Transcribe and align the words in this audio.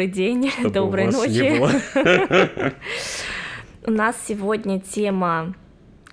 Добрый 0.00 0.14
день, 0.14 0.48
Чтобы 0.50 0.70
доброй 0.70 1.06
ночи. 1.08 2.72
У 3.84 3.90
нас 3.90 4.16
сегодня 4.26 4.80
тема 4.80 5.54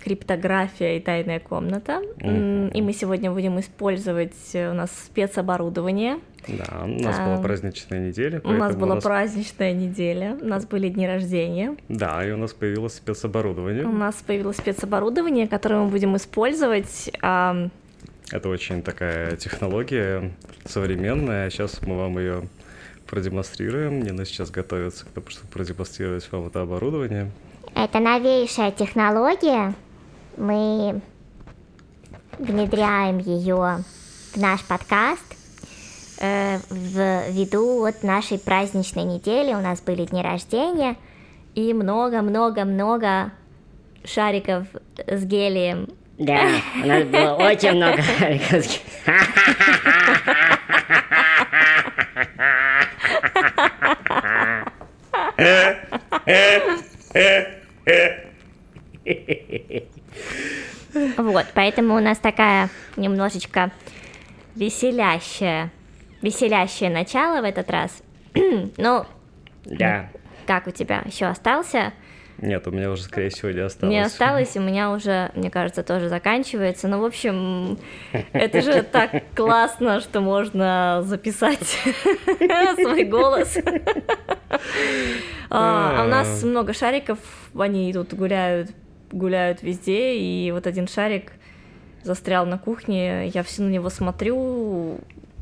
криптография 0.03 0.97
и 0.97 0.99
тайная 0.99 1.39
комната. 1.39 2.01
И 2.19 2.81
мы 2.81 2.91
сегодня 2.91 3.31
будем 3.31 3.57
использовать 3.61 4.35
э, 4.53 4.71
у 4.71 4.73
нас 4.73 4.91
спецоборудование. 5.05 6.19
Да, 6.49 6.83
у 6.83 6.87
нас 7.01 7.15
А, 7.17 7.25
была 7.25 7.41
праздничная 7.41 8.09
неделя, 8.09 8.41
У 8.43 8.51
нас 8.51 8.75
была 8.75 8.91
у 8.91 8.95
нас- 8.95 9.03
праздничная 9.05 9.71
неделя, 9.71 10.37
у 10.41 10.45
нас 10.45 10.65
были 10.65 10.89
дни 10.89 11.07
рождения. 11.07 11.77
Да, 11.87 12.25
и 12.27 12.31
у 12.31 12.37
нас 12.37 12.51
появилось 12.53 12.95
спецоборудование. 12.95 13.85
У 13.85 13.93
нас 13.93 14.15
появилось 14.15 14.57
спецоборудование, 14.57 15.47
которое 15.47 15.83
мы 15.85 15.89
будем 15.89 16.17
использовать. 16.17 17.09
Это 17.21 18.49
очень 18.49 18.81
такая 18.81 19.37
технология 19.37 20.33
современная. 20.65 21.49
Сейчас 21.49 21.81
мы 21.81 21.95
вам 21.97 22.17
ее 22.19 22.43
продемонстрируем. 23.07 24.01
Нина 24.03 24.25
сейчас 24.25 24.51
готовится 24.51 25.05
к 25.05 25.09
тому, 25.09 25.29
чтобы 25.29 25.47
продемонстрировать 25.47 26.31
вам 26.31 26.47
это 26.47 26.61
оборудование. 26.61 27.31
Это 27.75 27.99
новейшая 27.99 28.71
технология. 28.71 29.73
Мы 30.35 31.01
внедряем 32.37 33.17
ее 33.17 33.83
в 34.33 34.37
наш 34.37 34.63
подкаст 34.63 35.23
э, 36.19 36.59
в 36.69 37.29
виду 37.31 37.79
вот 37.79 38.03
нашей 38.03 38.37
праздничной 38.37 39.03
недели. 39.03 39.53
У 39.53 39.59
нас 39.59 39.81
были 39.81 40.05
дни 40.05 40.21
рождения. 40.21 40.95
И 41.55 41.73
много-много-много 41.73 43.31
шариков 44.03 44.67
с 45.07 45.23
гелием. 45.23 45.89
Да, 46.19 46.39
у 46.83 46.87
нас 46.87 47.03
было 47.05 47.33
очень 47.33 47.73
много. 47.73 48.03
Вот, 61.17 61.45
поэтому 61.53 61.95
у 61.95 61.99
нас 61.99 62.17
такая 62.17 62.69
немножечко 62.95 63.71
веселящая, 64.55 65.69
веселящее 66.21 66.89
начало 66.89 67.41
в 67.41 67.45
этот 67.45 67.69
раз. 67.69 68.01
Ну, 68.77 69.05
Да. 69.65 70.09
как 70.45 70.67
у 70.67 70.71
тебя 70.71 71.03
еще 71.05 71.25
остался? 71.27 71.93
Нет, 72.39 72.67
у 72.67 72.71
меня 72.71 72.91
уже, 72.91 73.03
скорее 73.03 73.29
всего, 73.29 73.49
не 73.49 73.61
осталось. 73.61 73.91
Не 73.91 73.99
осталось, 73.99 74.55
у 74.55 74.61
меня 74.61 74.91
уже, 74.91 75.31
мне 75.33 75.49
кажется, 75.49 75.83
тоже 75.83 76.07
заканчивается. 76.07 76.87
Ну, 76.87 76.99
в 76.99 77.05
общем, 77.05 77.79
это 78.33 78.61
же 78.61 78.83
так 78.83 79.23
классно, 79.35 79.99
что 80.01 80.21
можно 80.21 81.01
записать 81.03 81.59
свой 82.75 83.05
голос. 83.05 83.57
А 85.49 86.01
а 86.01 86.05
у 86.05 86.09
нас 86.09 86.43
много 86.43 86.73
шариков, 86.73 87.19
они 87.57 87.91
тут 87.93 88.13
гуляют, 88.13 88.71
гуляют 89.11 89.63
везде, 89.63 90.15
и 90.15 90.51
вот 90.51 90.67
один 90.67 90.87
шарик 90.87 91.31
застрял 92.03 92.45
на 92.45 92.57
кухне, 92.57 93.27
я 93.29 93.43
все 93.43 93.63
на 93.63 93.69
него 93.69 93.89
смотрю, 93.89 94.99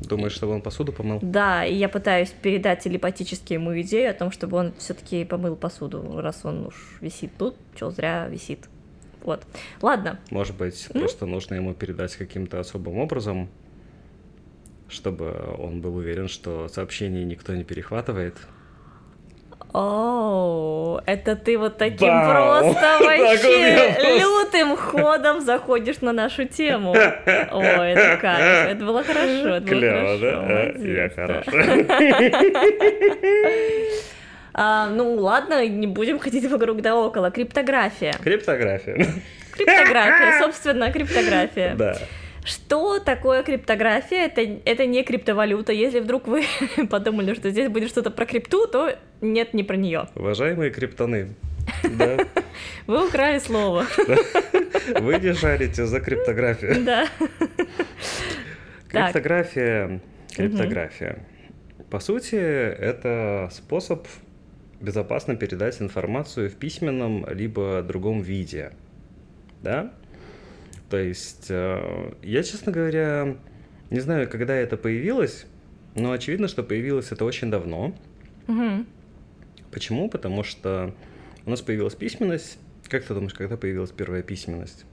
Думаешь, 0.07 0.33
чтобы 0.33 0.53
он 0.53 0.61
посуду 0.61 0.91
помыл? 0.91 1.19
да, 1.21 1.65
и 1.65 1.73
я 1.73 1.89
пытаюсь 1.89 2.29
передать 2.29 2.83
телепатически 2.83 3.53
ему 3.53 3.79
идею 3.81 4.11
о 4.11 4.13
том, 4.13 4.31
чтобы 4.31 4.57
он 4.57 4.73
все-таки 4.77 5.25
помыл 5.25 5.55
посуду, 5.55 6.19
раз 6.21 6.41
он 6.43 6.67
уж 6.67 6.97
висит 7.01 7.31
тут, 7.37 7.55
что 7.75 7.91
зря 7.91 8.27
висит. 8.27 8.69
Вот. 9.23 9.43
Ладно. 9.81 10.19
Может 10.29 10.55
быть, 10.55 10.87
просто 10.93 11.25
нужно 11.25 11.55
ему 11.55 11.73
передать 11.73 12.15
каким-то 12.15 12.59
особым 12.59 12.97
образом, 12.97 13.49
чтобы 14.87 15.33
он 15.57 15.81
был 15.81 15.95
уверен, 15.95 16.27
что 16.27 16.67
сообщение 16.67 17.25
никто 17.25 17.55
не 17.55 17.63
перехватывает. 17.63 18.35
О, 19.77 21.01
это 21.05 21.35
ты 21.35 21.57
вот 21.57 21.77
таким 21.77 22.07
Бау! 22.07 22.61
просто 22.61 22.97
вообще 23.01 23.93
лютым 24.21 24.77
ходом 24.77 25.41
заходишь 25.41 25.99
на 25.99 26.13
нашу 26.13 26.45
тему. 26.45 26.91
Ой, 26.93 27.91
это 27.91 28.15
кайф, 28.21 28.69
это 28.71 28.85
было 28.85 29.03
хорошо, 29.03 29.55
это 29.55 29.65
было 29.65 29.79
Клево, 29.79 29.97
хорошо, 29.97 30.17
да? 30.21 30.31
А, 30.31 30.41
молодец, 30.43 30.81
Я 30.81 31.09
да. 31.09 31.15
хорош. 31.27 31.45
А, 34.57 34.87
ну 34.87 35.15
ладно, 35.15 35.67
не 35.67 35.87
будем 35.87 36.19
ходить 36.19 36.49
вокруг 36.49 36.81
да 36.81 36.95
около. 36.95 37.29
Криптография. 37.29 38.13
Криптография. 38.23 38.95
Криптография, 39.51 40.39
собственно, 40.39 40.89
криптография. 40.93 41.75
Да. 41.75 41.97
Что 42.45 42.99
такое 42.99 43.41
криптография? 43.41 44.27
Это, 44.27 44.41
это 44.41 44.85
не 44.85 45.03
криптовалюта. 45.03 45.73
Если 45.73 45.99
вдруг 45.99 46.27
вы 46.27 46.45
подумали, 46.89 47.33
что 47.33 47.49
здесь 47.49 47.69
будет 47.69 47.89
что-то 47.89 48.11
про 48.11 48.25
крипту, 48.25 48.67
то 48.67 48.95
нет, 49.19 49.55
не 49.55 49.63
про 49.63 49.75
нее. 49.75 50.07
Уважаемые 50.13 50.69
криптоны, 50.69 51.33
да, 51.97 52.17
Вы 52.85 53.07
украли 53.07 53.39
слово. 53.39 53.85
вы 55.01 55.17
не 55.17 55.33
жарите 55.33 55.87
за 55.87 55.99
криптографию. 55.99 56.83
Да. 56.85 57.07
Криптография, 58.89 59.99
криптография. 60.35 61.25
По 61.89 61.99
сути, 61.99 62.35
это 62.35 63.49
способ 63.51 64.07
безопасно 64.79 65.35
передать 65.35 65.81
информацию 65.81 66.51
в 66.51 66.55
письменном 66.55 67.25
либо 67.27 67.81
другом 67.81 68.21
виде. 68.21 68.73
Да? 69.63 69.91
То 70.89 70.97
есть, 70.97 71.47
э, 71.49 72.13
я, 72.21 72.43
честно 72.43 72.71
говоря, 72.71 73.37
не 73.89 73.99
знаю, 73.99 74.29
когда 74.29 74.55
это 74.55 74.77
появилось, 74.77 75.45
но 75.95 76.11
очевидно, 76.11 76.47
что 76.47 76.63
появилось 76.63 77.11
это 77.11 77.25
очень 77.25 77.49
давно. 77.49 77.95
Мгм. 78.47 78.85
Почему? 79.71 80.09
Потому 80.09 80.43
что 80.43 80.93
у 81.45 81.49
нас 81.49 81.61
появилась 81.61 81.95
письменность. 81.95 82.59
Как 82.87 83.03
ты 83.03 83.13
думаешь, 83.13 83.33
когда 83.33 83.57
появилась 83.57 83.91
первая 83.91 84.21
письменность? 84.21 84.85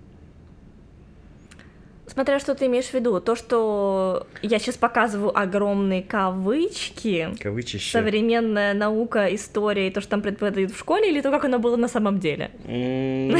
Смотря 2.12 2.39
что 2.39 2.55
ты 2.55 2.67
имеешь 2.67 2.89
в 2.89 2.93
виду, 2.95 3.19
то, 3.21 3.34
что 3.34 4.27
я 4.43 4.59
сейчас 4.59 4.77
показываю 4.77 5.37
огромные 5.37 6.03
кавычки, 6.03 7.34
Кавычище. 7.41 7.91
современная 7.91 8.75
наука, 8.75 9.34
история 9.34 9.89
и 9.89 9.91
то, 9.91 10.03
что 10.03 10.11
там 10.11 10.21
преподают 10.21 10.73
в 10.73 10.78
школе, 10.78 11.11
или 11.11 11.23
то, 11.23 11.31
как 11.31 11.47
оно 11.47 11.59
было 11.59 11.77
на 11.77 11.89
самом 11.89 12.19
деле? 12.19 12.50
М, 12.67 13.33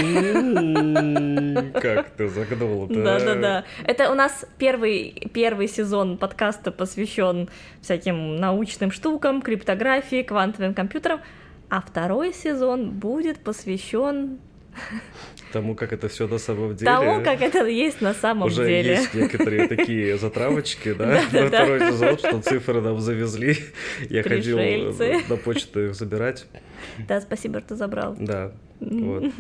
Как 1.75 2.09
ты 2.11 2.29
загнул 2.29 2.87
Да, 2.87 3.19
да, 3.21 3.35
да. 3.35 3.65
Это 3.85 4.11
у 4.11 4.15
нас 4.15 4.47
первый, 4.57 5.29
первый 5.35 5.69
сезон 5.69 6.17
подкаста 6.17 6.73
посвящен 6.73 7.51
всяким 7.83 8.37
научным 8.37 8.91
штукам, 8.91 9.43
криптографии, 9.43 10.23
квантовым 10.23 10.73
компьютерам, 10.73 11.21
а 11.69 11.83
второй 11.83 12.33
сезон 12.33 12.91
будет 12.91 13.39
посвящен 13.41 14.39
Тому, 15.53 15.75
как 15.75 15.93
это 15.93 16.09
все 16.09 16.27
на 16.27 16.39
самом 16.39 16.75
деле. 16.75 16.91
тому, 16.91 17.23
как 17.23 17.43
это 17.43 17.67
есть 17.67 18.01
на 18.01 18.15
самом 18.15 18.47
Уже 18.47 18.65
деле. 18.67 18.93
есть 18.95 19.13
некоторые 19.15 19.69
такие 19.69 20.17
затравочки, 20.17 20.95
да, 20.95 21.21
на 21.33 21.47
второй 21.49 21.81
сезон, 21.81 22.17
что 22.19 22.41
цифры 22.41 22.81
нам 22.81 22.99
завезли. 23.01 23.59
Я 24.09 24.23
ходил 24.23 24.57
Пришельцы. 24.57 25.21
на 25.29 25.37
почту 25.37 25.87
их 25.89 25.95
забирать. 25.95 26.47
Да, 27.07 27.21
спасибо, 27.21 27.61
что 27.61 27.77
забрал. 27.77 28.17
Да, 28.19 28.53
вот. 28.81 29.25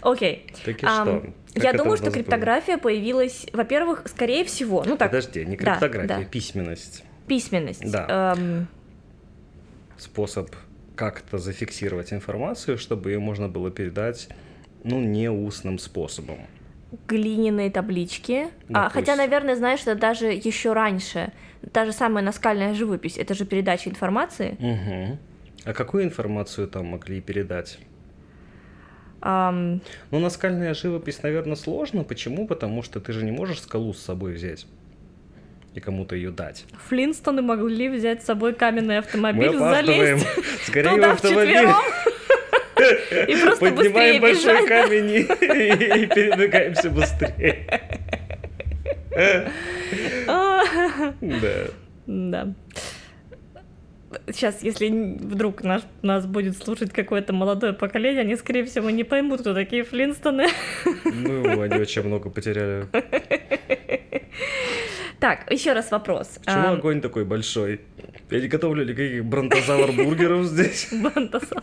Окей. 0.00 0.46
Так 0.64 0.76
и 0.76 0.86
что? 0.86 1.22
Как 1.54 1.64
Я 1.64 1.72
думаю, 1.74 1.96
что 1.96 2.06
было? 2.06 2.14
криптография 2.14 2.78
появилась, 2.78 3.46
во-первых, 3.52 4.04
скорее 4.08 4.44
всего, 4.44 4.82
ну 4.86 4.96
так, 4.96 5.10
Подожди, 5.10 5.44
не 5.44 5.56
да, 5.56 5.72
криптография, 5.76 6.08
да. 6.18 6.24
письменность. 6.24 7.04
письменность. 7.28 7.90
Да. 7.90 8.34
Эм, 8.36 8.66
Способ 10.02 10.50
как-то 10.96 11.38
зафиксировать 11.38 12.12
информацию, 12.12 12.76
чтобы 12.76 13.10
ее 13.12 13.20
можно 13.20 13.48
было 13.48 13.70
передать, 13.70 14.28
ну, 14.82 15.00
не 15.00 15.30
устным 15.30 15.78
способом. 15.78 16.38
глиняные 17.08 17.70
таблички. 17.70 18.48
А, 18.74 18.88
хотя, 18.90 19.12
Допустим. 19.12 19.16
наверное, 19.16 19.54
знаешь, 19.56 19.80
это 19.82 19.94
даже 19.94 20.26
еще 20.26 20.72
раньше. 20.72 21.32
Та 21.72 21.86
же 21.86 21.92
самая 21.92 22.24
наскальная 22.24 22.74
живопись, 22.74 23.16
это 23.16 23.32
же 23.34 23.44
передача 23.46 23.88
информации. 23.90 24.56
Мгм. 24.58 25.18
А 25.64 25.72
какую 25.72 26.02
информацию 26.04 26.66
там 26.66 26.86
могли 26.86 27.20
передать? 27.20 27.78
Ам, 29.20 29.80
Ну, 30.10 30.18
наскальная 30.18 30.74
живопись, 30.74 31.22
наверное, 31.22 31.54
сложно. 31.56 32.02
Почему? 32.02 32.46
Потому 32.48 32.82
что 32.82 32.98
ты 33.00 33.12
же 33.12 33.24
не 33.24 33.30
можешь 33.30 33.60
скалу 33.62 33.94
с 33.94 34.02
собой 34.02 34.32
взять 34.34 34.66
и 35.74 35.80
кому-то 35.80 36.14
ее 36.14 36.30
дать. 36.30 36.64
Флинстоны 36.88 37.42
могли 37.42 37.88
взять 37.88 38.22
с 38.22 38.26
собой 38.26 38.54
каменный 38.54 38.98
автомобиль, 38.98 39.56
залезть 39.56 40.26
Скорее 40.66 40.90
туда 40.90 41.12
автомобиль. 41.12 41.68
и 43.28 43.36
просто 43.36 43.70
Поднимаем 43.70 44.20
большой 44.20 44.54
бежать. 44.54 44.68
камень 44.68 45.10
и, 45.10 45.20
и 45.20 46.06
передвигаемся 46.06 46.90
быстрее. 46.90 47.80
Да. 51.20 51.66
Да. 52.06 52.54
Сейчас, 54.26 54.62
если 54.62 54.88
вдруг 54.88 55.62
наш, 55.62 55.82
нас 56.02 56.26
будет 56.26 56.56
слушать 56.56 56.92
какое-то 56.92 57.32
молодое 57.32 57.72
поколение, 57.72 58.22
они, 58.22 58.36
скорее 58.36 58.64
всего, 58.64 58.90
не 58.90 59.04
поймут, 59.04 59.40
кто 59.40 59.54
такие 59.54 59.84
Флинстоны. 59.84 60.46
Ну, 61.04 61.60
они 61.60 61.76
очень 61.76 62.02
много 62.02 62.30
потеряли. 62.30 62.86
Так, 65.22 65.48
еще 65.52 65.72
раз 65.72 65.92
вопрос. 65.92 66.40
Почему 66.44 66.66
Ам, 66.66 66.72
огонь 66.72 67.00
такой 67.00 67.24
большой? 67.24 67.80
Я 68.28 68.40
не 68.40 68.48
готовлю 68.48 68.84
никаких 68.84 69.24
бронтозавр 69.30 69.92
бургеров 69.92 70.46
здесь. 70.46 70.88
Бантасар. 70.90 71.62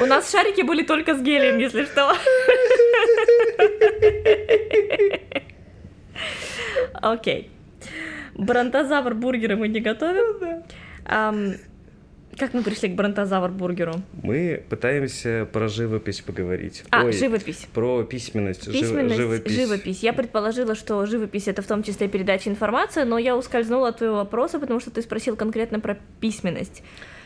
У 0.00 0.06
нас 0.06 0.32
шарики 0.32 0.62
были 0.62 0.82
только 0.82 1.14
с 1.14 1.22
гелием, 1.22 1.58
если 1.58 1.84
что. 1.84 2.16
Окей. 6.94 7.52
Бронтозавр 8.34 9.14
бургеры 9.14 9.56
мы 9.56 9.68
не 9.68 9.80
готовим. 9.80 10.62
Как 12.38 12.54
мы 12.54 12.62
пришли 12.62 12.88
к 12.88 12.94
бронтозавр 12.94 13.50
бургеру? 13.50 13.96
Мы 14.22 14.64
пытаемся 14.70 15.46
про 15.52 15.68
живопись 15.68 16.22
поговорить. 16.22 16.82
А, 16.90 17.04
Ой, 17.04 17.12
живопись. 17.12 17.66
Про 17.74 18.04
письменность, 18.04 18.64
жив- 18.64 18.72
Письменность, 18.72 19.16
живопись. 19.16 19.52
живопись. 19.54 20.02
Я 20.02 20.14
предположила, 20.14 20.74
что 20.74 21.04
живопись 21.04 21.46
это 21.46 21.60
в 21.60 21.66
том 21.66 21.82
числе 21.82 22.08
передача 22.08 22.48
информации, 22.48 23.02
но 23.02 23.18
я 23.18 23.36
ускользнула 23.36 23.88
от 23.88 23.98
твоего 23.98 24.16
вопроса, 24.16 24.58
потому 24.58 24.80
что 24.80 24.90
ты 24.90 25.02
спросил 25.02 25.36
конкретно 25.36 25.78
про 25.78 25.98
письменность. 26.20 26.82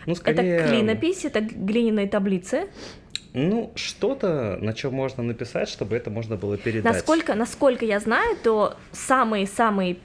Ну, 0.06 0.16
скорее, 0.16 0.56
Это 0.56 0.68
клинопись, 0.70 1.24
это 1.24 1.40
глиняные 1.40 2.08
таблицы. 2.08 2.66
Ну, 3.32 3.70
что-то, 3.76 4.58
на 4.60 4.72
чем 4.72 4.92
можно 4.94 5.22
написать, 5.22 5.68
чтобы 5.68 5.94
это 5.94 6.10
можно 6.10 6.36
было 6.36 6.56
передать. 6.56 6.92
Насколько, 6.92 7.34
насколько 7.34 7.84
я 7.84 8.00
знаю, 8.00 8.36
то 8.42 8.74
самые-самые 8.92 9.98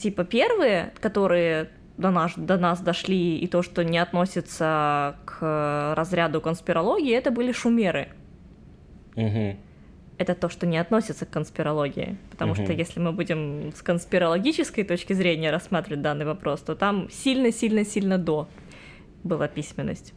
типа 0.00 0.24
первые, 0.24 0.92
которые 1.00 1.68
до 1.98 2.10
нас, 2.10 2.32
до 2.36 2.56
нас 2.56 2.80
дошли, 2.80 3.38
и 3.38 3.46
то, 3.46 3.62
что 3.62 3.84
не 3.84 3.98
относится 3.98 5.16
к 5.26 5.94
разряду 5.96 6.40
конспирологии, 6.40 7.14
это 7.14 7.30
были 7.30 7.52
шумеры. 7.52 8.08
Мгм. 9.16 9.56
это 10.18 10.34
то, 10.34 10.48
что 10.50 10.66
не 10.66 10.76
относится 10.78 11.24
к 11.24 11.30
конспирологии. 11.30 12.16
Потому 12.30 12.52
Мгм. 12.54 12.64
что 12.64 12.72
если 12.74 13.00
мы 13.00 13.12
будем 13.12 13.72
с 13.74 13.80
конспирологической 13.82 14.84
точки 14.84 15.14
зрения 15.14 15.50
рассматривать 15.50 16.02
данный 16.02 16.26
вопрос, 16.26 16.60
то 16.60 16.74
там 16.74 17.08
сильно-сильно-сильно 17.10 18.18
до 18.18 18.46
была 19.24 19.48
письменность. 19.48 20.12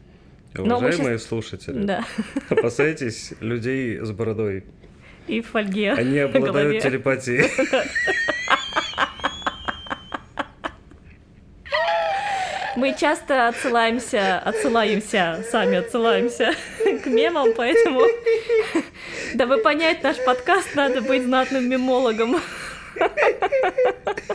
Но 0.55 0.65
мы 0.65 0.87
Уважаемые 0.89 1.19
слушатели, 1.19 1.83
Да. 1.85 2.03
опасайтесь 2.49 3.33
людей 3.39 3.97
с 3.99 4.11
бородой. 4.11 4.65
И 5.27 5.39
в 5.39 5.47
фольге 5.47 5.93
Они 5.93 6.19
обладают 6.19 6.83
телепатией. 6.83 7.49
Мы 12.75 12.95
часто 12.99 13.49
отсылаемся, 13.49 14.39
отсылаемся, 14.39 15.43
сами 15.51 15.77
отсылаемся 15.77 16.53
к 17.03 17.05
мемам, 17.05 17.49
поэтому, 17.55 18.01
дабы 19.35 19.59
понять 19.59 20.01
наш 20.01 20.17
подкаст, 20.25 20.73
надо 20.75 21.01
быть 21.01 21.23
знатным 21.23 21.69
мемологом. 21.69 22.37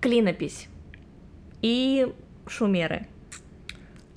Клинопись 0.00 0.68
и 1.62 2.12
шумеры. 2.46 3.06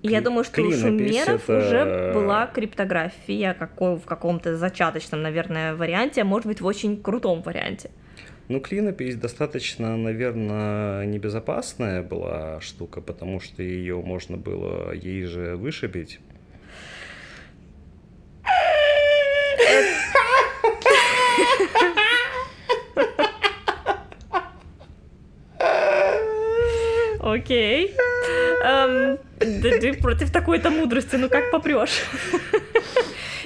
Я 0.04 0.22
думаю, 0.22 0.44
что 0.44 0.62
у 0.62 0.72
шумеров 0.72 1.50
это- 1.50 1.58
уже 1.58 2.14
была 2.14 2.48
криптография 2.48 3.54
какой, 3.54 3.98
в 3.98 4.06
каком-то 4.06 4.58
зачаточном, 4.58 5.22
наверное, 5.22 5.76
варианте, 5.76 6.22
а 6.22 6.26
может 6.26 6.48
быть 6.48 6.62
в 6.62 6.66
очень 6.66 7.02
крутом 7.02 7.42
варианте. 7.42 7.90
Ну, 8.50 8.62
клинопись 8.62 9.18
достаточно, 9.18 9.98
наверное, 9.98 11.06
небезопасная 11.06 12.02
была 12.02 12.62
штука, 12.62 13.02
потому 13.02 13.42
что 13.42 13.62
ее 13.62 13.98
можно 13.98 14.38
было 14.38 14.94
ей 14.94 15.26
же 15.26 15.58
вышибить. 15.58 16.20
Окей. 27.20 27.94
Эм, 28.64 29.20
да 29.40 29.70
ты 29.80 29.94
против 29.94 30.32
такой-то 30.32 30.70
мудрости, 30.70 31.18
ну 31.18 31.28
как 31.28 31.52
попрешь? 31.52 32.04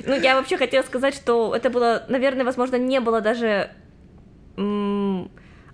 Ну, 0.03 0.19
я 0.19 0.35
вообще 0.35 0.57
хотела 0.57 0.81
сказать, 0.81 1.13
что 1.13 1.55
это 1.55 1.69
было, 1.69 2.05
наверное, 2.07 2.43
возможно, 2.43 2.75
не 2.75 2.99
было 2.99 3.21
даже 3.21 3.69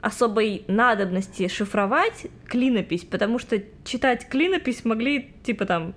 особой 0.02 0.64
надобности 0.68 1.48
шифровать 1.48 2.28
клинопись, 2.46 3.04
потому 3.04 3.40
что 3.40 3.62
читать 3.84 4.28
клинопись 4.30 4.86
могли, 4.86 5.34
типа 5.44 5.66
там, 5.66 5.96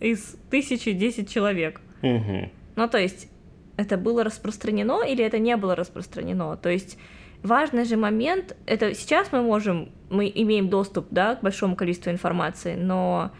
из 0.00 0.36
тысячи 0.50 0.92
десять 0.92 1.32
человек. 1.32 1.80
Мгм. 2.02 2.50
Ну, 2.74 2.88
то 2.88 2.98
есть, 2.98 3.28
это 3.76 3.96
было 3.96 4.24
распространено 4.24 5.02
или 5.04 5.24
это 5.24 5.38
не 5.38 5.56
было 5.56 5.76
распространено? 5.76 6.56
То 6.56 6.70
есть, 6.70 6.98
важный 7.42 7.84
же 7.84 7.96
момент, 7.96 8.56
это 8.66 8.94
сейчас 8.94 9.32
мы 9.32 9.42
можем, 9.42 9.90
мы 10.10 10.30
имеем 10.34 10.68
доступ, 10.68 11.06
да, 11.10 11.36
к 11.36 11.42
большому 11.42 11.76
количеству 11.76 12.10
информации, 12.10 12.74
но, 12.74 13.32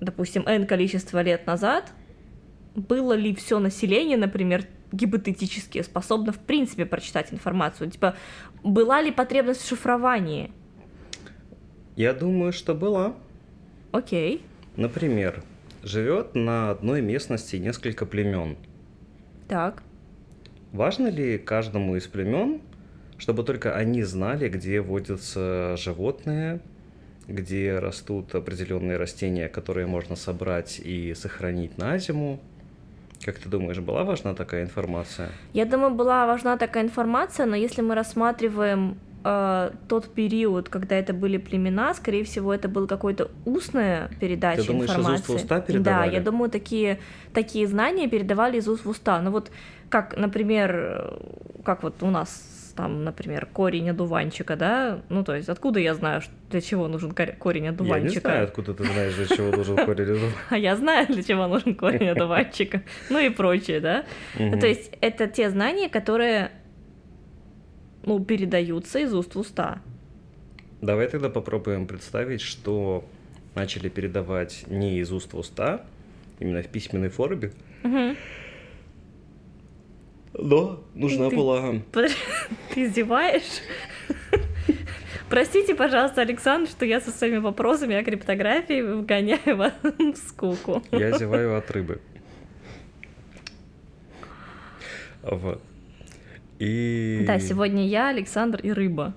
допустим, 0.00 0.46
N 0.46 0.66
количество 0.66 1.22
лет 1.22 1.46
назад 1.46 1.92
было 2.74 3.14
ли 3.14 3.34
все 3.34 3.58
население, 3.58 4.16
например, 4.16 4.64
гипотетически 4.92 5.82
способно 5.82 6.32
в 6.32 6.38
принципе 6.38 6.86
прочитать 6.86 7.32
информацию? 7.32 7.90
Типа, 7.90 8.16
была 8.62 9.02
ли 9.02 9.10
потребность 9.10 9.62
в 9.62 9.68
шифровании? 9.68 10.52
Я 11.96 12.14
думаю, 12.14 12.52
что 12.52 12.74
была. 12.74 13.14
Окей. 13.92 14.42
Например, 14.76 15.42
живет 15.82 16.34
на 16.34 16.70
одной 16.70 17.02
местности 17.02 17.56
несколько 17.56 18.06
племен. 18.06 18.56
Так. 19.48 19.82
Важно 20.72 21.08
ли 21.08 21.38
каждому 21.38 21.96
из 21.96 22.06
племен, 22.06 22.60
чтобы 23.18 23.42
только 23.42 23.74
они 23.74 24.02
знали, 24.04 24.48
где 24.48 24.80
водятся 24.80 25.76
животные, 25.76 26.60
где 27.26 27.78
растут 27.78 28.34
определенные 28.34 28.96
растения, 28.96 29.48
которые 29.48 29.86
можно 29.86 30.16
собрать 30.16 30.78
и 30.78 31.14
сохранить 31.14 31.76
на 31.78 31.98
зиму? 31.98 32.40
Как 33.24 33.38
ты 33.38 33.48
думаешь, 33.48 33.78
была 33.78 34.04
важна 34.04 34.34
такая 34.34 34.62
информация? 34.64 35.28
Я 35.52 35.66
думаю, 35.66 35.90
была 35.94 36.26
важна 36.26 36.56
такая 36.56 36.84
информация, 36.84 37.46
но 37.46 37.54
если 37.56 37.82
мы 37.82 37.94
рассматриваем 37.94 38.96
э, 39.24 39.70
тот 39.88 40.08
период, 40.14 40.68
когда 40.70 40.96
это 40.96 41.12
были 41.12 41.36
племена, 41.36 41.92
скорее 41.94 42.24
всего, 42.24 42.54
это 42.54 42.68
была 42.68 42.86
какая-то 42.86 43.30
устная 43.44 44.10
передача 44.20 44.62
Ты 44.62 44.68
думаешь, 44.68 44.90
из 44.90 44.96
уст 44.96 44.98
в 44.98 45.10
информации. 45.10 45.34
уста 45.34 45.56
Да, 45.56 45.60
передавали? 45.60 46.14
я 46.14 46.20
думаю, 46.20 46.50
такие, 46.50 46.98
такие 47.34 47.66
знания 47.66 48.08
передавали 48.08 48.58
из 48.58 48.68
уст 48.68 48.84
в 48.84 48.88
уста. 48.88 49.20
Ну 49.20 49.30
вот, 49.30 49.50
как, 49.90 50.16
например, 50.16 50.74
э, 50.74 51.62
как 51.64 51.82
вот 51.82 52.02
у 52.02 52.10
нас 52.10 52.42
там, 52.80 53.04
например, 53.04 53.46
корень 53.52 53.90
одуванчика, 53.90 54.56
да? 54.56 55.02
Ну, 55.10 55.22
то 55.22 55.34
есть, 55.34 55.50
откуда 55.50 55.80
я 55.80 55.94
знаю, 55.94 56.22
для 56.50 56.60
чего 56.62 56.88
нужен 56.88 57.12
кор- 57.12 57.32
корень 57.38 57.64
Я 57.64 57.70
не 57.70 57.74
одуванчика? 57.76 58.20
знаю, 58.20 58.44
откуда 58.44 58.72
ты 58.72 58.84
знаешь, 58.84 59.14
для 59.14 59.26
чего 59.26 59.50
должен 59.52 59.76
корень 59.76 60.08
из- 60.16 60.32
А 60.48 60.56
я 60.56 60.76
знаю, 60.76 61.06
для 61.06 61.22
чего 61.22 61.46
нужен 61.46 61.74
корень 61.74 62.08
одуванчика. 62.08 62.82
Ну 63.10 63.18
и 63.18 63.28
прочее, 63.28 63.80
да? 63.80 64.04
То 64.36 64.66
есть 64.66 64.92
это 65.02 65.26
те 65.26 65.50
знания, 65.50 65.90
которые 65.90 66.52
ну, 68.06 68.24
передаются 68.24 68.98
из 69.00 69.12
уст 69.12 69.34
в 69.34 69.38
уста. 69.40 69.82
Давай 70.80 71.06
тогда 71.08 71.28
попробуем 71.28 71.86
представить, 71.86 72.40
что 72.40 73.04
начали 73.54 73.90
передавать 73.90 74.64
не 74.68 75.00
из 75.00 75.12
уст 75.12 75.34
в 75.34 75.38
уста, 75.38 75.84
именно 76.38 76.62
в 76.62 76.68
письменной 76.68 77.10
форме, 77.10 77.50
Но 80.32 80.82
нужна 80.94 81.28
Ты- 81.30 81.36
была 81.36 81.74
Ты 81.92 82.84
издеваешь? 82.86 83.60
Простите, 85.28 85.74
пожалуйста, 85.76 86.22
Александр, 86.22 86.68
что 86.68 86.84
я 86.84 87.00
со 87.00 87.10
своими 87.12 87.36
вопросами 87.38 87.94
о 87.94 88.02
криптографии 88.02 88.80
вгоняю 88.82 89.56
вас 89.56 89.72
в 89.82 90.16
скуку. 90.16 90.82
Я 90.90 91.16
зеваю 91.18 91.56
от 91.56 91.70
рыбы. 91.70 92.00
Вот. 95.22 95.62
И 96.58 97.24
Да, 97.26 97.38
сегодня 97.38 97.86
я, 97.86 98.08
Александр 98.08 98.60
и 98.60 98.72
рыба. 98.72 99.14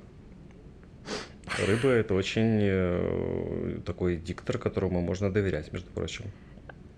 рыба 1.66 1.90
это 1.90 2.14
очень 2.14 2.60
э, 2.62 3.80
такой 3.86 4.18
диктор, 4.18 4.58
которому 4.58 5.02
можно 5.02 5.32
доверять, 5.32 5.72
между 5.74 5.90
прочим. 5.92 6.26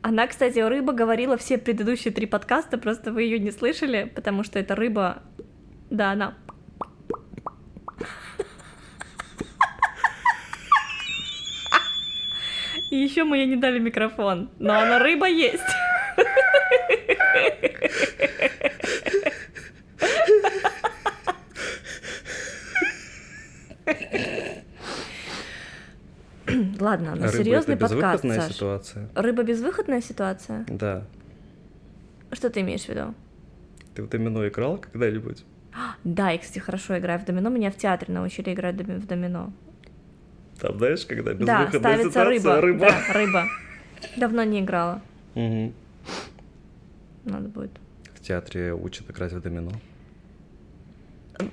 Она, 0.08 0.28
кстати, 0.28 0.60
о 0.60 0.70
рыба 0.70 0.94
говорила 0.94 1.36
все 1.36 1.58
предыдущие 1.58 2.14
три 2.14 2.28
подкаста, 2.28 2.78
просто 2.78 3.12
вы 3.12 3.24
ее 3.24 3.40
не 3.40 3.50
слышали, 3.50 4.12
потому 4.14 4.44
что 4.44 4.60
это 4.60 4.76
рыба, 4.76 5.24
да, 5.90 6.12
она 6.12 6.36
И 12.92 12.98
еще 12.98 13.24
мы 13.24 13.38
ей 13.38 13.48
не 13.48 13.56
дали 13.56 13.80
микрофон, 13.80 14.52
но 14.60 14.80
она 14.80 15.00
рыба 15.00 15.28
есть. 15.28 15.64
ладно, 26.80 27.16
Рыба 27.16 27.30
серьезный 27.30 27.78
подкаст, 27.78 28.24
Саш. 28.24 28.54
ситуация. 28.54 29.10
Рыба 29.16 29.44
безвыходная 29.44 30.02
ситуация? 30.02 30.66
Да. 30.68 31.06
Что 32.32 32.50
ты 32.50 32.62
имеешь 32.62 32.84
в 32.84 32.90
виду? 32.90 33.14
Ты 33.96 34.04
в 34.04 34.10
домино 34.10 34.48
играл 34.48 34.78
когда-нибудь? 34.78 35.44
Да, 36.04 36.30
я, 36.32 36.38
кстати, 36.38 36.60
хорошо 36.60 36.98
играю 36.98 37.20
в 37.20 37.26
домино. 37.26 37.50
Меня 37.50 37.72
в 37.72 37.76
театре 37.78 38.14
научили 38.14 38.54
играть 38.54 38.76
в 38.76 39.08
домино. 39.08 39.52
Там, 40.60 40.78
знаешь, 40.78 41.06
когда 41.06 41.34
Да, 41.34 41.64
безвыходная 41.66 41.80
ставится 41.80 42.10
ситуация, 42.10 42.62
рыба. 42.62 42.80
Да, 42.88 43.14
рыба. 43.14 43.46
Давно 44.18 44.44
не 44.44 44.62
играла. 44.62 45.02
Мгм. 45.34 45.74
Надо 47.26 47.50
будет. 47.50 47.72
В 48.14 48.22
театре 48.22 48.74
учат 48.74 49.10
играть 49.10 49.34
в 49.34 49.42
домино. 49.42 49.72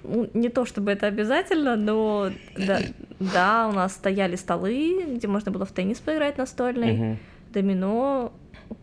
Ну, 0.04 0.28
Не 0.34 0.48
то 0.48 0.64
чтобы 0.64 0.92
это 0.92 1.06
обязательно, 1.06 1.76
но 1.76 2.30
да, 2.56 2.80
да, 3.18 3.68
у 3.68 3.72
нас 3.72 3.94
стояли 3.94 4.36
столы, 4.36 5.04
где 5.16 5.26
можно 5.28 5.50
было 5.50 5.64
в 5.64 5.72
теннис 5.72 5.98
поиграть 5.98 6.38
настольный, 6.38 6.92
Мгм. 6.92 7.18
домино, 7.52 8.32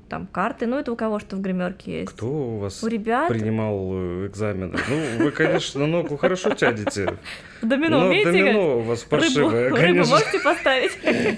там 0.10 0.27
карты, 0.27 0.65
ну 0.68 0.77
это 0.77 0.91
у 0.91 0.96
кого 0.96 1.20
что 1.20 1.36
в 1.36 1.41
гримерке 1.41 2.00
есть. 2.01 2.12
Кто 2.12 2.27
у 2.27 2.58
вас 2.58 2.84
У 2.84 2.88
ребят 2.88 3.27
принимал 3.29 3.89
э, 3.94 4.27
экзамены? 4.27 4.77
Ну, 4.89 5.24
вы, 5.24 5.32
конечно, 5.32 5.86
ногу 5.88 6.18
хорошо 6.18 6.51
тядите. 6.51 7.18
в 7.62 7.68
домино 7.68 8.00
Но 8.00 8.08
умеете 8.08 8.32
домино 8.32 8.77
у 8.77 8.82
вас 8.82 9.03
паршивое, 9.03 9.65
рыбу 9.70 9.77
конечно. 9.77 10.15
можете 10.15 10.39
поставить? 10.39 10.98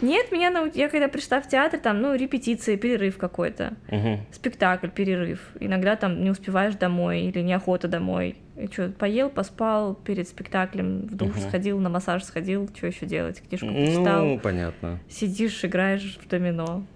Нет, 0.00 0.32
меня 0.32 0.50
нау- 0.50 0.70
я 0.74 0.88
когда 0.88 1.08
пришла 1.08 1.40
в 1.40 1.48
театр, 1.48 1.80
там, 1.80 2.02
ну, 2.02 2.14
репетиции, 2.14 2.76
перерыв 2.76 3.16
какой-то, 3.16 3.72
Мгм. 3.90 4.20
спектакль, 4.32 4.88
перерыв. 4.88 5.40
Иногда 5.60 5.96
там 5.96 6.22
не 6.22 6.30
успеваешь 6.30 6.74
домой 6.74 7.22
или 7.22 7.40
неохота 7.40 7.88
домой. 7.88 8.36
И 8.56 8.68
что, 8.70 8.88
поел, 8.90 9.30
поспал 9.30 9.94
перед 9.94 10.28
спектаклем, 10.28 11.08
в 11.08 11.16
душ 11.16 11.30
Мгм. 11.36 11.48
сходил, 11.48 11.80
на 11.80 11.88
массаж 11.88 12.22
сходил, 12.22 12.68
что 12.74 12.86
еще 12.86 13.04
делать? 13.04 13.42
Книжку 13.48 13.66
почитал. 13.66 14.24
Ну, 14.24 14.38
понятно. 14.38 15.00
Сидишь, 15.08 15.64
играешь 15.64 16.18
в 16.22 16.28
домино. 16.28 16.86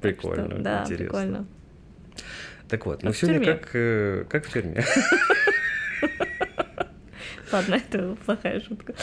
Так 0.00 0.20
что, 0.20 0.30
Прикольно, 0.30 0.62
да, 0.62 0.82
интересно. 0.82 1.04
прикольно. 1.04 1.46
Так 2.68 2.86
вот, 2.86 3.02
ну 3.02 3.12
в 3.12 3.16
сегодня 3.16 3.44
как, 3.44 3.70
э, 3.74 4.24
как 4.28 4.46
в 4.46 4.52
тюрьме. 4.52 4.84
Ладно, 7.52 7.76
это 7.76 8.16
плохая 8.26 8.60
шутка. 8.60 8.94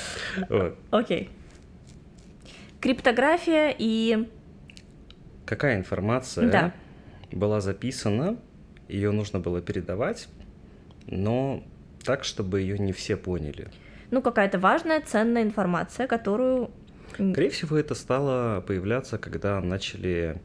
Вот. 0.49 0.77
Окей. 0.91 1.29
Криптография 2.79 3.75
и... 3.77 4.29
Какая 5.45 5.77
информация 5.77 6.51
Да. 6.51 6.73
была 7.31 7.59
записана, 7.59 8.37
ее 8.87 9.11
нужно 9.11 9.39
было 9.39 9.61
передавать, 9.61 10.27
но 11.07 11.63
так, 12.03 12.23
чтобы 12.23 12.61
ее 12.61 12.77
не 12.77 12.93
все 12.93 13.17
поняли. 13.17 13.67
Ну, 14.11 14.21
какая-то 14.21 14.59
важная, 14.59 15.01
ценная 15.01 15.43
информация, 15.43 16.07
которую... 16.07 16.71
Скорее 17.13 17.49
всего, 17.49 17.77
это 17.77 17.95
стало 17.95 18.61
появляться, 18.61 19.17
когда 19.17 19.59
начали 19.61 20.41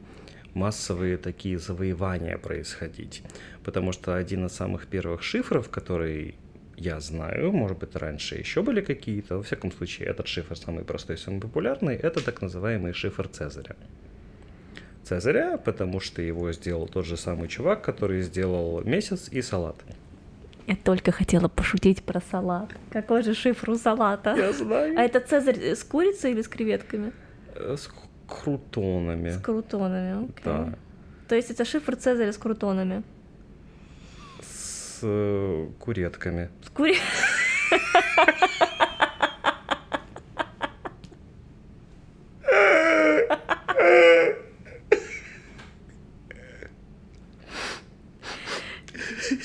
массовые 0.53 1.17
такие 1.17 1.57
завоевания 1.57 2.37
происходить. 2.37 3.23
Потому 3.63 3.91
что 3.91 4.15
один 4.15 4.45
из 4.45 4.53
самых 4.53 4.87
первых 4.87 5.23
шифров, 5.23 5.69
который 5.69 6.35
я 6.77 6.99
знаю, 6.99 7.51
может 7.51 7.77
быть, 7.77 7.95
раньше 7.95 8.35
еще 8.35 8.63
были 8.63 8.81
какие-то, 8.81 9.37
во 9.37 9.43
всяком 9.43 9.71
случае, 9.71 10.07
этот 10.07 10.27
шифр 10.27 10.57
самый 10.57 10.83
простой, 10.83 11.17
самый 11.17 11.39
популярный, 11.39 11.95
это 11.95 12.23
так 12.23 12.41
называемый 12.41 12.93
шифр 12.93 13.27
Цезаря. 13.27 13.75
Цезаря, 15.03 15.57
потому 15.57 15.99
что 15.99 16.21
его 16.21 16.51
сделал 16.51 16.87
тот 16.87 17.05
же 17.05 17.17
самый 17.17 17.47
чувак, 17.47 17.83
который 17.83 18.21
сделал 18.21 18.81
месяц 18.83 19.29
и 19.29 19.41
салат. 19.41 19.75
Я 20.71 20.77
только 20.77 21.11
хотела 21.11 21.49
пошутить 21.49 22.01
про 22.01 22.21
салат. 22.21 22.69
Какой 22.91 23.23
же 23.23 23.33
шифр 23.33 23.71
у 23.71 23.75
салата? 23.75 24.33
Я 24.37 24.53
знаю. 24.53 24.97
А 24.97 25.01
это 25.01 25.19
Цезарь 25.19 25.59
с 25.75 25.83
курицей 25.83 26.31
или 26.31 26.41
с 26.41 26.47
креветками? 26.47 27.11
Э, 27.55 27.75
С 27.77 27.89
крутонами. 28.25 29.31
С 29.31 29.37
крутонами, 29.41 30.23
окей. 30.23 30.43
Да. 30.45 30.73
То 31.27 31.35
есть 31.35 31.51
это 31.51 31.65
шифр 31.65 31.97
Цезаря 31.97 32.31
с 32.31 32.37
крутонами. 32.37 33.03
С 34.41 34.99
э, 35.03 35.67
куретками. 35.77 36.49
С 36.63 36.69
кури... 36.69 36.95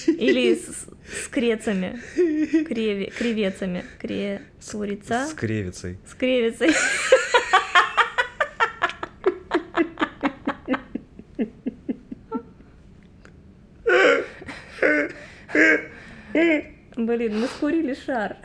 Или 0.06 0.54
с 0.54 0.85
крецами. 1.36 2.00
Креви... 2.68 3.12
Кревецами. 3.18 3.84
Кре... 3.98 4.40
Курица. 4.72 5.26
С 5.26 5.34
кревицей. 5.34 5.98
С 6.06 6.14
кревицей. 6.14 6.70
Блин, 16.96 17.40
мы 17.40 17.46
скурили 17.48 17.94
шар. 17.94 18.36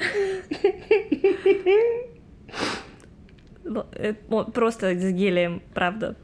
Э, 3.95 4.13
Просто 4.53 4.93
с 4.99 5.13
гелием, 5.13 5.61
правда. 5.73 6.17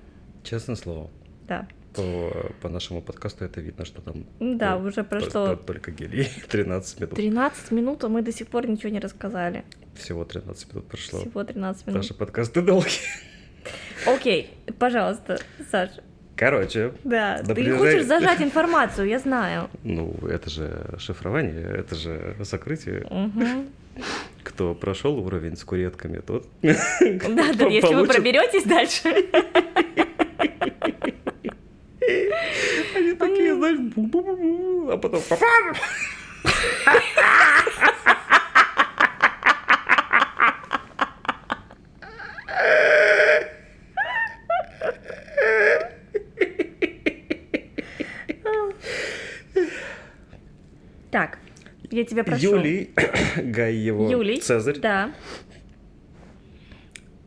Честное 0.44 0.76
слово. 0.76 1.10
Да. 1.48 1.68
По, 1.98 2.52
по 2.62 2.70
нашему 2.70 3.02
подкасту 3.02 3.44
это 3.46 3.60
видно, 3.60 3.84
что 3.86 4.02
там 4.02 4.26
Да, 4.40 4.76
тол- 4.78 4.86
уже 4.88 5.02
тол- 5.02 5.04
прошло 5.10 5.48
тол- 5.48 5.66
только 5.66 5.92
гелий. 5.92 6.30
13 6.50 7.00
минут. 7.02 7.16
13 7.16 7.72
минут, 7.72 8.04
а 8.04 8.08
мы 8.08 8.22
до 8.22 8.32
сих 8.32 8.48
пор 8.48 8.68
ничего 8.68 8.90
не 8.90 9.00
рассказали. 9.00 9.64
Всего 9.96 10.24
13 10.24 10.72
минут 10.74 10.88
прошло. 10.88 11.20
Всего 11.20 11.44
13 11.44 11.88
минут. 11.88 11.98
Наши 11.98 12.14
подкасты 12.14 12.62
долгие. 12.62 13.02
Окей, 14.06 14.50
пожалуйста, 14.80 15.40
Саш. 15.72 15.90
Короче, 16.36 16.94
Да, 17.04 17.42
ты 17.44 17.78
хочешь 17.78 18.06
зажать 18.06 18.42
информацию, 18.42 19.08
я 19.08 19.18
знаю. 19.20 19.70
ну 19.84 20.16
это 20.30 20.50
же 20.52 20.96
шифрование, 21.00 21.66
это 21.66 21.96
же 21.96 22.36
сокрытие. 22.44 23.08
Кто 24.44 24.76
прошел 24.76 25.18
уровень 25.18 25.58
с 25.58 25.64
куретками, 25.64 26.20
тот 26.20 26.46
Да, 26.62 26.76
да, 27.56 27.66
если 27.68 27.96
вы 27.96 28.06
проберетесь 28.06 28.64
дальше. 28.66 29.28
они 32.08 33.14
такие, 33.14 33.56
знаешь, 33.56 33.80
бу-бу-бу-бу, 33.80 34.92
а 34.92 34.98
потом! 34.98 35.22
Так, 51.12 51.40
я 51.90 52.04
тебя 52.06 52.24
прошу. 52.24 52.42
Юлий, 52.58 52.92
Гай 53.38 53.74
его, 53.76 54.10
Юлий. 54.10 54.40
Цезарь, 54.42 54.80
Да. 54.80 55.14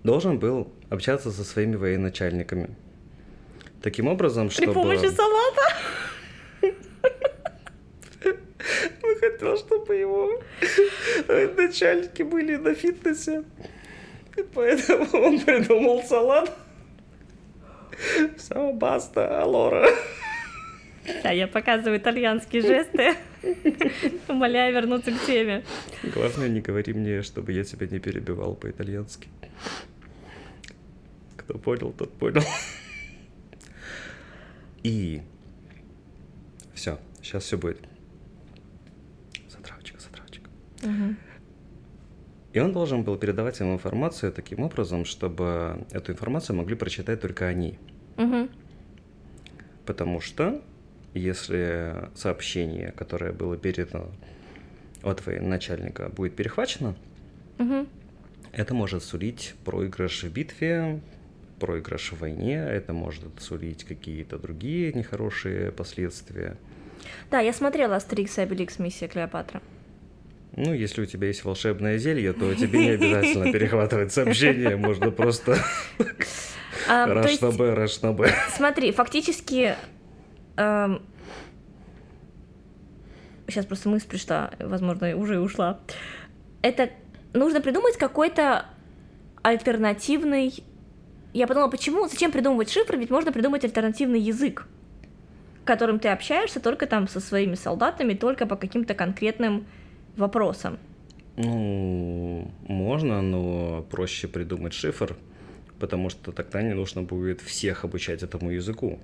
должен 0.04 0.38
был 0.38 0.72
общаться 0.90 1.30
со 1.30 1.44
своими 1.44 1.76
военачальниками. 1.76 2.70
Таким 3.82 4.08
образом, 4.08 4.49
При 4.49 4.54
чтобы... 4.54 4.75
помощи 4.75 5.08
салата. 5.08 5.62
Он 9.02 9.18
хотел, 9.18 9.56
чтобы 9.56 9.94
его 9.96 10.42
начальники 11.56 12.22
были 12.22 12.56
на 12.56 12.75
фитнесе. 12.75 13.44
И 14.37 14.42
поэтому 14.42 15.06
он 15.26 15.40
придумал 15.40 16.02
салат. 16.02 16.56
Все, 18.37 18.72
баста, 18.72 19.42
алора. 19.42 19.88
Да, 21.22 21.30
я 21.30 21.49
показываю 21.49 21.99
итальянские 21.99 22.62
жесты. 22.62 23.14
Умоляю 24.28 24.75
вернуться 24.75 25.10
к 25.10 25.26
теме. 25.26 25.64
Главное, 26.02 26.49
не 26.49 26.60
говори 26.60 26.92
мне, 26.92 27.22
чтобы 27.22 27.52
я 27.52 27.64
тебя 27.64 27.87
не 27.87 27.99
перебивал 27.99 28.54
по-итальянски. 28.54 29.28
Кто 31.37 31.58
понял, 31.58 31.92
тот 31.92 32.12
понял. 32.12 32.42
И 34.82 35.22
все, 36.75 36.99
сейчас 37.22 37.44
все 37.44 37.58
будет. 37.58 37.80
Затравочка, 39.49 40.00
затравочка. 40.00 40.50
Мгм. 40.82 41.16
И 42.52 42.58
он 42.58 42.72
должен 42.72 43.04
был 43.04 43.16
передавать 43.16 43.60
им 43.60 43.72
информацию 43.75 44.32
таким 44.32 44.60
образом, 44.60 45.04
чтобы 45.04 45.87
эту 45.92 46.12
информацию 46.12 46.56
могли 46.56 46.75
прочитать 46.75 47.20
только 47.20 47.46
они. 47.46 47.78
Мгм. 48.16 48.49
Потому 49.87 50.20
что 50.20 50.62
если 51.14 52.08
сообщение, 52.14 52.92
которое 52.92 53.32
было 53.32 53.56
передано 53.56 54.10
от 55.02 55.25
начальника, 55.26 56.08
будет 56.08 56.34
перехвачено, 56.37 56.96
Мгм. 57.58 57.87
это 58.52 58.75
может 58.75 59.02
сулить 59.02 59.54
проигрыш 59.64 60.25
в 60.25 60.32
битве, 60.32 61.00
проигрыш 61.61 62.12
в 62.12 62.19
войне, 62.19 62.57
это 62.57 62.93
может 62.93 63.29
сулить 63.38 63.85
какие-то 63.85 64.38
другие 64.38 64.93
нехорошие 64.93 65.71
последствия. 65.71 66.57
Да, 67.31 67.40
я 67.40 67.52
смотрела 67.52 67.97
Астерикс 67.97 68.38
и 68.38 68.40
Обеликс 68.40 68.79
«Миссия 68.79 69.09
Клеопатра». 69.09 69.61
Ну, 70.57 70.75
если 70.75 71.02
у 71.02 71.07
тебя 71.07 71.29
есть 71.29 71.45
волшебное 71.45 71.99
зелье, 71.99 72.33
то 72.33 72.52
тебе 72.55 72.81
не 72.81 72.90
обязательно 72.90 73.52
перехватывать 73.52 74.12
сообщение, 74.12 74.76
можно 74.76 75.12
просто 75.12 75.59
А, 76.88 77.29
есть, 77.29 77.43
на 77.43 77.52
Б, 77.52 77.75
раш 77.75 78.02
на 78.02 78.12
Б. 78.12 78.33
смотри, 78.57 78.90
фактически... 78.93 79.76
сейчас 80.57 81.00
просто 83.67 83.88
мысль 83.88 84.09
пришла, 84.09 84.50
возможно, 84.59 85.17
уже 85.17 85.35
и 85.35 85.38
ушла. 85.38 85.79
Это 86.62 86.90
нужно 87.33 87.61
придумать 87.61 87.97
какой-то 87.97 88.67
альтернативный... 89.43 90.52
Я 91.32 91.46
подумала, 91.46 91.70
почему, 91.70 92.08
зачем 92.08 92.32
придумывать 92.32 92.70
шифры, 92.70 92.99
ведь 92.99 93.10
можно 93.10 93.32
придумать 93.32 93.64
альтернативный 93.64 94.20
язык, 94.20 94.66
которым 95.64 95.99
ты 96.00 96.08
общаешься 96.08 96.60
только 96.60 96.87
там 96.87 97.06
со 97.08 97.20
своими 97.20 97.54
солдатами, 97.54 98.14
только 98.14 98.46
по 98.46 98.56
каким-то 98.56 98.94
конкретным 98.94 99.66
вопросам. 100.16 100.78
Ну, 101.37 102.50
можно, 102.66 103.22
но 103.22 103.87
проще 103.90 104.26
придумать 104.28 104.75
шифр, 104.75 105.16
потому 105.78 106.10
что 106.10 106.32
тогда 106.32 106.62
не 106.62 106.75
нужно 106.75 107.02
будет 107.02 107.40
всех 107.40 107.84
обучать 107.84 108.22
этому 108.22 108.50
языку. 108.50 108.99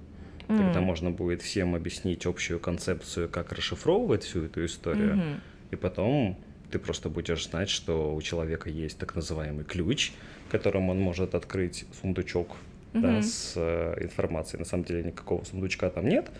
Тогда 0.48 0.80
можно 0.80 1.10
будет 1.10 1.42
всем 1.42 1.74
объяснить 1.74 2.24
общую 2.24 2.60
концепцию, 2.60 3.28
как 3.28 3.52
расшифровывать 3.52 4.22
всю 4.22 4.44
эту 4.44 4.64
историю, 4.64 5.16
Мгм. 5.16 5.40
и 5.72 5.76
потом 5.76 6.38
ты 6.70 6.78
просто 6.78 7.08
будешь 7.08 7.48
знать, 7.48 7.68
что 7.68 8.14
у 8.14 8.22
человека 8.22 8.70
есть 8.70 8.96
так 8.98 9.16
называемый 9.16 9.64
ключ, 9.64 10.12
которым 10.50 10.90
он 10.90 11.00
может 11.00 11.34
открыть 11.34 11.84
сундучок 12.00 12.56
да, 12.94 13.08
Мгм. 13.12 13.22
с 13.22 13.52
э, 13.56 13.94
информацией. 14.02 14.60
На 14.60 14.64
самом 14.66 14.84
деле 14.84 15.02
никакого 15.04 15.44
сундучка 15.44 15.90
там 15.90 16.08
нет, 16.08 16.30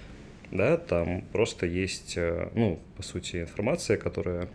да, 0.51 0.77
там 0.77 1.23
просто 1.33 1.67
есть, 1.67 2.15
э, 2.17 2.51
ну, 2.55 2.79
по 2.97 3.03
сути, 3.03 3.43
информация, 3.43 3.97
которая 3.97 4.49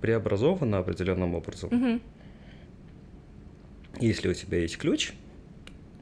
преобразована 0.00 0.78
определенным 0.78 1.34
образом. 1.34 1.70
Мгм. 1.72 2.00
Если 4.00 4.28
у 4.28 4.34
тебя 4.34 4.58
есть 4.58 4.76
ключ, 4.76 5.12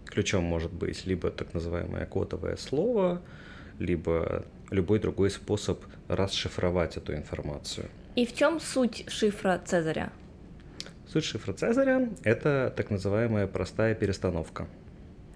ключом 0.06 0.44
может 0.44 0.72
быть 0.72 1.06
либо 1.06 1.30
так 1.30 1.54
называемое 1.54 2.06
кодовое 2.06 2.56
слово, 2.56 3.22
либо 3.78 4.44
любой 4.70 4.98
другой 4.98 5.30
способ 5.30 5.80
расшифровать 6.08 6.96
эту 6.96 7.14
информацию. 7.14 7.86
И 8.16 8.26
в 8.26 8.34
чем 8.34 8.60
суть 8.60 9.04
шифра 9.08 9.60
Цезаря? 9.64 10.12
Суть 11.14 11.26
шифра 11.26 11.52
Цезаря— 11.52 12.08
это 12.24 12.74
так 12.76 12.90
называемая 12.90 13.46
простая 13.46 13.94
перестановка. 13.94 14.66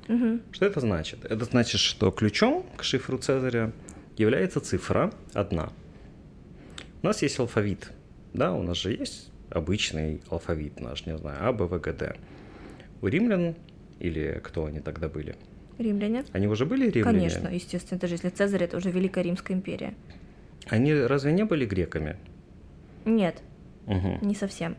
Мгм. 0.09 0.43
Что 0.51 0.67
это 0.67 0.81
значит? 0.81 1.25
Это 1.25 1.45
значит, 1.45 1.81
что 1.81 2.11
ключом 2.11 2.67
к 2.77 2.83
шифру 2.83 3.17
Цезаря 3.17 3.71
является 4.17 4.59
цифра 4.59 5.13
одна. 5.35 5.71
У 7.01 7.07
нас 7.07 7.23
есть 7.23 7.39
алфавит, 7.39 7.93
да, 8.35 8.55
у 8.55 8.63
нас 8.65 8.77
же 8.77 8.91
есть 8.91 9.31
обычный 9.51 10.21
алфавит 10.29 10.81
наш, 10.81 11.07
не 11.07 11.17
знаю, 11.17 11.39
А, 11.43 11.53
Б, 11.53 11.67
В, 11.67 11.79
Г, 11.79 11.93
Д. 11.93 12.17
У 13.01 13.07
римлян, 13.07 13.55
или 14.01 14.41
кто 14.43 14.65
они 14.65 14.81
тогда 14.81 15.09
были? 15.09 15.37
Римляне? 15.79 16.25
Они 16.33 16.49
уже 16.49 16.67
были 16.67 16.91
римляне? 16.91 17.19
Конечно, 17.21 17.47
естественно, 17.47 18.01
даже 18.01 18.15
если 18.15 18.31
Цезарь 18.31 18.65
это 18.65 18.79
уже 18.79 18.91
Великая 18.91 19.23
Римская 19.23 19.57
империя. 19.57 19.95
Они 20.67 20.93
разве 20.93 21.31
не 21.31 21.45
были 21.45 21.65
греками? 21.67 22.17
Нет, 23.05 23.43
Мгм. 23.87 24.19
не 24.27 24.35
совсем. 24.35 24.75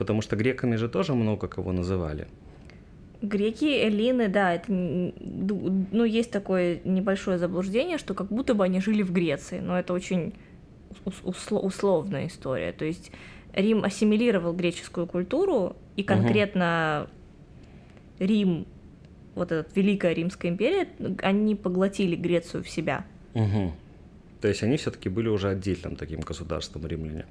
Потому 0.00 0.22
что 0.22 0.34
греками 0.34 0.76
же 0.76 0.88
тоже 0.88 1.14
много 1.14 1.46
кого 1.46 1.72
называли. 1.72 2.26
Греки, 3.20 3.66
эллины, 3.66 4.28
да, 4.28 4.54
это, 4.54 4.64
ну, 4.72 6.04
есть 6.04 6.30
такое 6.30 6.80
небольшое 6.84 7.36
заблуждение, 7.36 7.98
что 7.98 8.14
как 8.14 8.28
будто 8.28 8.54
бы 8.54 8.64
они 8.64 8.80
жили 8.80 9.02
в 9.02 9.12
Греции, 9.12 9.60
но 9.60 9.78
это 9.78 9.92
очень 9.92 10.32
ус- 11.04 11.20
усло- 11.22 11.58
условная 11.60 12.28
история. 12.28 12.72
То 12.72 12.86
есть 12.86 13.12
Рим 13.52 13.84
ассимилировал 13.84 14.54
греческую 14.54 15.06
культуру, 15.06 15.76
и 15.96 16.02
конкретно 16.02 17.06
Рим, 18.18 18.66
вот 19.34 19.52
эта 19.52 19.68
Великая 19.74 20.14
Римская 20.14 20.50
империя, 20.50 20.88
они 21.20 21.54
поглотили 21.56 22.16
Грецию 22.16 22.64
в 22.64 22.70
себя. 22.70 23.04
Мгм. 23.34 23.72
То 24.40 24.48
есть 24.48 24.62
они 24.62 24.78
все-таки 24.78 25.10
были 25.10 25.28
уже 25.28 25.50
отдельным 25.50 25.96
таким 25.96 26.20
государством 26.20 26.86
римляне. 26.86 27.26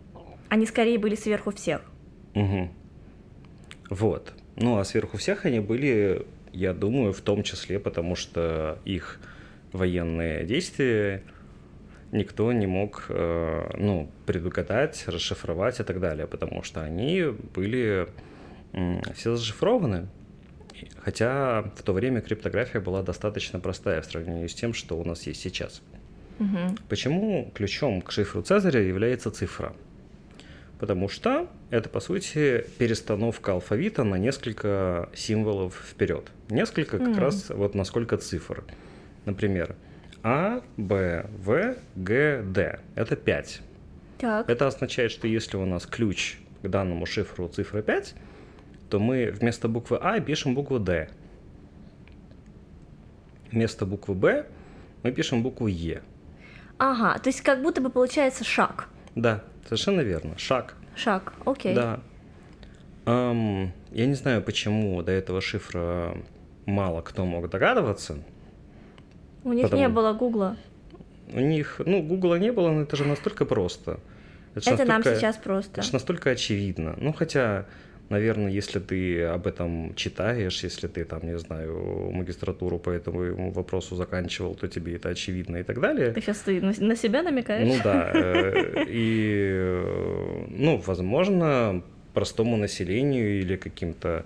Они 0.49 0.67
скорее 0.67 0.99
были 0.99 1.15
сверху 1.15 1.49
всех. 1.49 1.81
Мгм. 2.33 2.71
Вот. 3.89 4.33
Ну, 4.55 4.77
а 4.77 4.83
сверху 4.83 5.17
всех 5.17 5.45
они 5.45 5.59
были, 5.59 6.25
я 6.51 6.73
думаю, 6.73 7.13
в 7.13 7.21
том 7.21 7.43
числе, 7.43 7.79
потому 7.79 8.15
что 8.15 8.79
их 8.85 9.19
военные 9.71 10.45
действия 10.45 11.23
никто 12.11 12.51
не 12.51 12.67
мог, 12.67 13.05
э, 13.09 13.69
ну, 13.77 14.09
предугадать, 14.25 15.03
расшифровать 15.07 15.79
и 15.79 15.83
так 15.83 15.99
далее, 15.99 16.27
потому 16.27 16.63
что 16.63 16.81
они 16.81 17.23
были 17.55 18.07
все 19.15 19.35
зашифрованы. 19.35 20.07
Хотя 20.97 21.63
в 21.75 21.83
то 21.83 21.93
время 21.93 22.21
криптография 22.21 22.79
была 22.79 23.01
достаточно 23.01 23.59
простая 23.59 24.01
в 24.01 24.05
сравнении 24.05 24.47
с 24.47 24.53
тем, 24.53 24.73
что 24.73 24.97
у 24.97 25.03
нас 25.03 25.27
есть 25.27 25.41
сейчас. 25.41 25.81
Мгм. 26.39 26.77
Почему 26.87 27.51
ключом 27.53 28.01
к 28.01 28.11
шифру 28.11 28.41
Цезаря 28.41 28.81
является 28.81 29.31
цифра? 29.31 29.73
Потому 30.79 31.09
что 31.09 31.49
это, 31.71 31.89
по 31.89 31.99
сути, 31.99 32.65
перестановка 32.77 33.51
алфавита 33.51 34.03
на 34.05 34.15
несколько 34.15 35.09
символов 35.13 35.75
вперед. 35.75 36.31
Несколько 36.49 36.97
как 36.99 37.07
Мгм. 37.09 37.19
раз 37.19 37.49
вот 37.49 37.75
на 37.75 37.83
сколько 37.83 38.17
цифр. 38.17 38.63
Например, 39.25 39.75
А, 40.23 40.61
Б, 40.77 41.25
В, 41.43 41.75
Г, 41.95 42.41
Д. 42.43 42.79
Это 42.95 43.15
5. 43.15 43.61
Так. 44.17 44.49
Это 44.49 44.67
означает, 44.67 45.11
что 45.11 45.27
если 45.27 45.55
у 45.57 45.65
нас 45.65 45.85
ключ 45.85 46.37
к 46.61 46.67
данному 46.67 47.05
шифру 47.05 47.47
цифра 47.47 47.81
5, 47.81 48.15
то 48.89 48.99
мы 48.99 49.31
вместо 49.31 49.67
буквы 49.69 49.97
А 50.01 50.19
пишем 50.19 50.55
букву 50.55 50.79
Д. 50.79 51.09
Вместо 53.51 53.85
буквы 53.85 54.13
Б 54.15 54.45
мы 55.03 55.11
пишем 55.11 55.41
букву 55.43 55.67
Е. 55.67 56.01
Ага, 56.77 57.17
то 57.19 57.29
есть 57.29 57.41
как 57.41 57.61
будто 57.61 57.81
бы 57.81 57.89
получается 57.89 58.43
шаг. 58.43 58.87
Да, 59.15 59.43
совершенно 59.69 60.01
верно. 60.01 60.37
Шаг. 60.37 60.75
Шаг, 60.95 61.33
окей. 61.45 61.75
Да. 61.75 61.99
Ам, 63.05 63.71
я 63.91 64.05
не 64.05 64.15
знаю, 64.15 64.41
почему 64.41 65.01
до 65.01 65.11
этого 65.11 65.41
шифра 65.41 66.17
мало 66.65 67.01
кто 67.01 67.25
мог 67.25 67.49
догадываться. 67.49 68.17
У 69.43 69.53
них 69.53 69.63
Потому- 69.65 69.81
не 69.81 69.87
было 69.87 70.13
Гугла. 70.13 70.57
У 71.33 71.39
них, 71.39 71.79
ну, 71.85 72.01
Гугла 72.01 72.35
не 72.35 72.51
было, 72.51 72.71
но 72.71 72.81
это 72.81 72.95
же 72.95 73.05
настолько 73.05 73.45
просто. 73.45 73.99
Это 74.55 74.71
нам 74.85 74.87
настолько- 74.97 75.15
сейчас 75.19 75.37
просто. 75.37 75.71
Это 75.73 75.83
же 75.83 75.93
настолько 75.93 76.31
очевидно. 76.31 76.95
Ну, 76.99 77.13
хотя, 77.13 77.65
наверное, 78.09 78.51
если 78.51 78.79
ты 78.79 79.23
об 79.23 79.47
этом 79.47 79.93
читаешь, 79.95 80.63
если 80.63 80.87
ты 80.87 81.05
там, 81.05 81.25
не 81.25 81.37
знаю, 81.37 82.11
магистратуру 82.11 82.79
по 82.79 82.89
этому 82.89 83.51
вопросу 83.51 83.95
заканчивал, 83.95 84.55
то 84.55 84.67
тебе 84.67 84.95
это 84.95 85.09
очевидно 85.09 85.57
и 85.57 85.63
так 85.63 85.79
далее. 85.79 86.11
Ты 86.11 86.21
сейчас 86.21 86.39
ты 86.39 86.61
на, 86.61 86.95
себя 86.95 87.23
намекаешь? 87.23 87.67
Ну 87.67 87.77
да. 87.83 88.11
э, 88.13 88.85
И, 88.87 89.83
ну, 90.49 90.77
возможно, 90.85 91.83
простому 92.13 92.57
населению 92.57 93.39
или 93.39 93.55
каким-то 93.55 94.25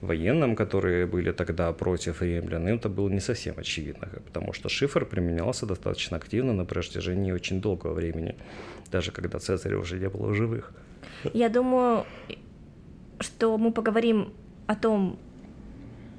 военным, 0.00 0.56
которые 0.56 1.06
были 1.06 1.32
тогда 1.32 1.72
против 1.72 2.22
римлян, 2.22 2.68
им 2.68 2.76
это 2.76 2.88
было 2.88 3.08
не 3.08 3.20
совсем 3.20 3.54
очевидно, 3.56 4.08
потому 4.26 4.52
что 4.52 4.68
шифр 4.68 5.06
применялся 5.06 5.66
достаточно 5.66 6.16
активно 6.16 6.52
на 6.52 6.64
протяжении 6.64 7.32
очень 7.32 7.60
долгого 7.60 7.94
времени, 7.94 8.34
даже 8.90 9.12
когда 9.12 9.38
Цезаря 9.38 9.78
уже 9.78 9.98
не 9.98 10.08
было 10.08 10.28
в 10.28 10.34
живых. 10.34 10.72
Я 11.32 11.48
думаю, 11.48 12.04
что 13.22 13.56
мы 13.58 13.72
поговорим 13.72 14.32
о 14.66 14.74
том, 14.74 15.18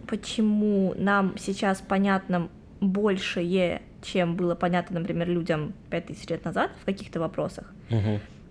почему 0.07 0.93
нам 0.97 1.37
сейчас 1.37 1.81
понятно 1.81 2.49
большее, 2.81 3.81
чем 4.01 4.35
было 4.35 4.55
понятно, 4.55 4.99
например, 4.99 5.29
людям 5.29 5.73
5000 5.89 6.29
лет 6.29 6.45
назад 6.45 6.71
в 6.81 6.85
каких-то 6.85 7.19
вопросах. 7.19 7.71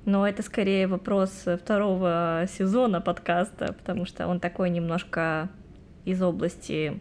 Но 0.05 0.27
это 0.27 0.43
скорее 0.43 0.89
вопрос 0.89 1.31
второго 1.63 2.47
сезона 2.53 3.01
подкаста, 3.01 3.73
потому 3.73 4.05
что 4.05 4.27
он 4.27 4.41
такой 4.41 4.69
немножко 4.71 5.49
из 6.05 6.21
области 6.21 7.01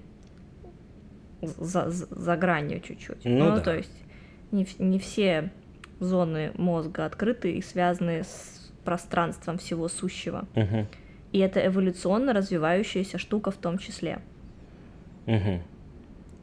за, 1.42 1.90
за- 1.90 2.38
гранью 2.38 2.80
чуть-чуть. 2.82 3.26
Ну 3.26 3.56
да. 3.56 3.60
то 3.62 3.76
есть 3.76 4.04
не, 4.52 4.68
не 4.78 5.00
все 5.00 5.52
зоны 6.00 6.52
мозга 6.56 7.06
открыты 7.06 7.54
и 7.54 7.62
связаны 7.64 8.24
с 8.24 8.72
пространством 8.84 9.58
всего 9.58 9.88
сущего. 9.88 10.46
Мгм. 10.56 10.88
И 11.32 11.40
это 11.40 11.66
эволюционно 11.66 12.34
развивающаяся 12.34 13.18
штука 13.18 13.52
в 13.52 13.58
том 13.58 13.78
числе. 13.78 14.22
Мгм. 15.26 15.62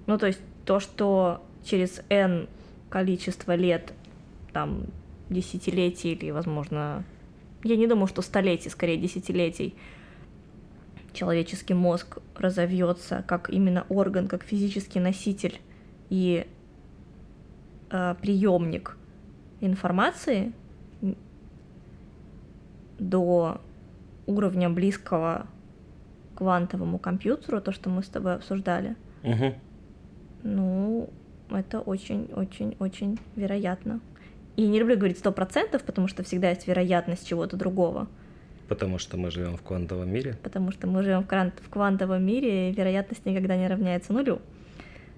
Ну, 0.07 0.19
то 0.19 0.27
есть 0.27 0.41
то, 0.65 0.81
что 0.81 1.43
через 1.65 2.03
N 2.09 2.49
количество 2.89 3.55
лет, 3.55 3.93
там, 4.53 4.85
десятилетий 5.29 6.13
или, 6.13 6.31
возможно, 6.31 7.05
я 7.65 7.77
не 7.77 7.87
думаю, 7.87 8.07
что 8.07 8.23
столетий, 8.23 8.71
скорее 8.71 8.97
десятилетий, 8.97 9.75
человеческий 11.13 11.75
мозг 11.75 12.19
разовьется 12.35 13.25
как 13.27 13.51
именно 13.51 13.85
орган, 13.89 14.29
как 14.29 14.45
физический 14.45 15.01
носитель 15.01 15.61
и 16.09 16.47
приемник 17.91 18.97
информации, 19.61 20.53
до 22.99 23.61
уровня 24.29 24.69
близкого 24.69 25.47
квантовому 26.37 26.99
компьютеру, 26.99 27.61
то, 27.61 27.73
что 27.73 27.91
мы 27.91 28.03
с 28.03 28.07
тобой 28.07 28.35
обсуждали, 28.35 28.95
Угу. 29.25 29.55
ну, 30.45 31.11
это 31.51 31.81
очень-очень-очень 31.81 33.19
вероятно. 33.35 34.01
И 34.57 34.67
не 34.67 34.79
люблю 34.79 34.97
говорить 34.97 35.19
сто 35.19 35.33
процентов, 35.33 35.83
потому 35.83 36.07
что 36.09 36.23
всегда 36.23 36.51
есть 36.51 36.69
вероятность 36.69 37.27
чего-то 37.27 37.57
другого. 37.57 38.07
Потому 38.69 38.99
что 38.99 39.17
мы 39.17 39.31
живем 39.31 39.57
в 39.57 39.63
квантовом 39.63 40.11
мире. 40.13 40.37
Потому 40.43 40.73
что 40.73 40.87
мы 40.87 41.03
живем 41.03 41.25
в 41.25 41.71
квантовом 41.71 42.25
мире, 42.25 42.71
и 42.71 42.75
вероятность 42.75 43.25
никогда 43.25 43.57
не 43.57 43.67
равняется 43.67 44.13
нулю. 44.13 44.41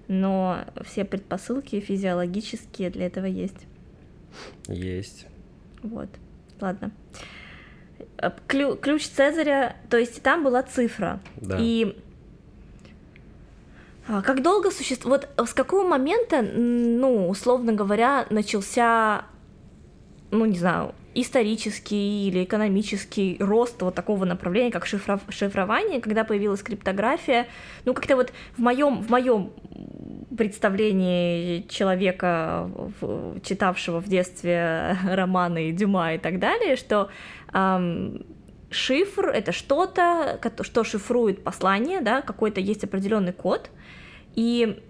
Но 0.07 0.59
все 0.83 1.05
предпосылки 1.05 1.79
физиологические 1.79 2.89
для 2.89 3.07
этого 3.07 3.25
есть. 3.25 3.67
Есть. 4.67 5.27
Вот. 5.83 6.09
Ладно. 6.59 6.91
Клю- 8.47 8.75
ключ 8.75 9.07
Цезаря, 9.07 9.75
то 9.89 9.97
есть 9.97 10.21
там 10.21 10.43
была 10.43 10.63
цифра. 10.63 11.19
Да. 11.37 11.57
И 11.59 11.97
а, 14.07 14.21
как 14.21 14.41
долго 14.41 14.71
существует... 14.71 15.29
Вот 15.37 15.47
с 15.49 15.53
какого 15.53 15.87
момента, 15.87 16.41
ну, 16.41 17.29
условно 17.29 17.73
говоря, 17.73 18.25
начался, 18.29 19.25
ну, 20.31 20.45
не 20.45 20.57
знаю, 20.57 20.93
исторический 21.13 22.27
или 22.27 22.43
экономический 22.43 23.37
рост 23.39 23.81
вот 23.81 23.95
такого 23.95 24.25
направления, 24.25 24.71
как 24.71 24.85
шифро- 24.85 25.21
шифрование, 25.29 26.01
когда 26.01 26.23
появилась 26.23 26.61
криптография, 26.63 27.47
ну, 27.85 27.93
как-то 27.93 28.15
вот 28.15 28.31
в 28.57 28.59
моем 28.59 29.01
в 29.01 29.09
моем 29.09 29.51
представлении 30.37 31.65
человека, 31.67 32.69
читавшего 33.43 33.99
в 33.99 34.07
детстве 34.07 34.97
романы 35.03 35.71
Дюма 35.71 36.15
и 36.15 36.17
так 36.17 36.39
далее, 36.39 36.75
что 36.75 37.09
шифр— 38.69 39.25
это 39.33 39.51
что-то, 39.51 40.39
что 40.61 40.83
шифрует 40.83 41.43
послание, 41.43 42.01
да, 42.01 42.21
какой-то 42.21 42.59
есть 42.59 42.83
определенный 42.83 43.33
код, 43.33 43.69
и 44.35 44.81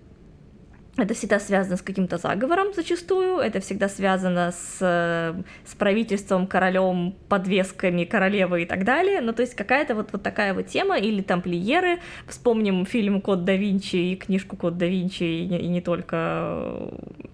это 0.97 1.13
всегда 1.13 1.39
связано 1.39 1.77
с 1.77 1.81
каким-то 1.81 2.17
заговором 2.17 2.73
зачастую, 2.73 3.37
это 3.37 3.61
всегда 3.61 3.87
связано 3.87 4.51
с, 4.51 4.77
с 4.77 5.75
правительством, 5.75 6.47
королем, 6.47 7.15
подвесками 7.29 8.03
королевы 8.03 8.63
и 8.63 8.65
так 8.65 8.83
далее. 8.83 9.21
Ну, 9.21 9.31
то 9.31 9.41
есть 9.41 9.55
какая-то 9.55 9.95
вот, 9.95 10.09
вот 10.11 10.21
такая 10.21 10.53
вот 10.53 10.67
тема, 10.67 10.97
или 10.97 11.21
тамплиеры. 11.21 11.99
Вспомним 12.27 12.85
фильм 12.85 13.21
«Код 13.21 13.45
да 13.45 13.55
Винчи» 13.55 13.95
и 13.95 14.15
книжку 14.17 14.57
«Код 14.57 14.77
да 14.77 14.85
Винчи», 14.85 15.23
и 15.23 15.47
не, 15.47 15.59
и 15.59 15.67
не 15.69 15.81
только 15.81 16.15
э, 16.17 16.89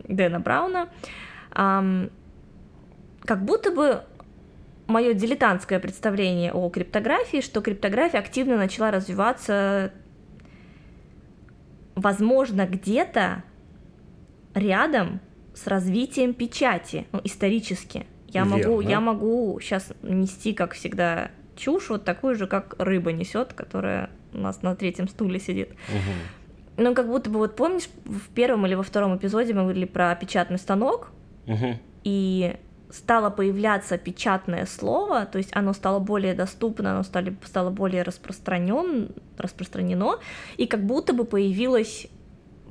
Дэна 0.07 0.39
Брауна. 0.39 0.89
Ам, 1.51 2.11
как 3.25 3.43
будто 3.43 3.71
бы 3.71 4.03
мое 4.87 5.13
дилетантское 5.13 5.79
представление 5.79 6.51
о 6.53 6.69
криптографии, 6.69 7.41
что 7.41 7.61
криптография 7.61 8.19
активно 8.19 8.57
начала 8.57 8.91
развиваться, 8.91 9.91
возможно, 11.95 12.65
где-то 12.65 13.43
рядом 14.53 15.19
с 15.53 15.67
развитием 15.67 16.33
печати, 16.33 17.07
ну, 17.11 17.21
исторически. 17.23 18.05
Я 18.27 18.45
могу, 18.45 18.81
я 18.81 18.99
могу 18.99 19.59
сейчас 19.61 19.91
нести, 20.03 20.53
как 20.53 20.73
всегда, 20.73 21.31
чушь 21.55 21.89
вот 21.89 22.03
такую 22.03 22.35
же, 22.35 22.45
как 22.47 22.75
рыба 22.77 23.11
несет, 23.11 23.53
которая 23.53 24.09
у 24.33 24.37
нас 24.37 24.61
на 24.61 24.75
третьем 24.75 25.07
стуле 25.07 25.39
сидит. 25.39 25.71
Угу. 25.71 26.83
Ну, 26.83 26.93
как 26.93 27.07
будто 27.07 27.29
бы, 27.29 27.39
вот 27.39 27.55
помнишь, 27.55 27.89
в 28.05 28.29
первом 28.29 28.65
или 28.67 28.75
во 28.75 28.83
втором 28.83 29.17
эпизоде 29.17 29.53
мы 29.53 29.61
говорили 29.61 29.85
про 29.85 30.15
печатный 30.15 30.59
станок, 30.59 31.11
Угу. 31.47 31.79
и 32.03 32.57
стало 32.89 33.29
появляться 33.29 33.97
печатное 33.97 34.65
слово, 34.65 35.25
то 35.25 35.37
есть 35.37 35.49
оно 35.53 35.73
стало 35.73 35.99
более 35.99 36.33
доступно, 36.33 36.91
оно 36.91 37.03
стали, 37.03 37.35
стало 37.45 37.69
более 37.69 38.03
распространен, 38.03 39.09
распространено, 39.37 40.19
и 40.57 40.67
как 40.67 40.85
будто 40.85 41.13
бы 41.13 41.25
появилось 41.25 42.07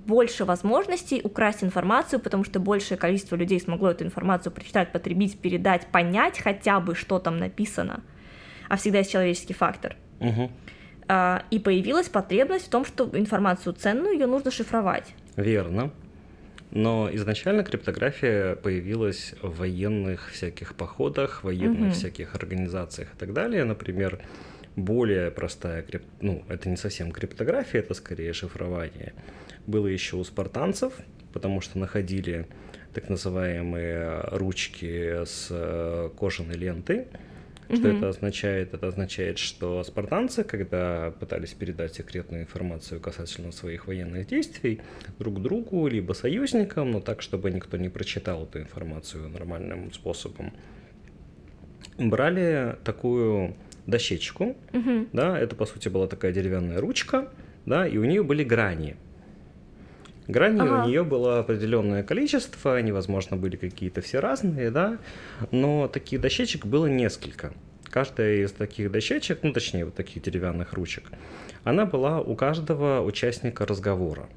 больше 0.06 0.44
возможностей 0.44 1.20
украсть 1.22 1.64
информацию, 1.64 2.20
потому 2.20 2.44
что 2.44 2.60
большее 2.60 2.96
количество 2.96 3.36
людей 3.36 3.60
смогло 3.60 3.90
эту 3.90 4.04
информацию 4.04 4.52
прочитать, 4.52 4.92
потребить, 4.92 5.38
передать, 5.38 5.86
понять 5.88 6.38
хотя 6.38 6.80
бы, 6.80 6.94
что 6.94 7.18
там 7.18 7.38
написано. 7.38 8.02
А 8.68 8.76
всегда 8.76 8.98
есть 8.98 9.10
человеческий 9.10 9.54
фактор. 9.54 9.96
Угу. 10.20 10.50
И 11.50 11.58
появилась 11.58 12.08
потребность 12.08 12.66
в 12.66 12.70
том, 12.70 12.84
что 12.84 13.10
информацию 13.12 13.74
ценную 13.74 14.14
ее 14.14 14.26
нужно 14.26 14.50
шифровать. 14.50 15.14
Верно. 15.36 15.90
Но 16.76 17.08
изначально 17.10 17.64
криптография 17.64 18.54
появилась 18.54 19.32
в 19.40 19.60
военных 19.60 20.30
всяких 20.30 20.74
походах, 20.74 21.42
военных 21.42 21.80
Мгм. 21.80 21.90
всяких 21.92 22.34
организациях 22.34 23.14
и 23.14 23.16
так 23.16 23.32
далее. 23.32 23.64
Например, 23.64 24.20
более 24.76 25.30
простая 25.30 25.80
крип... 25.80 26.02
ну, 26.20 26.44
это 26.50 26.68
не 26.68 26.76
совсем 26.76 27.12
криптография, 27.12 27.80
это 27.80 27.94
скорее 27.94 28.34
шифрование. 28.34 29.14
Было 29.66 29.86
еще 29.86 30.16
у 30.16 30.24
спартанцев, 30.24 30.92
потому 31.32 31.62
что 31.62 31.78
находили 31.78 32.46
так 32.92 33.08
называемые 33.08 34.20
ручки 34.32 35.24
с 35.24 35.48
э, 35.48 36.10
кожаной 36.18 36.56
лентой. 36.56 37.06
Что 37.72 37.88
это 37.88 38.08
означает? 38.08 38.74
Это 38.74 38.88
означает, 38.88 39.38
что 39.38 39.82
спартанцы, 39.82 40.44
когда 40.44 41.12
пытались 41.18 41.52
передать 41.52 41.94
секретную 41.94 42.42
информацию 42.42 43.00
касательно 43.00 43.52
своих 43.52 43.86
военных 43.86 44.26
действий 44.28 44.80
друг 45.18 45.42
другу, 45.42 45.88
либо 45.88 46.12
союзникам, 46.12 46.92
но 46.92 47.00
так, 47.00 47.22
чтобы 47.22 47.50
никто 47.50 47.76
не 47.76 47.88
прочитал 47.88 48.44
эту 48.44 48.60
информацию 48.60 49.28
нормальным 49.28 49.92
способом, 49.92 50.52
брали 51.98 52.76
такую 52.84 53.56
дощечку, 53.86 54.56
да, 55.12 55.38
это 55.38 55.56
по 55.56 55.66
сути 55.66 55.88
была 55.88 56.06
такая 56.06 56.32
деревянная 56.32 56.80
ручка, 56.80 57.30
да, 57.64 57.86
и 57.86 57.98
у 57.98 58.04
нее 58.04 58.22
были 58.22 58.44
грани. 58.44 58.96
Граней 60.28 60.60
Ага. 60.62 60.82
у 60.84 60.88
нее 60.88 61.04
было 61.04 61.38
определенное 61.38 62.02
количество, 62.02 62.74
они, 62.74 62.92
возможно, 62.92 63.36
были 63.36 63.56
какие-то 63.56 64.00
все 64.00 64.18
разные, 64.20 64.70
да, 64.70 64.98
но 65.52 65.88
таких 65.88 66.20
дощечек 66.20 66.66
было 66.66 66.86
несколько. 66.86 67.52
Каждая 67.84 68.42
из 68.42 68.52
таких 68.52 68.90
дощечек, 68.90 69.38
ну 69.42 69.52
точнее 69.52 69.84
вот 69.84 69.94
таких 69.94 70.22
деревянных 70.22 70.72
ручек, 70.72 71.04
она 71.64 71.86
была 71.86 72.20
у 72.20 72.34
каждого 72.34 73.00
участника 73.02 73.64
разговора. 73.66 74.28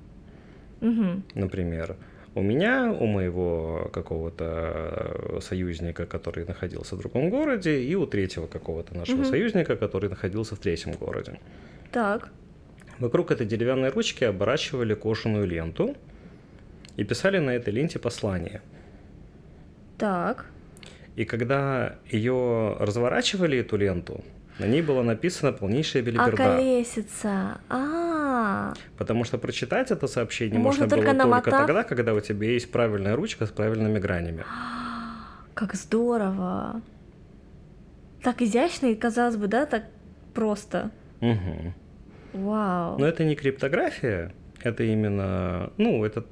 Мгм. 0.82 1.24
Например, 1.34 1.96
у 2.36 2.42
меня, 2.42 2.92
у 2.98 3.06
моего 3.08 3.90
какого-то 3.92 4.46
э, 4.46 5.40
союзника, 5.42 6.06
который 6.06 6.46
находился 6.46 6.96
в 6.96 7.00
другом 7.00 7.30
городе, 7.32 7.82
и 7.82 7.96
у 7.96 8.06
третьего 8.06 8.46
какого-то 8.48 8.96
нашего 8.96 9.18
Мгм. 9.18 9.26
союзника, 9.26 9.76
который 9.76 10.10
находился 10.10 10.56
в 10.56 10.60
третьем 10.60 10.94
городе. 10.94 11.40
Так. 11.92 12.30
Вокруг 13.00 13.32
этой 13.32 13.48
деревянной 13.48 13.90
ручки 13.90 14.24
оборачивали 14.26 14.94
кожаную 14.94 15.48
ленту 15.48 15.96
и 16.98 17.04
писали 17.04 17.40
на 17.40 17.52
этой 17.52 17.74
ленте 17.74 17.98
послание. 18.00 18.62
Так. 19.98 20.46
И 21.16 21.26
когда 21.26 21.96
ее 22.10 22.76
разворачивали, 22.80 23.58
эту 23.60 23.78
ленту, 23.78 24.24
на 24.60 24.66
ней 24.66 24.82
было 24.82 25.02
написано 25.02 25.54
полнейшая 25.54 26.04
А 26.04 26.06
белиберда. 26.06 26.36
колесица. 26.38 27.62
А, 27.70 28.74
Потому 28.98 29.24
что 29.24 29.38
прочитать 29.38 29.92
это 29.92 30.08
сообщение 30.08 30.60
Можно 30.60 30.84
можно, 30.84 30.90
только 30.96 31.12
было 31.14 31.24
только 31.24 31.50
намотав? 31.52 31.68
тогда, 31.68 31.84
когда 31.84 32.14
у 32.14 32.20
тебя 32.20 32.50
есть 32.52 32.72
правильная 32.72 33.16
ручка 33.16 33.46
с 33.46 33.50
правильными 33.50 34.00
гранями. 34.00 34.44
как 35.54 35.76
здорово. 35.76 36.82
Так 38.24 38.42
изящно 38.42 38.88
и, 38.88 38.96
казалось 38.96 39.38
бы, 39.38 39.48
да, 39.48 39.66
так 39.66 39.86
просто. 40.34 40.92
Мгм. 41.22 41.74
Вау. 42.34 42.98
Но 43.00 43.06
это 43.06 43.24
не 43.24 43.36
криптография, 43.36 44.34
это 44.62 44.84
именно, 44.84 45.72
ну, 45.78 46.04
это, 46.06 46.26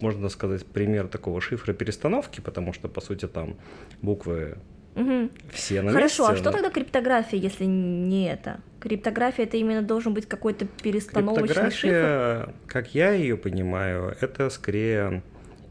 можно 0.00 0.28
сказать, 0.28 0.66
пример 0.66 1.08
такого 1.08 1.40
шифра 1.40 1.72
перестановки, 1.72 2.40
потому 2.40 2.72
что, 2.72 2.88
по 2.88 3.00
сути, 3.00 3.26
там 3.28 3.56
буквы 4.00 4.56
Мгм. 4.94 5.30
все 5.52 5.80
на 5.82 5.92
Хорошо, 5.92 6.26
а 6.26 6.30
месте, 6.32 6.42
что 6.42 6.52
тогда 6.52 6.70
криптография, 6.70 7.38
если 7.38 7.64
не 7.64 8.26
это? 8.30 8.60
Криптография 8.80 9.44
это 9.46 9.56
именно 9.56 9.82
должен 9.82 10.12
быть 10.12 10.26
какой-то 10.26 10.66
перестановочный 10.82 11.48
шифр? 11.48 11.70
Криптография, 11.70 12.54
как 12.66 12.94
я 12.94 13.12
ее 13.12 13.36
понимаю, 13.36 14.16
это 14.20 14.50
скорее 14.50 15.22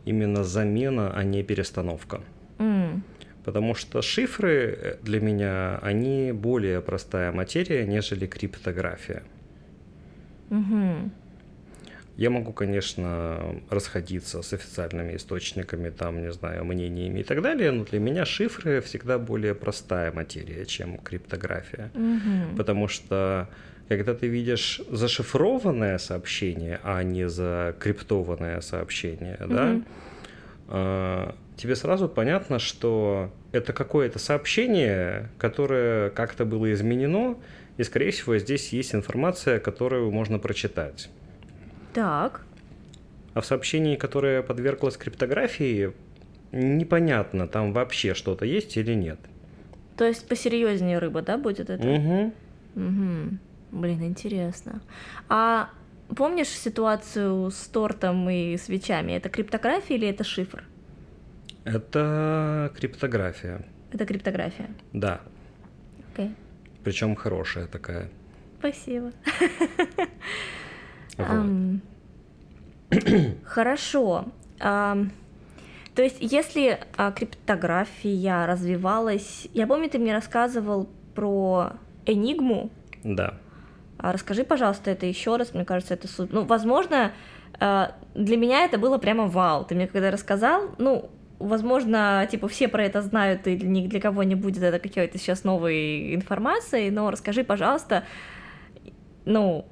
именно 0.05 0.43
замена, 0.43 1.11
а 1.15 1.23
не 1.23 1.43
перестановка. 1.43 2.21
М, 2.57 3.03
Потому 3.43 3.73
что 3.73 4.03
шифры 4.03 4.99
для 5.01 5.19
меня, 5.19 5.79
они 5.81 6.31
более 6.31 6.79
простая 6.79 7.31
материя, 7.31 7.85
нежели 7.87 8.27
криптография. 8.27 9.23
Мгм. 10.51 11.11
Я 12.17 12.29
могу, 12.29 12.51
конечно, 12.53 13.55
расходиться 13.69 14.41
с 14.41 14.53
официальными 14.53 15.15
источниками, 15.15 15.89
там, 15.89 16.21
не 16.21 16.31
знаю, 16.31 16.65
мнениями 16.65 17.21
и 17.21 17.23
так 17.23 17.41
далее, 17.41 17.71
но 17.71 17.85
для 17.85 17.99
меня 17.99 18.25
шифры 18.25 18.81
всегда 18.81 19.17
более 19.17 19.55
простая 19.55 20.11
материя, 20.11 20.65
чем 20.65 20.97
криптография. 20.97 21.89
Мгм. 21.95 22.57
Потому 22.57 22.87
что 22.87 23.49
когда 23.87 24.13
ты 24.13 24.27
видишь 24.27 24.81
зашифрованное 24.89 25.97
сообщение, 25.97 26.79
а 26.83 27.01
не 27.01 27.27
закриптованное 27.27 28.61
сообщение, 28.61 29.37
да, 29.39 29.65
Мгм. 29.65 29.85
а, 30.67 31.35
тебе 31.55 31.75
сразу 31.75 32.07
понятно, 32.07 32.59
что 32.59 33.33
это 33.51 33.73
какое-то 33.73 34.19
сообщение, 34.19 35.29
которое 35.37 36.09
как-то 36.09 36.45
было 36.45 36.71
изменено, 36.71 37.37
и, 37.81 37.83
скорее 37.83 38.11
всего, 38.11 38.37
здесь 38.37 38.73
есть 38.73 38.93
информация, 38.93 39.59
которую 39.59 40.11
можно 40.11 40.37
прочитать. 40.37 41.09
Так. 41.93 42.45
А 43.33 43.41
в 43.41 43.45
сообщении, 43.45 43.95
которое 43.95 44.43
подверглось 44.43 44.97
криптографии, 44.97 45.91
непонятно, 46.51 47.47
там 47.47 47.73
вообще 47.73 48.13
что-то 48.13 48.45
есть 48.45 48.77
или 48.77 48.93
нет. 48.93 49.19
То 49.97 50.05
есть 50.05 50.27
посерьезнее 50.27 50.99
рыба, 50.99 51.23
да, 51.23 51.39
будет 51.39 51.71
это? 51.71 51.87
Угу. 51.87 52.33
Угу. 52.75 53.37
Блин, 53.71 54.03
интересно. 54.03 54.83
А 55.27 55.71
помнишь 56.15 56.49
ситуацию 56.49 57.49
с 57.49 57.67
тортом 57.67 58.29
и 58.29 58.57
свечами? 58.57 59.13
Это 59.13 59.29
криптография 59.29 59.97
или 59.97 60.07
это 60.07 60.23
шифр? 60.23 60.63
Это 61.63 62.71
криптография. 62.77 63.65
Это 63.91 64.05
криптография. 64.05 64.69
Да. 64.93 65.21
Окей. 66.13 66.35
Причем 66.83 67.15
хорошая 67.15 67.67
такая. 67.67 68.09
Спасибо. 68.59 69.11
Хорошо. 73.45 74.25
То 74.59 76.01
есть, 76.03 76.17
если 76.21 76.79
а, 76.95 77.11
криптография 77.11 78.45
развивалась, 78.45 79.47
я 79.53 79.67
помню, 79.67 79.89
ты 79.89 79.99
мне 79.99 80.13
рассказывал 80.13 80.87
про 81.13 81.73
Энигму. 82.05 82.69
Да. 83.03 83.33
А 83.97 84.13
Расскажи, 84.13 84.43
пожалуйста, 84.43 84.91
это 84.91 85.05
еще 85.05 85.35
раз. 85.35 85.53
Мне 85.53 85.65
кажется, 85.65 85.93
это 85.93 86.07
супер. 86.07 86.33
Ну, 86.33 86.43
возможно, 86.45 87.11
э, 87.59 87.87
для 88.15 88.37
меня 88.37 88.63
это 88.65 88.77
было 88.77 88.97
прямо 88.97 89.27
вау. 89.27 89.65
Ты 89.65 89.75
мне 89.75 89.87
когда 89.87 90.11
рассказал, 90.11 90.73
ну, 90.77 91.09
возможно, 91.41 92.27
типа 92.29 92.47
все 92.47 92.67
про 92.67 92.83
это 92.83 93.01
знают, 93.01 93.47
и 93.47 93.57
ни 93.57 93.87
для 93.87 93.99
кого 93.99 94.23
не 94.23 94.35
будет 94.35 94.63
это 94.63 94.79
какой-то 94.79 95.17
сейчас 95.17 95.43
новой 95.43 96.15
информацией, 96.15 96.91
но 96.91 97.09
расскажи, 97.11 97.43
пожалуйста, 97.43 98.03
ну, 99.25 99.65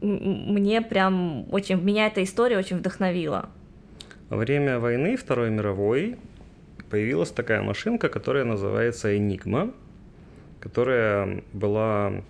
мне 0.00 0.82
прям 0.82 1.46
очень, 1.52 1.80
меня 1.80 2.06
эта 2.06 2.22
история 2.22 2.58
очень 2.58 2.76
вдохновила. 2.76 3.48
Во 4.28 4.36
время 4.36 4.78
войны 4.78 5.16
Второй 5.16 5.50
мировой 5.50 6.16
появилась 6.90 7.30
такая 7.30 7.62
машинка, 7.62 8.08
которая 8.08 8.44
называется 8.44 9.14
Enigma, 9.14 9.74
которая 10.60 11.42
была 11.52 12.22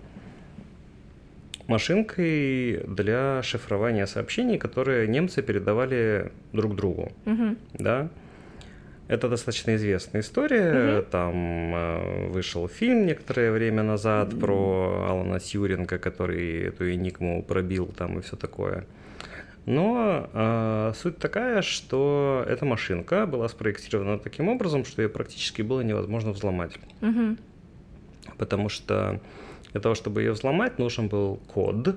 машинкой 1.67 2.83
для 2.87 3.41
шифрования 3.43 4.05
сообщений, 4.05 4.57
которые 4.57 5.07
немцы 5.07 5.41
передавали 5.41 6.31
друг 6.53 6.75
другу. 6.75 7.11
Мгм. 7.25 7.57
Да? 7.73 8.09
Это 9.07 9.29
достаточно 9.29 9.75
известная 9.75 10.21
история. 10.21 10.97
Мгм. 10.97 11.05
Там 11.11 11.75
э, 11.75 12.27
вышел 12.29 12.67
фильм 12.67 13.05
некоторое 13.05 13.51
время 13.51 13.83
назад 13.83 14.39
про 14.39 15.05
Алана 15.07 15.39
Тьюринга, 15.39 15.99
который 15.99 16.63
эту 16.63 16.91
энигму 16.91 17.43
пробил 17.43 17.85
там 17.87 18.17
и 18.17 18.21
все 18.21 18.35
такое. 18.35 18.85
Но 19.67 20.29
э, 20.33 20.93
суть 20.95 21.17
такая, 21.17 21.61
что 21.61 22.45
эта 22.47 22.65
машинка 22.65 23.25
была 23.25 23.47
спроектирована 23.47 24.19
таким 24.19 24.47
образом, 24.47 24.85
что 24.85 25.01
ее 25.01 25.09
практически 25.09 25.61
было 25.61 25.81
невозможно 25.81 26.31
взломать. 26.31 26.73
Мгм. 27.01 27.37
Потому 28.37 28.69
что 28.69 29.19
для 29.71 29.81
того, 29.81 29.93
чтобы 29.93 30.21
ее 30.21 30.31
взломать, 30.31 30.79
нужен 30.79 31.09
был 31.09 31.39
код, 31.53 31.95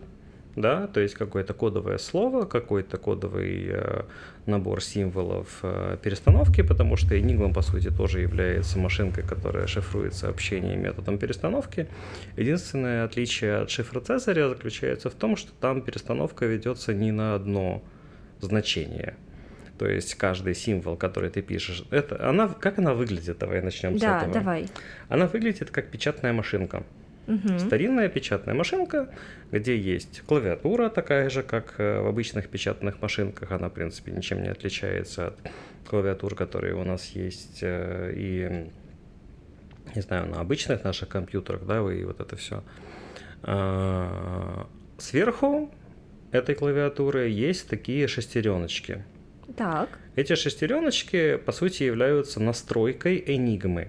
да, 0.57 0.87
то 0.88 1.01
есть 1.01 1.14
какое-то 1.14 1.55
кодовое 1.55 1.99
слово, 1.99 2.44
какой-то 2.44 2.97
кодовый 2.97 3.68
э, 3.71 4.03
набор 4.49 4.83
символов 4.83 5.61
э, 5.63 5.97
перестановки, 6.03 6.63
потому 6.63 6.97
что 6.97 7.15
Enigma, 7.17 7.53
по 7.53 7.63
сути, 7.63 7.91
тоже 7.91 8.21
является 8.21 8.79
машинкой, 8.79 9.25
которая 9.25 9.67
шифрует 9.67 10.15
сообщения 10.15 10.77
методом 10.77 11.19
перестановки. 11.19 11.87
Единственное 12.37 13.05
отличие 13.05 13.59
от 13.59 13.71
шифра 13.71 14.01
Цезаря 14.01 14.49
заключается 14.49 15.11
в 15.11 15.15
том, 15.15 15.37
что 15.37 15.53
там 15.53 15.83
перестановка 15.83 16.47
ведется 16.47 16.95
не 16.95 17.13
на 17.13 17.35
одно 17.35 17.83
значение. 18.41 19.15
То 19.79 19.87
есть 19.87 20.17
каждый 20.17 20.55
символ, 20.55 20.97
который 20.97 21.31
ты 21.31 21.41
пишешь, 21.41 21.85
это 21.91 22.29
она 22.29 22.49
как 22.49 22.79
она 22.79 22.95
выглядит? 22.95 23.39
Давай 23.39 23.63
начнем 23.63 23.97
с 23.97 24.01
Да, 24.01 24.19
этого. 24.19 24.33
давай. 24.33 24.67
Она 25.09 25.27
выглядит 25.27 25.71
как 25.71 25.89
печатная 25.89 26.33
машинка. 26.33 26.83
Мгм. 27.29 27.59
Старинная 27.59 28.09
печатная 28.09 28.55
машинка, 28.55 29.11
где 29.53 29.77
есть 29.77 30.23
клавиатура 30.23 30.88
такая 30.88 31.29
же, 31.29 31.43
как 31.43 31.75
э, 31.79 32.01
в 32.01 32.07
обычных 32.07 32.49
печатных 32.49 33.03
машинках. 33.03 33.53
Она, 33.53 33.69
в 33.69 33.75
принципе, 33.75 34.12
ничем 34.12 34.43
не 34.43 34.49
отличается 34.49 35.29
от 35.29 35.38
клавиатур, 35.87 36.35
которые 36.35 36.75
у 36.75 36.85
нас 36.85 37.11
есть 37.11 37.59
э, 37.61 38.12
и, 38.17 38.71
не 39.95 40.01
знаю, 40.01 40.27
на 40.27 40.41
обычных 40.41 40.85
наших 40.85 41.11
компьютерах, 41.11 41.67
да, 41.67 41.77
и 41.93 42.03
вот 42.05 42.21
это 42.21 42.35
все. 42.37 42.64
Сверху 44.99 45.71
этой 46.33 46.55
клавиатуры 46.55 47.29
есть 47.29 47.69
такие 47.69 48.09
шестереночки. 48.09 49.05
Так. 49.57 49.99
Эти 50.17 50.35
шестереночки, 50.35 51.37
по 51.37 51.53
сути, 51.53 51.85
являются 51.85 52.41
настройкой 52.41 53.23
энигмы, 53.27 53.88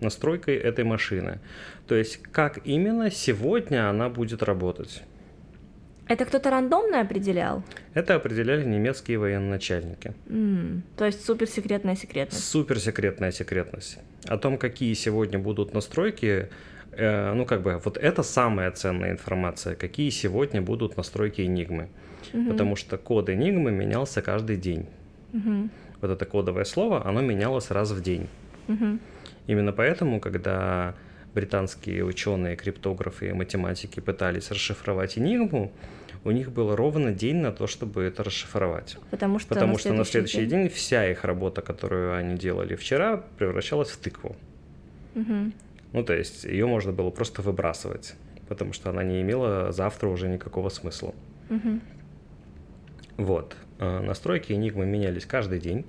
настройкой 0.00 0.56
этой 0.56 0.84
машины. 0.84 1.38
То 1.86 1.94
есть, 1.94 2.18
как 2.32 2.60
именно 2.66 3.10
сегодня 3.10 3.88
она 3.90 4.08
будет 4.08 4.42
работать. 4.42 5.02
Это 6.08 6.24
кто-то 6.24 6.50
рандомно 6.50 7.00
определял? 7.02 7.62
Это 7.92 8.14
определяли 8.14 8.64
немецкие 8.64 9.18
военачальники. 9.18 10.14
М, 10.30 10.82
То 10.96 11.04
есть 11.04 11.24
суперсекретная 11.24 11.96
секретность. 11.96 12.44
Суперсекретная 12.48 13.30
секретность. 13.30 13.98
О 14.26 14.38
том, 14.38 14.56
какие 14.56 14.94
сегодня 14.94 15.38
будут 15.38 15.74
настройки, 15.74 16.48
э, 16.92 17.34
ну 17.34 17.44
как 17.44 17.62
бы 17.62 17.78
вот 17.84 17.98
это 17.98 18.22
самая 18.22 18.70
ценная 18.70 19.10
информация, 19.10 19.74
какие 19.74 20.08
сегодня 20.10 20.62
будут 20.62 20.96
настройки 20.96 21.42
Энигмы. 21.42 21.88
Мгм. 22.32 22.48
Потому 22.52 22.76
что 22.76 22.96
код 22.96 23.28
Энигмы 23.28 23.70
менялся 23.70 24.22
каждый 24.22 24.56
день. 24.56 24.86
Мгм. 25.32 25.70
Вот 26.00 26.10
это 26.10 26.24
кодовое 26.24 26.64
слово, 26.64 27.06
оно 27.06 27.20
менялось 27.20 27.70
раз 27.70 27.90
в 27.90 28.02
день. 28.02 28.28
Мгм. 28.66 28.98
Именно 29.48 29.72
поэтому, 29.72 30.20
когда 30.20 30.94
британские 31.34 32.04
ученые, 32.04 32.54
криптографы 32.54 33.30
и 33.30 33.32
математики 33.32 33.98
пытались 33.98 34.50
расшифровать 34.50 35.18
Энигму, 35.18 35.72
у 36.24 36.30
них 36.30 36.52
был 36.52 36.76
ровно 36.76 37.12
день 37.12 37.36
на 37.36 37.50
то, 37.50 37.66
чтобы 37.66 38.02
это 38.02 38.22
расшифровать. 38.22 38.98
Потому 39.10 39.38
что 39.38 39.48
Потому 39.48 39.78
что 39.78 39.92
на 39.94 40.04
следующий 40.04 40.46
день 40.46 40.68
вся 40.68 41.10
их 41.10 41.24
работа, 41.24 41.62
которую 41.62 42.14
они 42.14 42.36
делали 42.36 42.74
вчера, 42.74 43.24
превращалась 43.38 43.88
в 43.88 43.96
тыкву. 43.96 44.36
Мгм. 45.14 45.54
Ну, 45.92 46.04
то 46.04 46.12
есть 46.12 46.44
ее 46.44 46.66
можно 46.66 46.92
было 46.92 47.10
просто 47.10 47.40
выбрасывать, 47.40 48.14
потому 48.48 48.74
что 48.74 48.90
она 48.90 49.02
не 49.02 49.22
имела 49.22 49.72
завтра 49.72 50.08
уже 50.08 50.28
никакого 50.28 50.68
смысла. 50.68 51.14
Мгм. 51.48 51.80
Вот. 53.16 53.56
Э, 53.78 54.00
Настройки 54.00 54.52
Enigma 54.52 54.84
менялись 54.84 55.24
каждый 55.24 55.58
день. 55.60 55.86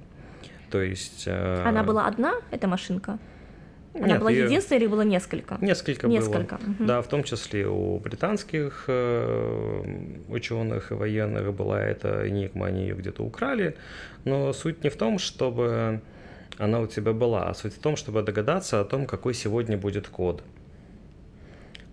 То 0.71 0.81
есть... 0.81 1.23
э, 1.27 1.63
Она 1.65 1.83
была 1.83 2.07
одна, 2.07 2.35
эта 2.51 2.67
машинка? 2.67 3.19
Она 3.99 4.07
нет, 4.07 4.19
была 4.19 4.31
её 4.31 4.45
единственной 4.45 4.77
или 4.79 4.87
было 4.87 5.01
несколько? 5.01 5.57
Несколько, 5.61 6.07
Несколько, 6.07 6.57
было. 6.57 6.69
мгм. 6.69 6.87
Да, 6.87 7.01
в 7.01 7.07
том 7.07 7.23
числе 7.23 7.67
у 7.67 7.99
британских 7.99 8.85
ученых 10.29 10.91
и 10.91 10.93
военных 10.93 11.53
была 11.53 11.81
эта 11.81 12.25
Enigma, 12.25 12.67
они 12.67 12.81
ее 12.83 12.95
где-то 12.95 13.23
украли. 13.23 13.75
Но 14.25 14.53
суть 14.53 14.83
не 14.83 14.89
в 14.89 14.95
том, 14.95 15.19
чтобы 15.19 16.01
она 16.57 16.79
у 16.79 16.87
тебя 16.87 17.13
была, 17.13 17.49
а 17.49 17.53
суть 17.53 17.73
в 17.73 17.79
том, 17.79 17.95
чтобы 17.95 18.21
догадаться 18.21 18.79
о 18.79 18.83
том, 18.85 19.05
какой 19.05 19.33
сегодня 19.33 19.77
будет 19.77 20.07
код. 20.07 20.43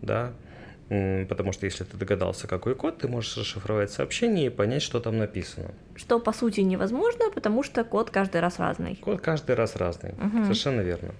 Да, 0.02 0.32
потому 0.88 1.52
что 1.52 1.66
если 1.66 1.84
ты 1.84 1.96
догадался, 1.96 2.46
какой 2.46 2.74
код, 2.74 2.98
ты 2.98 3.08
можешь 3.08 3.36
расшифровать 3.36 3.90
сообщение 3.90 4.46
и 4.46 4.50
понять, 4.50 4.82
что 4.82 5.00
там 5.00 5.18
написано. 5.18 5.70
Что 5.96 6.20
по 6.20 6.32
сути 6.32 6.60
невозможно, 6.60 7.30
потому 7.34 7.62
что 7.64 7.82
код 7.84 8.10
каждый 8.10 8.40
раз 8.40 8.58
разный. 8.58 8.96
Код 8.96 9.20
каждый 9.20 9.56
раз 9.56 9.76
разный. 9.76 10.14
Мгм. 10.18 10.44
Совершенно 10.44 10.80
верно. 10.82 11.10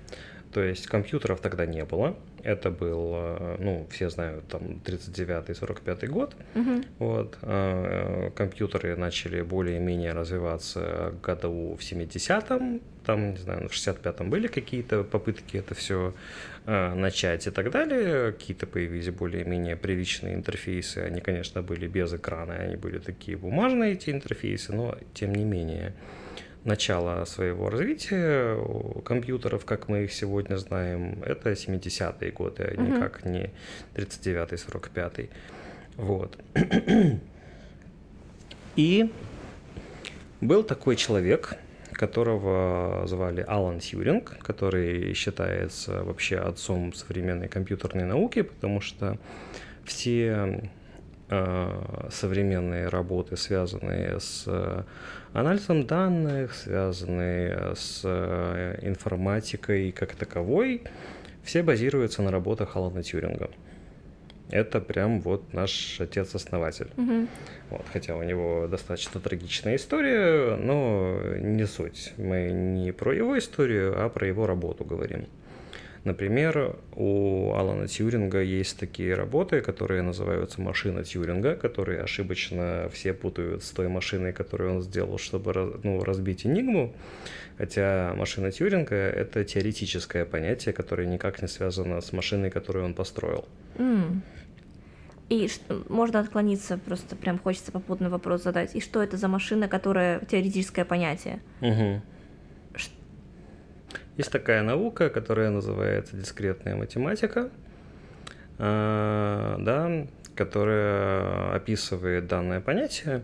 То 0.57 0.63
есть 0.63 0.87
компьютеров 0.87 1.41
тогда 1.41 1.67
не 1.67 1.85
было. 1.85 2.17
Это 2.43 2.71
был, 2.71 3.13
э, 3.15 3.57
ну, 3.59 3.87
все 3.91 4.09
знают, 4.09 4.49
там 4.49 4.81
39-45 4.83 6.07
год. 6.07 6.35
Мгм. 6.55 6.83
Вот. 6.99 7.37
э, 7.43 8.31
Компьютеры 8.35 8.97
начали 8.97 9.43
более-менее 9.43 10.15
развиваться 10.15 11.13
году 11.23 11.77
в 11.79 11.83
70-м. 11.83 12.81
Там, 13.05 13.33
не 13.33 13.37
знаю, 13.37 13.69
в 13.69 13.73
65-м 13.73 14.31
были 14.31 14.47
какие-то 14.47 15.05
попытки 15.05 15.59
это 15.59 15.75
все 15.75 16.15
начать 16.65 17.47
и 17.47 17.51
так 17.51 17.71
далее. 17.71 18.33
Какие-то 18.33 18.67
появились 18.67 19.11
более-менее 19.11 19.77
приличные 19.77 20.35
интерфейсы. 20.35 21.01
Они, 21.01 21.21
конечно, 21.21 21.63
были 21.63 21.87
без 21.87 22.15
экрана, 22.15 22.55
они 22.55 22.77
были 22.77 22.99
такие 22.99 23.37
бумажные, 23.37 23.93
эти 23.93 24.09
интерфейсы, 24.09 24.73
но 24.73 24.97
тем 25.13 25.35
не 25.35 25.45
менее 25.45 25.93
начало 26.67 27.25
своего 27.25 27.71
развития 27.71 28.59
компьютеров, 29.05 29.65
как 29.65 29.89
мы 29.89 30.05
их 30.05 30.13
сегодня 30.13 30.57
знаем, 30.57 31.23
это 31.25 31.53
70-е 31.53 32.31
годы, 32.33 32.65
а 32.65 32.81
Мгм. 32.81 32.95
никак 32.95 33.25
не 33.25 33.51
39-й, 33.95 34.57
45-й. 34.57 35.31
Вот. 35.97 36.37
И 38.77 39.11
был 40.41 40.63
такой 40.65 40.97
человек, 40.97 41.55
которого 41.93 43.07
звали 43.07 43.45
Алан 43.47 43.79
Тьюринг, 43.81 44.37
который 44.43 45.15
считается 45.15 46.03
вообще 46.03 46.37
отцом 46.37 46.93
современной 46.93 47.49
компьютерной 47.49 48.05
науки, 48.05 48.43
потому 48.43 48.83
что 48.83 49.17
все 49.85 50.71
э, 51.31 52.09
современные 52.11 52.89
работы, 52.89 53.37
связанные 53.39 54.21
с 54.21 54.45
анализом 55.41 55.87
данных, 55.87 56.55
связанные 56.55 57.75
с 57.77 58.01
э, 58.05 58.79
информатикой 58.83 59.93
как 59.93 60.15
таковой, 60.15 60.83
все 61.45 61.63
базируются 61.63 62.23
на 62.23 62.31
работах 62.31 62.77
Алана 62.77 63.03
Тьюринга. 63.03 63.51
Это 64.51 64.81
прям 64.81 65.21
вот 65.21 65.53
наш 65.53 66.01
отец-основатель. 66.01 66.89
Мгм. 66.97 67.29
Вот, 67.71 67.85
хотя 67.93 68.17
у 68.17 68.23
него 68.23 68.69
достаточно 68.69 69.21
трагичная 69.21 69.77
история, 69.77 70.57
но 70.57 71.21
не 71.39 71.67
суть. 71.67 72.13
Мы 72.17 72.51
не 72.51 72.93
про 72.93 73.13
его 73.13 73.37
историю, 73.39 73.95
а 74.05 74.09
про 74.09 74.27
его 74.27 74.47
работу 74.47 74.85
говорим. 74.85 75.27
Например, 76.07 76.77
у 76.95 77.53
Алана 77.57 77.89
Тьюринга 77.89 78.41
есть 78.41 78.79
такие 78.79 79.15
работы, 79.15 79.61
которые 79.61 80.03
называются 80.03 80.61
«Машина 80.61 81.03
Тьюринга», 81.03 81.57
которые 81.57 82.01
ошибочно 82.01 82.89
все 82.93 83.13
путают 83.13 83.65
с 83.65 83.71
той 83.71 83.89
машиной, 83.89 84.33
которую 84.33 84.77
он 84.77 84.83
сделал, 84.83 85.19
чтобы 85.19 85.81
ну, 85.83 86.05
разбить 86.05 86.47
Энигму. 86.47 86.95
Хотя 87.59 88.15
машина 88.17 88.53
Тьюринга— 88.53 88.95
это 88.95 89.43
теоретическое 89.43 90.25
понятие, 90.25 90.73
которое 90.73 91.09
никак 91.09 91.43
не 91.43 91.49
связано 91.49 92.01
с 92.01 92.13
машиной, 92.13 92.51
которую 92.51 92.85
он 92.85 92.95
построил. 92.95 93.45
М. 93.77 94.23
И 95.29 95.51
можно 95.89 96.21
отклониться, 96.21 96.79
просто 96.79 97.17
прям 97.17 97.41
хочется 97.41 97.73
попутный 97.73 98.11
вопрос 98.11 98.45
задать. 98.45 98.77
И 98.77 98.81
что 98.81 99.03
это 99.03 99.17
за 99.17 99.27
машина, 99.27 99.67
которая 99.67 100.21
теоретическое 100.21 100.85
понятие? 100.85 101.41
Мгм. 101.61 102.01
Есть 104.17 104.31
такая 104.31 104.63
наука, 104.63 105.11
которая 105.11 105.51
называется 105.51 106.17
дискретная 106.17 106.75
математика, 106.75 107.51
а, 108.59 109.57
да, 109.61 110.07
которая 110.35 111.55
описывает 111.55 112.27
данное 112.27 112.61
понятие. 112.61 113.23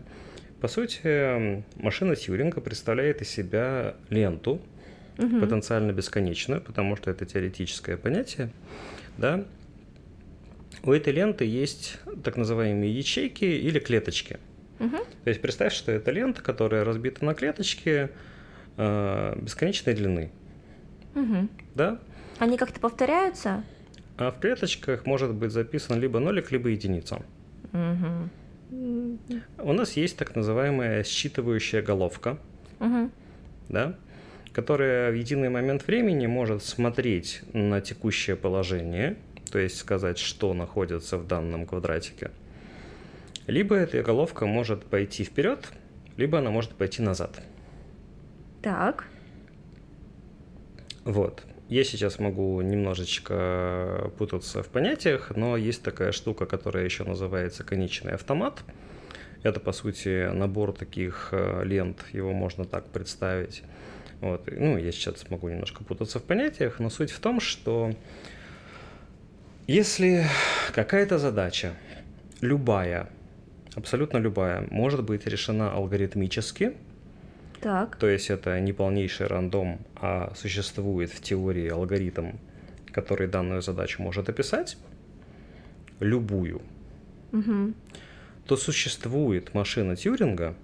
По 0.61 0.67
сути, 0.67 1.63
машина 1.81 2.15
Тьюринга 2.15 2.61
представляет 2.61 3.21
из 3.21 3.29
себя 3.29 3.95
ленту, 4.09 4.61
Мгм. 5.17 5.41
потенциально 5.41 5.91
бесконечную, 5.91 6.61
потому 6.61 6.95
что 6.95 7.11
это 7.11 7.25
теоретическое 7.25 7.97
понятие, 7.97 8.49
да. 9.17 9.45
У 10.83 10.91
этой 10.91 11.13
ленты 11.13 11.45
есть 11.45 11.99
так 12.23 12.35
называемые 12.35 12.91
ячейки 12.95 13.45
или 13.45 13.79
клеточки. 13.79 14.37
Мгм. 14.79 14.97
То 15.23 15.29
есть 15.29 15.39
представь, 15.41 15.73
что 15.73 15.91
это 15.91 16.11
лента, 16.11 16.41
которая 16.41 16.83
разбита 16.83 17.23
на 17.23 17.33
клеточки 17.35 18.09
э, 18.75 19.39
бесконечной 19.39 19.93
длины, 19.93 20.31
Мгм. 21.13 21.49
да? 21.75 21.99
Они 22.39 22.57
как-то 22.57 22.79
повторяются? 22.79 23.63
А 24.17 24.31
в 24.31 24.39
клеточках 24.39 25.05
может 25.05 25.33
быть 25.33 25.51
записан 25.51 25.99
либо 25.99 26.19
нолик, 26.19 26.51
либо 26.51 26.69
единица. 26.69 27.21
М, 27.71 28.29
У 29.59 29.73
нас 29.73 29.93
есть 29.93 30.17
так 30.17 30.35
называемая 30.35 31.03
считывающая 31.03 31.81
головка, 31.81 32.37
мгм. 32.79 33.11
да, 33.69 33.95
которая 34.51 35.11
в 35.11 35.15
единый 35.15 35.49
момент 35.49 35.85
времени 35.87 36.25
может 36.27 36.63
смотреть 36.63 37.41
на 37.53 37.81
текущее 37.81 38.35
положение, 38.35 39.17
то 39.51 39.59
есть 39.59 39.77
сказать, 39.77 40.17
что 40.17 40.53
находится 40.53 41.17
в 41.17 41.27
данном 41.27 41.65
квадратике. 41.65 42.31
Либо 43.47 43.75
эта 43.75 44.01
головка 44.01 44.45
может 44.45 44.85
пойти 44.85 45.23
вперед, 45.23 45.71
либо 46.17 46.39
она 46.39 46.49
может 46.49 46.71
пойти 46.71 47.01
назад. 47.01 47.41
Так. 48.61 49.05
Вот. 51.05 51.43
Я 51.69 51.83
сейчас 51.83 52.19
могу 52.19 52.61
немножечко 52.61 54.11
путаться 54.17 54.63
в 54.63 54.67
понятиях, 54.67 55.31
но 55.35 55.57
есть 55.57 55.81
такая 55.81 56.11
штука, 56.11 56.45
которая 56.45 56.85
еще 56.85 57.03
называется 57.03 57.63
конечный 57.63 58.13
автомат. 58.13 58.63
Это, 59.43 59.59
по 59.59 59.71
сути, 59.71 60.31
набор 60.31 60.71
таких 60.71 61.29
э, 61.31 61.63
лент, 61.65 62.05
его 62.13 62.31
можно 62.31 62.63
так 62.63 62.85
представить. 62.85 63.63
Вот. 64.21 64.47
Ну, 64.49 64.77
я 64.77 64.91
сейчас 64.91 65.29
могу 65.29 65.49
немножко 65.49 65.83
путаться 65.83 66.19
в 66.19 66.23
понятиях, 66.23 66.79
но 66.79 66.89
суть 66.89 67.11
в 67.11 67.19
том, 67.19 67.41
что 67.41 67.93
если 69.67 70.25
какая-то 70.73 71.17
задача, 71.17 71.73
любая, 72.39 73.09
абсолютно 73.75 74.17
любая, 74.17 74.67
может 74.71 75.03
быть 75.03 75.25
решена 75.25 75.71
алгоритмически, 75.73 76.73
Так. 77.63 77.95
то 77.95 78.07
есть 78.07 78.29
это 78.29 78.59
не 78.59 78.73
полнейший 78.73 79.27
рандом, 79.27 79.79
а 79.95 80.33
существует 80.35 81.11
в 81.11 81.21
теории 81.21 81.69
алгоритм, 81.69 82.33
который 82.91 83.27
данную 83.27 83.61
задачу 83.61 84.01
может 84.01 84.29
описать, 84.29 84.77
любую, 85.99 86.61
Мгм. 87.31 87.73
то 88.45 88.57
существует 88.57 89.53
машина 89.53 89.95
Тьюринга, 89.95 90.55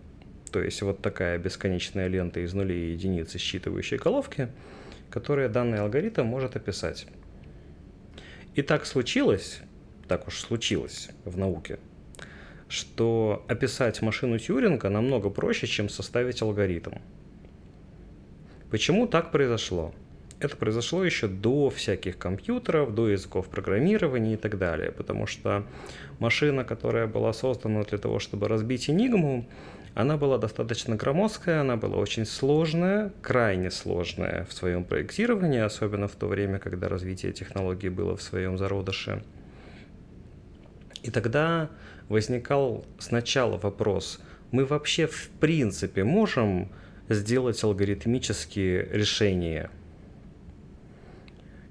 то 0.52 0.62
есть 0.62 0.82
вот 0.82 1.02
такая 1.02 1.38
бесконечная 1.40 2.08
лента 2.08 2.42
из 2.42 2.54
нулей 2.54 2.90
и 2.90 2.92
единиц, 2.94 3.36
считывающей 3.36 3.98
головки, 3.98 4.50
которая 5.10 5.50
данный 5.50 5.80
алгоритм 5.80 6.26
может 6.26 6.56
описать. 6.56 7.08
И 8.56 8.62
так 8.62 8.86
случилось, 8.86 9.62
так 10.08 10.28
уж 10.28 10.40
случилось 10.40 11.10
в 11.24 11.38
науке, 11.38 11.80
что 12.70 13.44
описать 13.48 14.02
машину 14.02 14.38
Тьюринга 14.38 14.90
намного 14.90 15.30
проще, 15.30 15.68
чем 15.68 15.90
составить 15.90 16.42
алгоритм. 16.42 16.92
Почему 18.70 19.08
так 19.08 19.32
произошло? 19.32 19.94
Это 20.40 20.56
произошло 20.56 21.04
еще 21.04 21.28
до 21.28 21.70
всяких 21.70 22.18
компьютеров, 22.18 22.94
до 22.96 23.10
языков 23.10 23.50
программирования 23.50 24.36
и 24.36 24.38
так 24.38 24.58
далее, 24.58 24.92
потому 24.92 25.26
что 25.26 25.66
машина, 26.20 26.64
которая 26.64 27.08
была 27.08 27.34
создана 27.34 27.84
для 27.84 27.98
того, 27.98 28.20
чтобы 28.20 28.48
разбить 28.48 28.90
Энигму, 28.90 29.46
она 29.96 30.16
была 30.16 30.38
достаточно 30.38 30.96
громоздкая, 30.96 31.62
она 31.62 31.76
была 31.76 31.98
очень 31.98 32.26
сложная, 32.26 33.12
крайне 33.22 33.72
сложная 33.72 34.46
в 34.46 34.54
своем 34.54 34.86
проектировании, 34.86 35.60
особенно 35.60 36.08
в 36.08 36.16
то 36.16 36.28
время, 36.28 36.60
когда 36.60 36.88
развитие 36.88 37.34
технологий 37.34 37.90
было 37.90 38.16
в 38.16 38.22
своем 38.22 38.58
зародыше. 38.58 39.24
И 41.02 41.12
тогда 41.12 41.70
возникал 42.10 42.84
сначала 42.98 43.58
вопрос, 43.58 44.20
мы 44.52 44.66
вообще 44.66 45.08
в 45.08 45.30
принципе 45.40 46.04
можем 46.04 46.70
сделать 47.08 47.64
алгоритмические 47.64 48.88
решения? 48.92 49.70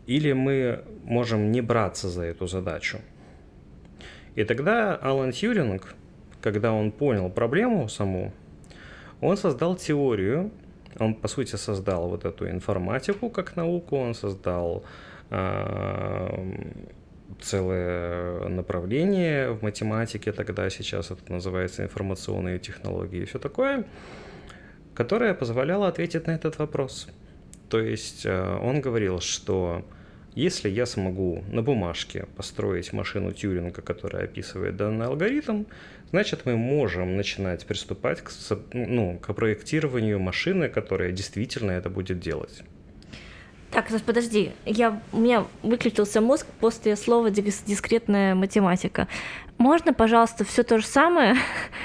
Или 0.06 0.32
мы 0.32 0.84
можем 1.04 1.52
не 1.52 1.60
браться 1.60 2.08
за 2.08 2.22
эту 2.22 2.46
задачу? 2.46 2.98
И 4.36 4.44
тогда 4.44 4.94
Алан 4.96 5.32
Тьюринг, 5.32 5.94
когда 6.40 6.72
он 6.72 6.92
понял 6.92 7.28
проблему 7.28 7.88
саму, 7.88 8.32
он 9.20 9.36
создал 9.36 9.76
теорию, 9.76 10.50
он 10.98 11.14
по 11.14 11.28
сути 11.28 11.56
создал 11.56 12.08
вот 12.08 12.24
эту 12.24 12.48
информатику 12.48 13.30
как 13.30 13.56
науку, 13.56 13.96
он 13.96 14.14
создал 14.14 14.84
а, 15.30 16.32
целое 17.40 18.48
направление 18.48 19.50
в 19.52 19.62
математике, 19.62 20.32
тогда 20.32 20.70
сейчас 20.70 21.10
это 21.10 21.32
называется 21.32 21.82
информационные 21.84 22.58
технологии 22.58 23.22
и 23.22 23.24
все 23.24 23.38
такое, 23.38 23.84
которое 24.94 25.34
позволяло 25.34 25.88
ответить 25.88 26.26
на 26.26 26.32
этот 26.32 26.58
вопрос. 26.58 27.08
То 27.68 27.80
есть 27.80 28.24
э, 28.24 28.58
он 28.62 28.80
говорил, 28.80 29.20
что 29.20 29.84
если 30.34 30.68
я 30.68 30.86
смогу 30.86 31.44
на 31.50 31.62
бумажке 31.62 32.26
построить 32.36 32.92
машину 32.92 33.32
Тьюринга, 33.32 33.82
которая 33.82 34.24
описывает 34.24 34.76
данный 34.76 35.06
алгоритм, 35.06 35.64
значит 36.10 36.46
мы 36.46 36.56
можем 36.56 37.16
начинать 37.16 37.66
приступать 37.66 38.22
к, 38.22 38.30
ну, 38.72 39.18
к 39.18 39.32
проектированию 39.34 40.18
машины, 40.18 40.68
которая 40.68 41.12
действительно 41.12 41.72
это 41.72 41.90
будет 41.90 42.20
делать. 42.20 42.62
Так, 43.70 43.86
подожди, 44.06 44.52
я, 44.64 45.00
у 45.12 45.18
меня 45.18 45.44
выключился 45.62 46.20
мозг 46.20 46.46
после 46.60 46.96
слова 46.96 47.28
дис- 47.30 47.62
дискретная 47.66 48.34
математика. 48.34 49.08
Можно, 49.58 49.92
пожалуйста, 49.92 50.44
все 50.44 50.62
то 50.62 50.78
же 50.78 50.86
самое 50.86 51.34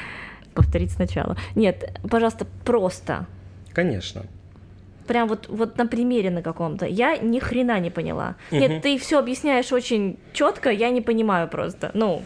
повторить 0.53 0.91
сначала? 0.91 1.36
Нет, 1.55 1.99
пожалуйста, 2.09 2.47
просто. 2.63 3.25
Конечно. 3.73 4.25
Прям 5.07 5.27
вот, 5.27 5.49
вот 5.49 5.77
на 5.77 5.86
примере 5.86 6.29
на 6.29 6.41
каком-то. 6.41 6.86
Я 6.86 7.17
ни 7.17 7.39
хрена 7.39 7.79
не 7.79 7.89
поняла. 7.89 8.36
Мгм. 8.51 8.59
Нет, 8.61 8.81
ты 8.81 8.97
все 8.97 9.19
объясняешь 9.19 9.73
очень 9.73 10.17
четко, 10.31 10.69
я 10.71 10.89
не 10.89 11.01
понимаю 11.01 11.49
просто. 11.49 11.91
Ну, 11.93 12.23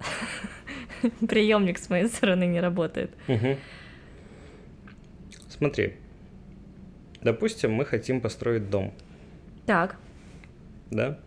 приемник 1.28 1.78
с 1.78 1.90
моей 1.90 2.06
стороны 2.08 2.46
не 2.46 2.60
работает. 2.60 3.10
Мгм. 3.26 3.56
Смотри, 5.50 5.94
допустим, 7.22 7.72
мы 7.72 7.84
хотим 7.84 8.20
построить 8.20 8.70
дом, 8.70 8.92
Так, 9.66 9.96
да? 10.90 11.18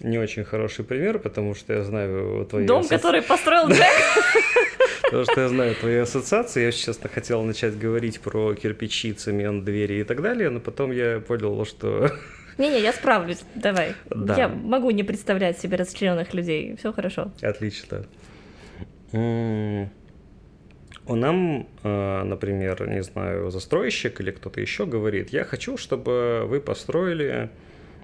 не 0.00 0.18
очень 0.18 0.44
хороший 0.44 0.84
пример, 0.84 1.18
потому 1.18 1.54
что 1.54 1.72
я 1.72 1.82
знаю 1.84 2.44
твои 2.46 2.66
Дом, 2.66 2.82
асоци- 2.82 2.88
который 2.88 3.22
построил 3.22 3.68
Джек. 3.70 3.86
Потому 5.02 5.24
что 5.24 5.40
я 5.40 5.48
знаю 5.48 5.74
твои 5.76 5.96
ассоциации. 5.96 6.64
Я, 6.64 6.72
честно, 6.72 7.08
хотел 7.08 7.42
начать 7.42 7.78
говорить 7.78 8.20
про 8.20 8.54
кирпичи, 8.54 9.12
цемент, 9.12 9.64
двери 9.64 10.00
и 10.00 10.04
так 10.04 10.20
далее, 10.20 10.50
но 10.50 10.60
потом 10.60 10.90
я 10.92 11.20
понял, 11.20 11.64
что 11.64 12.10
Не-не, 12.58 12.80
я 12.80 12.92
справлюсь, 12.92 13.42
давай. 13.54 13.94
Да. 14.10 14.36
Я 14.36 14.48
могу 14.48 14.90
не 14.90 15.04
представлять 15.04 15.58
себе 15.58 15.76
расчлененных 15.76 16.34
людей, 16.34 16.76
все 16.76 16.92
хорошо. 16.92 17.30
Отлично. 17.40 18.04
У 21.06 21.16
нам, 21.16 21.66
э, 21.82 22.22
например, 22.24 22.88
не 22.88 23.02
знаю, 23.02 23.50
застройщик 23.50 24.20
или 24.20 24.30
кто-то 24.30 24.60
еще 24.60 24.86
говорит, 24.86 25.30
я 25.30 25.44
хочу, 25.44 25.76
чтобы 25.76 26.44
вы 26.46 26.60
построили 26.60 27.50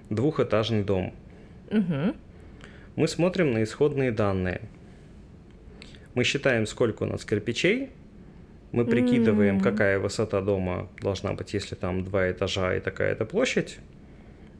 двухэтажный 0.09 0.83
дом. 0.83 1.13
Мгм. 1.71 2.15
Мы 2.95 3.07
смотрим 3.07 3.53
на 3.53 3.63
исходные 3.63 4.11
данные. 4.11 4.61
Мы 6.13 6.23
считаем, 6.23 6.67
сколько 6.67 7.03
у 7.03 7.05
нас 7.07 7.25
кирпичей. 7.25 7.89
Мы 8.71 8.85
прикидываем, 8.85 9.55
М. 9.55 9.61
какая 9.61 9.97
высота 9.99 10.41
дома 10.41 10.87
должна 11.01 11.33
быть, 11.33 11.53
если 11.53 11.75
там 11.75 12.03
два 12.03 12.29
этажа 12.31 12.75
и 12.75 12.79
такая-то 12.79 13.25
площадь. 13.25 13.79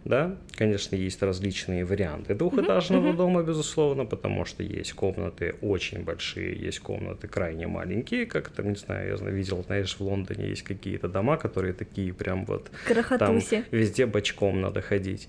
Да, 0.03 0.35
конечно, 0.55 0.95
есть 0.95 1.21
различные 1.21 1.85
варианты 1.85 2.33
двухэтажного 2.33 3.09
мгм. 3.09 3.17
дома, 3.17 3.43
безусловно, 3.43 4.05
потому 4.05 4.45
что 4.45 4.63
есть 4.63 4.93
комнаты 4.93 5.55
очень 5.61 6.03
большие, 6.03 6.57
есть 6.57 6.79
комнаты 6.79 7.27
крайне 7.27 7.67
маленькие, 7.67 8.25
как 8.25 8.49
там, 8.49 8.69
не 8.69 8.75
знаю, 8.75 9.17
я 9.21 9.29
видел, 9.29 9.63
знаешь, 9.63 9.95
в 9.95 10.01
Лондоне 10.01 10.49
есть 10.49 10.63
какие-то 10.63 11.07
дома, 11.07 11.37
которые 11.37 11.73
такие 11.73 12.13
прям 12.13 12.45
вот 12.45 12.71
там 13.19 13.39
везде 13.69 14.07
бочком 14.07 14.59
надо 14.61 14.81
ходить. 14.81 15.27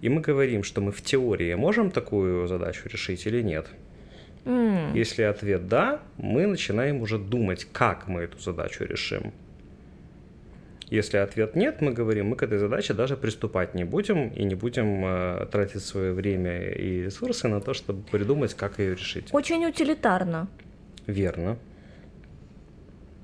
И 0.00 0.08
мы 0.08 0.20
говорим, 0.20 0.64
что 0.64 0.80
мы 0.80 0.90
в 0.90 1.00
теории 1.00 1.54
можем 1.54 1.92
такую 1.92 2.48
задачу 2.48 2.88
решить 2.88 3.24
или 3.26 3.40
нет. 3.40 3.68
М. 4.44 4.92
Если 4.94 5.22
ответ 5.22 5.68
да, 5.68 6.02
мы 6.16 6.48
начинаем 6.48 7.00
уже 7.02 7.18
думать, 7.18 7.68
как 7.70 8.08
мы 8.08 8.22
эту 8.22 8.40
задачу 8.40 8.84
решим. 8.84 9.32
Если 10.92 11.16
ответ 11.16 11.56
нет, 11.56 11.80
мы 11.80 11.92
говорим, 11.92 12.26
мы 12.26 12.36
к 12.36 12.42
этой 12.42 12.58
задаче 12.58 12.92
даже 12.92 13.16
приступать 13.16 13.74
не 13.74 13.84
будем 13.84 14.28
и 14.28 14.44
не 14.44 14.54
будем 14.54 15.02
э, 15.06 15.46
тратить 15.50 15.82
свое 15.82 16.12
время 16.12 16.68
и 16.68 17.04
ресурсы 17.04 17.48
на 17.48 17.62
то, 17.62 17.72
чтобы 17.72 18.02
придумать, 18.02 18.52
как 18.52 18.78
ее 18.78 18.94
решить. 18.94 19.28
Очень 19.32 19.64
утилитарно. 19.64 20.48
Верно. 21.06 21.56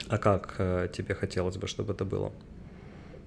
А 0.09 0.17
как 0.17 0.55
э, 0.57 0.89
тебе 0.91 1.15
хотелось 1.15 1.59
бы, 1.59 1.67
чтобы 1.67 1.93
это 1.93 2.07
было? 2.07 2.33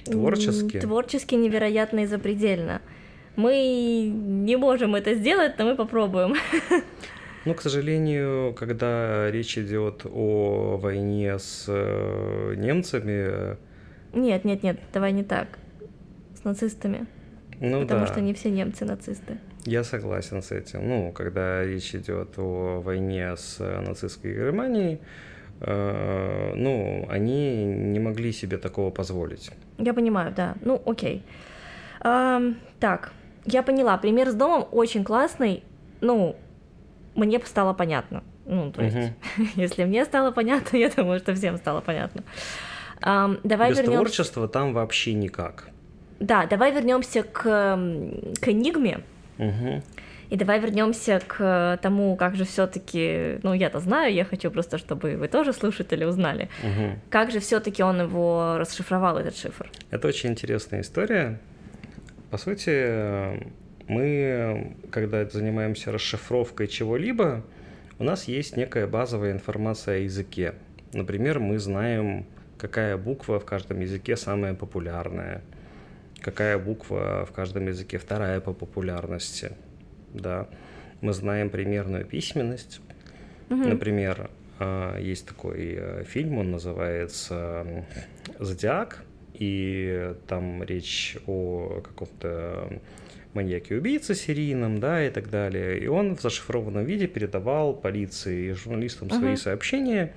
Творчески? 0.05 0.79
Творчески 0.79 1.35
невероятно 1.35 1.99
и 1.99 2.07
запредельно. 2.07 2.81
Мы 3.35 4.11
не 4.11 4.55
можем 4.55 4.95
это 4.95 5.13
сделать, 5.13 5.59
но 5.59 5.65
мы 5.65 5.75
попробуем. 5.75 6.33
Ну, 7.45 7.55
к 7.55 7.61
сожалению, 7.61 8.53
когда 8.53 9.31
речь 9.31 9.57
идет 9.57 10.05
о 10.05 10.77
войне 10.77 11.39
с 11.39 11.65
э, 11.67 12.53
немцами, 12.55 13.57
Нет, 14.13 14.45
нет, 14.45 14.63
нет, 14.63 14.79
давай 14.93 15.11
не 15.13 15.23
так. 15.23 15.59
С 16.35 16.43
нацистами. 16.43 17.05
ну 17.59 17.81
потому 17.81 18.01
да, 18.01 18.07
что 18.07 18.21
не 18.21 18.33
все 18.33 18.49
немцы 18.49 18.85
нацисты. 18.85 19.37
я 19.65 19.83
согласен 19.83 20.41
с 20.41 20.51
этим. 20.51 20.87
Ну, 20.87 21.11
когда 21.11 21.63
речь 21.63 21.93
идет 21.95 22.37
о 22.37 22.81
войне 22.81 23.35
с 23.37 23.57
э, 23.59 23.79
нацистской 23.81 24.33
Германией, 24.33 24.99
э, 25.61 26.53
ну, 26.55 27.05
они 27.09 27.63
не 27.65 27.99
могли 27.99 28.31
себе 28.31 28.57
такого 28.57 28.89
позволить. 28.89 29.51
Я 29.77 29.93
понимаю, 29.93 30.33
да. 30.35 30.55
Ну, 30.61 30.81
окей. 30.85 31.23
Ам, 31.99 32.55
так, 32.79 33.13
я 33.45 33.61
поняла. 33.63 33.97
Пример 33.97 34.29
с 34.29 34.33
домом 34.33 34.67
очень 34.71 35.03
классный. 35.03 35.63
Ну, 36.01 36.35
мне 37.15 37.39
стало 37.45 37.73
понятно. 37.73 38.23
Ну, 38.47 38.71
то 38.71 38.81
есть, 38.81 38.95
Мгм. 38.97 39.47
если 39.55 39.83
мне 39.85 40.03
стало 40.05 40.31
понятно, 40.31 40.77
я 40.79 40.89
думаю, 40.89 41.19
что 41.19 41.35
всем 41.35 41.57
стало 41.57 41.81
понятно. 41.81 42.23
Давай 43.01 43.69
Без 43.69 43.77
вернемся. 43.77 43.91
творчества 43.97 44.47
там 44.47 44.73
вообще 44.73 45.13
никак. 45.13 45.69
Да, 46.19 46.45
давай 46.45 46.71
вернемся 46.71 47.23
к, 47.23 47.41
к 47.41 48.47
энигме. 48.47 48.99
Мгм. 49.37 49.81
И 50.29 50.37
давай 50.37 50.59
вернемся 50.61 51.21
к 51.27 51.77
тому, 51.81 52.15
как 52.15 52.35
же 52.35 52.45
все-таки, 52.45 53.39
ну 53.43 53.53
я-то 53.53 53.79
знаю, 53.79 54.13
я 54.13 54.23
хочу 54.23 54.49
просто, 54.49 54.77
чтобы 54.77 55.17
вы 55.17 55.27
тоже 55.27 55.51
слушатели 55.51 56.05
узнали, 56.05 56.47
Мгм. 56.63 57.01
как 57.09 57.31
же 57.31 57.39
все-таки 57.41 57.83
он 57.83 57.99
его 58.01 58.55
расшифровал 58.57 59.17
этот 59.17 59.35
шифр. 59.35 59.69
Это 59.89 60.07
очень 60.07 60.29
интересная 60.29 60.81
история. 60.81 61.37
По 62.29 62.37
сути, 62.37 63.41
мы, 63.89 64.75
когда 64.89 65.25
занимаемся 65.25 65.91
расшифровкой 65.91 66.67
чего-либо, 66.67 67.43
у 67.99 68.03
нас 68.05 68.25
есть 68.29 68.55
некая 68.55 68.87
базовая 68.87 69.31
информация 69.33 69.95
о 69.97 69.99
языке. 69.99 70.53
Например, 70.93 71.39
мы 71.39 71.59
знаем, 71.59 72.25
какая 72.61 72.95
буква 72.95 73.39
в 73.39 73.45
каждом 73.45 73.79
языке 73.79 74.15
самая 74.15 74.53
популярная, 74.53 75.41
какая 76.21 76.59
буква 76.59 77.25
в 77.27 77.31
каждом 77.31 77.67
языке 77.67 77.97
вторая 77.97 78.39
по 78.39 78.53
популярности. 78.53 79.53
Да. 80.13 80.47
Мы 81.01 81.13
знаем 81.13 81.49
примерную 81.49 82.05
письменность. 82.05 82.79
Мгм. 83.49 83.69
Например, 83.69 84.29
а, 84.59 84.99
есть 84.99 85.25
такой 85.25 85.75
э, 85.75 86.03
фильм, 86.03 86.37
он 86.37 86.51
называется 86.51 87.65
«Зодиак», 88.39 89.03
и 89.33 90.13
там 90.27 90.61
речь 90.63 91.17
о 91.25 91.81
каком-то 91.83 92.79
маньяке-убийце 93.33 94.13
серийном, 94.13 94.79
да, 94.79 95.03
и 95.07 95.09
так 95.09 95.31
далее. 95.31 95.79
И 95.79 95.87
он 95.87 96.15
в 96.15 96.21
зашифрованном 96.21 96.85
виде 96.85 97.07
передавал 97.07 97.73
полиции 97.73 98.49
и 98.49 98.51
журналистам 98.51 99.09
свои 99.09 99.31
Мгм. 99.31 99.37
сообщения, 99.37 100.13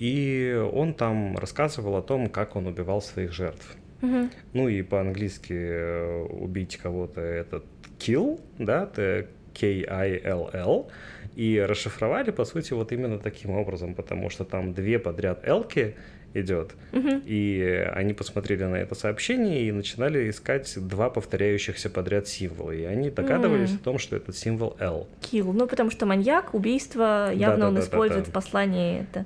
и 0.00 0.56
он 0.72 0.94
там 0.94 1.36
рассказывал 1.36 1.94
о 1.96 2.02
том, 2.02 2.28
как 2.28 2.56
он 2.56 2.66
убивал 2.66 3.00
своих 3.02 3.32
жертв. 3.32 3.76
Мгм. 4.00 4.30
Ну 4.54 4.68
и 4.68 4.82
по-английски 4.82 5.52
э, 5.52 6.22
убить 6.30 6.78
кого-то 6.78 7.20
это 7.20 7.62
kill, 7.98 8.40
да, 8.58 8.84
это 8.84 9.26
K-I-L-L. 9.58 10.88
И 11.36 11.60
расшифровали, 11.68 12.30
по 12.30 12.44
сути, 12.44 12.72
вот 12.72 12.92
именно 12.92 13.18
таким 13.18 13.50
образом, 13.50 13.94
потому 13.94 14.30
что 14.30 14.44
там 14.44 14.72
две 14.74 14.98
подряд 14.98 15.46
элки 15.46 15.94
идет, 16.32 16.72
Мгм. 16.92 17.22
и 17.26 17.60
они 17.92 18.14
посмотрели 18.14 18.62
на 18.64 18.76
это 18.76 18.94
сообщение 18.94 19.62
и 19.64 19.72
начинали 19.72 20.30
искать 20.30 20.72
два 20.76 21.10
повторяющихся 21.10 21.90
подряд 21.90 22.28
символа. 22.28 22.70
И 22.70 22.84
они 22.84 23.10
догадывались 23.10 23.70
М. 23.70 23.76
о 23.76 23.84
том, 23.84 23.98
что 23.98 24.16
это 24.16 24.32
символ 24.32 24.76
L. 24.78 25.08
Kill. 25.22 25.52
Ну, 25.52 25.66
потому 25.66 25.90
что 25.90 26.06
маньяк, 26.06 26.54
убийство, 26.54 27.32
явно 27.32 27.68
он 27.68 27.74
Да-да-да-да-да. 27.74 27.80
использует 27.84 28.26
в 28.28 28.32
послании 28.32 29.00
это. 29.02 29.24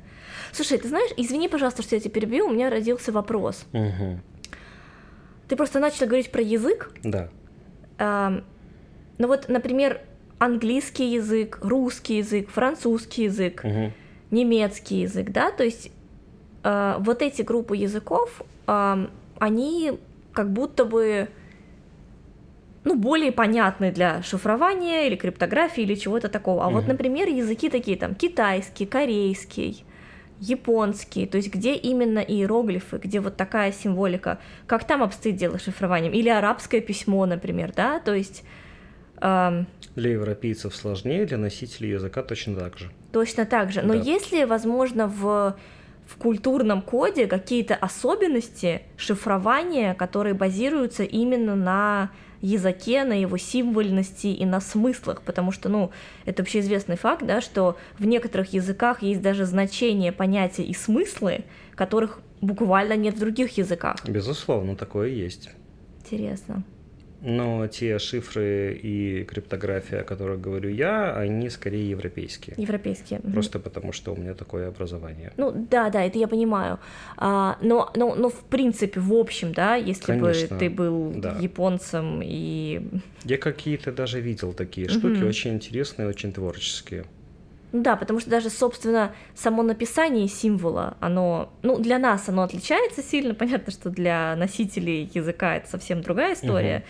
Слушай, 0.54 0.78
ты 0.78 0.88
знаешь, 0.88 1.10
извини, 1.16 1.48
пожалуйста, 1.48 1.82
что 1.82 1.96
я 1.96 2.00
тебя 2.00 2.12
перебью, 2.12 2.46
у 2.46 2.50
меня 2.52 2.70
родился 2.70 3.10
вопрос. 3.10 3.66
Мгм. 3.72 4.22
Ты 5.48 5.56
просто 5.56 5.80
начал 5.80 6.06
говорить 6.06 6.30
про 6.30 6.40
язык. 6.42 6.92
Да. 7.02 7.28
Ам, 7.98 8.44
ну 9.18 9.26
вот, 9.26 9.48
например, 9.48 10.00
английский 10.38 11.12
язык, 11.12 11.58
русский 11.60 12.18
язык, 12.18 12.50
французский 12.50 13.24
язык, 13.24 13.64
Мгм. 13.64 13.92
немецкий 14.30 15.00
язык, 15.00 15.30
да, 15.32 15.50
то 15.50 15.64
есть 15.64 15.90
э, 16.62 16.96
вот 17.00 17.20
эти 17.20 17.42
группы 17.42 17.76
языков, 17.76 18.42
ам, 18.66 19.10
они 19.40 19.98
как 20.32 20.52
будто 20.52 20.84
бы 20.84 21.28
ну, 22.84 22.94
более 22.94 23.32
понятны 23.32 23.90
для 23.90 24.22
шифрования 24.22 25.06
или 25.06 25.16
криптографии 25.16 25.82
или 25.82 25.94
чего-то 25.96 26.28
такого. 26.28 26.64
А 26.64 26.70
вот, 26.70 26.82
Мгм. 26.82 26.92
например, 26.92 27.28
языки 27.28 27.70
такие 27.70 27.96
там 27.96 28.14
китайский, 28.14 28.86
корейский, 28.86 29.84
японский, 30.48 31.26
то 31.26 31.36
есть 31.36 31.52
где 31.52 31.74
именно 31.74 32.18
иероглифы, 32.18 32.98
где 32.98 33.20
вот 33.20 33.36
такая 33.36 33.72
символика, 33.72 34.38
как 34.66 34.84
там 34.86 35.02
обстоит 35.02 35.36
дело 35.36 35.58
с 35.58 35.62
шифрованием, 35.64 36.12
или 36.12 36.28
арабское 36.28 36.80
письмо, 36.80 37.26
например, 37.26 37.72
да, 37.74 37.98
то 38.00 38.14
есть 38.14 38.44
ам, 39.18 39.66
Для 39.96 40.10
европейцев 40.12 40.74
сложнее, 40.74 41.24
для 41.26 41.38
носителей 41.38 41.90
языка 41.90 42.22
точно 42.22 42.56
так 42.56 42.78
же. 42.78 42.90
Точно 43.12 43.44
так 43.46 43.72
же. 43.72 43.82
Но 43.82 43.94
Да. 43.94 44.00
есть 44.00 44.32
ли, 44.32 44.44
возможно, 44.44 45.06
в, 45.06 45.56
в 46.06 46.16
культурном 46.18 46.82
коде 46.82 47.26
какие-то 47.26 47.74
особенности 47.74 48.82
шифрования, 48.96 49.94
которые 49.94 50.34
базируются 50.34 51.04
именно 51.04 51.54
на 51.54 52.10
языке, 52.44 53.04
на 53.04 53.12
его 53.12 53.36
символьности 53.36 54.28
и 54.28 54.44
на 54.44 54.60
смыслах, 54.60 55.22
потому 55.22 55.52
что, 55.52 55.68
ну, 55.68 55.90
это 56.24 56.42
общеизвестный 56.42 56.96
факт, 56.96 57.24
да, 57.24 57.40
что 57.40 57.76
в 57.98 58.06
некоторых 58.06 58.52
языках 58.52 59.02
есть 59.02 59.22
даже 59.22 59.44
значение 59.44 60.12
понятия 60.12 60.62
и 60.62 60.74
смыслы, 60.74 61.44
которых 61.74 62.20
буквально 62.40 62.96
нет 62.96 63.14
в 63.14 63.20
других 63.20 63.56
языках. 63.56 63.96
Безусловно, 64.06 64.76
такое 64.76 65.08
есть. 65.08 65.50
Интересно. 66.00 66.62
Но 67.26 67.66
те 67.68 67.98
шифры 67.98 68.78
и 68.82 69.24
криптография, 69.24 70.02
о 70.02 70.04
которых 70.04 70.42
говорю 70.42 70.68
я, 70.68 71.16
они 71.16 71.48
скорее 71.48 71.88
европейские. 71.88 72.54
Европейские. 72.58 73.20
Просто 73.20 73.58
потому, 73.58 73.92
что 73.92 74.12
у 74.12 74.16
меня 74.16 74.34
такое 74.34 74.68
образование. 74.68 75.32
Ну 75.38 75.50
да, 75.70 75.88
да, 75.88 76.02
это 76.02 76.18
я 76.18 76.28
понимаю. 76.28 76.78
А, 77.16 77.56
но, 77.62 77.90
но, 77.96 78.14
но 78.14 78.28
в 78.28 78.44
принципе, 78.44 79.00
в 79.00 79.14
общем, 79.14 79.54
да, 79.54 79.74
если 79.74 80.04
Конечно, 80.04 80.54
бы 80.54 80.60
ты 80.60 80.68
был 80.68 81.12
да. 81.16 81.38
японцем 81.40 82.20
и 82.22 82.82
Я 83.24 83.38
какие-то 83.38 83.90
даже 83.90 84.20
видел 84.20 84.52
такие 84.52 84.90
штуки, 84.90 85.22
очень 85.22 85.54
интересные, 85.54 86.06
очень 86.06 86.30
творческие. 86.30 87.06
Да, 87.72 87.96
потому 87.96 88.20
что 88.20 88.30
даже, 88.30 88.50
собственно, 88.50 89.12
само 89.34 89.64
написание 89.64 90.28
символа, 90.28 90.96
оно, 91.00 91.52
ну, 91.62 91.76
для 91.78 91.98
нас 91.98 92.28
оно 92.28 92.42
отличается 92.42 93.02
сильно. 93.02 93.34
Понятно, 93.34 93.72
что 93.72 93.90
для 93.90 94.36
носителей 94.36 95.10
языка 95.12 95.56
это 95.56 95.68
совсем 95.68 96.00
другая 96.00 96.34
история. 96.34 96.76
Ам, 96.76 96.82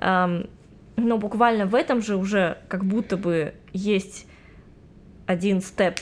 но 0.00 1.18
буквально 1.18 1.66
в 1.66 1.74
этом 1.74 2.02
же 2.02 2.16
уже 2.16 2.58
как 2.68 2.84
будто 2.84 3.16
бы 3.16 3.54
есть 3.72 4.26
один 5.26 5.60
степ 5.60 6.00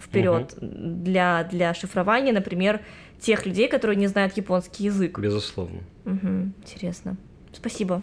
вперед 0.00 0.54
для, 0.60 1.44
для 1.44 1.72
шифрования, 1.74 2.32
например, 2.32 2.80
тех 3.20 3.46
людей, 3.46 3.68
которые 3.68 3.96
не 3.96 4.06
знают 4.06 4.36
японский 4.36 4.84
язык. 4.84 5.18
Безусловно. 5.18 5.80
Мгм, 6.04 6.52
интересно. 6.62 7.16
Спасибо. 7.52 8.02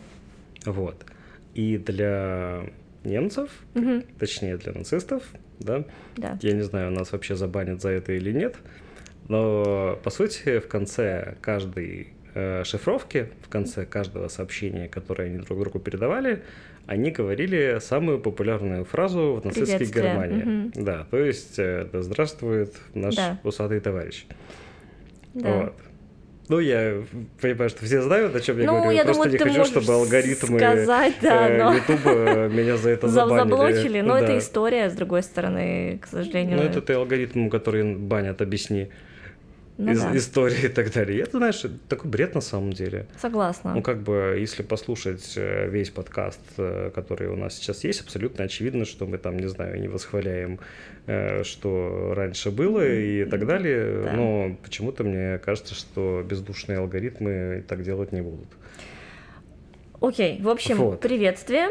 Вот. 0.65 1.05
И 1.53 1.77
для 1.77 2.63
немцев, 3.03 3.49
Мгм, 3.73 4.03
точнее 4.19 4.57
для 4.57 4.73
нацистов, 4.73 5.23
да, 5.59 5.83
да. 6.15 6.37
я 6.41 6.53
не 6.53 6.61
знаю, 6.61 6.91
нас 6.91 7.11
вообще 7.11 7.35
забанят 7.35 7.81
за 7.81 7.89
это 7.89 8.13
или 8.13 8.31
нет, 8.31 8.55
но 9.27 9.99
по 10.03 10.09
сути 10.09 10.59
в 10.59 10.67
конце 10.67 11.35
каждой 11.41 12.13
э, 12.33 12.63
шифровки, 12.63 13.27
в 13.43 13.49
конце 13.49 13.85
каждого 13.85 14.27
сообщения, 14.27 14.87
которое 14.87 15.25
они 15.29 15.39
друг 15.39 15.59
другу 15.59 15.79
передавали, 15.79 16.43
они 16.87 17.11
говорили 17.11 17.77
самую 17.79 18.19
популярную 18.19 18.85
фразу 18.85 19.39
в 19.41 19.45
нацистской 19.45 19.85
Германии. 19.87 20.43
мгм. 20.43 20.71
Да, 20.75 21.05
то 21.11 21.17
есть 21.17 21.59
э, 21.59 21.87
да 21.91 22.01
здравствует 22.01 22.75
наш 22.93 23.15
Да. 23.15 23.39
усатый 23.43 23.79
товарищ. 23.79 24.25
да. 25.33 25.57
Вот. 25.57 25.73
Ну, 26.49 26.59
я 26.59 27.03
понимаю, 27.39 27.69
что 27.69 27.85
все 27.85 28.01
знают, 28.01 28.35
о 28.35 28.41
чем 28.41 28.59
я 28.59 28.65
Ну, 28.65 28.73
говорю. 28.81 28.91
я 28.91 29.03
Просто 29.05 29.23
думаю, 29.23 29.31
не 29.31 29.37
ты 29.37 29.43
хочу, 29.49 29.63
чтобы 29.63 29.93
алгоритмы 29.93 30.59
сказать, 30.59 31.13
да, 31.21 31.47
э, 31.49 31.57
но- 31.63 31.73
Ютуба 31.75 32.49
меня 32.49 32.75
за 32.75 32.89
это 32.89 33.07
За- 33.07 33.13
забанили. 33.21 33.49
Заблочили, 33.49 34.01
но 34.01 34.17
это 34.17 34.37
история, 34.37 34.89
с 34.89 34.93
другой 34.93 35.23
стороны, 35.23 35.99
к 36.01 36.07
сожалению. 36.07 36.57
Ну, 36.57 36.63
это 36.63 36.81
ты 36.81 36.93
алгоритмам, 36.93 37.49
которые 37.49 37.95
банят, 37.95 38.41
объясни 38.41 38.89
Ну 39.85 39.91
из- 39.93 40.01
да. 40.01 40.15
истории 40.15 40.65
и 40.65 40.67
так 40.67 40.93
далее. 40.93 41.21
Это, 41.21 41.37
знаешь, 41.37 41.63
такой 41.89 42.09
бред 42.09 42.35
на 42.35 42.41
самом 42.41 42.71
деле. 42.73 43.07
Согласна. 43.19 43.73
Ну, 43.73 43.81
как 43.81 44.03
бы, 44.03 44.37
если 44.39 44.61
послушать 44.63 45.33
э, 45.35 45.67
весь 45.69 45.89
подкаст, 45.89 46.39
э, 46.57 46.91
который 46.93 47.27
у 47.29 47.35
нас 47.35 47.55
сейчас 47.55 47.83
есть, 47.83 48.01
абсолютно 48.01 48.43
очевидно, 48.45 48.85
что 48.85 49.05
мы 49.07 49.17
там, 49.17 49.37
не 49.39 49.47
знаю, 49.47 49.79
не 49.81 49.87
восхваляем, 49.87 50.59
э, 51.07 51.43
что 51.43 52.13
раньше 52.15 52.51
было 52.51 52.87
и 52.87 53.25
так 53.25 53.47
далее. 53.47 54.03
Да. 54.03 54.13
Но 54.13 54.57
почему-то 54.63 55.03
мне 55.03 55.39
кажется, 55.39 55.73
что 55.73 56.23
бездушные 56.27 56.77
алгоритмы 56.77 57.63
так 57.67 57.81
делать 57.83 58.11
не 58.11 58.21
будут. 58.21 58.49
Окей, 59.99 60.39
в 60.41 60.49
общем, 60.49 60.77
Вот. 60.77 61.01
приветствие. 61.01 61.69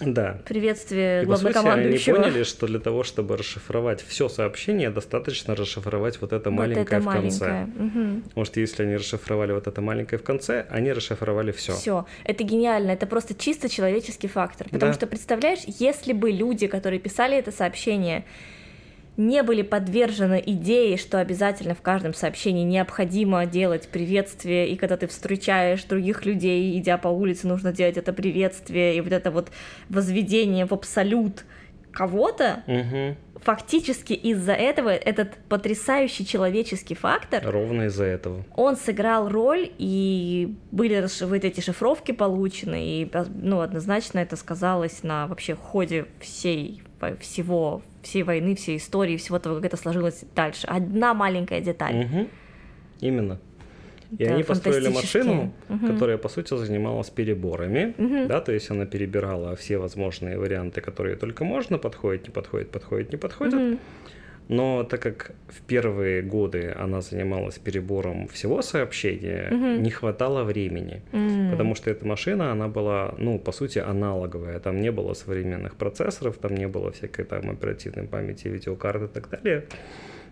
Да. 0.00 0.40
Приветствие 0.44 1.22
И 1.22 1.26
по 1.26 1.36
сути 1.36 1.46
они 1.46 1.52
главнокомандующего. 1.54 2.16
поняли, 2.16 2.42
что 2.42 2.66
для 2.66 2.78
того, 2.80 3.02
чтобы 3.02 3.36
расшифровать 3.36 4.04
все 4.06 4.28
сообщение, 4.28 4.90
достаточно 4.90 5.54
расшифровать 5.56 6.20
вот 6.20 6.32
это 6.32 6.50
Вот 6.50 6.56
маленькое 6.58 6.84
это 6.84 7.00
в 7.00 7.04
конце. 7.12 7.48
маленькое. 7.48 7.66
Мгм. 7.86 8.22
Потому 8.22 8.44
что 8.44 8.60
если 8.60 8.82
они 8.82 8.96
расшифровали 8.96 9.52
вот 9.52 9.66
это 9.66 9.80
маленькое 9.80 10.18
в 10.18 10.22
конце, 10.22 10.66
они 10.70 10.92
расшифровали 10.92 11.52
все. 11.52 11.72
Все, 11.74 12.06
это 12.24 12.44
гениально, 12.44 12.90
это 12.90 13.06
просто 13.06 13.34
чисто 13.34 13.68
человеческий 13.68 14.28
фактор. 14.28 14.68
Потому 14.70 14.92
Да. 14.92 14.96
что, 14.98 15.06
представляешь, 15.06 15.60
если 15.66 16.12
бы 16.12 16.30
люди, 16.30 16.66
которые 16.66 16.98
писали 17.00 17.36
это 17.38 17.50
сообщение, 17.52 18.24
не 19.16 19.42
были 19.42 19.62
подвержены 19.62 20.42
идее, 20.44 20.96
что 20.96 21.18
обязательно 21.18 21.74
в 21.74 21.80
каждом 21.80 22.14
сообщении 22.14 22.64
необходимо 22.64 23.46
делать 23.46 23.88
приветствие, 23.88 24.68
и 24.68 24.76
когда 24.76 24.96
ты 24.96 25.06
встречаешь 25.06 25.84
других 25.84 26.26
людей, 26.26 26.78
идя 26.78 26.98
по 26.98 27.08
улице, 27.08 27.46
нужно 27.46 27.72
делать 27.72 27.96
это 27.96 28.12
приветствие, 28.12 28.96
и 28.96 29.00
вот 29.00 29.12
это 29.12 29.30
вот 29.30 29.50
возведение 29.88 30.66
в 30.66 30.72
абсолют 30.72 31.44
кого-то, 31.92 32.62
Угу. 32.66 33.40
фактически 33.42 34.12
из-за 34.12 34.52
этого 34.52 34.90
этот 34.90 35.38
потрясающий 35.48 36.26
человеческий 36.26 36.94
фактор 36.94 37.42
Ровно 37.42 37.84
из-за 37.84 38.04
этого. 38.04 38.44
он 38.54 38.76
сыграл 38.76 39.30
роль, 39.30 39.70
и 39.78 40.54
были 40.72 41.06
вот 41.24 41.44
эти 41.44 41.60
шифровки 41.60 42.12
получены, 42.12 43.02
и 43.02 43.10
ну, 43.40 43.60
однозначно 43.60 44.18
это 44.18 44.36
сказалось 44.36 45.02
на 45.02 45.26
вообще 45.26 45.54
ходе 45.54 46.04
всей 46.20 46.82
всего, 47.20 47.82
всей 48.02 48.22
войны, 48.22 48.54
всей 48.54 48.76
истории, 48.76 49.16
всего 49.16 49.38
того, 49.38 49.56
как 49.56 49.64
это 49.66 49.76
сложилось 49.76 50.24
дальше. 50.34 50.66
Одна 50.66 51.14
маленькая 51.14 51.60
деталь. 51.60 51.94
Мгм. 51.94 52.28
Именно. 53.00 53.38
И 54.18 54.22
Это 54.22 54.34
они 54.34 54.42
построили 54.44 54.88
машину, 54.88 55.52
Мгм. 55.68 55.86
которая, 55.88 56.16
по 56.16 56.28
сути, 56.28 56.56
занималась 56.56 57.10
переборами, 57.10 57.94
Мгм. 57.98 58.28
да, 58.28 58.40
то 58.40 58.52
есть 58.52 58.70
она 58.70 58.86
перебирала 58.86 59.56
все 59.56 59.78
возможные 59.78 60.38
варианты, 60.38 60.80
которые 60.80 61.16
только 61.16 61.44
можно, 61.44 61.76
подходит, 61.78 62.28
не 62.28 62.32
подходит, 62.32 62.70
подходит, 62.70 63.10
не 63.10 63.18
подходит. 63.18 63.54
Мгм. 63.54 63.78
Но 64.48 64.84
так 64.84 65.00
как 65.02 65.32
в 65.48 65.60
первые 65.62 66.22
годы 66.22 66.72
она 66.78 67.00
занималась 67.00 67.58
перебором 67.58 68.28
всего 68.28 68.62
сообщения, 68.62 69.48
Мгм. 69.50 69.82
не 69.82 69.90
хватало 69.90 70.44
времени. 70.44 71.02
М. 71.12 71.50
Потому 71.50 71.74
что 71.74 71.90
эта 71.90 72.06
машина, 72.06 72.52
она 72.52 72.68
была, 72.68 73.14
ну, 73.18 73.38
по 73.40 73.50
сути, 73.52 73.80
аналоговая. 73.80 74.60
Там 74.60 74.80
не 74.80 74.92
было 74.92 75.14
современных 75.14 75.74
процессоров, 75.74 76.36
там 76.38 76.54
не 76.54 76.68
было 76.68 76.90
всякой 76.92 77.24
там 77.24 77.50
оперативной 77.50 78.04
памяти, 78.06 78.46
видеокарт 78.48 79.02
и 79.02 79.08
так 79.08 79.28
далее. 79.30 79.64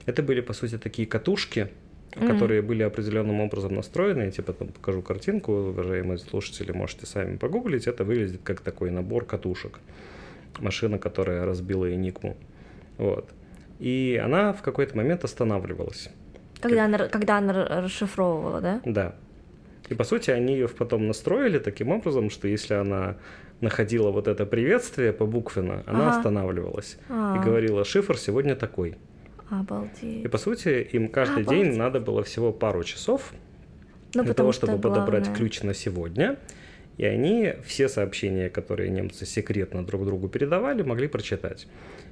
Это 0.06 0.22
были, 0.22 0.42
по 0.42 0.52
сути, 0.52 0.78
такие 0.78 1.08
катушки, 1.08 1.68
Мгм. 2.16 2.28
которые 2.28 2.62
были 2.62 2.84
определенным 2.84 3.40
образом 3.40 3.74
настроены. 3.74 4.22
Я 4.22 4.30
тебе 4.30 4.44
потом 4.44 4.68
покажу 4.68 5.02
картинку, 5.02 5.52
уважаемые 5.52 6.18
слушатели, 6.18 6.70
можете 6.70 7.06
сами 7.06 7.36
погуглить. 7.36 7.88
Это 7.88 8.04
выглядит 8.04 8.40
как 8.44 8.60
такой 8.60 8.92
набор 8.92 9.24
катушек. 9.24 9.80
Машина, 10.60 10.98
которая 10.98 11.44
разбила 11.44 11.92
Энигму. 11.92 12.36
Вот. 12.98 13.28
И 13.80 14.20
она 14.22 14.52
в 14.52 14.62
какой-то 14.62 14.96
момент 14.96 15.24
останавливалась. 15.24 16.08
Когда, 16.60 16.84
она, 16.86 16.98
когда 17.08 17.38
она 17.38 17.82
расшифровывала, 17.82 18.60
да? 18.60 18.80
Да. 18.84 19.14
И 19.90 19.94
по 19.94 20.04
сути 20.04 20.30
они 20.30 20.54
ее 20.54 20.68
потом 20.68 21.06
настроили 21.06 21.58
таким 21.58 21.90
образом, 21.90 22.30
что 22.30 22.48
если 22.48 22.74
она 22.74 23.16
находила 23.60 24.10
вот 24.10 24.28
это 24.28 24.46
приветствие 24.46 25.12
по 25.12 25.26
буквенно, 25.26 25.82
она 25.86 26.08
Ага. 26.08 26.16
останавливалась 26.18 26.96
А, 27.08 27.36
и 27.36 27.44
говорила, 27.44 27.84
шифр 27.84 28.16
сегодня 28.16 28.56
такой. 28.56 28.90
И 28.90 29.54
Обалдеть. 29.54 30.30
по 30.30 30.38
сути 30.38 30.68
им 30.92 31.08
каждый 31.08 31.42
Обалдеть. 31.42 31.64
день 31.70 31.76
надо 31.78 32.00
было 32.00 32.22
всего 32.22 32.50
пару 32.52 32.82
часов 32.82 33.32
Ну, 34.14 34.22
для 34.24 34.32
того, 34.34 34.52
что 34.52 34.66
чтобы 34.66 34.80
подобрать 34.80 35.24
главное- 35.24 35.36
ключ 35.36 35.62
на 35.62 35.74
сегодня. 35.74 36.38
И 36.96 37.04
они 37.04 37.52
все 37.64 37.88
сообщения, 37.88 38.48
которые 38.48 38.88
немцы 38.88 39.26
секретно 39.26 39.84
друг 39.84 40.04
другу 40.06 40.28
передавали, 40.28 40.82
могли 40.82 41.08
прочитать. 41.08 41.66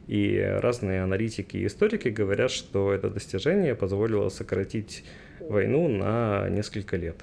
И 0.09 0.39
разные 0.61 1.03
аналитики 1.03 1.57
и 1.57 1.67
историки 1.67 2.09
говорят, 2.09 2.51
что 2.51 2.93
это 2.93 3.09
достижение 3.09 3.75
позволило 3.75 4.29
сократить 4.29 5.05
войну 5.41 5.89
на 5.89 6.49
несколько 6.49 6.97
лет. 6.97 7.17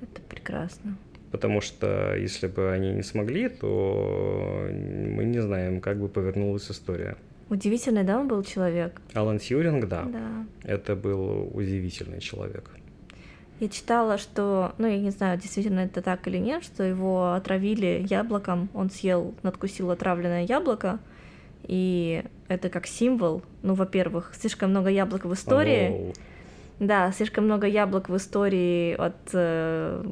Это 0.00 0.22
прекрасно. 0.22 0.96
Потому 1.30 1.60
что 1.60 2.14
если 2.16 2.46
бы 2.46 2.70
они 2.70 2.92
не 2.92 3.02
смогли, 3.02 3.48
то 3.48 4.66
мы 4.70 5.24
не 5.24 5.40
знаем, 5.42 5.80
как 5.80 5.98
бы 5.98 6.08
повернулась 6.08 6.70
история. 6.70 7.16
Удивительный, 7.50 8.04
да, 8.04 8.20
он 8.20 8.28
был 8.28 8.42
человек? 8.44 9.00
Алан 9.14 9.38
Тьюринг, 9.38 9.88
да, 9.88 10.04
Да. 10.04 10.46
это 10.64 10.94
был 10.94 11.50
удивительный 11.52 12.20
человек. 12.20 12.70
Я 13.60 13.68
читала, 13.68 14.18
что, 14.18 14.72
ну, 14.78 14.86
я 14.86 14.98
не 14.98 15.10
знаю, 15.10 15.38
действительно 15.38 15.80
это 15.80 16.00
так 16.00 16.28
или 16.28 16.36
нет, 16.38 16.62
что 16.62 16.84
его 16.84 17.32
отравили 17.32 18.06
яблоком, 18.08 18.68
он 18.72 18.88
съел, 18.88 19.34
надкусил 19.42 19.90
отравленное 19.90 20.44
яблоко, 20.46 21.00
и 21.68 22.24
это 22.48 22.70
как 22.70 22.86
символ, 22.86 23.42
ну, 23.62 23.74
во-первых, 23.74 24.32
слишком 24.34 24.70
много 24.70 24.88
яблок 24.88 25.24
в 25.26 25.32
истории, 25.34 25.88
Оу. 25.90 26.12
да, 26.80 27.12
слишком 27.12 27.44
много 27.44 27.66
яблок 27.66 28.08
в 28.08 28.16
истории 28.16 28.94
от 28.94 29.16
э, 29.34 30.02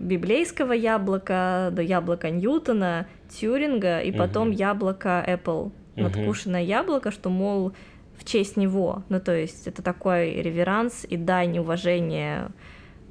библейского 0.00 0.72
яблока 0.72 1.70
до 1.72 1.82
яблока 1.82 2.30
Ньютона, 2.30 3.06
Тьюринга, 3.28 4.00
и 4.00 4.10
потом 4.12 4.48
Мгм. 4.48 4.56
яблоко 4.56 5.24
Apple, 5.26 5.72
Мгм. 5.94 6.02
надкушенное 6.02 6.62
яблоко, 6.62 7.10
что, 7.10 7.30
мол, 7.30 7.72
в 8.18 8.24
честь 8.24 8.56
него. 8.56 9.02
Ну, 9.08 9.20
то 9.20 9.32
есть 9.32 9.66
это 9.68 9.82
такой 9.82 10.42
реверанс 10.42 11.06
и 11.08 11.16
дань 11.16 11.58
уважения 11.58 12.48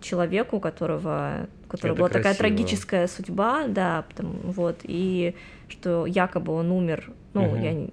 человеку, 0.01 0.57
у 0.57 0.59
которого, 0.59 1.47
у 1.65 1.67
которого 1.69 1.93
Это 1.93 1.99
была 1.99 2.09
такая 2.09 2.35
красиво. 2.35 2.49
трагическая 2.49 3.07
судьба, 3.07 3.67
да, 3.67 4.03
потому, 4.09 4.33
вот, 4.43 4.79
и 4.83 5.35
что 5.69 6.05
якобы 6.05 6.53
он 6.53 6.71
умер, 6.71 7.11
ну, 7.33 7.43
Мгм. 7.45 7.61
я 7.61 7.73
не- 7.73 7.89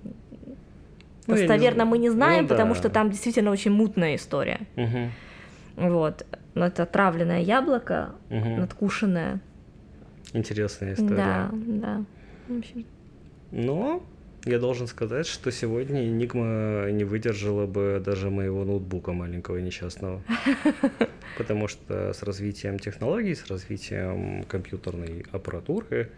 Ну, 1.27 1.35
не 1.35 1.41
достоверно 1.47 1.75
знаю. 1.85 1.89
мы 1.91 1.99
не 1.99 2.11
знаем, 2.11 2.43
Ну 2.45 2.49
потому 2.49 2.75
да. 2.75 2.81
что 2.81 2.89
там 2.91 3.11
действительно 3.11 3.51
очень 3.51 3.71
мутная 3.71 4.17
история. 4.17 4.61
Мгм. 4.77 5.11
Вот. 5.77 6.27
Но 6.55 6.67
это 6.67 6.83
отравленное 6.83 7.41
яблоко, 7.41 8.11
Мгм. 8.31 8.61
надкушенное. 8.61 9.41
Интересная 10.35 10.95
история. 10.95 11.17
Да, 11.17 11.51
да. 11.53 12.05
В 12.49 12.59
общем, 12.59 12.85
Но 13.51 14.03
я 14.45 14.59
должен 14.59 14.87
сказать, 14.87 15.27
что 15.27 15.51
сегодня 15.53 16.01
Enigma 16.09 16.91
не 16.91 17.05
выдержала 17.05 17.67
бы 17.67 18.03
даже 18.05 18.31
моего 18.31 18.65
ноутбука 18.65 19.13
маленького 19.13 19.59
и 19.59 19.63
несчастного. 19.63 20.23
Потому 21.39 21.69
что 21.69 22.13
с 22.13 22.23
развитием 22.23 22.79
технологий, 22.79 23.35
с 23.35 23.47
развитием 23.47 24.45
компьютерной 24.45 25.25
аппаратуры, 25.33 26.11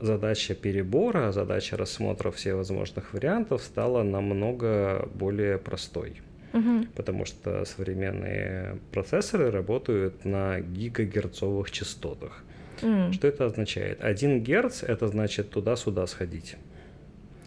задача 0.00 0.54
перебора, 0.54 1.32
задача 1.32 1.76
рассмотра 1.76 2.30
всевозможных 2.30 3.12
вариантов 3.14 3.62
стала 3.62 4.02
намного 4.02 5.08
более 5.14 5.58
простой. 5.58 6.20
Потому 6.94 7.24
что 7.24 7.64
современные 7.64 8.78
процессоры 8.92 9.50
работают 9.50 10.24
на 10.24 10.60
гигагерцовых 10.60 11.70
частотах. 11.72 12.44
М, 12.82 13.12
Что 13.12 13.26
это 13.26 13.46
означает? 13.46 14.00
1 14.04 14.40
Гц 14.44 14.84
это 14.84 15.08
значит 15.08 15.50
туда-сюда 15.50 16.06
сходить. 16.06 16.56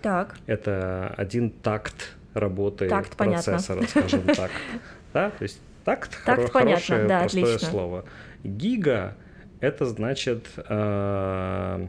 Так. 0.01 0.35
Это 0.45 1.13
один 1.17 1.49
такт 1.51 2.15
работы 2.33 2.89
Такт, 2.89 3.15
понятно. 3.15 3.43
процессора, 3.53 3.83
скажем 3.88 4.23
так. 4.35 4.51
Да, 5.13 5.29
то 5.31 5.43
есть 5.43 5.59
такт, 5.85 6.11
Такт 6.25 6.43
хоро- 6.43 6.51
понятно, 6.51 6.75
хорошее, 6.81 7.07
да, 7.07 7.19
простое 7.21 7.43
отлично. 7.45 7.69
слово. 7.69 8.05
Гига 8.43 9.15
это 9.59 9.85
значит, 9.85 10.47
э, 10.57 11.87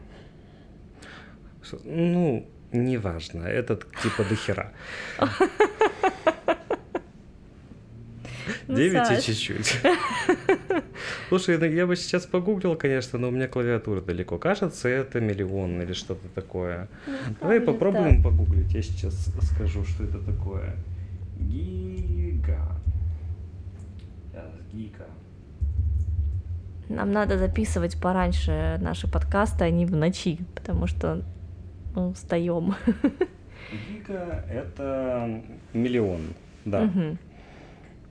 ну, 1.83 2.49
неважно, 2.71 3.43
это 3.43 3.79
типа 4.01 4.23
дохера. 4.29 4.71
Ну, 8.67 8.75
9 8.75 8.93
и 8.93 9.15
Саш. 9.15 9.23
чуть-чуть. 9.23 9.81
Слушай, 11.29 11.57
ну 11.57 11.65
я 11.65 11.87
бы 11.87 11.95
сейчас 11.95 12.25
погуглил, 12.25 12.75
конечно, 12.75 13.17
но 13.17 13.29
у 13.29 13.31
меня 13.31 13.47
клавиатура 13.47 14.01
далеко. 14.01 14.37
Кажется, 14.37 14.87
это 14.87 15.19
миллион 15.19 15.81
или 15.81 15.93
что-то 15.93 16.27
такое. 16.29 16.87
Давай 17.41 17.59
будет 17.59 17.73
попробуем 17.73 18.21
погуглить. 18.21 18.71
Я 18.71 18.81
сейчас 18.81 19.33
скажу, 19.41 19.83
что 19.85 20.03
это 20.03 20.19
такое. 20.19 20.75
Гига. 21.39 22.79
Сейчас, 24.31 24.51
гига. 24.71 25.07
Нам 26.89 27.11
надо 27.11 27.37
записывать 27.37 27.99
пораньше 28.01 28.77
наши 28.81 29.07
подкасты, 29.09 29.63
а 29.65 29.69
не 29.69 29.85
в 29.85 29.95
ночи, 29.95 30.39
потому 30.55 30.87
что 30.87 31.21
мы 31.95 32.09
устаем. 32.09 32.75
Гига 33.71 34.43
это 34.49 35.41
миллион. 35.73 36.33
Да. 36.65 36.89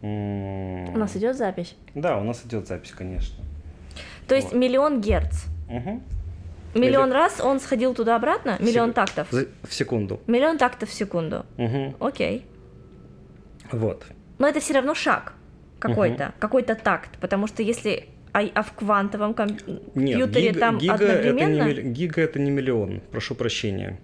М, 0.00 0.94
У 0.94 0.96
нас 0.98 1.16
идет 1.16 1.36
запись. 1.36 1.74
Да, 1.94 2.18
у 2.18 2.24
нас 2.24 2.44
идет 2.46 2.68
запись, 2.68 2.92
конечно. 2.92 3.42
То 4.28 4.36
есть 4.36 4.52
Вот. 4.52 4.56
миллион 4.58 5.00
герц. 5.00 5.44
Мгм. 5.68 6.02
Миллион 6.74 7.10
раз 7.12 7.40
он 7.40 7.58
сходил 7.60 7.94
туда-обратно? 7.94 8.56
Миллион 8.60 8.90
Сек- 8.90 8.94
тактов. 8.94 9.32
В 9.32 9.72
секунду. 9.74 10.20
Миллион 10.28 10.58
тактов 10.58 10.90
в 10.90 10.92
секунду. 10.92 11.44
Мгм. 11.56 11.96
Окей. 11.98 12.46
Вот. 13.72 14.06
Но 14.38 14.46
это 14.46 14.60
все 14.60 14.74
равно 14.74 14.94
шаг 14.94 15.32
какой-то, 15.80 16.32
какой-то 16.38 16.74
такт, 16.76 17.18
потому 17.18 17.46
что 17.48 17.62
если 17.64 18.06
а, 18.32 18.40
а 18.54 18.62
в 18.62 18.72
квантовом 18.72 19.34
ком- 19.34 19.56
Нет, 19.94 20.20
компьютере 20.20 20.48
гига, 20.50 20.60
там 20.60 20.78
гига 20.78 20.94
это, 20.94 21.32
не, 21.32 21.42
одновременно. 21.42 21.90
гига 21.92 22.22
это 22.22 22.38
не 22.38 22.50
миллион, 22.50 23.00
прошу 23.10 23.34
прощения. 23.34 23.98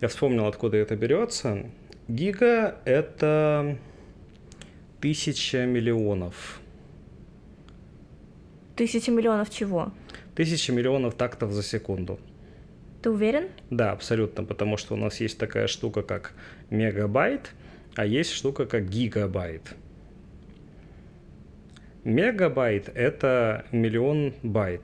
Я 0.00 0.08
вспомнил, 0.08 0.46
откуда 0.46 0.76
это 0.76 0.96
берется. 0.96 1.66
Гига 2.08 2.76
это 2.84 3.76
тысяча 5.00 5.66
миллионов. 5.66 6.60
Тысяча 8.76 9.10
миллионов 9.10 9.50
чего? 9.50 9.92
Тысяча 10.34 10.72
миллионов 10.72 11.14
тактов 11.14 11.52
за 11.52 11.62
секунду. 11.62 12.18
Ты 13.02 13.10
уверен? 13.10 13.48
Да, 13.70 13.92
абсолютно, 13.92 14.44
потому 14.44 14.76
что 14.76 14.94
у 14.94 14.96
нас 14.96 15.20
есть 15.20 15.38
такая 15.38 15.66
штука, 15.66 16.02
как 16.02 16.34
мегабайт, 16.70 17.52
а 17.96 18.04
есть 18.04 18.30
штука, 18.32 18.66
как 18.66 18.88
гигабайт. 18.88 19.74
Мегабайт— 22.04 22.88
это 22.94 23.66
миллион 23.72 24.32
байт, 24.42 24.82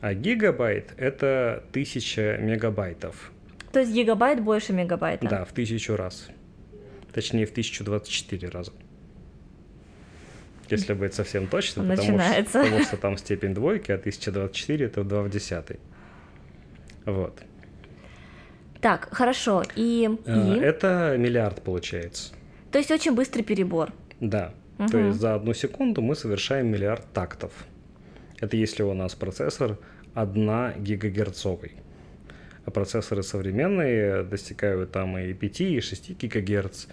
а 0.00 0.14
гигабайт— 0.14 0.94
это 0.96 1.64
тысяча 1.72 2.36
мегабайтов. 2.38 3.32
То 3.72 3.80
есть 3.80 3.92
гигабайт 3.92 4.40
больше 4.40 4.72
мегабайта. 4.72 5.26
Да, 5.28 5.44
в 5.44 5.52
тысячу 5.52 5.96
раз. 5.96 6.28
Точнее, 7.12 7.46
в 7.46 7.50
1024 7.50 8.48
раза. 8.48 8.72
Если 10.70 10.94
быть 10.94 11.14
совсем 11.14 11.46
точным, 11.48 11.88
потому 11.88 12.18
что, 12.20 12.44
потому 12.44 12.82
что 12.82 12.96
там 12.96 13.18
степень 13.18 13.54
двойки, 13.54 13.90
а 13.90 13.96
1024 13.96 14.86
это 14.86 15.04
2 15.04 15.22
в 15.22 15.30
десятый. 15.30 15.78
Вот. 17.04 17.42
Так, 18.80 19.08
хорошо. 19.12 19.62
И, 19.76 20.08
Э, 20.26 20.54
и? 20.56 20.60
Это 20.60 21.16
миллиард 21.18 21.62
получается. 21.62 22.32
То 22.70 22.78
есть 22.78 22.90
очень 22.90 23.14
быстрый 23.14 23.42
перебор. 23.42 23.92
Да. 24.20 24.54
То 24.78 24.84
Мгм. 24.84 25.06
есть 25.06 25.20
за 25.20 25.34
одну 25.34 25.54
секунду 25.54 26.02
мы 26.02 26.14
совершаем 26.14 26.66
миллиард 26.66 27.04
тактов. 27.12 27.52
Это 28.40 28.56
если 28.56 28.82
у 28.82 28.92
нас 28.94 29.14
процессор 29.14 29.78
1 30.14 30.72
гигагерцовый. 30.82 31.72
А 32.66 32.70
процессоры 32.70 33.22
современные 33.22 34.22
достигают 34.22 34.90
там 34.90 35.16
и 35.18 35.32
5, 35.34 35.60
и 35.60 35.80
6 35.80 36.10
гигагерц. 36.14 36.86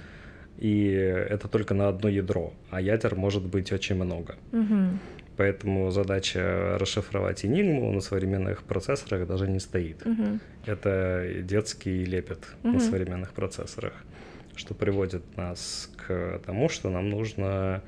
И 0.59 0.85
это 1.29 1.47
только 1.47 1.73
на 1.73 1.87
одно 1.87 2.09
ядро. 2.09 2.53
А 2.69 2.81
ядер 2.81 3.15
может 3.15 3.43
быть 3.43 3.71
очень 3.71 3.95
много. 3.95 4.35
Мгм. 4.51 4.99
Поэтому 5.37 5.89
задача 5.91 6.77
расшифровать 6.77 7.43
Enigma 7.45 7.91
на 7.91 8.01
современных 8.01 8.63
процессорах 8.63 9.27
даже 9.27 9.47
не 9.47 9.59
стоит. 9.59 10.05
Мгм. 10.05 10.39
Это 10.65 11.25
детский 11.41 12.05
лепет 12.05 12.39
на 12.63 12.71
Мгм. 12.71 12.79
современных 12.81 13.31
процессорах, 13.33 13.93
что 14.61 14.75
приводит 14.75 15.23
нас 15.37 15.89
к 15.97 16.39
тому, 16.45 16.69
что 16.69 16.89
нам 16.89 17.09
нужно 17.09 17.81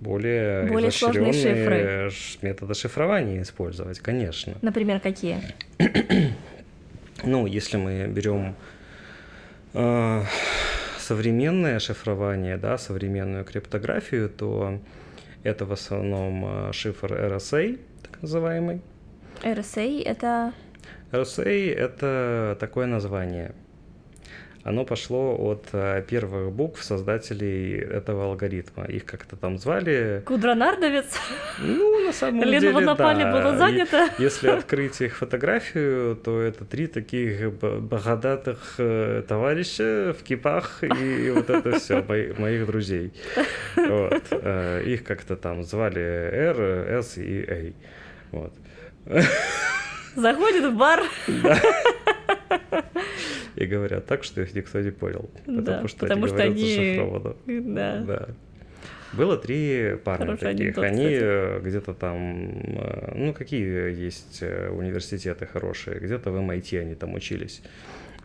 более, 0.00 0.66
Более 0.66 0.90
сложные 0.90 1.30
изощрённые 1.30 2.10
ш- 2.10 2.38
методы 2.42 2.74
шифрования 2.74 3.42
использовать, 3.42 4.00
конечно. 4.00 4.54
Например, 4.60 5.00
какие? 5.00 5.38
Ну, 7.22 7.44
если 7.46 7.76
мы 7.76 8.06
берем 8.06 8.54
э, 9.74 10.22
современное 10.98 11.78
шифрование, 11.78 12.56
да, 12.56 12.78
современную 12.78 13.44
криптографию, 13.44 14.30
то 14.30 14.80
это 15.42 15.66
в 15.66 15.72
основном 15.72 16.70
э, 16.70 16.72
шифр 16.72 17.12
RSA, 17.12 17.78
так 18.02 18.22
называемый. 18.22 18.80
RSA 19.42 20.02
это... 20.02 20.54
RSA— 21.12 21.74
это 21.74 22.56
такое 22.58 22.86
название. 22.86 23.52
Оно 24.62 24.84
пошло 24.84 25.34
от 25.38 25.64
э, 25.72 26.02
первых 26.06 26.52
букв 26.52 26.82
создателей 26.84 27.78
этого 27.78 28.24
алгоритма. 28.26 28.84
Их 28.84 29.06
как-то 29.06 29.34
там 29.36 29.56
звали. 29.58 30.22
Кудронардовец? 30.26 31.06
Ну, 31.60 32.04
на 32.06 32.12
самом 32.12 32.42
Лена 32.44 32.60
деле, 32.60 32.72
Водопали 32.74 33.22
да. 33.22 33.32
была 33.32 33.54
И 33.54 33.56
занята. 33.58 34.08
Если 34.18 34.48
открыть 34.48 35.00
их 35.00 35.16
фотографию, 35.16 36.14
то 36.16 36.42
это 36.42 36.66
три 36.66 36.88
таких 36.88 37.52
б- 37.54 37.78
бородатых 37.78 38.74
э, 38.76 39.22
товарища 39.26 40.14
в 40.18 40.22
кипах 40.22 40.84
и 40.84 41.30
вот 41.34 41.48
это 41.48 41.78
все 41.78 42.02
моих 42.02 42.66
друзей. 42.66 43.14
Вот. 43.76 44.22
Э, 44.30 44.82
Их 44.84 45.04
как-то 45.04 45.36
там 45.36 45.64
звали 45.64 46.00
R, 46.00 46.60
S 46.98 47.16
и 47.16 47.46
A. 47.48 47.72
Вот. 48.36 48.52
Заходит 50.16 50.64
в 50.70 50.76
бар. 50.76 51.02
И 53.60 53.66
говорят 53.66 54.06
так, 54.06 54.24
что 54.24 54.40
их 54.40 54.54
никто 54.54 54.80
не 54.80 54.90
понял. 54.90 55.28
Потому 55.44 55.62
Да, 55.62 55.86
что 55.88 55.98
потому 56.00 56.24
они 56.24 56.28
что 56.28 56.36
говорят 56.36 56.52
они- 56.56 56.74
зашифрованно. 56.74 57.36
Да. 57.74 57.98
Да. 58.06 58.28
Было 59.12 59.36
три 59.36 59.96
парня 60.04 60.26
Хороший 60.26 60.40
таких. 60.44 60.60
анекдот, 60.60 60.84
Они 60.84 60.96
кстати. 61.04 61.20
э, 61.22 61.60
где-то 61.62 61.94
там, 61.94 62.48
э, 62.76 63.12
ну 63.16 63.32
какие 63.34 63.92
есть 64.00 64.38
э, 64.40 64.70
университеты 64.70 65.46
хорошие, 65.46 65.98
где-то 66.00 66.30
в 66.30 66.36
MIT 66.36 66.80
они 66.80 66.94
там 66.94 67.14
учились. 67.14 67.60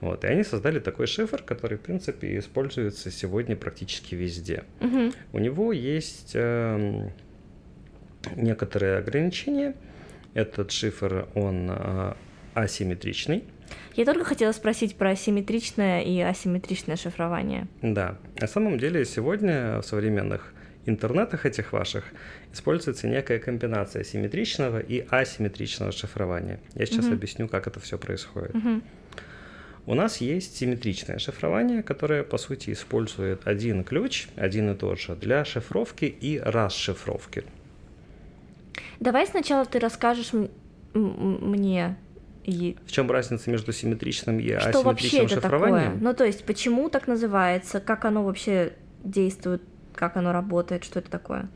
Вот, 0.01 0.23
и 0.23 0.27
они 0.27 0.43
создали 0.43 0.79
такой 0.79 1.07
шифр, 1.07 1.41
который, 1.41 1.77
в 1.77 1.81
принципе, 1.81 2.37
используется 2.37 3.09
сегодня 3.11 3.55
практически 3.55 4.13
везде. 4.15 4.63
Мгм. 4.79 5.11
У 5.33 5.39
него 5.39 5.73
есть 5.73 6.31
эм, 6.35 7.11
некоторые 8.35 8.97
ограничения. 8.97 9.73
Этот 10.33 10.71
шифр, 10.71 11.27
он 11.33 11.69
э, 11.71 12.13
асимметричный. 12.53 13.43
Я 13.95 14.05
только 14.05 14.25
хотела 14.25 14.51
спросить 14.51 14.95
про 14.97 15.15
симметричное 15.15 16.01
и 16.01 16.19
асимметричное 16.19 16.97
шифрование. 16.97 17.67
Да, 17.81 18.17
на 18.39 18.47
самом 18.47 18.77
деле 18.77 19.05
сегодня 19.05 19.79
в 19.79 19.83
современных 19.83 20.53
интернетах 20.85 21.45
этих 21.45 21.71
ваших 21.73 22.03
используется 22.53 23.07
некая 23.07 23.39
комбинация 23.39 24.03
симметричного 24.03 24.79
и 24.79 25.05
асимметричного 25.09 25.91
шифрования. 25.91 26.59
Я 26.73 26.85
сейчас 26.85 27.05
Мгм. 27.05 27.13
объясню, 27.15 27.47
как 27.47 27.67
это 27.67 27.79
все 27.79 27.97
происходит. 27.97 28.53
Мгм. 28.53 28.83
У 29.87 29.93
нас 29.93 30.17
есть 30.17 30.57
симметричное 30.57 31.17
шифрование, 31.19 31.83
которое 31.83 32.23
по 32.23 32.37
сути 32.37 32.71
использует 32.71 33.47
один 33.47 33.83
ключ, 33.83 34.27
один 34.35 34.71
и 34.71 34.75
тот 34.75 34.99
же, 34.99 35.15
для 35.15 35.45
шифровки 35.45 36.05
и 36.05 36.39
расшифровки. 36.39 37.43
Давай 38.99 39.27
сначала 39.27 39.65
ты 39.65 39.79
расскажешь 39.79 40.31
мне, 40.93 41.97
и 42.45 42.77
В 42.85 42.91
чем 42.91 43.09
разница 43.09 43.49
между 43.49 43.73
симметричным 43.73 44.39
и 44.39 44.47
что 44.59 44.81
вообще 44.83 45.07
асимметричным 45.07 45.25
это 45.25 45.35
шифрованием? 45.41 45.83
такое. 45.93 46.03
Ну, 46.03 46.13
то 46.13 46.23
есть, 46.25 46.45
почему 46.45 46.89
так 46.89 47.07
называется, 47.07 47.79
как 47.79 48.05
оно 48.05 48.23
вообще 48.23 48.73
действует, 49.03 49.61
как 49.93 50.15
оно 50.17 50.31
работает, 50.31 50.83
что 50.83 50.99
это 50.99 51.09
такое? 51.09 51.49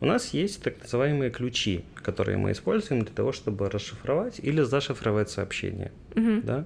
У 0.00 0.06
нас 0.06 0.32
есть 0.32 0.62
так 0.62 0.80
называемые 0.80 1.30
ключи, 1.30 1.84
которые 1.96 2.38
мы 2.38 2.52
используем 2.52 3.02
для 3.02 3.14
того, 3.14 3.32
чтобы 3.32 3.68
расшифровать 3.68 4.38
или 4.42 4.62
зашифровать 4.62 5.28
сообщение. 5.30 5.90
Мгм. 6.14 6.42
Да? 6.42 6.64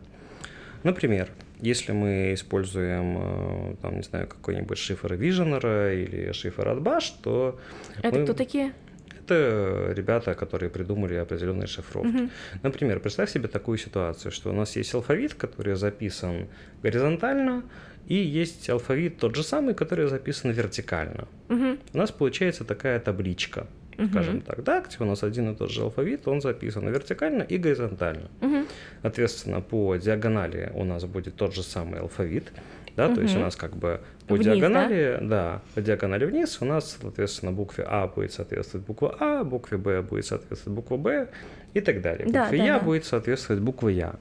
Например, 0.84 1.30
если 1.60 1.92
мы 1.92 2.34
используем, 2.34 3.16
э, 3.18 3.74
там, 3.80 3.96
не 3.96 4.02
знаю, 4.02 4.28
какой-нибудь 4.28 4.76
шифр 4.78 5.14
Visioner 5.14 5.94
или 6.04 6.32
шифр 6.32 6.68
от 6.68 6.78
Bash, 6.78 7.12
то 7.22 7.58
Это 8.02 8.18
мы- 8.18 8.24
кто 8.24 8.34
такие? 8.34 8.72
Это 9.24 9.92
ребята, 9.96 10.34
которые 10.34 10.70
придумали 10.70 11.14
определенные 11.14 11.66
шифровки. 11.66 12.08
Мгм. 12.08 12.30
Например, 12.62 13.00
представь 13.00 13.30
себе 13.30 13.48
такую 13.48 13.78
ситуацию, 13.78 14.32
что 14.32 14.50
у 14.50 14.52
нас 14.52 14.76
есть 14.76 14.94
алфавит, 14.94 15.34
который 15.34 15.74
записан 15.76 16.46
горизонтально, 16.82 17.62
и 18.06 18.14
есть 18.14 18.68
алфавит 18.70 19.16
тот 19.18 19.34
же 19.36 19.42
самый, 19.42 19.74
который 19.74 20.06
записан 20.08 20.50
вертикально. 20.50 21.26
Мгм. 21.48 21.78
У 21.94 21.98
нас 21.98 22.10
получается 22.10 22.64
такая 22.64 23.00
табличка, 23.00 23.66
Мгм. 23.96 24.08
скажем 24.10 24.40
так, 24.42 24.62
да, 24.62 24.80
где 24.80 24.96
у 25.00 25.04
нас 25.06 25.22
один 25.22 25.52
и 25.52 25.56
тот 25.56 25.70
же 25.70 25.82
алфавит, 25.82 26.28
он 26.28 26.40
записан 26.40 26.86
вертикально 26.88 27.42
и 27.42 27.56
горизонтально. 27.56 28.28
Мгм. 28.40 28.66
Соответственно, 29.02 29.60
по 29.60 29.96
диагонали 29.96 30.70
у 30.74 30.84
нас 30.84 31.04
будет 31.04 31.36
тот 31.36 31.54
же 31.54 31.62
самый 31.62 32.00
алфавит, 32.00 32.52
да, 32.96 33.12
то 33.14 33.20
есть 33.22 33.36
у 33.36 33.40
нас 33.40 33.56
как 33.56 33.74
бы 33.76 34.00
по 34.26 34.34
Вниз, 34.34 34.46
да? 34.46 34.54
диагонали, 34.54 35.18
да? 35.20 35.62
по 35.74 35.82
диагонали 35.82 36.24
вниз 36.24 36.58
у 36.60 36.64
нас, 36.64 36.96
соответственно, 37.00 37.52
букве 37.52 37.84
А 37.86 38.06
будет 38.06 38.32
соответствовать 38.32 38.86
буква 38.86 39.16
А, 39.20 39.44
букве 39.44 39.76
Б 39.76 40.00
будет 40.02 40.24
соответствовать 40.24 40.76
буква 40.76 40.96
Б 40.96 41.28
и 41.74 41.80
так 41.80 42.00
далее. 42.00 42.26
Да, 42.28 42.44
Букве 42.44 42.58
да, 42.58 42.64
Я 42.64 42.78
да. 42.78 42.84
будет 42.84 43.04
соответствовать 43.04 43.60
букве 43.60 43.94
Я. 43.94 44.14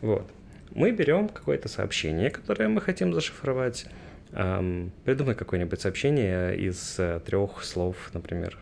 Вот. 0.00 0.28
Мы 0.72 0.90
берем 0.90 1.28
какое-то 1.28 1.68
сообщение, 1.68 2.30
которое 2.30 2.68
мы 2.68 2.80
хотим 2.80 3.14
зашифровать. 3.14 3.86
Эм, 4.32 4.90
придумай 5.04 5.34
какое-нибудь 5.34 5.80
сообщение 5.80 6.56
из 6.56 6.98
трех 7.24 7.62
слов, 7.62 7.96
например. 8.12 8.58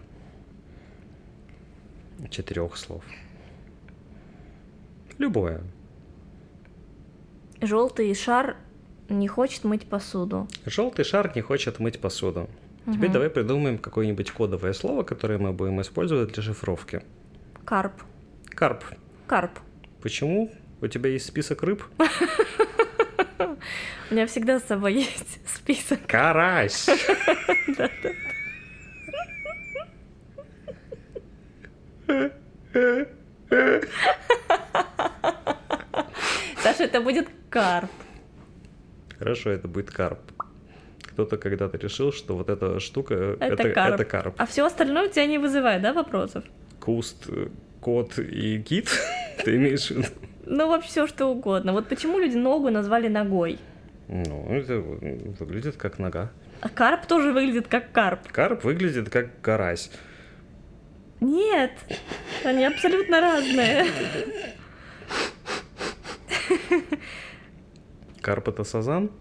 Четырех 2.31 2.77
слов. 2.77 3.03
Любое. 5.19 5.61
Желтый 7.61 8.15
шар 8.15 8.57
не 9.09 9.29
хочет 9.29 9.65
мыть 9.65 9.89
посуду. 9.89 10.49
Желтый 10.65 11.05
шар 11.05 11.33
не 11.35 11.43
хочет 11.43 11.79
мыть 11.79 12.01
посуду. 12.01 12.49
Теперь 12.87 13.07
Мгм. 13.07 13.13
давай 13.13 13.31
придумаем 13.31 13.79
какое-нибудь 13.79 14.31
кодовое 14.31 14.73
слово, 14.73 15.03
которое 15.03 15.39
мы 15.39 15.53
будем 15.53 15.81
использовать 15.81 16.33
для 16.33 16.43
шифровки. 16.43 17.03
Карп. 17.65 17.93
Карп. 18.51 18.85
Карп. 19.27 19.59
Почему? 20.03 20.53
У 20.81 20.87
тебя 20.87 21.11
есть 21.11 21.27
список 21.27 21.63
рыб? 21.63 21.83
У 24.11 24.15
меня 24.15 24.27
всегда 24.27 24.61
с 24.61 24.65
собой 24.65 24.95
есть 24.95 25.41
список. 25.49 26.07
Карась! 26.07 26.89
Саша, 36.63 36.85
это 36.85 37.01
будет 37.01 37.29
карп. 37.51 37.91
Хорошо, 39.19 39.51
это 39.51 39.69
будет 39.69 39.91
карп. 39.91 40.19
Кто-то 41.03 41.37
когда-то 41.39 41.79
решил, 41.79 42.13
что 42.13 42.37
вот 42.37 42.51
эта 42.51 42.79
штука 42.81 43.15
Это, 43.41 43.55
это, 43.55 43.71
карп. 43.71 43.95
это 43.95 44.05
карп. 44.05 44.35
А 44.39 44.47
все 44.47 44.67
остальное 44.67 45.09
у 45.09 45.11
тебя 45.11 45.27
не 45.27 45.39
вызывает, 45.39 45.83
да, 45.83 45.93
вопросов? 45.93 46.45
Куст, 46.81 47.25
э, 47.29 47.49
кот 47.81 48.19
и 48.19 48.61
кит, 48.61 48.91
ты 49.45 49.57
имеешь 49.57 49.87
в 49.89 49.91
виду? 49.93 50.09
Ну, 50.45 50.69
вообще 50.69 50.89
все 50.89 51.07
что 51.07 51.27
угодно. 51.27 51.73
Вот 51.73 51.89
почему 51.89 52.19
люди 52.19 52.37
ногу 52.37 52.71
назвали 52.71 53.09
ногой? 53.09 53.59
Ну, 54.09 54.47
это 54.53 54.79
выглядит 54.79 55.77
как 55.77 55.99
нога. 55.99 56.31
А 56.61 56.69
карп 56.69 57.07
тоже 57.07 57.33
выглядит 57.33 57.67
как 57.69 57.91
карп. 57.93 58.21
Карп 58.31 58.65
выглядит 58.65 59.11
как 59.11 59.41
карась. 59.41 59.91
Нет, 61.21 61.73
они 62.45 62.65
абсолютно 62.65 63.21
разные. 63.21 63.87
Карп 68.27 68.49
это 68.49 68.65
сазан? 68.65 69.13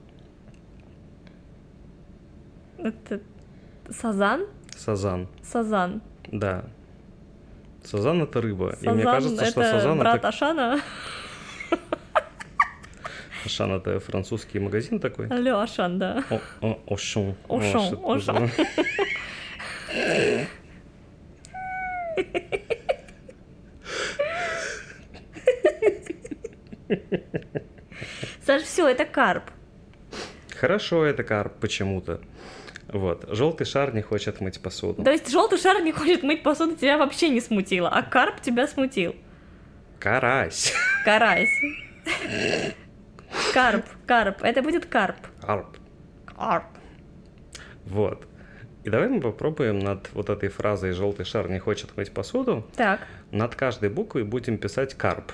Это 2.79 3.21
сазан? 3.91 4.47
Сазан. 4.75 5.27
Сазан. 5.43 6.01
Да. 6.31 6.65
Сазан 7.83 8.23
это 8.23 8.41
рыба. 8.41 8.71
и 8.71 8.85
Сазан 8.85 8.95
мне 8.95 9.03
кажется, 9.03 9.43
это 9.43 9.51
что 9.51 9.61
сазан 9.61 9.99
брат 9.99 10.15
это 10.15 10.29
Ашана. 10.29 10.81
Ашан 13.45 13.73
это 13.73 13.99
французский 13.99 14.57
магазин 14.57 14.99
такой. 14.99 15.27
Алло, 15.27 15.59
Ашан, 15.59 15.99
да. 15.99 16.23
О, 16.31 16.39
о, 16.61 16.79
Ошон. 16.87 17.35
Ошон, 17.47 17.99
Ошон. 18.03 18.49
такое. 18.49 20.47
Саш, 28.45 28.61
все, 28.61 28.87
это 28.87 29.05
карп. 29.05 29.43
Хорошо, 30.55 31.03
это 31.03 31.23
карп 31.23 31.53
почему-то. 31.59 32.21
Вот. 32.87 33.25
Желтый 33.29 33.65
шар 33.65 33.93
не 33.93 34.03
хочет 34.03 34.39
мыть 34.39 34.61
посуду. 34.61 35.03
То 35.03 35.11
есть 35.11 35.29
желтый 35.31 35.57
шар 35.57 35.81
не 35.81 35.91
хочет 35.91 36.21
мыть 36.21 36.43
посуду, 36.43 36.75
тебя 36.75 36.97
вообще 36.97 37.29
не 37.29 37.41
смутило, 37.41 37.89
а 37.89 38.03
карп 38.03 38.41
тебя 38.41 38.67
смутил. 38.67 39.15
Карась. 39.99 40.73
Карась. 41.03 41.49
Карп, 43.53 43.85
карп. 44.05 44.43
Это 44.43 44.61
будет 44.61 44.85
карп. 44.85 45.17
Карп. 45.41 45.77
Карп. 46.37 46.65
Вот. 47.85 48.27
И 48.83 48.89
давай 48.89 49.07
мы 49.09 49.19
попробуем 49.19 49.79
над 49.79 50.13
вот 50.13 50.29
этой 50.29 50.49
фразой 50.49 50.91
«желтый 50.91 51.25
шар 51.25 51.49
не 51.49 51.57
хочет 51.57 51.97
мыть 51.97 52.13
посуду» 52.13 52.67
Так, 52.75 52.99
над 53.31 53.55
каждой 53.55 53.89
буквой 53.89 54.23
будем 54.23 54.59
писать 54.59 54.93
«карп». 54.93 55.31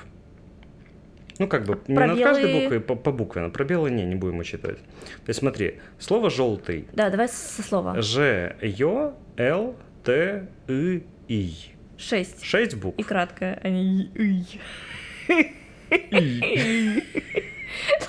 Ну, 1.41 1.47
как 1.47 1.65
бы, 1.65 1.79
не 1.87 1.95
Пробелы- 1.95 2.07
над 2.07 2.23
каждой 2.23 2.61
буквой, 2.61 2.79
по, 2.81 2.95
по 2.95 3.11
букве, 3.11 3.49
пробелы 3.49 3.89
не, 3.89 4.05
не 4.05 4.13
будем 4.13 4.37
учитывать. 4.37 4.77
То 4.77 5.29
есть 5.29 5.39
смотри, 5.39 5.79
слово 5.97 6.29
«желтый» 6.29 6.87
да, 6.93 7.09
давай 7.09 7.27
со 7.29 7.63
слова. 7.63 7.99
Ж, 7.99 8.55
Ё, 8.61 9.15
Л, 9.37 9.75
Т, 10.03 10.47
И, 10.67 11.03
И. 11.27 11.51
Шесть. 11.97 12.43
Шесть 12.43 12.73
И 12.73 12.75
букв. 12.75 13.03
краткое, 13.07 13.59
а 13.63 13.69
не 13.69 14.03
«й». 14.13 14.59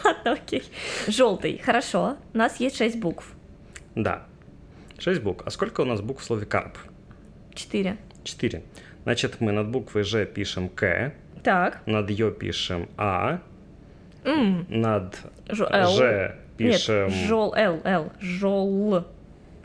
Ладно, 0.04 0.32
окей. 0.32 0.62
Желтый. 1.08 1.58
Хорошо. 1.64 2.18
У 2.34 2.38
нас 2.38 2.60
есть 2.60 2.76
шесть 2.76 2.98
букв. 2.98 3.32
Да. 3.94 4.26
Шесть 4.98 5.22
букв. 5.22 5.46
А 5.46 5.50
сколько 5.50 5.80
у 5.80 5.84
нас 5.86 6.02
букв 6.02 6.20
в 6.20 6.24
слове 6.26 6.44
«карп»? 6.44 6.76
Четыре. 7.54 7.96
Четыре. 8.24 8.62
Значит, 9.04 9.40
мы 9.40 9.52
над 9.52 9.68
буквой 9.70 10.02
Ж 10.04 10.26
пишем 10.26 10.68
К, 10.68 11.14
Так. 11.42 11.80
над 11.86 12.10
Ё 12.10 12.30
пишем 12.30 12.88
А, 12.96 13.38
М. 14.24 14.66
над 14.68 15.18
Л. 15.48 15.96
Ж 15.96 16.34
пишем... 16.56 17.08
Нет, 17.08 17.26
жол, 17.28 17.54
Л, 17.56 17.80
Л. 17.84 18.12
Жол. 18.20 19.04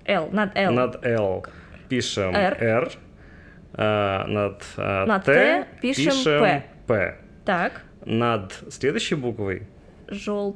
Л, 0.06 0.30
над 0.32 0.52
Л. 0.56 0.72
Над 0.72 1.06
Л 1.06 1.46
пишем 1.90 2.36
Р. 2.36 2.58
Р, 2.60 2.92
а, 3.74 4.26
над, 4.28 4.64
а, 4.78 5.06
Над 5.06 5.24
Т 5.24 5.34
Т 5.34 5.68
пишем 5.82 6.24
П. 6.24 6.64
П. 6.88 7.16
Так. 7.46 7.84
Над 8.06 8.54
следующей 8.70 9.16
буквой 9.16 9.68
Желт... 10.08 10.56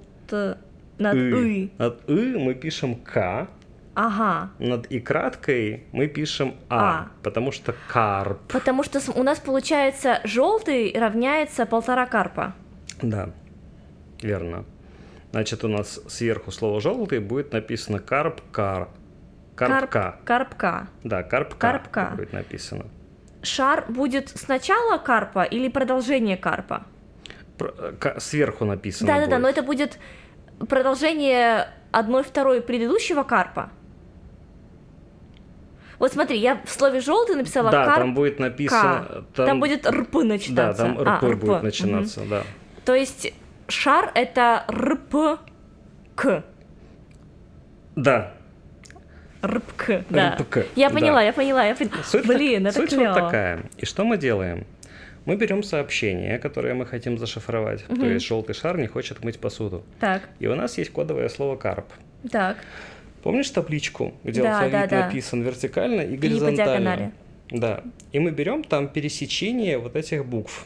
Над. 0.97 1.15
И. 1.15 1.71
Над 1.77 2.09
И 2.09 2.37
мы 2.37 2.53
пишем 2.53 2.95
К, 2.95 3.47
Ага. 3.93 4.51
над 4.59 4.85
И 4.87 4.99
краткой 4.99 5.83
мы 5.91 6.07
пишем 6.07 6.55
А, 6.69 6.77
А. 6.79 7.07
потому 7.23 7.51
что 7.51 7.75
карп. 7.89 8.39
Потому 8.51 8.83
что 8.83 8.99
у 9.13 9.23
нас 9.23 9.39
получается 9.39 10.21
желтый 10.23 10.93
равняется 10.97 11.65
полтора 11.65 12.05
карпа. 12.05 12.53
Да, 13.01 13.31
верно. 14.21 14.63
Значит, 15.31 15.63
у 15.63 15.67
нас 15.67 15.99
сверху 16.07 16.51
слово 16.51 16.79
желтый 16.81 17.19
будет 17.19 17.51
написано 17.53 17.99
карп 17.99 18.41
кар. 18.51 18.89
Карпка. 19.55 20.15
Карпка. 20.25 20.87
Да, 21.03 21.23
карпка, 21.23 21.57
Карпка. 21.59 22.11
будет 22.15 22.33
написано. 22.33 22.85
Шар 23.43 23.85
будет 23.89 24.29
сначала 24.29 24.97
карпа 24.97 25.43
или 25.43 25.67
продолжение 25.67 26.37
карпа? 26.37 26.83
Про- 27.57 28.19
сверху 28.19 28.65
написано. 28.65 29.07
Да-да-да, 29.07 29.37
но 29.37 29.49
это 29.49 29.61
будет 29.63 29.99
продолжение 30.69 31.67
одной 31.91 32.23
второй 32.23 32.61
предыдущего 32.61 33.23
карпа. 33.23 33.69
Вот 36.01 36.11
смотри, 36.11 36.39
я 36.39 36.59
в 36.65 36.69
слове 36.71 36.99
желтый 36.99 37.35
написала 37.35 37.69
Да, 37.69 37.85
карп. 37.85 37.97
там 37.99 38.15
будет 38.15 38.39
написано. 38.39 39.23
Там... 39.35 39.59
будет 39.59 39.85
рп 39.85 40.11
Да, 40.13 40.23
начинаться. 40.23 40.81
там 40.83 40.97
А, 41.07 41.17
РП 41.19 41.39
будет 41.39 41.61
начинаться, 41.61 42.21
да. 42.27 42.41
То 42.85 42.95
есть 42.95 43.31
шар 43.67 44.11
это 44.15 44.65
рп 44.67 45.13
к. 46.15 46.43
Да. 47.95 48.33
РПК, 49.45 50.03
да. 50.09 50.37
РПК, 50.39 50.65
Я 50.75 50.89
да. 50.89 50.95
поняла, 50.95 51.21
я 51.21 51.33
поняла, 51.33 51.63
я 51.65 51.75
поняла. 51.75 51.97
Суть, 52.03 52.25
Блин, 52.25 52.63
так- 52.63 52.71
это 52.73 52.81
суть 52.81 52.89
клево. 52.89 53.13
вот 53.13 53.19
такая. 53.23 53.61
И 53.77 53.85
что 53.85 54.03
мы 54.03 54.17
делаем? 54.17 54.65
Мы 55.25 55.35
берем 55.35 55.61
сообщение, 55.61 56.39
которое 56.39 56.73
мы 56.73 56.87
хотим 56.87 57.19
зашифровать. 57.19 57.85
То 57.85 58.07
есть 58.07 58.25
желтый 58.25 58.55
шар 58.55 58.75
не 58.79 58.87
хочет 58.87 59.23
мыть 59.23 59.39
посуду. 59.39 59.83
Так, 59.99 60.23
И 60.39 60.47
у 60.47 60.55
нас 60.55 60.79
есть 60.79 60.91
кодовое 60.91 61.29
слово 61.29 61.57
карп. 61.57 61.85
так. 62.31 62.57
Помнишь 63.23 63.49
табличку, 63.51 64.13
где 64.23 64.41
Да, 64.41 64.55
алфавит 64.55 64.71
да, 64.71 64.87
да. 64.87 65.05
написан 65.05 65.41
вертикально 65.43 66.01
и 66.01 66.15
по 66.15 66.21
горизонтально? 66.21 66.55
диагонали. 66.65 67.11
Да. 67.51 67.83
И 68.11 68.19
мы 68.19 68.31
берем 68.31 68.63
там 68.63 68.87
пересечение 68.87 69.77
вот 69.77 69.95
этих 69.95 70.25
букв. 70.25 70.65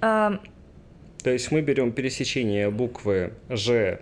А, 0.00 0.38
То 1.22 1.30
есть 1.30 1.50
мы 1.52 1.60
берем 1.62 1.92
пересечение 1.92 2.70
буквы 2.70 3.32
Ж 3.48 3.98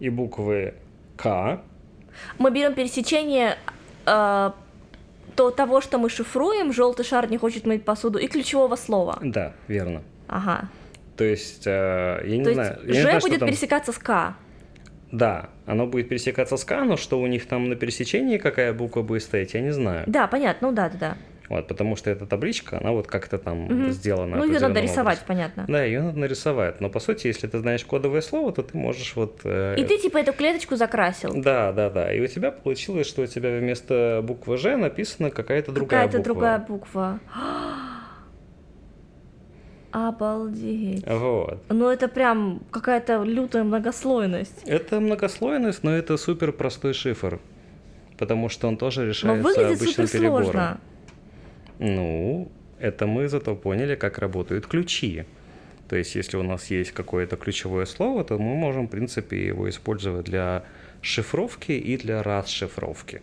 и 0.00 0.08
буквы 0.10 0.74
К. 1.16 1.60
мы 2.38 2.50
берем 2.50 2.74
пересечение 2.74 3.56
а, 4.06 4.54
то, 5.36 5.50
того, 5.50 5.80
что 5.80 5.98
мы 5.98 6.10
шифруем, 6.10 6.72
желтый 6.72 7.04
шар 7.04 7.30
не 7.30 7.36
хочет 7.38 7.64
мыть 7.66 7.84
посуду, 7.84 8.18
и 8.18 8.26
ключевого 8.26 8.74
слова. 8.76 9.18
Да, 9.22 9.52
верно. 9.68 10.02
Ага. 10.26 10.68
То 11.16 11.24
есть, 11.24 11.66
э, 11.66 12.22
я 12.26 12.36
не 12.38 12.44
То 12.44 12.54
знаю. 12.54 12.72
есть 12.74 12.86
я 12.86 12.92
не 12.94 12.98
Ж 12.98 13.02
знаю, 13.02 13.20
будет 13.20 13.38
там- 13.40 13.48
пересекаться 13.48 13.92
с 13.92 13.98
К. 13.98 14.34
Да, 15.10 15.48
оно 15.66 15.86
будет 15.86 16.08
пересекаться 16.08 16.56
с 16.56 16.64
К, 16.64 16.84
но 16.84 16.96
что 16.96 17.20
у 17.20 17.26
них 17.26 17.46
там 17.46 17.68
на 17.68 17.76
пересечении, 17.76 18.36
какая 18.38 18.72
буква 18.72 19.02
будет 19.02 19.22
стоять, 19.22 19.54
я 19.54 19.60
не 19.60 19.70
знаю. 19.72 20.04
Да, 20.06 20.26
понятно, 20.26 20.68
ну 20.68 20.74
да, 20.74 20.88
да, 20.90 20.96
да. 20.98 21.16
Вот, 21.48 21.66
потому 21.66 21.96
что 21.96 22.10
эта 22.10 22.26
табличка, 22.26 22.76
она 22.78 22.92
вот 22.92 23.06
как-то 23.06 23.38
там 23.38 23.60
Мгм. 23.64 23.90
сделана. 23.92 24.36
Ну, 24.36 24.44
ее 24.44 24.60
надо 24.60 24.80
рисовать, 24.80 25.20
образом. 25.22 25.24
понятно. 25.28 25.64
Да, 25.66 25.82
ее 25.82 26.02
надо 26.02 26.18
нарисовать. 26.18 26.82
Но 26.82 26.90
по 26.90 27.00
сути, 27.00 27.26
если 27.28 27.46
ты 27.46 27.58
знаешь 27.60 27.82
кодовое 27.86 28.20
слово, 28.20 28.52
то 28.52 28.62
ты 28.62 28.76
можешь 28.76 29.16
вот. 29.16 29.40
э, 29.44 29.76
И 29.78 29.84
ты 29.84 29.96
типа 29.96 30.18
эту 30.18 30.34
клеточку 30.34 30.76
закрасил. 30.76 31.32
Да, 31.34 31.72
да, 31.72 31.88
да. 31.88 32.12
И 32.12 32.20
у 32.20 32.26
тебя 32.26 32.50
получилось, 32.50 33.06
что 33.06 33.22
у 33.22 33.26
тебя 33.26 33.56
вместо 33.58 34.20
буквы 34.22 34.58
Ж 34.58 34.76
написана 34.76 35.30
какая-то 35.30 35.72
другая 35.72 36.02
Какая-то 36.04 36.18
буква. 36.18 36.34
другая 36.34 36.58
буква. 36.68 37.20
Обалдеть. 40.06 41.04
Вот. 41.06 41.62
Ну 41.68 41.88
это 41.88 42.08
прям 42.08 42.60
какая-то 42.70 43.22
лютая 43.24 43.64
многослойность. 43.64 44.62
Это 44.64 45.00
многослойность, 45.00 45.82
но 45.82 45.90
это 45.90 46.16
супер 46.16 46.52
простой 46.52 46.92
шифр. 46.92 47.40
Потому 48.18 48.48
что 48.48 48.68
он 48.68 48.76
тоже 48.76 49.00
Но 49.00 49.06
решается 49.08 49.42
выглядит 49.48 49.82
обычным 49.82 50.06
супер 50.06 50.20
перебором. 50.20 50.44
сложно. 50.44 50.80
Ну, 51.78 52.48
это 52.80 53.06
мы 53.06 53.28
зато 53.28 53.54
поняли, 53.56 53.94
как 53.94 54.18
работают 54.18 54.66
ключи. 54.66 55.24
То 55.88 55.96
есть, 55.96 56.14
если 56.16 56.36
у 56.36 56.42
нас 56.42 56.70
есть 56.70 56.92
какое-то 56.92 57.36
ключевое 57.36 57.86
слово, 57.86 58.24
то 58.24 58.38
мы 58.38 58.54
можем, 58.56 58.86
в 58.86 58.90
принципе, 58.90 59.46
его 59.46 59.68
использовать 59.68 60.26
для 60.26 60.64
шифровки 61.00 61.72
и 61.72 61.96
для 61.96 62.22
расшифровки. 62.22 63.22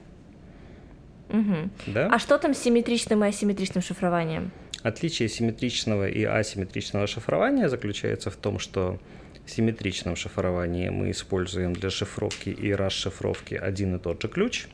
Мгм. 1.30 1.72
Да? 1.88 2.10
А 2.12 2.20
что 2.20 2.38
там 2.38 2.54
с 2.54 2.60
симметричным 2.60 3.24
и 3.24 3.28
асимметричным 3.28 3.84
шифрованием? 3.84 4.52
Отличие 4.86 5.30
симметричного 5.30 6.08
и 6.08 6.24
асимметричного 6.26 7.08
шифрования 7.08 7.70
заключается 7.70 8.30
в 8.30 8.36
том, 8.36 8.60
что 8.60 9.00
в 9.44 9.50
симметричном 9.50 10.16
шифровании 10.16 10.90
мы 10.90 11.10
используем 11.10 11.74
для 11.74 11.90
шифровки 11.90 12.50
и 12.50 12.72
расшифровки 12.72 13.56
один 13.56 13.96
и 13.96 14.00
тот 14.00 14.22
же 14.22 14.28
ключ, 14.28 14.68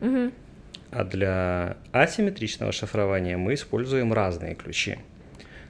Мгм. 0.00 0.32
а 0.90 1.04
для 1.04 1.76
асимметричного 1.92 2.72
шифрования 2.72 3.36
мы 3.36 3.52
используем 3.52 4.14
разные 4.14 4.54
ключи. 4.54 4.96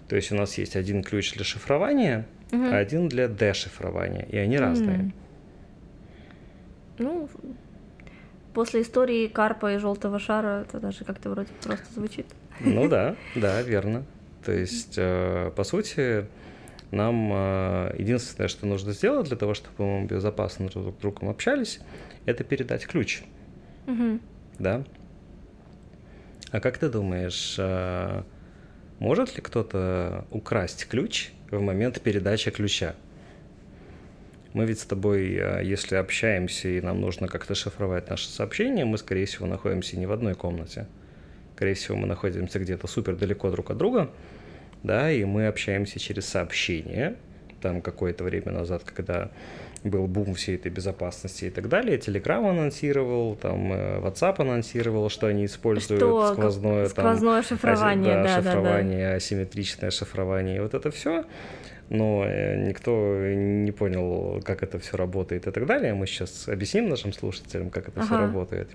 То 0.09 0.15
есть 0.15 0.31
у 0.31 0.37
нас 0.37 0.59
есть 0.59 0.77
один 0.77 1.03
ключ 1.03 1.33
для 1.33 1.43
шифрования, 1.45 2.25
Мгм. 2.53 2.67
а 2.73 2.77
один 2.79 3.09
для 3.09 3.27
дешифрования, 3.27 4.29
и 4.31 4.37
они 4.37 4.59
разные. 4.59 5.11
Ну, 6.99 7.29
после 8.55 8.83
истории 8.83 9.27
Карпа 9.27 9.75
и 9.75 9.79
Желтого 9.79 10.21
шара 10.21 10.65
это 10.69 10.79
даже 10.79 11.05
как-то 11.05 11.31
вроде 11.31 11.51
просто 11.65 11.93
звучит. 11.95 12.27
Ну 12.61 12.89
да, 12.89 13.17
да, 13.35 13.63
верно. 13.63 14.05
То 14.45 14.53
есть, 14.53 14.95
э, 14.97 15.51
по 15.55 15.65
сути, 15.65 16.27
нам 16.91 17.31
э, 17.33 17.95
единственное, 17.99 18.49
что 18.49 18.67
нужно 18.67 18.93
сделать 18.93 19.29
для 19.29 19.37
того, 19.37 19.55
чтобы 19.55 20.01
мы 20.01 20.07
безопасно 20.07 20.69
друг 20.69 20.95
с 20.95 21.01
другом 21.01 21.29
общались, 21.29 21.81
это 22.27 22.45
передать 22.45 22.87
ключ, 22.87 23.23
Мгм. 23.87 24.21
да? 24.59 24.85
А 26.51 26.61
как 26.61 26.79
ты 26.79 26.89
думаешь, 26.89 27.57
э, 27.59 28.23
может 29.01 29.37
ли 29.37 29.43
кто-то 29.43 30.25
украсть 30.31 30.87
ключ 30.89 31.31
в 31.51 31.61
момент 31.61 32.01
передачи 32.01 32.51
ключа? 32.51 32.95
Мы 34.55 34.65
ведь 34.65 34.81
с 34.81 34.87
тобой, 34.87 35.39
если 35.63 35.97
общаемся 35.97 36.69
и 36.69 36.81
нам 36.81 37.03
нужно 37.03 37.29
как-то 37.29 37.55
шифровать 37.55 38.09
наши 38.09 38.29
сообщения, 38.29 38.87
мы, 38.87 38.97
скорее 38.97 39.27
всего, 39.27 39.47
находимся 39.47 39.99
не 39.99 40.07
в 40.07 40.13
одной 40.13 40.35
комнате. 40.35 40.87
Скорее 41.59 41.75
всего, 41.75 41.97
мы 41.97 42.07
находимся 42.07 42.61
где-то 42.61 42.87
супер 42.87 43.17
далеко 43.17 43.51
друг 43.51 43.73
от 43.73 43.79
друга, 43.79 44.13
да, 44.85 45.11
и 45.11 45.25
мы 45.25 45.49
общаемся 45.49 45.99
через 45.99 46.25
сообщения. 46.27 47.17
Там 47.61 47.83
какое-то 47.83 48.23
время 48.23 48.53
назад, 48.53 48.85
когда 48.85 49.33
был 49.83 50.07
бум 50.07 50.35
всей 50.35 50.55
этой 50.55 50.71
безопасности 50.71 51.47
и 51.47 51.51
так 51.51 51.69
далее, 51.69 51.99
Telegram 51.99 52.49
анонсировал, 52.49 53.35
там 53.35 53.73
э, 53.73 53.99
WhatsApp 53.99 54.41
анонсировал, 54.41 55.09
что 55.11 55.27
они 55.27 55.47
используют 55.47 56.01
Что 56.01 56.33
сквозное, 56.33 56.85
там, 56.85 56.91
сквозное 56.91 57.41
аси- 57.41 57.49
шифрование, 57.49 58.15
да, 58.15 58.23
да, 58.23 58.23
да, 58.23 58.37
да. 58.37 58.43
шифрование, 58.53 59.15
асимметричное 59.17 59.91
шифрование, 59.91 60.59
и 60.59 60.61
вот 60.61 60.75
это 60.75 60.93
все. 60.93 61.25
Но 61.89 62.23
э, 62.25 62.55
никто 62.69 63.17
не 63.35 63.73
понял, 63.73 64.41
как 64.45 64.63
это 64.63 64.79
все 64.79 64.97
работает 64.97 65.49
и 65.49 65.51
так 65.51 65.67
далее. 65.67 65.93
Мы 65.93 66.07
сейчас 66.07 66.47
объясним 66.47 66.89
нашим 66.89 67.13
слушателям, 67.13 67.71
как 67.71 67.89
это 67.89 68.01
все 68.03 68.15
Ага. 68.15 68.27
работает. 68.27 68.69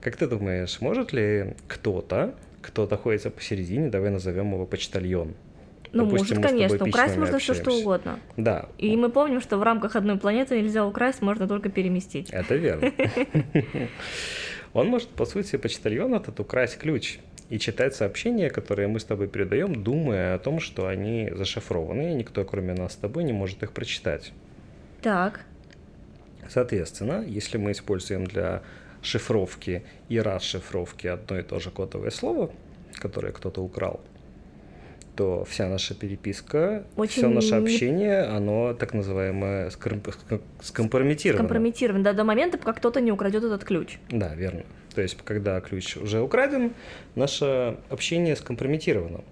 Как 0.00 0.16
ты 0.16 0.26
думаешь, 0.26 0.80
может 0.80 1.12
ли 1.12 1.54
кто-то, 1.66 2.34
кто 2.62 2.86
находится 2.86 3.30
посередине, 3.30 3.88
давай 3.88 4.10
назовем 4.10 4.52
его 4.52 4.66
почтальон? 4.66 5.34
Ну, 5.92 6.04
Допустим, 6.04 6.36
может, 6.36 6.50
конечно, 6.50 6.86
украсть 6.86 7.16
можно 7.16 7.38
все 7.38 7.54
что 7.54 7.72
угодно. 7.72 8.20
Да, 8.36 8.68
И 8.76 8.94
мы 8.96 9.08
помним, 9.08 9.40
что 9.40 9.56
в 9.56 9.62
рамках 9.62 9.96
одной 9.96 10.18
планеты 10.18 10.60
нельзя 10.60 10.86
украсть, 10.86 11.22
можно 11.22 11.48
только 11.48 11.70
переместить. 11.70 12.28
Это 12.30 12.56
верно. 12.56 12.92
Он 14.72 14.88
может, 14.88 15.08
по 15.08 15.24
сути, 15.24 15.56
почтальон 15.56 16.14
этот 16.14 16.40
украсть 16.40 16.78
ключ 16.78 17.18
и 17.48 17.58
читать 17.58 17.94
сообщения, 17.94 18.50
которые 18.50 18.88
мы 18.88 19.00
с 19.00 19.04
тобой 19.04 19.28
передаем, 19.28 19.82
думая 19.82 20.34
о 20.34 20.38
том, 20.38 20.60
что 20.60 20.86
они 20.86 21.30
зашифрованы, 21.34 22.12
и 22.12 22.14
никто, 22.14 22.44
кроме 22.44 22.74
нас 22.74 22.92
с 22.92 22.96
тобой, 22.96 23.24
не 23.24 23.32
может 23.32 23.62
их 23.62 23.72
прочитать. 23.72 24.32
Так. 25.02 25.40
Соответственно, 26.48 27.24
если 27.26 27.56
мы 27.56 27.72
используем 27.72 28.26
для 28.26 28.62
шифровки 29.08 29.82
и 30.08 30.20
расшифровки 30.20 31.06
одно 31.06 31.38
и 31.38 31.42
то 31.42 31.58
же 31.58 31.70
кодовое 31.70 32.10
слово, 32.10 32.50
которое 32.94 33.32
кто-то 33.32 33.62
украл, 33.62 34.00
то 35.16 35.44
вся 35.44 35.68
наша 35.68 35.94
переписка, 35.94 36.84
Очень 36.96 37.12
все 37.22 37.28
наше 37.28 37.54
общение, 37.54 38.20
оно 38.22 38.74
так 38.74 38.94
называемое 38.94 39.70
ском- 39.70 40.02
ском- 40.12 40.42
скомпрометировано. 40.60 41.42
Компрометирован, 41.48 42.02
да, 42.02 42.12
до 42.12 42.24
момента, 42.24 42.58
пока 42.58 42.74
кто-то 42.74 43.00
не 43.00 43.10
украдет 43.10 43.42
этот 43.44 43.64
ключ. 43.64 43.98
Да, 44.10 44.34
верно. 44.34 44.62
То 44.94 45.02
есть, 45.02 45.16
когда 45.24 45.60
ключ 45.60 45.96
уже 45.96 46.20
украден, 46.20 46.72
наше 47.14 47.76
общение 47.88 48.36
скомпрометировано, 48.36 49.22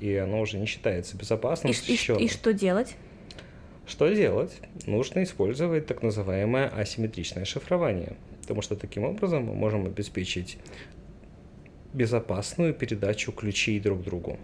и 0.00 0.14
оно 0.16 0.40
уже 0.40 0.58
не 0.58 0.66
считается 0.66 1.16
безопасным, 1.16 1.72
И, 1.72 1.92
и 1.92 2.24
и 2.24 2.28
что 2.28 2.52
делать? 2.52 2.96
Что 3.86 4.08
делать? 4.08 4.52
Нужно 4.86 5.22
использовать 5.24 5.86
так 5.86 6.02
называемое 6.02 6.68
асимметричное 6.68 7.44
шифрование, 7.44 8.16
потому 8.44 8.62
что 8.62 8.76
таким 8.76 9.04
образом 9.04 9.44
мы 9.44 9.54
можем 9.54 9.86
обеспечить 9.86 10.58
безопасную 11.94 12.74
передачу 12.74 13.32
ключей 13.32 13.80
друг 13.80 14.02
другу. 14.02 14.38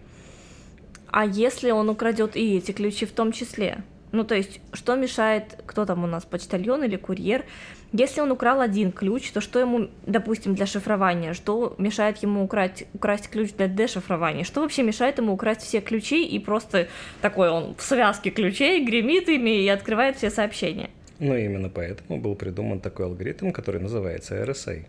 А 1.11 1.25
если 1.25 1.71
он 1.71 1.89
украдет 1.89 2.35
и 2.35 2.57
эти 2.57 2.71
ключи 2.71 3.05
в 3.05 3.11
том 3.11 3.31
числе? 3.31 3.83
Ну, 4.11 4.23
то 4.23 4.35
есть, 4.35 4.59
что 4.73 4.95
мешает, 4.95 5.61
кто 5.65 5.85
там 5.85 6.03
у 6.03 6.07
нас, 6.07 6.25
почтальон 6.25 6.83
или 6.83 6.97
курьер? 6.97 7.45
Если 7.93 8.21
он 8.21 8.31
украл 8.31 8.59
один 8.59 8.91
ключ, 8.91 9.31
то 9.31 9.39
что 9.41 9.59
ему, 9.59 9.89
допустим, 10.05 10.55
для 10.55 10.65
шифрования? 10.65 11.33
Что 11.33 11.75
мешает 11.77 12.17
ему 12.23 12.43
украсть, 12.43 12.85
украсть 12.93 13.29
ключ 13.29 13.51
для 13.53 13.67
дешифрования? 13.67 14.43
Что 14.43 14.61
вообще 14.61 14.83
мешает 14.83 15.17
ему 15.17 15.33
украсть 15.33 15.61
все 15.61 15.79
ключи 15.79 16.25
и 16.25 16.39
просто 16.39 16.87
такой 17.21 17.49
он 17.49 17.75
в 17.75 17.83
связке 17.83 18.31
ключей 18.31 18.83
гремит 18.83 19.29
ими 19.29 19.63
и 19.63 19.67
открывает 19.69 20.17
все 20.17 20.29
сообщения? 20.29 20.89
Ну, 21.21 21.35
именно 21.37 21.69
поэтому 21.69 22.19
был 22.19 22.35
придуман 22.35 22.79
такой 22.81 23.05
алгоритм, 23.05 23.51
который 23.51 23.79
называется 23.79 24.35
RSA, 24.43 24.85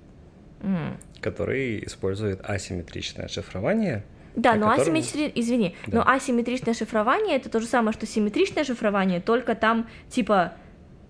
М. 0.62 0.96
который 1.20 1.84
использует 1.84 2.40
асимметричное 2.42 3.28
шифрование. 3.28 4.02
Да, 4.34 4.54
но 4.54 4.70
котором- 4.70 4.94
асимметри... 4.96 5.30
извини, 5.34 5.76
Да. 5.86 5.98
но 5.98 6.08
асимметричное 6.10 6.72
шифрование 6.72 7.36
это 7.36 7.50
то 7.50 7.60
же 7.60 7.66
самое, 7.66 7.92
что 7.92 8.06
симметричное 8.06 8.64
шифрование, 8.64 9.20
только 9.20 9.54
там 9.54 9.86
типа 10.08 10.54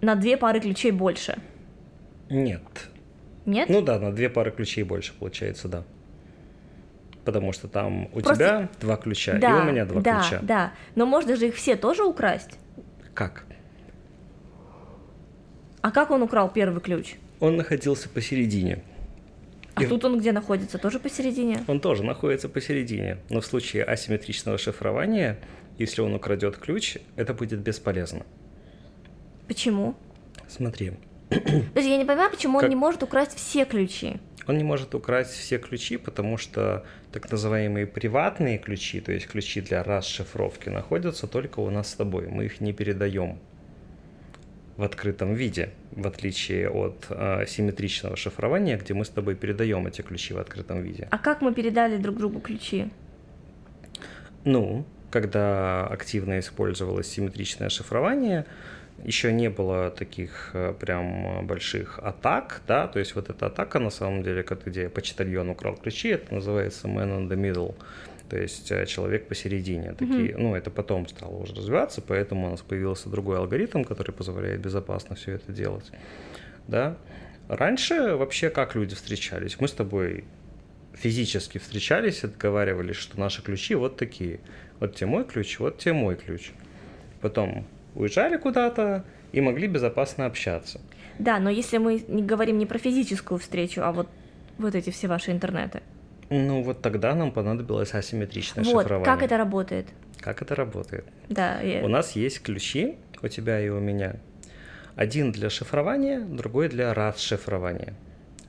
на 0.00 0.16
две 0.16 0.36
пары 0.36 0.58
ключей 0.60 0.90
больше. 0.90 1.38
Нет, 2.28 2.62
Нет? 3.46 3.68
Ну 3.68 3.80
да, 3.80 4.00
на 4.00 4.12
две 4.12 4.28
пары 4.28 4.50
ключей 4.50 4.82
больше 4.82 5.12
получается, 5.16 5.68
да. 5.68 5.84
Потому 7.24 7.52
что 7.52 7.68
там 7.68 8.06
у 8.06 8.20
Просто- 8.20 8.34
тебя 8.34 8.68
два 8.80 8.96
ключа, 8.96 9.38
да, 9.38 9.58
и 9.58 9.62
у 9.62 9.70
меня 9.70 9.84
два 9.84 10.00
да, 10.00 10.20
ключа. 10.20 10.40
Да, 10.42 10.72
но 10.96 11.06
можно 11.06 11.36
же 11.36 11.46
их 11.48 11.54
все 11.54 11.76
тоже 11.76 12.02
украсть. 12.02 12.58
Как? 13.14 13.44
А 15.82 15.90
как 15.90 16.10
он 16.10 16.22
украл 16.22 16.48
первый 16.50 16.80
ключ? 16.80 17.14
Он 17.40 17.56
находился 17.56 18.08
посередине. 18.08 18.82
А 19.74 19.82
И- 19.82 19.86
тут 19.86 20.04
он 20.04 20.18
где 20.20 20.32
находится? 20.32 20.78
Тоже 20.78 20.98
посередине? 21.00 21.64
Он 21.66 21.80
тоже 21.80 22.04
находится 22.04 22.48
посередине, 22.48 23.18
но 23.30 23.40
в 23.40 23.46
случае 23.46 23.84
асимметричного 23.84 24.58
шифрования, 24.58 25.38
если 25.78 26.02
он 26.02 26.14
украдет 26.14 26.56
ключ, 26.56 26.98
это 27.16 27.34
будет 27.34 27.60
бесполезно. 27.60 28.24
Почему? 29.48 29.94
Смотри, 30.48 30.92
Подожди, 31.30 31.90
я 31.90 31.96
не 31.96 32.04
понимаю, 32.04 32.30
почему 32.30 32.58
Как- 32.58 32.64
он 32.64 32.70
не 32.70 32.76
может 32.76 33.02
украсть 33.02 33.34
все 33.36 33.64
ключи. 33.64 34.16
он 34.46 34.58
не 34.58 34.64
может 34.64 34.94
украсть 34.94 35.30
все 35.32 35.56
ключи, 35.58 35.96
потому 35.96 36.36
что 36.36 36.84
так 37.10 37.30
называемые 37.30 37.86
приватные 37.86 38.58
ключи, 38.58 39.00
то 39.00 39.12
есть 39.12 39.26
ключи 39.28 39.62
для 39.62 39.82
расшифровки, 39.82 40.68
находятся 40.68 41.26
только 41.26 41.60
у 41.60 41.70
нас 41.70 41.88
с 41.90 41.94
тобой. 41.94 42.28
Мы 42.28 42.44
их 42.44 42.60
не 42.60 42.74
передаем 42.74 43.38
в 44.76 44.82
открытом 44.82 45.34
виде, 45.34 45.70
в 45.92 46.06
отличие 46.06 46.68
от 46.70 47.06
э, 47.10 47.44
симметричного 47.46 48.16
шифрования, 48.16 48.78
где 48.78 48.94
мы 48.94 49.04
с 49.04 49.10
тобой 49.10 49.34
передаем 49.34 49.86
эти 49.86 50.02
ключи 50.02 50.34
в 50.34 50.38
открытом 50.38 50.80
виде. 50.82 51.08
А 51.10 51.18
как 51.18 51.42
мы 51.42 51.52
передали 51.54 51.96
друг 51.98 52.16
другу 52.16 52.40
ключи? 52.40 52.88
Ну, 54.44 54.84
когда 55.10 55.86
активно 55.86 56.38
использовалось 56.38 57.06
симметричное 57.06 57.68
шифрование, 57.68 58.46
еще 59.04 59.32
не 59.32 59.50
было 59.50 59.90
таких 59.90 60.50
э, 60.54 60.74
прям 60.78 61.46
больших 61.46 61.98
атак, 61.98 62.62
да, 62.66 62.86
то 62.86 62.98
есть 62.98 63.14
вот 63.14 63.30
эта 63.30 63.46
атака 63.46 63.78
на 63.78 63.90
самом 63.90 64.22
деле, 64.22 64.42
как- 64.42 64.64
где 64.66 64.88
почтальон 64.88 65.50
украл 65.50 65.76
ключи, 65.76 66.08
это 66.08 66.34
называется 66.34 66.88
man 66.88 67.18
in 67.18 67.28
the 67.28 67.36
middle, 67.36 67.74
то 68.32 68.38
есть 68.40 68.72
э, 68.72 68.86
человек 68.86 69.28
посередине. 69.28 69.92
Такие, 69.92 70.34
ну, 70.38 70.54
это 70.54 70.70
потом 70.70 71.06
стало 71.06 71.36
уже 71.36 71.54
развиваться, 71.54 72.00
поэтому 72.00 72.46
у 72.46 72.50
нас 72.52 72.62
появился 72.62 73.10
другой 73.10 73.36
алгоритм, 73.36 73.84
который 73.84 74.12
позволяет 74.12 74.58
безопасно 74.62 75.16
все 75.16 75.32
это 75.32 75.52
делать, 75.52 75.90
да. 76.66 76.96
Раньше 77.48 78.16
вообще 78.16 78.48
как 78.48 78.74
люди 78.74 78.94
встречались? 78.94 79.60
Мы 79.60 79.68
с 79.68 79.72
тобой 79.72 80.24
физически 80.94 81.58
встречались, 81.58 82.24
отговаривались, 82.24 82.96
что 82.96 83.20
наши 83.20 83.42
ключи 83.42 83.74
вот 83.74 83.98
такие. 83.98 84.40
Вот 84.80 84.94
тебе 84.94 85.08
мой 85.08 85.26
ключ, 85.26 85.58
вот 85.58 85.76
тебе 85.76 85.92
мой 85.92 86.16
ключ. 86.16 86.52
Потом 87.20 87.66
уезжали 87.94 88.38
куда-то 88.38 89.04
и 89.32 89.42
могли 89.42 89.68
безопасно 89.68 90.24
общаться. 90.24 90.80
Да, 91.18 91.38
но 91.38 91.50
если 91.50 91.76
мы 91.76 92.02
не 92.08 92.22
говорим 92.22 92.56
не 92.56 92.64
про 92.64 92.78
физическую 92.78 93.38
встречу, 93.38 93.82
а 93.82 93.92
вот 93.92 94.08
вот 94.56 94.74
эти 94.74 94.88
все 94.88 95.06
ваши 95.06 95.32
интернеты. 95.32 95.82
Ну 96.32 96.62
вот 96.62 96.80
тогда 96.82 97.14
нам 97.14 97.30
понадобилось 97.30 97.92
асимметричное 97.94 98.64
вот, 98.64 98.82
шифрование. 98.82 99.04
как 99.04 99.22
это 99.22 99.36
работает? 99.36 99.86
Как 100.20 100.40
это 100.42 100.54
работает? 100.54 101.04
Да, 101.28 101.60
я- 101.60 101.84
У 101.84 101.88
нас 101.88 102.12
есть 102.16 102.42
ключи, 102.42 102.96
у 103.22 103.28
тебя 103.28 103.60
и 103.60 103.68
у 103.68 103.80
меня. 103.80 104.16
Один 104.96 105.32
для 105.32 105.50
шифрования, 105.50 106.20
другой 106.20 106.68
для 106.68 106.94
расшифрования. 106.94 107.94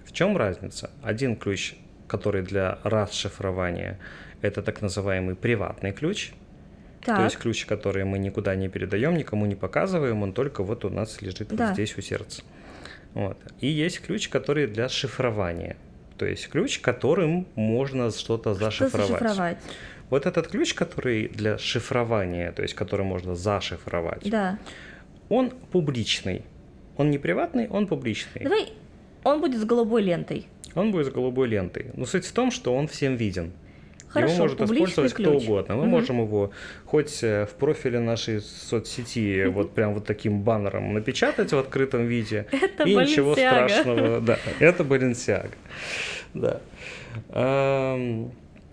В 0.06 0.12
чем 0.14 0.38
разница? 0.38 0.90
Один 1.02 1.36
ключ, 1.36 1.76
который 2.08 2.42
для 2.44 2.80
расшифрования, 2.84 4.00
это 4.42 4.62
так 4.62 4.82
называемый 4.82 5.36
приватный 5.36 5.92
ключ, 5.92 6.32
так, 7.06 7.18
То 7.18 7.24
есть 7.26 7.38
ключ, 7.38 7.66
который 7.66 8.06
мы 8.06 8.18
никуда 8.18 8.56
не 8.56 8.70
передаем, 8.70 9.16
никому 9.18 9.46
не 9.46 9.56
показываем, 9.56 10.24
он 10.24 10.32
только 10.32 10.64
вот 10.64 10.86
у 10.86 10.90
нас 10.90 11.22
лежит 11.22 11.50
вот 11.50 11.58
Да. 11.58 11.74
здесь 11.74 11.98
у 11.98 12.02
сердца. 12.02 12.44
Вот. 13.14 13.38
И 13.60 13.68
есть 13.68 14.00
ключ, 14.00 14.30
который 14.30 14.68
для 14.68 14.88
шифрования. 14.88 15.76
То 16.18 16.26
есть 16.26 16.48
ключ, 16.50 16.80
которым 16.80 17.48
можно 17.56 18.12
что-то 18.12 18.54
что 18.54 18.66
зашифровать. 18.66 19.08
зашифровать? 19.10 19.58
Вот 20.10 20.26
этот 20.26 20.48
ключ, 20.48 20.74
который 20.74 21.28
для 21.28 21.58
шифрования, 21.58 22.52
то 22.52 22.62
есть 22.62 22.76
который 22.76 23.06
можно 23.06 23.36
зашифровать, 23.36 24.30
Да. 24.30 24.60
он 25.30 25.50
публичный. 25.72 26.44
Он 26.98 27.10
не 27.10 27.18
приватный, 27.18 27.68
он 27.68 27.88
публичный. 27.88 28.44
Давай, 28.44 28.74
он 29.24 29.42
будет 29.42 29.60
с 29.60 29.66
голубой 29.66 30.04
лентой. 30.04 30.46
Он 30.76 30.92
будет 30.92 31.08
с 31.08 31.10
голубой 31.10 31.48
лентой. 31.48 31.88
Но 31.96 32.06
суть 32.06 32.26
в 32.26 32.32
том, 32.32 32.52
что 32.52 32.76
он 32.76 32.88
всем 32.88 33.16
виден. 33.16 33.52
Хорошо, 34.14 34.34
его 34.34 34.44
может 34.44 34.62
использовать 34.62 35.14
кто 35.14 35.32
ключ. 35.32 35.44
угодно. 35.44 35.76
Мы 35.76 35.82
Мгм. 35.84 35.90
можем 35.92 36.22
его 36.22 36.52
хоть 36.86 37.24
э, 37.24 37.46
в 37.46 37.54
профиле 37.56 38.00
нашей 38.00 38.42
соцсети 38.42 39.46
вот 39.50 39.74
прям 39.74 39.94
вот 39.96 40.06
таким 40.06 40.42
баннером 40.42 40.94
напечатать 40.94 41.52
в 41.52 41.58
открытом 41.58 42.06
виде. 42.06 42.46
Это 42.52 42.84
и 42.84 42.96
ничего 42.96 43.34
Balenciaga. 43.34 43.70
страшного. 43.70 44.20
Да, 44.26 44.38
это 44.60 44.84
Баленсиага. 44.84 45.50
Да. 46.34 46.62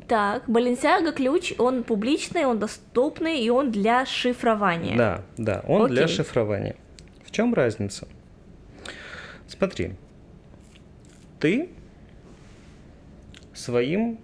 Так, 0.08 0.48
Balenciaga 0.48 1.12
ключ, 1.12 1.52
он 1.58 1.84
публичный, 1.84 2.44
он 2.44 2.58
доступный, 2.58 3.40
и 3.40 3.48
он 3.50 3.70
для 3.70 4.04
шифрования. 4.06 4.96
Да, 4.96 5.22
да, 5.38 5.62
он 5.68 5.88
для 5.88 6.04
Окей. 6.04 6.16
шифрования. 6.16 6.74
В 7.24 7.30
чем 7.30 7.54
разница? 7.54 8.08
Смотри, 9.46 9.92
ты 11.38 11.68
своим 13.54 14.18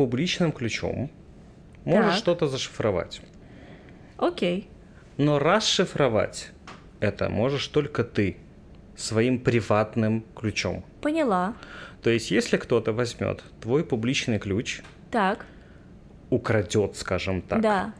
публичным 0.00 0.50
ключом 0.50 1.10
можешь 1.84 2.14
что-то 2.14 2.48
зашифровать. 2.48 3.20
Окей. 4.16 4.66
Но 5.18 5.38
расшифровать 5.38 6.52
это 7.00 7.28
можешь 7.28 7.66
только 7.66 8.02
ты 8.02 8.38
своим 8.96 9.38
приватным 9.38 10.24
ключом. 10.34 10.86
Поняла. 11.02 11.52
То 12.02 12.08
есть, 12.08 12.30
если 12.30 12.56
кто-то 12.56 12.94
возьмет 12.94 13.44
твой 13.60 13.84
публичный 13.84 14.38
ключ, 14.38 14.80
Так. 15.10 15.44
украдет, 16.30 16.96
скажем 16.96 17.42
так, 17.42 17.60
Да. 17.60 17.92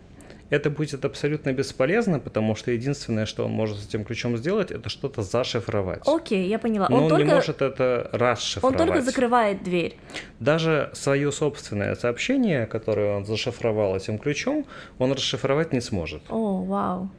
Это 0.50 0.68
будет 0.68 1.04
абсолютно 1.04 1.52
бесполезно, 1.52 2.18
потому 2.18 2.54
что 2.56 2.72
единственное, 2.72 3.24
что 3.24 3.44
он 3.46 3.52
может 3.52 3.78
с 3.78 3.86
этим 3.86 4.04
ключом 4.04 4.36
сделать, 4.36 4.70
это 4.72 4.88
что-то 4.88 5.22
зашифровать. 5.22 6.02
Окей, 6.06 6.48
я 6.48 6.58
поняла. 6.58 6.88
Но 6.88 6.96
он, 6.96 7.02
он 7.04 7.08
только, 7.08 7.24
не 7.24 7.32
может 7.32 7.62
это 7.62 8.10
он 8.12 8.20
расшифровать. 8.20 8.78
только 8.78 9.00
закрывает 9.02 9.62
дверь. 9.62 9.96
Даже 10.40 10.90
свое 10.92 11.30
собственное 11.32 11.94
сообщение, 11.94 12.66
которое 12.66 13.16
он 13.16 13.24
зашифровал 13.24 13.96
этим 13.96 14.18
ключом, 14.18 14.66
он 14.98 15.12
расшифровать 15.12 15.72
не 15.72 15.80
сможет. 15.80 16.22
О, 16.28 16.62
вау. 16.64 17.10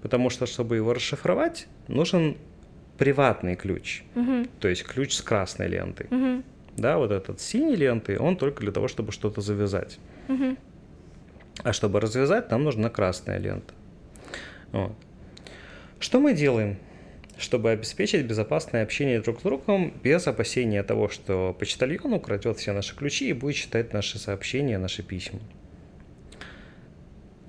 Потому 0.00 0.30
что, 0.30 0.46
чтобы 0.46 0.76
его 0.76 0.94
расшифровать, 0.94 1.66
нужен 1.88 2.36
приватный 2.96 3.56
ключ. 3.56 4.02
Мгм, 4.14 4.48
То 4.60 4.68
есть 4.68 4.84
ключ 4.84 5.14
с 5.14 5.22
красной 5.22 5.66
лентой. 5.68 6.06
мгм, 6.10 6.44
Да, 6.76 6.98
вот 6.98 7.10
этот 7.10 7.40
с 7.40 7.44
синей 7.44 7.74
лентой, 7.74 8.18
он 8.18 8.36
только 8.36 8.60
для 8.60 8.70
того, 8.70 8.86
чтобы 8.86 9.10
что-то 9.10 9.40
завязать. 9.40 9.98
мгм. 10.28 10.56
А 11.62 11.72
чтобы 11.72 12.00
развязать, 12.00 12.50
нам 12.50 12.64
нужна 12.64 12.88
красная 12.88 13.38
лента. 13.38 13.74
Вот. 14.72 14.92
Что 15.98 16.20
мы 16.20 16.32
делаем, 16.32 16.78
чтобы 17.36 17.70
обеспечить 17.70 18.26
безопасное 18.26 18.82
общение 18.82 19.20
друг 19.20 19.40
с 19.40 19.42
другом 19.42 19.92
без 20.02 20.26
опасения 20.26 20.82
того, 20.82 21.08
что 21.08 21.56
почтальон 21.58 22.12
украдет 22.14 22.58
все 22.58 22.72
наши 22.72 22.94
ключи 22.94 23.30
и 23.30 23.32
будет 23.32 23.56
читать 23.56 23.92
наши 23.92 24.18
сообщения, 24.18 24.78
наши 24.78 25.02
письма? 25.02 25.40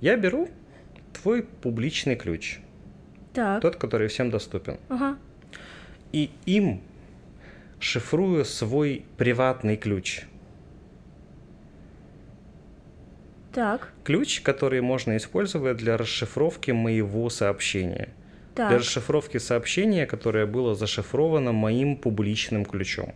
Я 0.02 0.16
беру 0.16 0.50
твой 1.14 1.44
публичный 1.44 2.16
ключ, 2.16 2.60
Так. 3.34 3.62
тот, 3.62 3.76
который 3.76 4.08
всем 4.08 4.30
доступен, 4.30 4.80
Ага. 4.88 5.18
и 6.12 6.32
им 6.46 6.82
шифрую 7.80 8.46
свой 8.46 9.06
приватный 9.18 9.76
ключ. 9.76 10.22
Так. 13.60 13.90
Ключ, 14.06 14.40
который 14.40 14.80
можно 14.80 15.18
использовать 15.18 15.76
для 15.76 15.98
расшифровки 15.98 16.72
моего 16.72 17.30
сообщения. 17.30 18.08
Для 18.56 18.70
Так. 18.70 18.80
расшифровки 18.80 19.38
сообщения, 19.38 20.06
которое 20.06 20.46
было 20.46 20.76
зашифровано 20.76 21.52
моим 21.52 21.98
публичным 21.98 22.64
ключом. 22.64 23.14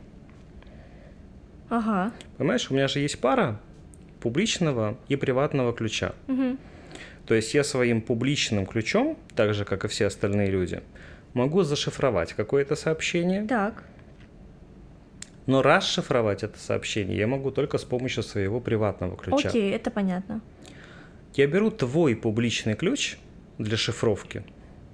Ага. 1.70 2.12
Понимаешь, 2.38 2.70
у 2.70 2.74
меня 2.74 2.90
же 2.90 3.00
есть 3.00 3.22
пара 3.22 3.62
публичного 4.20 4.98
и 5.08 5.16
приватного 5.16 5.72
ключа. 5.72 6.12
Мгм. 6.28 6.58
То 7.26 7.36
есть 7.36 7.54
я 7.54 7.64
своим 7.64 8.02
публичным 8.02 8.66
ключом, 8.66 9.18
так 9.38 9.54
же 9.54 9.64
как 9.64 9.86
и 9.86 9.88
все 9.88 10.08
остальные 10.08 10.50
люди, 10.52 10.84
могу 11.34 11.64
зашифровать 11.64 12.34
какое-то 12.34 12.76
сообщение, 12.76 13.46
Так. 13.48 13.86
Но 15.46 15.62
расшифровать 15.62 16.44
это 16.44 16.58
сообщение 16.60 17.18
я 17.18 17.28
могу 17.28 17.52
только 17.52 17.78
с 17.78 17.84
помощью 17.84 18.24
своего 18.24 18.60
приватного 18.60 19.18
ключа. 19.18 19.50
Окей, 19.50 19.72
это 19.74 19.92
понятно. 19.92 20.42
Я 21.36 21.48
беру 21.48 21.72
твой 21.72 22.16
публичный 22.16 22.76
ключ 22.76 23.18
для 23.58 23.78
шифровки 23.78 24.44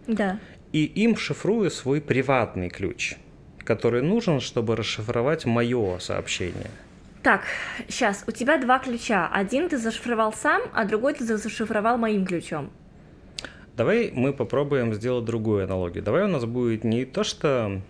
Да. 0.07 0.39
и 0.71 0.85
им 0.85 1.15
шифрую 1.17 1.69
свой 1.69 2.01
приватный 2.01 2.69
ключ, 2.69 3.15
который 3.59 4.01
нужен, 4.01 4.39
чтобы 4.39 4.75
расшифровать 4.75 5.45
мое 5.45 5.99
сообщение. 5.99 6.69
Так, 7.21 7.41
сейчас, 7.89 8.23
у 8.27 8.31
тебя 8.31 8.57
два 8.57 8.79
ключа. 8.79 9.27
Один 9.31 9.67
ты 9.67 9.77
зашифровал 9.77 10.31
сам, 10.33 10.61
а 10.73 10.85
другой 10.85 11.13
ты 11.13 11.25
зашифровал 11.25 11.97
моим 11.97 12.25
ключом. 12.25 12.71
Давай 13.75 14.11
мы 14.13 14.33
попробуем 14.33 14.93
сделать 14.93 15.25
другую 15.25 15.65
аналогию. 15.65 16.01
Давай 16.03 16.23
у 16.23 16.27
нас 16.27 16.45
будет 16.45 16.83
не 16.85 17.03
то, 17.05 17.23
что 17.23 17.81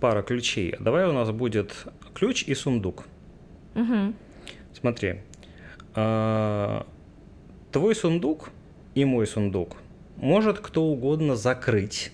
пара 0.00 0.22
ключей, 0.22 0.74
давай 0.80 1.06
у 1.06 1.12
нас 1.12 1.30
будет 1.30 1.74
ключ 2.14 2.44
и 2.44 2.54
сундук. 2.54 3.04
Угу. 3.74 4.14
Смотри, 4.72 5.20
а, 5.94 6.86
твой 7.72 7.94
сундук 7.94 8.50
и 8.94 9.04
мой 9.04 9.26
сундук 9.26 9.76
может 10.16 10.60
кто 10.60 10.84
угодно 10.84 11.36
закрыть 11.36 12.12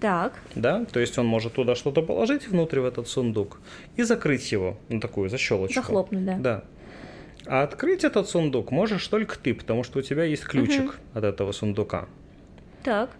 Так, 0.00 0.34
да, 0.54 0.84
то 0.84 1.00
есть 1.00 1.18
он 1.18 1.26
может 1.26 1.54
туда 1.54 1.74
что-то 1.74 2.02
положить 2.02 2.48
внутрь 2.48 2.80
в 2.80 2.84
этот 2.84 3.08
сундук 3.08 3.60
и 3.96 4.02
закрыть 4.02 4.52
его, 4.52 4.76
ну 4.88 5.00
такую 5.00 5.28
защелочку. 5.28 5.74
захлопнуть, 5.80 6.24
да. 6.24 6.36
Да. 6.36 6.64
А 7.46 7.62
открыть 7.62 8.04
этот 8.04 8.28
сундук 8.28 8.70
можешь 8.70 9.06
только 9.08 9.38
ты, 9.38 9.54
потому 9.54 9.82
что 9.82 9.98
у 9.98 10.02
тебя 10.02 10.24
есть 10.24 10.44
ключик 10.44 10.98
от 11.12 11.24
этого 11.24 11.52
сундука. 11.52 12.08
Так. 12.84 13.10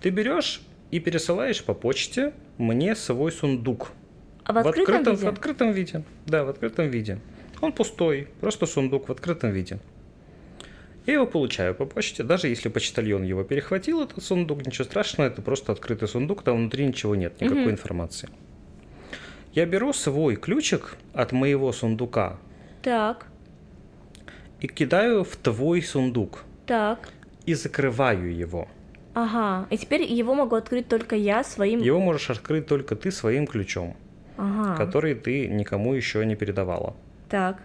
Ты 0.00 0.10
берешь 0.10 0.60
и 0.90 1.00
пересылаешь 1.00 1.62
по 1.64 1.74
почте 1.74 2.32
мне 2.60 2.94
свой 2.94 3.32
сундук. 3.32 3.92
А 4.44 4.52
в 4.52 4.58
открытом, 4.58 5.14
виде? 5.14 5.26
В 5.26 5.28
открытом 5.28 5.72
виде. 5.72 6.02
Да, 6.26 6.44
в 6.44 6.48
открытом 6.50 6.88
виде. 6.88 7.18
Он 7.60 7.72
пустой, 7.72 8.28
просто 8.40 8.66
сундук 8.66 9.08
в 9.08 9.12
открытом 9.12 9.50
виде. 9.50 9.78
Я 11.06 11.14
его 11.14 11.26
получаю 11.26 11.74
по 11.74 11.86
почте, 11.86 12.22
даже 12.22 12.48
если 12.48 12.68
почтальон 12.68 13.22
его 13.22 13.42
перехватил, 13.42 14.02
этот 14.02 14.22
сундук, 14.22 14.66
ничего 14.66 14.84
страшного, 14.84 15.28
это 15.28 15.42
просто 15.42 15.72
открытый 15.72 16.06
сундук, 16.08 16.42
там 16.42 16.56
внутри 16.58 16.86
ничего 16.86 17.14
нет, 17.14 17.40
никакой 17.40 17.62
Мгм. 17.62 17.70
информации. 17.72 18.28
Я 19.54 19.66
беру 19.66 19.92
свой 19.92 20.36
ключик 20.36 20.96
от 21.14 21.32
моего 21.32 21.72
сундука 21.72 22.38
Так, 22.82 23.26
и 24.60 24.68
кидаю 24.68 25.24
в 25.24 25.36
твой 25.36 25.82
сундук 25.82 26.44
так. 26.66 27.08
и 27.46 27.54
закрываю 27.54 28.34
его. 28.36 28.68
Ага. 29.22 29.66
И 29.70 29.76
теперь 29.78 30.02
его 30.02 30.34
могу 30.34 30.56
открыть 30.56 30.88
только 30.88 31.16
я 31.16 31.44
своим... 31.44 31.80
Его 31.80 32.00
можешь 32.00 32.30
открыть 32.30 32.66
только 32.66 32.96
ты 32.96 33.10
своим 33.10 33.46
ключом, 33.46 33.96
Ага. 34.36 34.76
который 34.76 35.14
ты 35.14 35.46
никому 35.48 35.94
еще 35.94 36.24
не 36.26 36.36
передавала. 36.36 36.94
Так, 37.28 37.62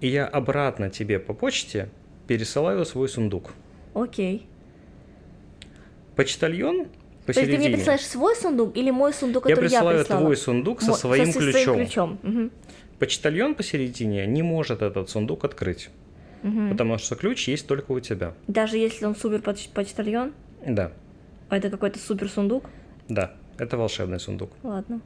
И 0.00 0.08
я 0.08 0.26
обратно 0.26 0.90
тебе 0.90 1.18
по 1.18 1.34
почте 1.34 1.88
пересылаю 2.26 2.84
свой 2.84 3.08
сундук. 3.08 3.50
окей. 3.94 4.46
Почтальон 6.16 6.84
То 7.26 7.30
есть 7.30 7.40
ты 7.40 7.46
мне 7.46 7.56
посередине. 7.56 7.76
присылаешь 7.76 8.06
свой 8.06 8.34
сундук 8.36 8.76
или 8.76 8.90
мой 8.90 9.12
сундук, 9.12 9.48
Я 9.48 9.54
который 9.54 9.70
я, 9.70 9.78
присылаю 9.78 9.98
прислала? 10.00 10.20
твой 10.22 10.36
сундук 10.36 10.80
со 10.82 10.90
Мо- 10.90 10.96
своим 10.96 11.32
со 11.32 11.38
ключом. 11.38 11.76
ключом. 11.76 12.18
Мгм. 12.22 12.50
Почтальон 12.98 13.54
посередине 13.54 14.26
не 14.26 14.42
может 14.42 14.82
этот 14.82 15.08
сундук 15.10 15.44
открыть, 15.44 15.90
Мгм. 16.42 16.70
потому 16.70 16.98
что 16.98 17.14
ключ 17.14 17.46
есть 17.48 17.66
только 17.68 17.92
у 17.92 18.00
тебя. 18.00 18.34
Даже 18.48 18.76
если 18.78 19.04
он 19.04 19.14
супер 19.14 19.40
поч- 19.40 19.68
почтальон, 19.72 20.32
Да, 20.66 20.92
а 21.48 21.56
это 21.56 21.70
какой-то 21.70 21.98
супер 21.98 22.28
сундук, 22.28 22.64
да, 23.08 23.32
это 23.58 23.76
волшебный 23.76 24.20
сундук. 24.20 24.50
ладно. 24.62 25.00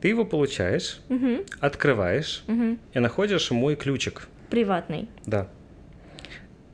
Ты 0.00 0.08
его 0.08 0.24
получаешь, 0.24 1.00
Мгм, 1.08 1.40
открываешь 1.60 2.44
мгм. 2.46 2.78
и 2.94 2.98
находишь 3.00 3.50
мой 3.50 3.74
ключик. 3.74 4.28
Приватный. 4.48 5.08
Да. 5.26 5.48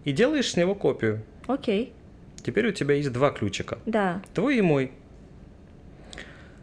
И 0.04 0.12
делаешь 0.12 0.50
с 0.50 0.56
него 0.56 0.74
копию. 0.74 1.22
Окей. 1.46 1.92
Теперь 2.44 2.68
у 2.68 2.72
тебя 2.72 2.94
есть 2.94 3.10
два 3.12 3.30
ключика. 3.30 3.78
Да. 3.86 4.20
Твой 4.34 4.58
и 4.58 4.60
мой. 4.60 4.92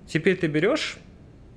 Теперь 0.08 0.38
ты 0.38 0.48
берешь 0.48 0.98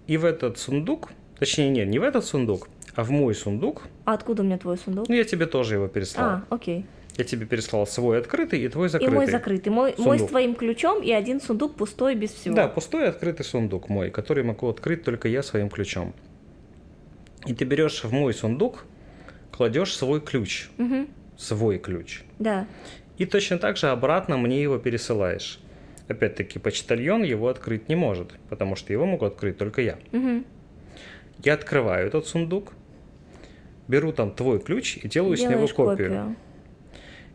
и 0.07 0.17
в 0.17 0.25
этот 0.25 0.59
сундук, 0.59 1.11
точнее, 1.39 1.69
нет, 1.69 1.89
не 1.89 1.99
в 1.99 2.03
этот 2.03 2.25
сундук, 2.25 2.69
а 2.95 3.05
в 3.05 3.11
мой 3.11 3.35
сундук, 3.35 3.83
А 4.07 4.15
откуда 4.15 4.43
у 4.43 4.47
меня 4.47 4.57
твой 4.59 4.79
сундук? 4.79 5.09
ну 5.09 5.15
я 5.15 5.25
тебе 5.25 5.45
тоже 5.47 5.75
его 5.75 5.89
переслал. 5.89 6.27
А, 6.27 6.45
окей. 6.51 6.87
Я 7.17 7.25
тебе 7.25 7.47
переслал 7.47 7.87
свой 7.87 8.19
открытый 8.19 8.61
и 8.61 8.69
твой 8.69 8.87
И 8.87 8.91
закрытый. 8.91 9.15
мой 9.15 9.27
закрытый. 9.27 9.73
Мой, 9.73 9.95
мой 9.99 10.19
с 10.19 10.27
твоим 10.27 10.55
ключом 10.55 11.03
и 11.03 11.12
один 11.12 11.41
сундук 11.41 11.77
пустой 11.77 12.17
без 12.17 12.33
всего. 12.33 12.55
Да, 12.57 12.67
пустой 12.67 13.09
открытый 13.09 13.45
сундук 13.45 13.89
мой, 13.89 14.11
который 14.11 14.43
могу 14.43 14.69
открыть 14.69 15.05
только 15.05 15.29
я 15.29 15.43
своим 15.43 15.69
ключом. 15.69 16.12
И 17.47 17.55
ты 17.55 17.65
берешь 17.65 18.03
в 18.03 18.12
мой 18.12 18.35
сундук, 18.35 18.85
кладешь 19.53 19.95
свой 19.95 20.21
ключ, 20.21 20.69
Мгм, 20.77 21.09
свой 21.37 21.79
ключ. 21.79 22.23
Да. 22.39 22.67
И 23.19 23.27
точно 23.27 23.59
так 23.59 23.77
же 23.77 23.91
обратно 23.91 24.37
мне 24.37 24.61
его 24.61 24.79
пересылаешь. 24.79 25.61
Опять-таки, 26.09 26.59
почтальон 26.59 27.23
его 27.23 27.49
открыть 27.49 27.89
не 27.89 27.95
может, 27.95 28.33
потому 28.49 28.77
что 28.77 28.93
его 28.93 29.07
могу 29.07 29.25
открыть 29.25 29.57
только 29.57 29.83
я. 29.83 29.99
Мгм. 30.11 30.45
Я 31.45 31.55
открываю 31.55 32.07
этот 32.09 32.27
сундук, 32.27 32.73
беру 33.87 34.12
там 34.12 34.35
твой 34.35 34.59
ключ 34.61 34.97
и 34.97 35.09
делаю 35.09 35.37
с 35.37 35.41
него 35.41 35.53
Делаешь 35.53 35.75
копию. 35.75 36.37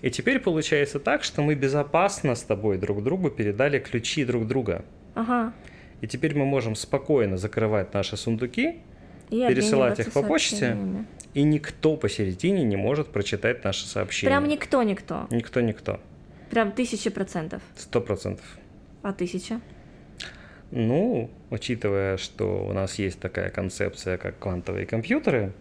И 0.01 0.09
теперь 0.09 0.39
получается 0.39 0.99
так, 0.99 1.23
что 1.23 1.41
мы 1.41 1.55
безопасно 1.55 2.35
с 2.35 2.43
тобой 2.43 2.77
друг 2.77 3.03
другу 3.03 3.29
передали 3.29 3.79
ключи 3.79 4.23
друг 4.23 4.47
друга. 4.47 4.85
Ага. 5.13 5.53
И 6.01 6.07
теперь 6.07 6.35
мы 6.35 6.45
можем 6.45 6.75
спокойно 6.75 7.37
закрывать 7.37 7.93
наши 7.93 8.15
сундуки, 8.15 8.79
И 9.29 9.45
Пересылать 9.47 9.99
их 9.99 10.11
по 10.13 10.23
почте? 10.23 10.77
и 11.33 11.43
никто 11.43 11.95
посередине 11.95 12.63
не 12.63 12.75
может 12.75 13.09
прочитать 13.09 13.63
наши 13.63 13.85
сообщения. 13.85 14.31
Прям 14.31 14.47
никто-никто. 14.47 15.27
Никто-никто. 15.29 15.99
Прям 16.49 16.71
тысяча 16.71 17.11
процентов. 17.11 17.61
Сто 17.75 18.01
процентов. 18.01 18.45
А 19.03 19.13
тысяча? 19.13 19.61
Ну, 20.71 21.29
учитывая, 21.49 22.17
что 22.17 22.65
у 22.65 22.73
нас 22.73 22.97
есть 22.99 23.19
такая 23.19 23.49
концепция, 23.49 24.17
как 24.17 24.39
квантовые 24.39 24.85
компьютеры, 24.85 25.53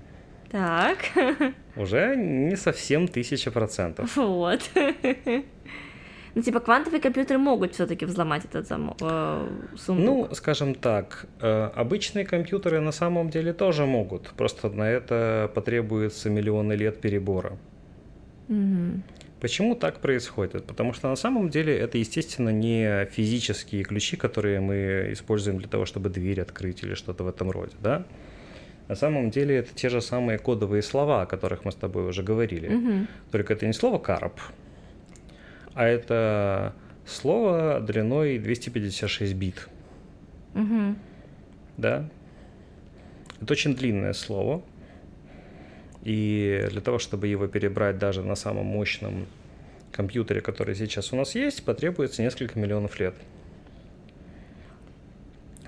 Так. 0.51 0.99
уже 1.77 2.17
не 2.17 2.57
совсем 2.57 3.09
тысяча 3.09 3.51
процентов. 3.51 4.17
Вот. 4.17 4.71
Ну, 6.35 6.43
типа, 6.43 6.61
квантовые 6.61 7.01
компьютеры 7.01 7.39
могут 7.39 7.75
все-таки 7.75 8.05
взломать 8.05 8.45
этот 8.45 8.71
замо- 8.71 8.97
э, 9.01 9.49
сундук. 9.77 10.29
Ну, 10.29 10.35
скажем 10.35 10.75
так, 10.75 11.27
э, 11.41 11.71
обычные 11.75 12.25
компьютеры 12.25 12.79
на 12.81 12.93
самом 12.93 13.31
деле 13.31 13.53
тоже 13.53 13.87
могут, 13.87 14.29
просто 14.37 14.69
на 14.69 14.89
это 14.89 15.51
потребуется 15.53 16.31
миллионы 16.31 16.75
лет 16.75 17.01
перебора. 17.01 17.59
Мгм. 18.47 19.03
Почему 19.41 19.75
так 19.75 19.99
происходит? 20.01 20.65
Потому 20.65 20.93
что 20.93 21.09
на 21.09 21.17
самом 21.17 21.49
деле 21.49 21.77
это, 21.77 21.99
естественно, 21.99 22.51
не 22.51 23.07
физические 23.07 23.83
ключи, 23.83 24.17
которые 24.17 24.61
мы 24.61 25.09
используем 25.13 25.59
для 25.59 25.69
того, 25.69 25.87
чтобы 25.87 26.09
дверь 26.09 26.41
открыть 26.41 26.85
или 26.85 26.95
что-то 26.95 27.25
в 27.25 27.29
этом 27.29 27.51
роде, 27.51 27.75
да? 27.81 28.05
На 28.89 28.95
самом 28.95 29.30
деле 29.30 29.57
это 29.57 29.74
те 29.74 29.91
же 29.91 30.01
самые 30.01 30.39
кодовые 30.39 30.82
слова, 30.82 31.22
о 31.22 31.26
которых 31.26 31.64
мы 31.64 31.72
с 31.72 31.74
тобой 31.74 32.09
уже 32.09 32.22
говорили. 32.22 32.68
Мгм. 32.68 33.07
Только 33.30 33.53
это 33.53 33.66
не 33.66 33.74
слово 33.74 33.99
«карп», 33.99 34.41
а 35.74 35.84
это 35.86 36.74
слово 37.07 37.80
длиной 37.80 38.39
256 38.39 39.34
бит, 39.34 39.68
Мгм. 40.55 40.97
да? 41.76 42.09
Это 43.41 43.53
очень 43.53 43.76
длинное 43.76 44.14
слово, 44.14 44.62
и 46.03 46.66
для 46.70 46.80
того, 46.80 46.99
чтобы 46.99 47.28
его 47.28 47.47
перебрать 47.47 47.99
даже 47.99 48.22
на 48.22 48.34
самом 48.34 48.66
мощном 48.66 49.26
компьютере, 49.93 50.41
который 50.41 50.74
сейчас 50.74 51.12
у 51.12 51.16
нас 51.16 51.34
есть, 51.34 51.62
потребуется 51.64 52.22
несколько 52.22 52.59
миллионов 52.59 52.99
лет. 52.99 53.14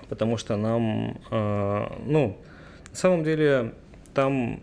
Потому 0.09 0.37
что 0.37 0.57
нам, 0.57 1.21
э, 1.29 1.85
ну, 2.05 2.37
на 2.91 2.97
самом 2.97 3.23
деле, 3.23 3.73
там 4.13 4.61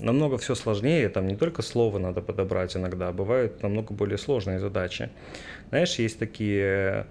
намного 0.00 0.38
все 0.38 0.54
сложнее, 0.54 1.08
там 1.08 1.26
не 1.26 1.36
только 1.36 1.62
слово 1.62 1.98
надо 1.98 2.20
подобрать 2.20 2.76
иногда, 2.76 3.08
а 3.08 3.12
бывают 3.12 3.62
намного 3.62 3.94
более 3.94 4.18
сложные 4.18 4.58
задачи. 4.58 5.10
Знаешь, 5.68 5.94
есть 5.96 6.18
такие 6.18 7.06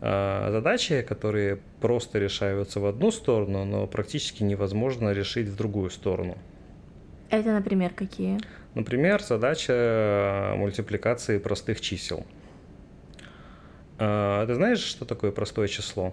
э, 0.00 0.48
задачи, 0.50 1.02
которые 1.02 1.60
просто 1.80 2.18
решаются 2.18 2.80
в 2.80 2.86
одну 2.86 3.10
сторону, 3.10 3.64
но 3.64 3.86
практически 3.86 4.42
невозможно 4.42 5.12
решить 5.12 5.48
в 5.48 5.56
другую 5.56 5.90
сторону. 5.90 6.36
Это, 7.30 7.52
например, 7.52 7.92
какие? 7.94 8.38
Например, 8.74 9.22
задача 9.22 9.72
э, 9.72 10.54
мультипликации 10.56 11.38
простых 11.38 11.80
чисел. 11.80 12.26
А, 13.98 14.46
Ты 14.46 14.54
знаешь, 14.54 14.80
что 14.80 15.04
такое 15.04 15.32
простое 15.32 15.68
число? 15.68 16.12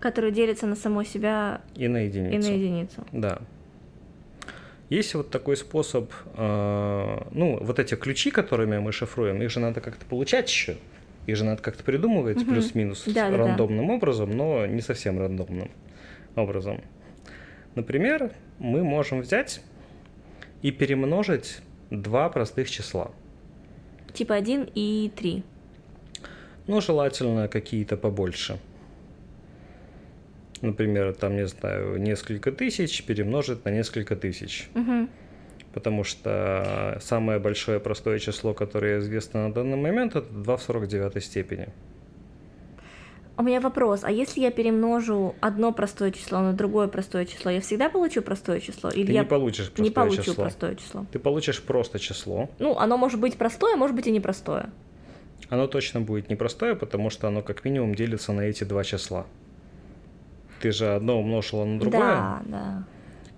Которые 0.00 0.32
делятся 0.32 0.66
на 0.66 0.76
само 0.76 1.02
себя 1.02 1.60
И 1.74 1.88
на 1.88 2.04
и 2.04 2.06
единицу. 2.06 2.48
на 2.48 2.54
единицу. 2.54 3.06
Да. 3.12 3.38
Есть 4.90 5.14
вот 5.14 5.30
такой 5.30 5.56
способ, 5.56 6.10
э, 6.34 7.18
ну, 7.32 7.58
вот 7.62 7.78
эти 7.78 7.94
ключи, 7.94 8.30
которыми 8.30 8.78
мы 8.78 8.92
шифруем, 8.92 9.42
их 9.42 9.50
же 9.50 9.60
надо 9.60 9.80
как-то 9.80 10.06
получать 10.06 10.48
еще. 10.48 10.76
Их 11.26 11.36
же 11.36 11.44
надо 11.44 11.62
как-то 11.62 11.84
придумывать 11.84 12.38
Мгм. 12.38 12.46
плюс-минус 12.54 13.02
Да-да-да. 13.04 13.36
рандомным 13.36 13.90
образом, 13.90 14.30
но 14.34 14.64
не 14.66 14.80
совсем 14.80 15.18
рандомным 15.18 15.70
образом. 16.36 16.80
Например, 17.74 18.30
мы 18.58 18.82
можем 18.82 19.20
взять 19.20 19.60
и 20.62 20.70
перемножить 20.70 21.60
два 21.90 22.30
простых 22.30 22.70
числа. 22.70 23.10
Типа 24.14 24.36
1 24.36 24.70
и 24.74 25.12
3. 25.14 25.42
Ну, 26.66 26.80
желательно 26.80 27.46
какие-то 27.48 27.96
побольше. 27.98 28.58
Например, 30.60 31.14
там, 31.14 31.36
не 31.36 31.46
знаю, 31.46 32.00
несколько 32.00 32.52
тысяч 32.52 33.04
перемножить 33.04 33.64
на 33.64 33.70
несколько 33.70 34.16
тысяч. 34.16 34.68
Угу. 34.74 35.08
Потому 35.72 36.04
что 36.04 36.98
самое 37.00 37.38
большое 37.38 37.78
простое 37.78 38.18
число, 38.18 38.54
которое 38.54 38.98
известно 39.00 39.48
на 39.48 39.54
данный 39.54 39.76
момент, 39.76 40.16
это 40.16 40.28
2 40.28 40.56
в 40.56 40.62
49 40.62 41.22
степени. 41.22 41.68
У 43.36 43.42
меня 43.44 43.60
вопрос, 43.60 44.00
а 44.02 44.10
если 44.10 44.40
я 44.40 44.50
перемножу 44.50 45.36
одно 45.40 45.72
простое 45.72 46.10
число 46.10 46.40
на 46.40 46.52
другое 46.52 46.88
простое 46.88 47.24
число, 47.24 47.52
я 47.52 47.60
всегда 47.60 47.88
получу 47.88 48.20
простое 48.20 48.58
число? 48.58 48.90
Или 48.90 49.06
Ты 49.06 49.12
я 49.12 49.20
не 49.20 49.26
получишь 49.26 49.66
простое 49.66 49.84
не 49.84 49.90
получу 49.92 50.22
число. 50.22 50.42
простое 50.42 50.74
число? 50.74 51.06
Ты 51.12 51.20
получишь 51.20 51.62
просто 51.62 52.00
число. 52.00 52.50
Ну, 52.58 52.76
оно 52.76 52.96
может 52.96 53.20
быть 53.20 53.36
простое, 53.36 53.76
может 53.76 53.94
быть 53.94 54.08
и 54.08 54.10
непростое. 54.10 54.70
Оно 55.50 55.68
точно 55.68 56.00
будет 56.00 56.28
непростое, 56.28 56.74
потому 56.74 57.10
что 57.10 57.28
оно 57.28 57.42
как 57.42 57.64
минимум 57.64 57.94
делится 57.94 58.32
на 58.32 58.40
эти 58.40 58.64
два 58.64 58.82
числа. 58.82 59.24
Ты 60.60 60.72
же 60.72 60.94
одно 60.94 61.20
умножила 61.20 61.64
на 61.64 61.78
другое, 61.78 62.00
Да, 62.00 62.42
да. 62.46 62.84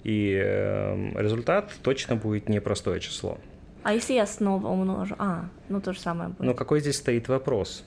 и 0.04 0.40
э, 0.42 1.12
результат 1.20 1.72
точно 1.82 2.16
будет 2.16 2.48
непростое 2.48 3.00
число. 3.00 3.38
А 3.82 3.92
если 3.94 4.14
я 4.14 4.26
снова 4.26 4.68
умножу? 4.68 5.14
А, 5.18 5.46
ну 5.68 5.80
то 5.80 5.92
же 5.92 6.00
самое 6.00 6.30
будет. 6.30 6.40
Но 6.40 6.54
какой 6.54 6.80
здесь 6.80 6.96
стоит 6.96 7.28
вопрос? 7.28 7.84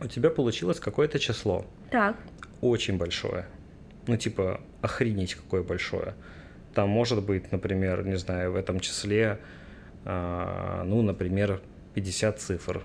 У 0.00 0.06
тебя 0.06 0.30
получилось 0.30 0.78
какое-то 0.80 1.18
число, 1.18 1.64
Так. 1.90 2.16
очень 2.60 2.98
большое. 2.98 3.46
Ну, 4.06 4.16
типа, 4.16 4.60
охренеть 4.82 5.34
какое 5.34 5.62
большое. 5.62 6.14
Там 6.74 6.88
может 6.90 7.24
быть, 7.24 7.50
например, 7.50 8.04
не 8.06 8.16
знаю, 8.18 8.52
в 8.52 8.56
этом 8.56 8.78
числе, 8.80 9.38
а, 10.04 10.84
ну, 10.84 11.02
например, 11.02 11.60
50 11.94 12.38
цифр. 12.38 12.82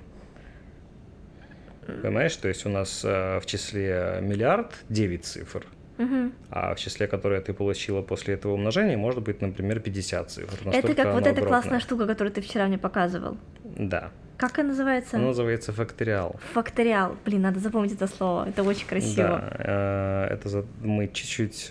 Понимаешь, 2.01 2.35
то 2.35 2.47
есть 2.47 2.65
у 2.65 2.69
нас 2.69 3.01
а, 3.05 3.39
в 3.39 3.45
числе 3.45 4.19
миллиард 4.21 4.71
9 4.89 5.25
цифр, 5.25 5.65
Мгм. 5.97 6.33
а 6.49 6.73
в 6.75 6.79
числе, 6.79 7.07
которое 7.07 7.41
ты 7.41 7.53
получила 7.53 8.01
после 8.01 8.35
этого 8.35 8.53
умножения, 8.53 8.97
может 8.97 9.21
быть, 9.21 9.41
например, 9.41 9.79
50 9.79 10.29
цифр. 10.31 10.69
Это 10.73 10.93
как 10.95 11.13
вот 11.13 11.27
эта 11.27 11.41
классная 11.45 11.79
штука, 11.79 12.07
которую 12.07 12.33
ты 12.33 12.41
вчера 12.41 12.67
мне 12.67 12.77
показывал. 12.77 13.37
Да. 13.63 14.11
Как 14.37 14.57
она 14.57 14.69
называется? 14.69 15.17
Оно 15.17 15.27
называется 15.27 15.71
факториал. 15.71 16.39
Факториал. 16.53 17.15
Блин, 17.25 17.41
надо 17.41 17.59
запомнить 17.59 17.93
это 17.93 18.07
слово. 18.07 18.49
Это 18.49 18.63
очень 18.63 18.87
красиво. 18.87 19.27
Да, 19.27 19.55
э, 19.59 20.33
это 20.33 20.49
за- 20.49 20.65
мы 20.81 21.07
чуть-чуть 21.07 21.65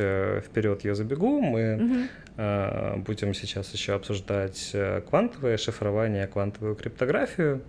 вперед 0.45 0.85
я 0.85 0.95
забегу. 0.95 1.41
Мы 1.41 2.07
э, 2.37 2.97
будем 2.99 3.35
сейчас 3.35 3.73
еще 3.75 3.95
обсуждать 3.95 4.71
э, 4.73 5.01
квантовое 5.01 5.57
шифрование, 5.57 6.29
квантовую 6.29 6.77
криптографию. 6.77 7.61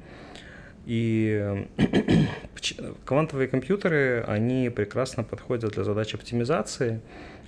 И 0.85 1.67
поч- 2.55 2.75
квантовые 3.05 3.47
компьютеры, 3.47 4.23
они 4.27 4.69
прекрасно 4.69 5.23
подходят 5.23 5.73
для 5.73 5.83
задач 5.83 6.13
оптимизации, 6.13 7.01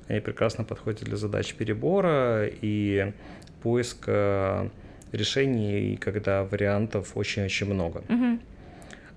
они 0.07 0.19
прекрасно 0.19 0.64
подходят 0.64 1.03
для 1.03 1.18
задач 1.18 1.53
перебора 1.55 2.45
и 2.47 3.14
поиска 3.61 4.69
решений, 5.11 5.97
когда 5.97 6.43
вариантов 6.43 7.15
очень-очень 7.15 7.73
много. 7.73 8.03
Мгм. 8.07 8.41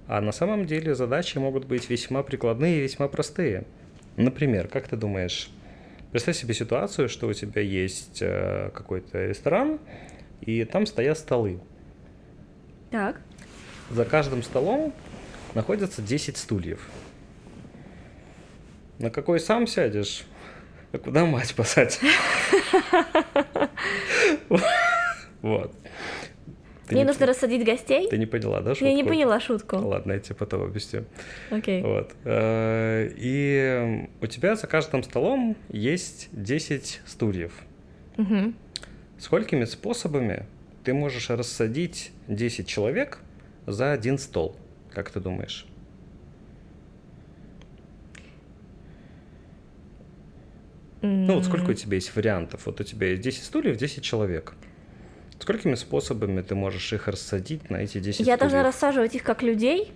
А 0.07 0.21
на 0.21 0.33
самом 0.33 0.67
деле 0.67 0.95
задачи 0.95 1.39
могут 1.39 1.65
быть 1.65 1.91
весьма 1.91 2.23
прикладные 2.23 2.79
и 2.79 2.83
весьма 2.83 3.09
простые. 3.09 3.65
Например, 4.17 4.69
как 4.69 4.87
ты 4.89 4.97
думаешь, 4.97 5.51
представь 6.13 6.37
себе 6.37 6.55
ситуацию, 6.55 7.09
что 7.09 7.27
у 7.27 7.33
тебя 7.33 7.61
есть 7.61 8.19
э, 8.23 8.71
какой-то 8.73 9.27
ресторан, 9.27 9.81
и 10.41 10.65
там 10.65 10.87
стоят 10.87 11.19
столы. 11.19 11.59
Так. 12.91 13.21
За 13.91 14.05
каждым 14.05 14.43
столом 14.43 14.93
находятся 15.55 16.03
10 16.03 16.37
стульев. 16.37 16.81
На 18.99 19.11
какой 19.11 19.41
сам 19.41 19.67
сядешь? 19.67 20.25
А 20.93 20.99
куда 20.99 21.25
мать 21.27 21.55
посадить? 21.55 22.01
Вот. 25.43 25.73
Ты 26.87 26.95
Мне 26.95 27.03
не- 27.03 27.07
нужно 27.09 27.27
рассадить 27.27 27.65
гостей? 27.65 28.09
Ты 28.09 28.17
не 28.17 28.27
поняла, 28.27 28.61
да, 28.61 28.73
Я 28.81 28.93
не 28.93 28.99
шутку? 29.03 29.09
поняла 29.09 29.41
шутку. 29.41 29.77
Ладно, 29.77 30.13
я 30.13 30.19
тебе 30.21 30.37
потом 30.37 30.63
объясню. 30.63 31.05
Окей. 31.51 31.83
Вот. 31.83 32.13
Э, 32.25 33.11
И 33.17 34.07
у 34.21 34.27
тебя 34.29 34.55
за 34.55 34.67
каждым 34.69 35.03
столом 35.03 35.57
есть 35.69 36.29
10 36.33 37.01
стульев. 37.05 37.53
Мгм. 38.17 38.55
Сколькими 39.19 39.65
способами 39.65 40.47
ты 40.85 40.95
можешь 40.95 41.29
рассадить 41.29 42.13
10 42.29 42.69
человек 42.69 43.19
за 43.67 43.93
один 43.93 44.19
стол? 44.19 44.57
Как 44.93 45.11
ты 45.11 45.21
думаешь? 45.21 45.67
Ну 51.03 51.35
вот 51.35 51.45
сколько 51.45 51.71
у 51.71 51.75
тебя 51.75 51.97
есть 51.97 52.15
вариантов? 52.17 52.63
Вот 52.67 52.81
у 52.81 52.85
тебя 52.85 53.09
есть 53.11 53.23
10 53.23 53.45
стульев, 53.45 53.77
10 53.77 54.03
человек. 54.03 54.55
Сколькими 55.39 55.75
способами 55.75 56.41
ты 56.41 56.55
можешь 56.55 56.93
их 56.93 57.07
рассадить 57.09 57.69
на 57.71 57.77
эти 57.77 57.99
10 58.01 58.21
Я 58.21 58.25
стульев? 58.37 58.39
должна 58.41 58.63
рассаживать 58.63 59.15
их 59.15 59.23
как 59.23 59.43
людей? 59.43 59.93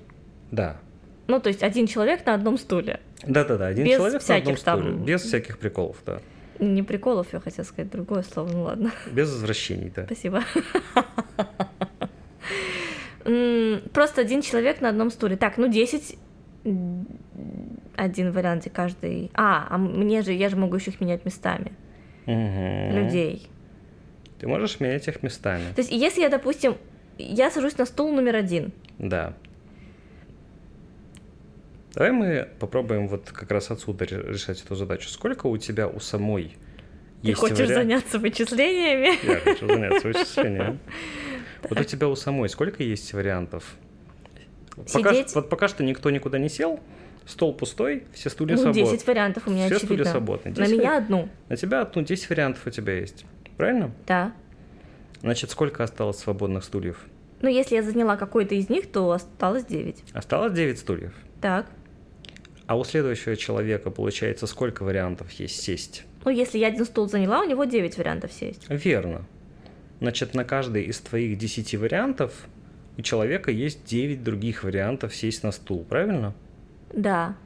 Да. 0.50 0.78
Ну, 1.26 1.40
то 1.40 1.48
есть 1.48 1.62
один 1.62 1.86
человек 1.86 2.26
на 2.26 2.34
одном 2.34 2.58
стуле. 2.58 3.00
Да-да-да, 3.26 3.68
один 3.68 3.84
Без 3.86 3.96
человек 3.96 4.12
на 4.28 4.36
одном 4.36 4.54
всяких 4.54 4.64
там- 4.64 4.80
стуле. 4.82 4.96
Без 5.04 5.22
всяких 5.22 5.58
приколов, 5.58 5.96
да. 6.04 6.20
Не 6.58 6.82
приколов, 6.82 7.32
я 7.32 7.40
хотела 7.40 7.64
сказать 7.64 7.90
другое 7.90 8.22
слово, 8.22 8.50
ну 8.52 8.62
ладно. 8.64 8.92
Без 9.10 9.30
возвращений, 9.30 9.90
да. 9.94 10.04
Спасибо. 10.04 10.44
Просто 13.22 14.20
один 14.22 14.42
человек 14.42 14.80
на 14.80 14.88
одном 14.88 15.10
стуле. 15.10 15.36
Так, 15.36 15.58
ну 15.58 15.68
10 15.68 16.16
м, 16.64 17.06
один 17.96 18.32
вариант, 18.32 18.62
где 18.62 18.70
каждый... 18.70 19.30
А, 19.34 19.66
а 19.70 19.78
мне 19.78 20.22
же, 20.22 20.32
я 20.32 20.48
же 20.48 20.56
могу 20.56 20.76
еще 20.76 20.90
их 20.90 21.00
менять 21.00 21.24
местами. 21.24 21.72
Мгм. 22.26 22.96
Людей. 22.96 23.48
Ты 24.38 24.46
можешь 24.48 24.80
менять 24.80 25.06
их 25.08 25.22
местами. 25.22 25.64
То 25.74 25.80
есть, 25.82 25.92
если 25.92 26.22
я, 26.22 26.28
допустим, 26.30 26.76
я 27.18 27.50
сажусь 27.50 27.76
на 27.76 27.84
стул 27.84 28.12
номер 28.12 28.36
один. 28.36 28.72
Да. 28.98 29.34
Давай 31.94 32.12
мы 32.12 32.48
попробуем 32.58 33.08
вот 33.08 33.30
как 33.32 33.50
раз 33.50 33.70
отсюда 33.70 34.04
ре- 34.06 34.22
решать 34.32 34.62
эту 34.64 34.74
задачу. 34.76 35.08
Сколько 35.08 35.48
у 35.48 35.56
тебя 35.58 35.88
у 35.88 35.98
самой 35.98 36.54
Ты 37.22 37.28
есть 37.28 37.40
хочешь 37.40 37.58
вариа- 37.58 37.74
заняться 37.74 38.18
вычислениями? 38.18 39.18
Я 39.26 39.40
хочу 39.40 39.66
заняться 39.66 40.06
вычислением. 40.08 40.78
Вот 41.68 41.80
у 41.80 41.84
тебя 41.84 42.08
у 42.08 42.16
самой 42.16 42.48
сколько 42.48 42.82
есть 42.82 43.12
вариантов? 43.12 43.76
Пока, 44.92 45.12
Сидеть? 45.12 45.34
вот 45.34 45.48
пока 45.50 45.68
что 45.68 45.82
никто 45.84 46.10
никуда 46.10 46.38
не 46.38 46.48
сел, 46.48 46.80
стол 47.26 47.54
пустой, 47.54 48.04
все 48.12 48.30
стулья 48.30 48.56
Ну, 48.56 48.62
свободны. 48.62 48.90
10 48.90 49.06
вариантов 49.06 49.42
у 49.46 49.50
меня 49.50 49.66
Все 49.66 49.78
стулья 49.78 50.04
свободны. 50.04 50.50
На 50.50 50.66
10 50.66 50.72
меня 50.78 50.96
одну. 50.96 51.28
На 51.48 51.56
тебя, 51.56 51.88
ну, 51.94 52.02
10 52.02 52.30
вариантов 52.30 52.66
у 52.66 52.70
тебя 52.70 52.94
есть. 52.98 53.24
Правильно? 53.56 53.92
Да. 54.06 54.32
Значит, 55.20 55.50
сколько 55.50 55.84
осталось 55.84 56.18
свободных 56.18 56.64
стульев? 56.64 57.04
Ну, 57.42 57.48
если 57.48 57.74
я 57.76 57.82
заняла 57.82 58.16
какой-то 58.16 58.54
из 58.54 58.68
них, 58.68 58.90
то 58.90 59.10
осталось 59.10 59.64
9. 59.64 60.04
Осталось 60.12 60.52
9 60.52 60.78
стульев. 60.78 61.12
Так. 61.40 61.66
А 62.66 62.78
у 62.78 62.84
следующего 62.84 63.36
человека, 63.36 63.90
получается, 63.90 64.46
сколько 64.46 64.82
вариантов 64.84 65.30
есть 65.32 65.60
сесть? 65.60 66.04
Ну, 66.24 66.30
если 66.30 66.58
я 66.58 66.68
один 66.68 66.84
стул 66.84 67.08
заняла, 67.08 67.40
у 67.40 67.44
него 67.44 67.64
9 67.64 67.98
вариантов 67.98 68.32
сесть. 68.32 68.64
Верно. 68.68 69.26
Значит, 70.00 70.34
на 70.34 70.44
каждый 70.44 70.84
из 70.84 70.98
твоих 71.00 71.38
10 71.38 71.74
вариантов 71.74 72.46
у 72.96 73.02
человека 73.02 73.50
есть 73.50 73.84
9 73.84 74.22
других 74.22 74.64
вариантов 74.64 75.14
сесть 75.14 75.42
на 75.42 75.52
стул, 75.52 75.84
правильно? 75.84 76.34
Да. 76.92 77.36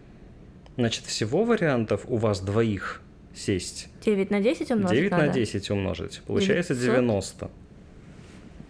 Значит, 0.77 1.05
всего 1.05 1.45
вариантов 1.45 2.03
у 2.07 2.17
вас 2.17 2.41
двоих 2.41 3.03
сесть 3.35 3.89
9 4.05 4.31
на 4.31 4.41
10 4.41 4.71
умножить 4.71 4.97
9 4.97 5.11
на 5.11 5.19
надо? 5.19 5.33
10 5.33 5.71
умножить. 5.71 6.23
Получается 6.27 6.75
900. 6.75 6.95
90. 6.95 7.51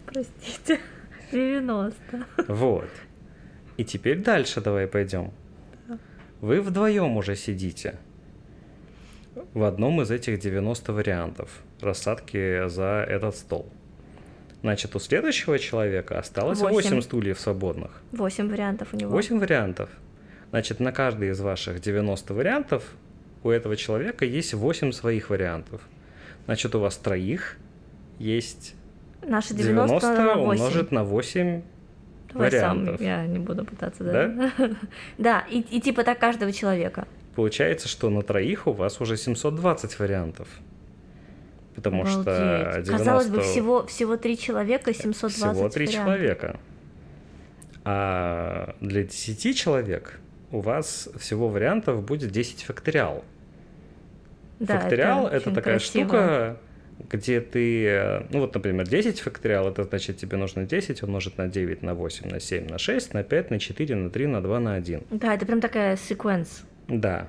Простите. 0.06 0.81
90. 1.32 2.27
Вот. 2.48 2.89
И 3.77 3.85
теперь 3.85 4.19
дальше 4.19 4.61
давай 4.61 4.86
пойдем. 4.86 5.31
Вы 6.40 6.61
вдвоем 6.61 7.16
уже 7.16 7.36
сидите 7.36 7.98
в 9.52 9.62
одном 9.65 10.01
из 10.02 10.11
этих 10.11 10.39
90 10.39 10.93
вариантов 10.93 11.51
рассадки 11.81 12.69
за 12.69 13.05
этот 13.09 13.36
стол. 13.36 13.66
Значит, 14.62 14.97
у 14.97 14.98
следующего 14.98 15.59
человека 15.59 16.19
осталось 16.19 16.59
Восемь. 16.61 16.90
8 16.93 17.02
стульев 17.02 17.39
свободных. 17.39 18.01
8 18.12 18.48
вариантов 18.48 18.89
у 18.93 18.97
него. 18.97 19.11
8 19.11 19.39
вариантов. 19.39 19.90
Значит, 20.51 20.81
на 20.81 20.93
каждый 20.93 21.31
из 21.31 21.40
ваших 21.40 21.81
90 21.81 22.32
вариантов 22.32 22.85
у 23.43 23.51
этого 23.51 23.77
человека 23.77 24.24
есть 24.24 24.55
8 24.55 24.93
своих 24.93 25.31
вариантов. 25.31 25.82
Значит, 26.47 26.74
у 26.74 26.81
вас 26.81 26.97
троих 26.97 27.59
есть 28.19 28.74
Наши 29.23 29.55
90, 29.55 29.86
90 29.86 30.12
на 30.12 30.35
8. 30.35 30.43
умножить 30.43 30.90
на 30.93 31.05
8 31.05 31.62
Давай 32.32 32.51
сам, 32.51 32.81
вариантов. 32.81 33.01
я 33.01 33.27
не 33.27 33.39
буду 33.39 33.65
пытаться, 33.65 34.05
да? 34.05 34.51
Да, 35.19 35.40
и, 35.51 35.61
и 35.61 35.81
типа 35.81 36.05
так 36.05 36.19
каждого 36.19 36.52
человека. 36.52 37.06
Получается, 37.35 37.89
что 37.89 38.11
на 38.11 38.23
троих 38.23 38.66
у 38.66 38.73
вас 38.73 39.01
уже 39.01 39.16
720 39.16 39.98
вариантов. 39.98 40.48
Потому 41.74 42.06
что 42.06 42.20
Обалдеть. 42.20 42.86
90... 42.86 42.93
Казалось 42.93 43.28
бы, 43.28 43.40
всего, 43.40 43.86
всего 43.86 44.16
3 44.16 44.39
человека, 44.39 44.94
720 44.94 45.39
всего 45.39 45.69
3 45.69 45.86
вариантов. 45.86 46.05
человека. 46.05 46.61
А 47.85 48.77
для 48.81 49.02
10 49.02 49.56
человек 49.56 50.20
у 50.52 50.61
вас 50.61 51.09
всего 51.19 51.48
вариантов 51.48 52.02
будет 52.05 52.31
10 52.31 52.62
факториал. 52.62 53.24
Да, 54.61 54.78
факториал 54.78 55.27
это, 55.27 55.36
очень 55.36 55.55
такая 55.55 55.74
красиво. 55.78 56.05
штука, 56.05 56.56
где 57.11 57.40
ты, 57.40 58.24
ну 58.31 58.40
вот, 58.40 58.55
например, 58.55 58.86
10 58.86 59.20
факториал, 59.20 59.69
это 59.69 59.82
значит 59.82 60.16
тебе 60.16 60.36
нужно 60.36 60.65
10 60.65 61.02
умножить 61.02 61.36
на 61.36 61.48
9, 61.48 61.82
на 61.82 61.94
8, 61.94 62.31
на 62.31 62.40
7, 62.40 62.69
на 62.69 62.78
6, 62.78 63.15
на 63.15 63.24
5, 63.24 63.51
на 63.51 63.59
4, 63.59 63.97
на 63.97 64.11
3, 64.11 64.27
на 64.28 64.40
2, 64.40 64.61
на 64.61 64.74
1. 64.74 65.02
Да, 65.11 65.35
это 65.35 65.44
прям 65.44 65.61
такая 65.61 65.97
секвенс. 65.97 66.62
Да. 66.89 67.28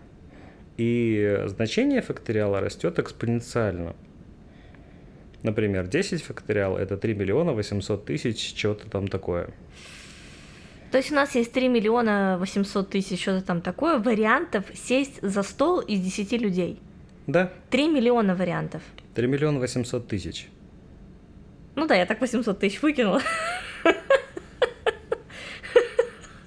И 0.77 1.43
значение 1.45 2.01
факториала 2.01 2.59
растет 2.59 2.99
экспоненциально. 2.99 3.95
Например, 5.43 5.87
10 5.87 6.23
факториал 6.23 6.77
это 6.77 6.97
3 6.97 7.13
миллиона 7.13 7.53
800 7.53 8.05
тысяч, 8.05 8.53
чего-то 8.53 8.89
там 8.89 9.07
такое. 9.07 9.49
То 10.91 10.97
есть 10.97 11.11
у 11.11 11.15
нас 11.15 11.35
есть 11.35 11.51
3 11.51 11.67
миллиона 11.67 12.37
800 12.39 12.89
тысяч, 12.89 13.21
что-то 13.21 13.45
там 13.45 13.61
такое, 13.61 13.99
вариантов 13.99 14.65
сесть 14.73 15.21
за 15.21 15.43
стол 15.43 15.81
из 15.81 15.99
10 15.99 16.31
людей. 16.41 16.79
Да, 17.27 17.51
3 17.69 17.89
миллиона 17.89 18.35
вариантов. 18.35 18.81
3 19.13 19.27
миллиона 19.27 19.59
800 19.59 20.07
тысяч. 20.07 20.47
Ну 21.75 21.85
да, 21.87 21.95
я 21.95 22.05
так 22.05 22.21
800 22.21 22.59
тысяч 22.59 22.81
выкинула. 22.81 23.21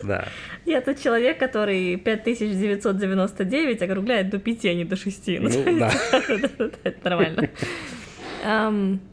Да. 0.02 0.28
Я 0.68 0.82
тот 0.82 1.00
человек, 1.00 1.38
который 1.38 1.96
5999 1.96 3.82
округляет 3.82 4.28
до 4.28 4.38
5, 4.38 4.64
а 4.66 4.74
не 4.74 4.84
до 4.84 4.96
6. 4.96 5.28
Ну, 5.40 5.48
да. 5.78 5.92
Это 6.84 7.04
нормально. 7.04 7.48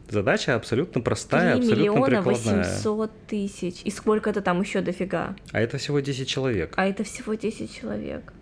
Задача 0.09 0.55
абсолютно 0.55 1.01
простая, 1.01 1.55
3 1.55 1.63
абсолютно 1.63 2.01
прикладная. 2.03 2.57
800 2.63 3.11
тысяч. 3.27 3.81
И 3.85 3.89
сколько 3.89 4.29
это 4.29 4.41
там 4.41 4.61
еще 4.61 4.81
дофига? 4.81 5.35
А 5.53 5.61
это 5.61 5.77
всего 5.77 6.01
10 6.01 6.27
человек. 6.27 6.73
А 6.75 6.85
это 6.87 7.03
всего 7.05 7.33
10 7.33 7.73
человек. 7.73 8.33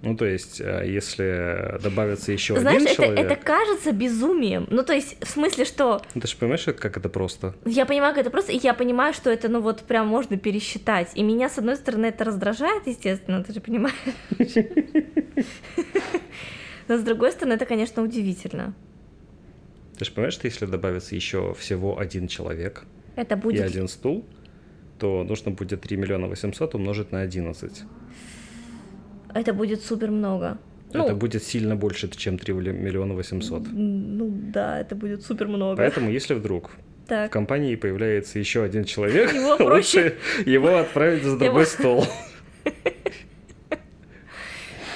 Ну, 0.00 0.16
то 0.16 0.24
есть, 0.24 0.60
э, 0.60 0.84
если 0.86 1.78
добавится 1.82 2.30
еще 2.30 2.58
Знаешь, 2.58 2.76
один 2.82 2.86
это, 2.86 2.96
человек... 3.02 3.18
это 3.18 3.36
кажется 3.36 3.92
безумием. 3.92 4.66
Ну, 4.70 4.84
то 4.84 4.92
есть, 4.92 5.16
в 5.24 5.28
смысле, 5.28 5.64
что 5.64 6.02
Ну, 6.14 6.20
ты 6.20 6.28
же 6.28 6.36
понимаешь, 6.36 6.64
как 6.64 6.96
это 6.96 7.08
просто? 7.08 7.54
я 7.64 7.84
понимаю, 7.84 8.14
как 8.14 8.22
это 8.22 8.30
просто, 8.30 8.52
и 8.52 8.60
я 8.62 8.74
понимаю, 8.74 9.12
что 9.12 9.28
это, 9.28 9.48
ну, 9.48 9.60
вот 9.60 9.82
прям 9.82 10.06
можно 10.06 10.38
пересчитать. 10.38 11.10
И 11.14 11.22
меня, 11.22 11.48
с 11.48 11.58
одной 11.58 11.74
стороны, 11.76 12.06
это 12.06 12.24
раздражает, 12.24 12.86
естественно, 12.86 13.42
ты 13.42 13.52
же 13.52 13.60
понимаешь. 13.60 13.94
Но 16.88 16.96
с 16.96 17.02
другой 17.02 17.32
стороны, 17.32 17.54
это, 17.54 17.66
конечно, 17.66 18.02
удивительно. 18.02 18.74
Ты 19.98 20.04
же 20.04 20.12
понимаешь, 20.12 20.34
что 20.34 20.46
если 20.46 20.66
добавится 20.66 21.16
еще 21.16 21.54
всего 21.54 21.98
один 21.98 22.28
человек 22.28 22.84
Это 23.16 23.34
и 23.34 23.38
будет... 23.38 23.62
один 23.62 23.88
стул, 23.88 24.24
то 24.98 25.24
нужно 25.24 25.50
будет 25.50 25.80
3 25.80 25.96
миллиона 25.96 26.28
800 26.28 26.76
умножить 26.76 27.10
на 27.10 27.20
11. 27.20 27.82
Это 29.34 29.52
будет 29.52 29.82
супер 29.82 30.10
много. 30.10 30.58
Ну, 30.92 31.04
Это 31.04 31.14
будет 31.14 31.42
сильно 31.42 31.76
больше, 31.76 32.08
чем 32.10 32.38
3 32.38 32.54
миллиона 32.54 33.14
800. 33.14 33.62
ну 33.72 34.30
да, 34.52 34.80
это 34.80 34.94
будет 34.94 35.22
супер 35.22 35.48
много. 35.48 35.76
Поэтому, 35.76 36.10
если 36.10 36.34
вдруг 36.34 36.70
в 37.04 37.08
Так. 37.08 37.30
компании 37.30 37.76
появляется 37.76 38.38
еще 38.38 38.62
один 38.62 38.84
человек, 38.84 39.32
Его 39.34 39.56
проще. 39.58 40.04
лучше 40.04 40.16
его 40.50 40.78
отправить 40.78 41.22
за 41.24 41.38
другой 41.38 41.62
Его- 41.62 41.70
стол. 41.70 42.04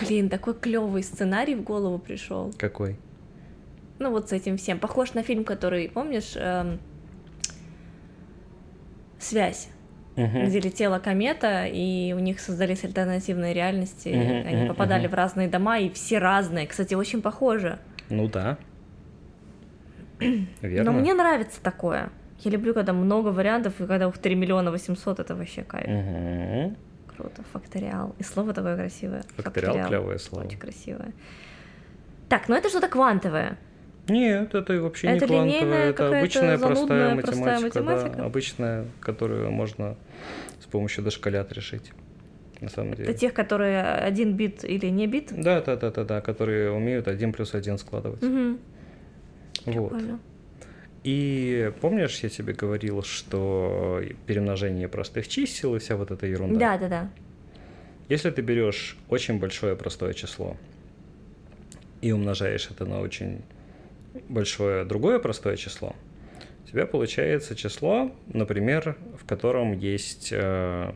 Блин, 0.00 0.28
такой 0.28 0.54
клевый 0.54 1.02
сценарий 1.02 1.54
в 1.54 1.62
голову 1.62 1.98
пришел. 1.98 2.52
Какой? 2.58 2.96
Ну 3.98 4.10
вот 4.10 4.30
с 4.30 4.32
этим 4.32 4.56
всем. 4.56 4.78
Похож 4.80 5.14
на 5.14 5.22
фильм, 5.22 5.44
который, 5.44 5.88
помнишь, 5.88 6.32
эм, 6.36 6.80
«Связь», 9.20 9.68
Мгм. 10.16 10.46
где 10.46 10.60
летела 10.60 10.98
комета, 10.98 11.64
и 11.66 12.12
у 12.12 12.18
них 12.18 12.38
создались 12.40 12.84
альтернативные 12.84 13.54
реальности. 13.54 14.08
Мгм, 14.08 14.46
Они 14.48 14.56
мгм, 14.64 14.68
попадали 14.68 15.02
мгм. 15.06 15.10
в 15.10 15.14
разные 15.14 15.48
дома, 15.48 15.78
и 15.78 15.88
все 15.90 16.18
разные. 16.18 16.66
Кстати, 16.66 16.94
очень 16.94 17.22
похоже. 17.22 17.78
Ну 18.10 18.28
да. 18.28 18.58
Верно. 20.60 20.92
Но 20.92 20.98
мне 20.98 21.14
нравится 21.14 21.62
такое. 21.62 22.10
Я 22.40 22.50
люблю, 22.50 22.74
когда 22.74 22.92
много 22.92 23.28
вариантов, 23.28 23.80
и 23.80 23.86
когда 23.86 24.08
ух, 24.08 24.18
3 24.18 24.34
миллиона 24.34 24.70
800, 24.70 25.20
это 25.20 25.34
вообще 25.34 25.62
кайф. 25.62 25.86
Мгм. 25.86 26.76
Круто, 27.16 27.42
факториал. 27.52 28.14
И 28.18 28.22
слово 28.22 28.52
такое 28.52 28.76
красивое. 28.76 29.22
Факториал 29.36 29.86
клевое 29.88 30.18
слово. 30.18 30.44
Очень 30.44 30.58
красивое. 30.58 31.12
Так, 32.28 32.48
ну 32.48 32.54
это 32.54 32.68
что-то 32.68 32.88
квантовое. 32.88 33.58
Нет, 34.08 34.54
это 34.54 34.80
вообще 34.80 35.08
Это 35.08 35.26
не 35.26 35.28
квантовая, 35.28 35.90
это 35.90 36.08
обычная 36.08 36.58
простая 36.58 37.14
математика, 37.14 37.22
простая 37.22 37.58
да, 37.60 37.64
математика? 37.66 38.24
обычная, 38.24 38.84
которую 39.00 39.50
можно 39.52 39.96
с 40.60 40.66
помощью 40.66 41.04
дошколят 41.04 41.52
решить. 41.52 41.92
На 42.60 42.68
самом 42.68 42.92
Это 42.92 43.02
деле. 43.02 43.14
тех, 43.14 43.34
которые 43.34 43.82
один 43.82 44.36
бит 44.36 44.64
или 44.64 44.86
не 44.86 45.06
бит. 45.06 45.32
Да, 45.32 45.60
да, 45.60 45.76
да, 45.76 45.90
да, 45.90 46.04
да, 46.04 46.20
которые 46.20 46.70
умеют 46.72 47.08
один 47.08 47.32
плюс 47.32 47.54
один 47.54 47.78
складывать. 47.78 48.22
Мгм. 48.22 48.58
Вот. 49.66 49.90
Прикольно. 49.90 50.20
И 51.04 51.72
помнишь, 51.80 52.20
я 52.20 52.28
тебе 52.28 52.52
говорил, 52.52 53.02
что 53.02 54.00
перемножение 54.26 54.88
простых 54.88 55.26
чисел 55.26 55.74
и 55.74 55.80
вся 55.80 55.96
вот 55.96 56.12
эта 56.12 56.26
ерунда. 56.26 56.58
Да, 56.58 56.78
да, 56.78 56.88
да. 56.88 57.10
Если 58.08 58.30
ты 58.30 58.42
берешь 58.42 58.96
очень 59.08 59.40
большое 59.40 59.74
простое 59.74 60.12
число 60.12 60.56
и 62.00 62.12
умножаешь 62.12 62.68
это 62.70 62.84
на 62.84 63.00
очень 63.00 63.42
большое 64.28 64.84
другое 64.84 65.18
простое 65.18 65.56
число, 65.56 65.94
у 66.64 66.68
тебя 66.68 66.86
получается 66.86 67.54
число, 67.54 68.12
например, 68.26 68.96
в 69.18 69.26
котором 69.26 69.72
есть, 69.72 70.30
э, 70.32 70.92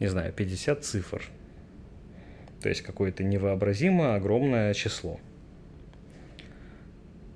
не 0.00 0.06
знаю, 0.06 0.32
50 0.32 0.84
цифр. 0.84 1.22
То 2.60 2.68
есть 2.68 2.82
какое-то 2.82 3.24
невообразимо 3.24 4.14
огромное 4.14 4.74
число. 4.74 5.20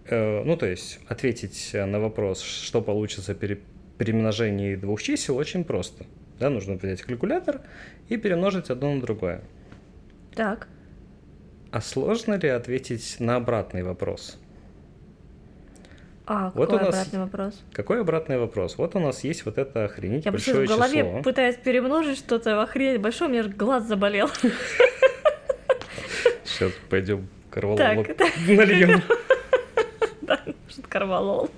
Э, 0.09 0.43
Ну, 0.45 0.57
то 0.57 0.67
есть 0.67 1.01
ответить 1.09 1.71
на 1.75 2.01
вопрос, 2.01 2.41
что 2.41 2.81
получится 2.81 3.35
при 3.35 3.61
перемножении 3.99 4.77
двух 4.77 5.03
чисел, 5.03 5.37
очень 5.37 5.65
просто. 5.65 6.05
Да, 6.39 6.51
нужно 6.51 6.75
взять 6.75 7.03
калькулятор 7.03 7.63
и 8.09 8.17
перемножить 8.17 8.71
одно 8.71 8.95
на 8.95 9.01
другое. 9.01 9.43
Так. 10.35 10.69
А 11.71 11.81
сложно 11.81 12.35
ли 12.35 12.49
ответить 12.49 13.17
на 13.21 13.37
обратный 13.37 13.83
вопрос? 13.83 14.39
А, 16.29 16.51
Вот 16.55 16.71
какой 16.71 16.83
у 16.83 16.87
нас- 16.87 16.95
обратный 16.95 17.19
вопрос? 17.21 17.63
Какой 17.73 18.01
обратный 18.01 18.39
вопрос? 18.39 18.77
Вот 18.79 18.97
у 18.97 18.99
нас 18.99 19.23
есть 19.23 19.45
вот 19.47 19.59
это 19.59 19.85
охренеть 19.85 20.25
Я 20.25 20.33
большое 20.33 20.67
в 20.67 20.69
голове 20.69 21.03
число. 21.05 21.23
пытаюсь 21.23 21.57
перемножить 21.57 22.19
что-то 22.19 22.61
охренеть 22.63 23.01
большое, 23.01 23.31
у 23.31 23.33
меня 23.33 23.43
же 23.45 23.51
глаз 23.51 23.85
заболел. 23.87 24.29
Сейчас 26.45 26.73
пойдем 26.89 27.29
корвалол 27.51 27.79
нальем. 27.79 29.03
Да, 30.23 30.41
что-то 30.69 30.89
корвалол. 30.89 31.51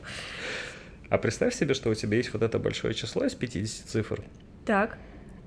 А 1.08 1.16
представь 1.16 1.54
себе, 1.54 1.72
что 1.72 1.88
у 1.88 1.94
тебя 1.94 2.18
есть 2.18 2.32
вот 2.34 2.42
это 2.42 2.58
большое 2.58 2.92
число 2.92 3.24
из 3.24 3.34
50 3.34 3.86
цифр, 3.88 4.20
Так. 4.66 4.98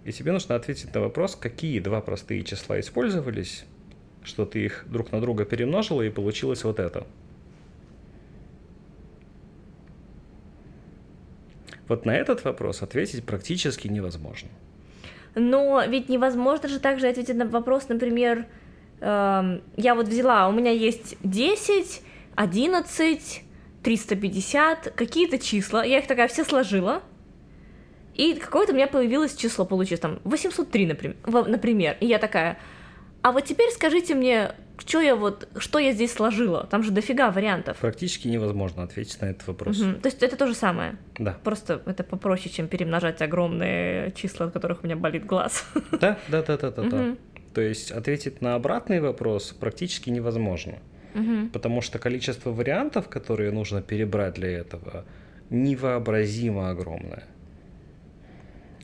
и 0.06 0.12
тебе 0.12 0.32
нужно 0.32 0.56
ответить 0.56 0.92
на 0.96 1.02
вопрос, 1.02 1.36
какие 1.36 1.80
два 1.80 2.02
простые 2.02 2.42
числа 2.44 2.80
использовались, 2.80 3.66
что 4.24 4.46
ты 4.48 4.66
их 4.66 4.86
друг 4.90 5.12
на 5.12 5.22
друга 5.22 5.46
перемножила, 5.46 6.02
и 6.02 6.10
получилось 6.10 6.64
вот 6.64 6.80
это. 6.80 7.06
Вот 11.92 12.06
на 12.06 12.12
этот 12.12 12.46
вопрос 12.46 12.82
ответить 12.82 13.26
практически 13.26 13.90
невозможно. 13.90 14.48
Но 15.36 15.84
ведь 15.86 16.08
невозможно 16.08 16.70
же 16.70 16.80
также 16.80 17.10
ответить 17.10 17.36
на 17.36 17.46
вопрос, 17.46 17.90
например, 17.90 18.46
эм, 19.02 19.62
я 19.76 19.94
вот 19.94 20.08
взяла, 20.08 20.48
у 20.48 20.54
меня 20.54 20.72
есть 20.72 21.18
10, 21.22 22.02
11, 22.36 23.44
350, 23.84 24.94
какие-то 24.96 25.38
числа, 25.38 25.84
я 25.84 26.00
их 26.00 26.08
такая 26.08 26.30
все 26.30 26.46
сложила, 26.46 27.04
и 28.16 28.36
какое-то 28.36 28.72
у 28.72 28.76
меня 28.76 28.88
появилось 28.88 29.36
число, 29.36 29.66
получилось 29.66 30.00
там 30.00 30.20
803, 30.24 30.86
например, 30.86 31.18
например, 31.26 31.98
и 32.00 32.06
я 32.06 32.20
такая, 32.20 32.58
а 33.22 33.34
вот 33.34 33.44
теперь 33.44 33.70
скажите 33.72 34.16
мне, 34.16 34.56
что 34.88 35.02
я 35.02 35.16
вот, 35.16 35.48
что 35.58 35.80
я 35.80 35.92
здесь 35.94 36.14
сложила, 36.14 36.68
там 36.70 36.84
же 36.84 36.92
дофига 36.92 37.32
вариантов. 37.32 37.78
Практически 37.78 38.28
невозможно 38.28 38.84
ответить 38.84 39.22
на 39.22 39.26
этот 39.28 39.48
вопрос. 39.48 39.80
Мгм. 39.80 40.02
То 40.02 40.08
есть 40.08 40.24
это 40.24 40.36
то 40.36 40.48
же 40.48 40.54
самое. 40.54 40.98
Да. 41.18 41.38
Просто 41.44 41.82
это 41.86 42.04
попроще, 42.04 42.54
чем 42.54 42.68
перемножать 42.68 43.22
огромные 43.22 44.12
числа, 44.14 44.48
от 44.48 44.54
которых 44.54 44.84
у 44.84 44.88
меня 44.88 44.96
болит 44.96 45.26
глаз. 45.26 45.66
Да, 45.92 46.18
да, 46.28 46.42
да, 46.42 46.58
да, 46.58 46.72
да, 46.72 46.84
да. 46.84 46.98
Мгм. 46.98 47.18
То 47.54 47.62
есть 47.62 47.92
ответить 47.92 48.42
на 48.42 48.56
обратный 48.56 49.00
вопрос 49.00 49.52
практически 49.52 50.10
невозможно. 50.10 50.80
Мгм. 51.14 51.50
Потому 51.50 51.82
что 51.82 52.00
количество 52.00 52.52
вариантов, 52.52 53.10
которые 53.10 53.52
нужно 53.52 53.82
перебрать 53.82 54.36
для 54.36 54.50
этого, 54.50 55.06
невообразимо 55.50 56.70
огромное. 56.70 57.24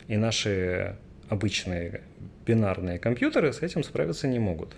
И 0.07 0.17
наши 0.17 0.97
обычные 1.29 2.01
бинарные 2.45 2.99
компьютеры 2.99 3.51
с 3.51 3.61
этим 3.61 3.83
справиться 3.83 4.27
не 4.27 4.39
могут. 4.39 4.75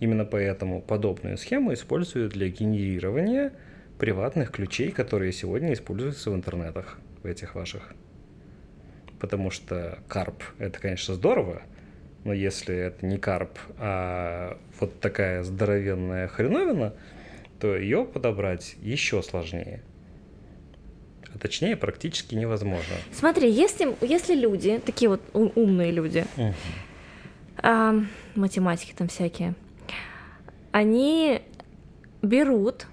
Именно 0.00 0.24
поэтому 0.24 0.80
подобную 0.80 1.36
схему 1.36 1.74
используют 1.74 2.32
для 2.32 2.48
генерирования 2.48 3.52
приватных 3.98 4.50
ключей, 4.50 4.90
которые 4.90 5.30
сегодня 5.32 5.74
используются 5.74 6.30
в 6.30 6.34
интернетах, 6.34 6.98
в 7.22 7.26
этих 7.26 7.54
ваших. 7.54 7.92
Потому 9.20 9.50
что 9.50 9.98
карп— 10.08 10.42
это, 10.58 10.80
конечно, 10.80 11.14
здорово, 11.14 11.62
но 12.24 12.32
если 12.32 12.74
это 12.74 13.04
не 13.04 13.18
карп, 13.18 13.58
а 13.76 14.58
вот 14.80 14.98
такая 15.00 15.42
здоровенная 15.42 16.28
хреновина, 16.28 16.94
то 17.58 17.76
ее 17.76 18.06
подобрать 18.06 18.76
еще 18.80 19.22
сложнее. 19.22 19.82
А 21.34 21.38
точнее, 21.38 21.76
практически 21.76 22.34
невозможно. 22.34 22.94
Смотри, 23.12 23.50
если, 23.50 23.94
если 24.00 24.34
люди, 24.34 24.80
такие 24.84 25.10
вот 25.10 25.20
умные 25.34 25.92
люди, 25.92 26.24
Мгм. 26.36 26.54
а, 27.58 27.94
математики 28.34 28.94
там 28.96 29.08
всякие, 29.08 29.54
они 30.72 31.42
берут, 32.22 32.86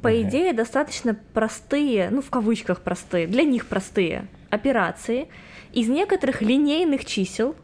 по 0.00 0.08
Мгм. 0.08 0.22
идее, 0.28 0.52
достаточно 0.52 1.16
простые, 1.34 2.08
ну, 2.10 2.22
в 2.22 2.30
кавычках 2.30 2.80
простые, 2.80 3.26
для 3.26 3.42
них 3.44 3.66
простые 3.66 4.26
операции 4.50 5.28
из 5.72 5.88
некоторых 5.88 6.42
линейных 6.42 7.04
чисел 7.04 7.54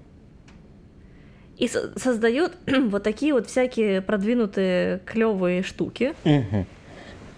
и 1.56 1.66
со- 1.68 1.98
создают 1.98 2.56
вот 2.66 3.02
такие 3.02 3.32
вот 3.32 3.48
всякие 3.48 4.00
продвинутые 4.02 5.00
клевые 5.06 5.62
штуки, 5.62 6.14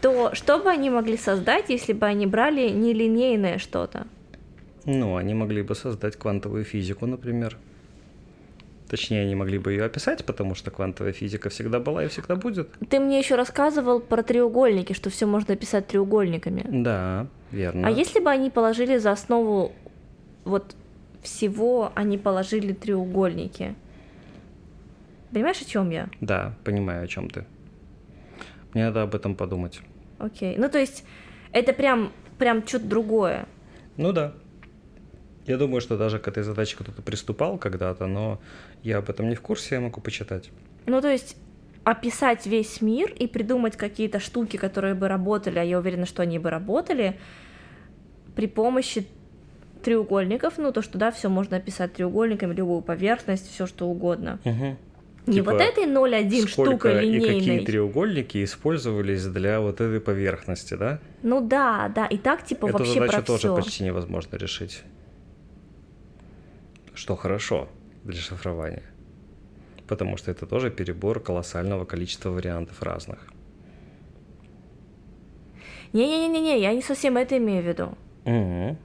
то 0.00 0.34
что 0.34 0.58
бы 0.58 0.70
они 0.70 0.90
могли 0.90 1.16
создать, 1.16 1.68
если 1.68 1.92
бы 1.92 2.06
они 2.06 2.26
брали 2.26 2.68
нелинейное 2.70 3.58
что-то? 3.58 4.06
Ну, 4.86 5.16
они 5.16 5.34
могли 5.34 5.62
бы 5.62 5.74
создать 5.74 6.16
квантовую 6.16 6.64
физику, 6.64 7.06
например. 7.06 7.58
Точнее, 8.90 9.22
они 9.22 9.36
могли 9.36 9.58
бы 9.58 9.70
ее 9.70 9.84
описать, 9.84 10.24
потому 10.24 10.56
что 10.56 10.72
квантовая 10.72 11.12
физика 11.12 11.48
всегда 11.48 11.78
была 11.78 12.04
и 12.04 12.08
всегда 12.08 12.34
будет. 12.34 12.70
Ты 12.88 12.98
мне 12.98 13.20
еще 13.20 13.36
рассказывал 13.36 14.00
про 14.00 14.24
треугольники, 14.24 14.94
что 14.94 15.10
все 15.10 15.26
можно 15.26 15.54
описать 15.54 15.86
треугольниками. 15.86 16.64
Да, 16.68 17.28
верно. 17.52 17.86
А 17.86 17.90
если 17.92 18.18
бы 18.18 18.30
они 18.30 18.50
положили 18.50 18.98
за 18.98 19.12
основу 19.12 19.70
вот 20.44 20.74
всего, 21.22 21.92
они 21.94 22.18
положили 22.18 22.72
треугольники? 22.72 23.76
Понимаешь, 25.32 25.62
о 25.62 25.64
чем 25.64 25.90
я? 25.90 26.08
Да, 26.20 26.56
понимаю, 26.64 27.04
о 27.04 27.06
чем 27.06 27.30
ты. 27.30 27.44
Мне 28.74 28.86
надо 28.86 29.02
об 29.02 29.14
этом 29.14 29.36
подумать. 29.36 29.80
Окей. 30.18 30.56
Ну, 30.58 30.68
то 30.68 30.78
есть, 30.78 31.04
это 31.52 31.72
прям, 31.72 32.10
прям 32.38 32.66
что-то 32.66 32.86
другое. 32.86 33.46
Ну 33.96 34.12
да. 34.12 34.32
Я 35.46 35.56
думаю, 35.56 35.80
что 35.80 35.96
даже 35.96 36.18
к 36.18 36.28
этой 36.28 36.42
задаче 36.42 36.76
кто-то 36.78 37.02
приступал 37.02 37.58
когда-то, 37.58 38.06
но 38.06 38.40
я 38.82 38.98
об 38.98 39.10
этом 39.10 39.28
не 39.28 39.34
в 39.34 39.40
курсе, 39.40 39.76
я 39.76 39.80
могу 39.80 40.00
почитать. 40.00 40.50
Ну, 40.86 41.00
то 41.00 41.10
есть, 41.10 41.36
описать 41.84 42.46
весь 42.46 42.80
мир 42.80 43.12
и 43.12 43.26
придумать 43.26 43.76
какие-то 43.76 44.20
штуки, 44.20 44.56
которые 44.56 44.94
бы 44.94 45.08
работали, 45.08 45.58
а 45.58 45.62
я 45.62 45.78
уверена, 45.78 46.06
что 46.06 46.22
они 46.22 46.38
бы 46.38 46.50
работали, 46.50 47.18
при 48.36 48.46
помощи 48.46 49.06
треугольников, 49.82 50.58
ну, 50.58 50.72
то, 50.72 50.82
что, 50.82 50.98
да, 50.98 51.10
все 51.10 51.28
можно 51.28 51.56
описать 51.56 51.94
треугольниками, 51.94 52.54
любую 52.54 52.82
поверхность, 52.82 53.50
все 53.50 53.66
что 53.66 53.86
угодно. 53.86 54.38
Мгм. 54.44 54.76
Не 55.26 55.34
Типа, 55.34 55.52
вот 55.52 55.60
этой 55.60 55.84
0,1 55.84 56.48
Сколько 56.48 56.70
штука 56.70 57.00
и 57.00 57.20
какие 57.20 57.40
линейной. 57.40 57.64
треугольники 57.64 58.42
использовались 58.42 59.24
для 59.26 59.60
вот 59.60 59.80
этой 59.80 60.00
поверхности, 60.00 60.74
да? 60.74 60.98
Ну 61.22 61.40
да, 61.40 61.90
да, 61.94 62.06
и 62.06 62.16
так 62.16 62.44
типа 62.44 62.66
Эту 62.66 62.78
вообще 62.78 62.94
задачу 62.94 63.12
про 63.12 63.22
тоже 63.22 63.38
все. 63.38 63.56
почти 63.56 63.84
невозможно 63.84 64.36
решить. 64.36 64.82
Что 67.00 67.16
хорошо 67.16 67.66
для 68.04 68.20
шифрования. 68.20 68.82
Потому 69.88 70.18
что 70.18 70.30
это 70.30 70.44
тоже 70.44 70.70
перебор 70.70 71.18
колоссального 71.18 71.86
количества 71.86 72.28
вариантов 72.28 72.82
разных. 72.82 73.32
Не-не-не-не, 75.94 76.60
я 76.60 76.74
не 76.74 76.82
совсем 76.82 77.16
это 77.16 77.38
имею 77.38 77.62
в 77.62 77.66
виду. 77.66 77.96
Мгм. 78.26 78.76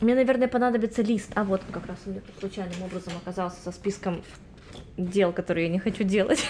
Мне, 0.00 0.14
наверное, 0.14 0.48
понадобится 0.48 1.02
лист. 1.02 1.30
А 1.34 1.44
вот 1.44 1.60
он 1.66 1.72
как 1.74 1.86
раз 1.86 1.98
у 2.06 2.10
меня 2.10 2.22
тут 2.22 2.36
случайным 2.40 2.82
образом 2.82 3.12
оказался 3.22 3.60
со 3.60 3.72
списком 3.72 4.22
дел, 4.96 5.34
которые 5.34 5.66
я 5.66 5.72
не 5.72 5.80
хочу 5.80 6.02
делать. 6.02 6.42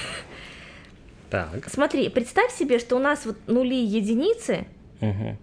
Так. 1.28 1.68
Смотри, 1.68 2.08
представь 2.08 2.52
себе, 2.52 2.78
что 2.78 2.94
у 2.94 3.00
нас 3.00 3.26
вот 3.26 3.36
нули 3.48 3.74
и 3.74 3.84
единицы, 3.84 4.68
Мгм. 5.00 5.38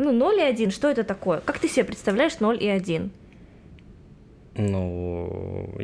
Ну 0.00 0.12
0 0.12 0.38
и 0.38 0.42
1, 0.42 0.70
что 0.70 0.88
это 0.88 1.04
такое? 1.04 1.40
Как 1.40 1.58
ты 1.58 1.68
себе 1.68 1.84
представляешь 1.84 2.40
0 2.40 2.56
и 2.60 2.68
1? 2.68 3.10
Ну, 4.56 5.78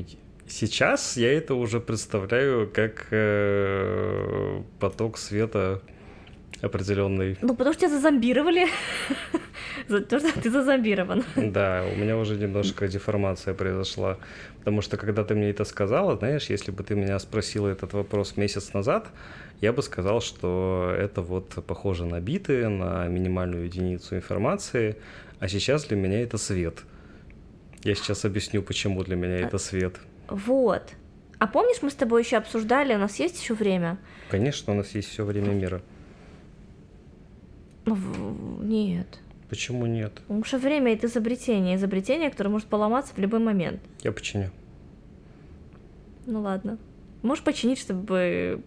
сейчас 0.49 1.17
я 1.17 1.33
это 1.33 1.55
уже 1.55 1.81
представляю 1.81 2.71
как 2.73 3.07
э, 3.11 4.63
поток 4.81 5.19
света 5.19 5.83
определенный. 6.63 7.37
Ну, 7.43 7.55
потому 7.55 7.73
что 7.73 7.83
тебя 7.83 7.91
зазомбировали. 7.91 8.67
За 9.89 10.01
то, 10.01 10.19
что 10.19 10.41
ты 10.41 10.51
зазомбирован. 10.51 11.25
Да, 11.37 11.85
у 11.93 11.97
меня 11.97 12.17
уже 12.17 12.37
немножко 12.37 12.89
деформация 12.89 13.55
произошла. 13.55 14.19
Потому 14.59 14.83
что 14.83 14.97
когда 14.97 15.23
ты 15.23 15.35
мне 15.35 15.51
это 15.51 15.65
сказала, 15.65 16.17
знаешь, 16.17 16.51
если 16.51 16.73
бы 16.73 16.83
ты 16.83 16.95
меня 16.95 17.19
спросила 17.19 17.69
этот 17.69 17.93
вопрос 17.93 18.37
месяц 18.37 18.73
назад, 18.73 19.09
я 19.61 19.73
бы 19.73 19.83
сказал, 19.83 20.21
что 20.21 20.95
это 20.97 21.23
вот 21.23 21.51
похоже 21.67 22.07
на 22.07 22.21
биты, 22.21 22.69
на 22.69 23.07
минимальную 23.09 23.65
единицу 23.65 24.17
информации, 24.17 24.97
а 25.39 25.49
сейчас 25.49 25.85
для 25.85 25.97
меня 25.97 26.21
это 26.21 26.39
свет. 26.39 26.83
Я 27.83 27.95
сейчас 27.95 28.25
объясню, 28.25 28.63
почему 28.63 29.03
для 29.05 29.17
меня 29.17 29.39
это 29.39 29.59
свет. 29.59 29.97
Вот. 30.29 30.83
А 31.39 31.47
помнишь, 31.47 31.83
мы 31.83 31.91
с 31.91 31.95
тобой 31.95 32.23
еще 32.23 32.37
обсуждали, 32.37 32.95
у 32.95 32.99
нас 32.99 33.19
есть 33.19 33.41
еще 33.41 33.55
время? 33.55 33.99
Конечно, 34.31 34.73
у 34.73 34.77
нас 34.77 34.95
есть 34.95 35.09
все 35.09 35.25
время 35.25 35.51
мира. 35.51 35.83
Ну, 37.85 37.97
Нет. 38.63 39.21
Почему 39.49 39.87
нет? 39.87 40.13
Потому 40.27 40.45
что 40.45 40.59
время 40.59 40.93
это 40.93 41.07
изобретение. 41.07 41.77
Изобретение, 41.77 42.31
которое 42.31 42.51
может 42.51 42.67
поломаться 42.67 43.15
в 43.15 43.19
любой 43.19 43.39
момент. 43.39 43.81
Я 44.03 44.11
починю. 44.11 44.51
Ну 46.27 46.41
ладно. 46.41 46.79
Можешь 47.23 47.45
починить, 47.45 47.79
чтобы... 47.79 48.61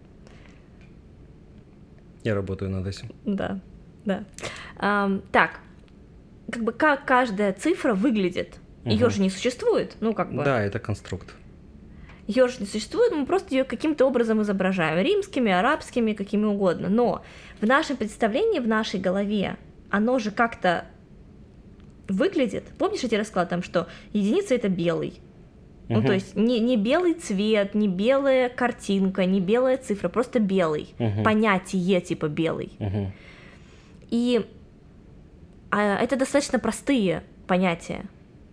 Я 2.24 2.34
работаю 2.34 2.70
над 2.70 2.86
этим. 2.86 3.10
Да, 3.24 3.60
да. 4.04 4.24
Ам, 4.76 5.22
так, 5.32 5.60
как 6.50 6.62
бы 6.64 6.72
как 6.72 7.04
каждая 7.04 7.52
цифра 7.52 7.94
выглядит? 7.94 8.58
Ее 8.84 9.06
Мгм. 9.06 9.10
же 9.10 9.20
не 9.22 9.30
существует, 9.30 9.96
ну 10.00 10.14
как 10.14 10.32
бы. 10.32 10.42
Да, 10.44 10.62
это 10.62 10.78
конструкт. 10.78 11.34
Ее 12.26 12.48
же 12.48 12.60
не 12.60 12.66
существует, 12.66 13.12
мы 13.12 13.26
просто 13.26 13.54
ее 13.54 13.64
каким-то 13.64 14.06
образом 14.06 14.40
изображаем, 14.42 15.04
римскими, 15.04 15.50
арабскими, 15.50 16.12
какими 16.12 16.44
угодно. 16.44 16.88
Но 16.88 17.22
в 17.60 17.66
нашем 17.66 17.96
представлении, 17.96 18.60
в 18.60 18.68
нашей 18.68 19.00
голове, 19.00 19.56
оно 19.90 20.18
же 20.18 20.30
как-то 20.30 20.84
выглядит. 22.08 22.64
Помнишь, 22.78 23.00
я 23.02 23.08
тебе 23.08 23.20
рассказала 23.20 23.46
там, 23.46 23.62
что 23.62 23.88
единица 24.12 24.54
это 24.54 24.68
белый. 24.68 25.14
Ну, 25.90 26.02
то 26.02 26.12
есть 26.12 26.36
не, 26.36 26.60
не 26.60 26.76
белый 26.76 27.14
цвет, 27.14 27.74
не 27.74 27.88
белая 27.88 28.48
картинка, 28.48 29.24
не 29.26 29.40
белая 29.40 29.76
цифра, 29.76 30.08
просто 30.08 30.38
белый. 30.38 30.94
Мгм. 30.98 31.24
Понятие 31.24 32.00
типа 32.00 32.28
белый. 32.28 32.70
Мгм. 32.78 33.12
И 34.10 34.46
а, 35.70 35.96
это 35.96 36.16
достаточно 36.16 36.58
простые 36.58 37.22
понятия. 37.46 38.04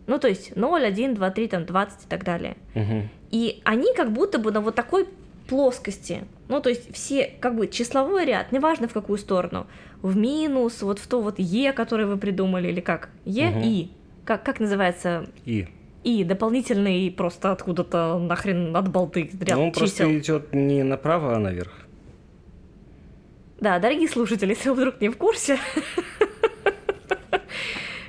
Ну, 0.08 0.20
то 0.20 0.28
есть 0.28 0.56
0, 0.56 0.84
1, 0.86 1.16
2, 1.16 1.30
3, 1.32 1.48
там, 1.48 1.66
20 1.66 2.06
и 2.06 2.08
так 2.08 2.24
далее. 2.24 2.56
Мгм. 2.74 3.10
И 3.30 3.62
они 3.66 3.94
как 3.94 4.12
будто 4.12 4.40
бы 4.40 4.52
на 4.52 4.62
вот 4.62 4.76
такой 4.76 5.08
плоскости. 5.48 6.24
Ну, 6.48 6.62
то 6.62 6.70
есть 6.70 6.94
все, 6.94 7.26
как 7.40 7.56
бы, 7.56 7.68
числовой 7.68 8.26
ряд, 8.26 8.52
неважно 8.52 8.88
в 8.88 8.94
какую 8.94 9.18
сторону, 9.18 9.68
в 10.02 10.16
минус, 10.16 10.82
вот 10.82 11.00
в 11.00 11.08
то 11.08 11.22
вот 11.22 11.36
Е, 11.40 11.74
которое 11.74 12.06
вы 12.06 12.18
придумали, 12.18 12.70
или 12.70 12.80
как? 12.80 13.10
Е, 13.26 13.50
Мгм. 13.50 13.62
И. 13.64 13.92
Как, 14.26 14.44
как 14.44 14.60
называется? 14.60 15.28
И. 15.46 15.68
И, 16.08 16.24
дополнительный 16.24 17.12
просто 17.12 17.52
откуда-то 17.52 18.18
нахрен 18.18 18.74
от 18.74 18.88
болты 18.88 19.30
ряд 19.42 19.58
Ну, 19.58 19.66
он 19.66 19.72
чисел. 19.74 20.08
просто 20.08 20.18
идет 20.20 20.54
не 20.54 20.82
направо, 20.82 21.36
а 21.36 21.40
наверх. 21.40 21.74
Да, 23.60 23.78
дорогие 23.80 24.08
слушатели, 24.08 24.52
если 24.56 24.70
вы 24.70 24.76
вдруг 24.76 25.02
не 25.02 25.10
в 25.10 25.18
курсе, 25.18 25.58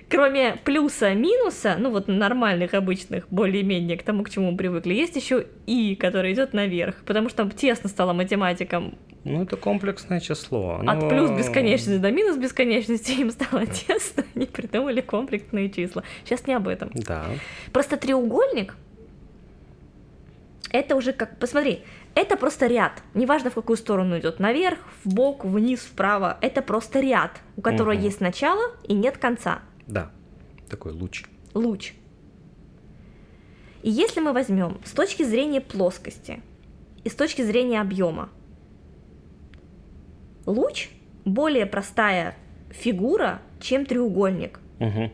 кроме 0.09 0.57
плюса, 0.65 1.15
минуса, 1.15 1.77
ну 1.79 1.91
вот 1.91 2.09
нормальных, 2.09 2.75
обычных, 2.75 3.29
более-менее 3.31 3.97
к 3.97 4.03
тому, 4.03 4.25
к 4.25 4.31
чему 4.31 4.51
мы 4.53 4.57
привыкли, 4.57 4.95
есть 4.95 5.17
еще 5.17 5.47
и, 5.67 5.95
который 5.97 6.33
идет 6.33 6.53
наверх, 6.55 6.97
потому 7.05 7.29
что 7.29 7.39
там 7.39 7.51
тесно 7.51 7.89
стало 7.89 8.13
математикам. 8.13 8.95
Ну, 9.25 9.43
это 9.43 9.57
комплексное 9.57 10.21
число. 10.21 10.77
От 10.81 10.89
оно- 10.89 11.09
плюс 11.09 11.31
бесконечности 11.31 11.99
до 11.99 12.11
минус 12.11 12.37
бесконечности 12.37 13.13
им 13.13 13.31
стало 13.31 13.67
тесно, 13.87 14.25
они 14.35 14.47
придумали 14.47 15.01
комплексные 15.01 15.69
числа. 15.71 16.03
Сейчас 16.25 16.47
не 16.47 16.55
об 16.55 16.69
этом. 16.69 16.91
Да. 16.95 17.27
Просто 17.73 17.97
треугольник 17.97 18.75
это 20.71 20.97
уже 20.97 21.13
как, 21.13 21.39
посмотри, 21.39 21.83
это 22.15 22.37
просто 22.37 22.67
ряд, 22.67 23.03
неважно 23.15 23.51
в 23.51 23.55
какую 23.55 23.77
сторону 23.77 24.19
идет, 24.19 24.39
наверх, 24.39 24.79
в 25.05 25.15
бок, 25.15 25.45
вниз, 25.45 25.81
вправо, 25.81 26.37
это 26.43 26.61
просто 26.63 27.01
ряд, 27.01 27.31
у 27.57 27.63
которого 27.63 27.95
Мгм. 27.95 28.03
есть 28.03 28.21
начало 28.21 28.63
и 28.87 28.93
нет 28.93 29.17
конца, 29.17 29.61
Да. 29.89 30.11
Такой 30.69 30.93
луч. 30.93 31.25
луч. 31.55 31.95
И 33.83 33.91
если 33.91 34.21
мы 34.21 34.33
возьмем 34.33 34.79
с 34.85 34.91
точки 34.93 35.23
зрения 35.23 35.61
плоскости 35.61 36.43
и 37.05 37.09
с 37.09 37.15
точки 37.15 37.43
зрения 37.43 37.81
объема, 37.81 38.29
луч 40.47 40.91
более 41.25 41.67
простая 41.67 42.35
фигура, 42.71 43.41
чем 43.61 43.87
треугольник, 43.87 44.61
Мгм. 44.79 45.11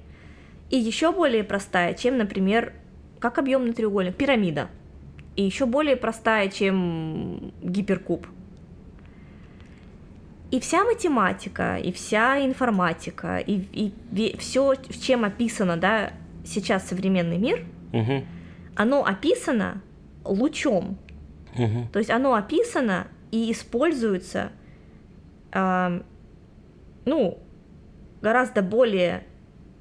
и 0.70 0.76
еще 0.78 1.12
более 1.12 1.44
простая, 1.44 1.94
чем, 1.94 2.18
например, 2.18 2.72
как 3.20 3.38
объемный 3.38 3.72
треугольник, 3.72 4.16
пирамида. 4.16 4.68
И 5.36 5.42
еще 5.42 5.66
более 5.66 5.96
простая, 5.96 6.48
чем 6.48 7.52
гиперкуб. 7.62 8.26
И 10.54 10.60
вся 10.60 10.84
математика, 10.84 11.78
и 11.78 11.90
вся 11.90 12.38
информатика, 12.46 13.38
и, 13.38 13.92
все, 14.38 14.74
чем 15.02 15.24
описано 15.24 15.76
да, 15.76 16.12
сейчас 16.44 16.86
современный 16.86 17.38
мир, 17.38 17.66
Мгм. 17.92 18.24
оно 18.76 19.04
описано 19.04 19.82
лучом. 20.24 20.96
Мгм. 21.58 21.88
То 21.88 21.98
есть 21.98 22.08
оно 22.08 22.34
описано 22.34 23.08
и 23.32 23.50
используется, 23.50 24.52
ам, 25.50 26.04
ну, 27.04 27.38
гораздо 28.22 28.62
более 28.62 29.24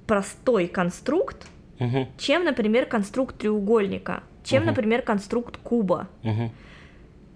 простой 0.08 0.66
конструкт, 0.68 1.46
Мгм, 1.78 2.08
чем, 2.18 2.46
например, 2.46 2.88
конструкт 2.88 3.38
треугольника, 3.38 4.24
чем, 4.44 4.62
Мгм. 4.64 4.70
например, 4.72 5.04
конструкт 5.04 5.56
куба. 5.58 6.08
мгм. 6.24 6.50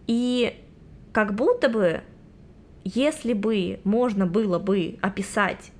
И 0.08 0.60
как 1.12 1.36
будто 1.36 1.70
бы, 1.70 2.02
если 2.94 3.34
бы 3.34 3.80
можно 3.84 4.26
было 4.26 4.60
бы 4.60 4.98
описать 5.02 5.72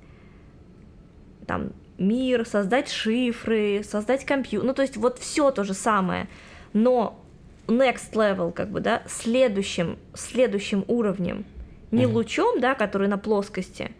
там 1.46 1.72
мир, 1.96 2.46
создать 2.46 2.90
шифры, 2.90 3.82
создать 3.82 4.24
компьютер, 4.24 4.66
ну 4.66 4.74
то 4.74 4.82
есть 4.82 4.96
вот 4.96 5.18
все 5.18 5.50
то 5.50 5.64
же 5.64 5.74
самое, 5.74 6.28
но 6.72 7.18
next 7.66 8.12
level, 8.12 8.52
как 8.52 8.70
бы, 8.70 8.80
да, 8.80 9.02
следующим, 9.06 9.98
следующим 10.14 10.84
уровнем, 10.86 11.44
не 11.90 12.06
Мгм. 12.06 12.14
лучом, 12.16 12.60
да, 12.60 12.74
который 12.74 13.08
на 13.08 13.18
плоскости, 13.18 13.92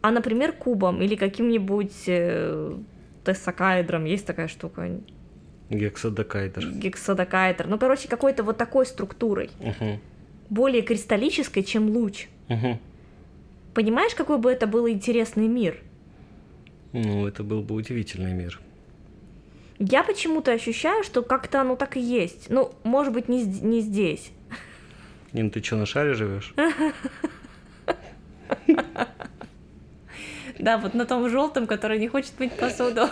а, 0.00 0.10
например, 0.10 0.52
кубом 0.52 1.02
или 1.02 1.16
каким-нибудь 1.16 2.04
э, 2.06 2.72
тессакаэдром, 3.24 4.04
есть 4.04 4.26
такая 4.26 4.48
штука, 4.48 4.88
Гексадекайдер. 5.70 6.64
гексадокаэдр, 6.64 7.66
ну, 7.66 7.78
короче, 7.78 8.08
какой-то 8.08 8.42
вот 8.42 8.56
такой 8.56 8.86
структурой, 8.86 9.50
Мгм, 9.60 10.00
более 10.50 10.82
кристаллической, 10.82 11.62
чем 11.62 11.90
луч. 11.90 12.28
мгм. 12.48 12.78
Понимаешь, 13.74 14.14
какой 14.14 14.38
бы 14.38 14.50
это 14.50 14.66
был 14.66 14.88
интересный 14.88 15.46
мир? 15.46 15.80
Ну, 16.92 17.26
это 17.26 17.44
был 17.44 17.62
бы 17.62 17.74
удивительный 17.76 18.32
мир. 18.32 18.60
Я 19.78 20.02
почему-то 20.02 20.50
ощущаю, 20.50 21.04
что 21.04 21.22
как-то 21.22 21.60
оно 21.60 21.76
так 21.76 21.96
и 21.96 22.00
есть. 22.00 22.50
Ну, 22.50 22.72
может 22.82 23.12
быть, 23.12 23.28
не, 23.28 23.44
не 23.44 23.80
здесь. 23.80 24.32
Нин, 25.32 25.50
ты 25.50 25.62
что, 25.62 25.76
на 25.76 25.86
шаре 25.86 26.14
живешь? 26.14 26.54
Да, 30.58 30.78
вот 30.78 30.94
на 30.94 31.06
том 31.06 31.28
желтом, 31.28 31.66
который 31.68 31.98
не 32.00 32.08
хочет 32.08 32.32
мыть 32.40 32.52
посуду. 32.52 33.02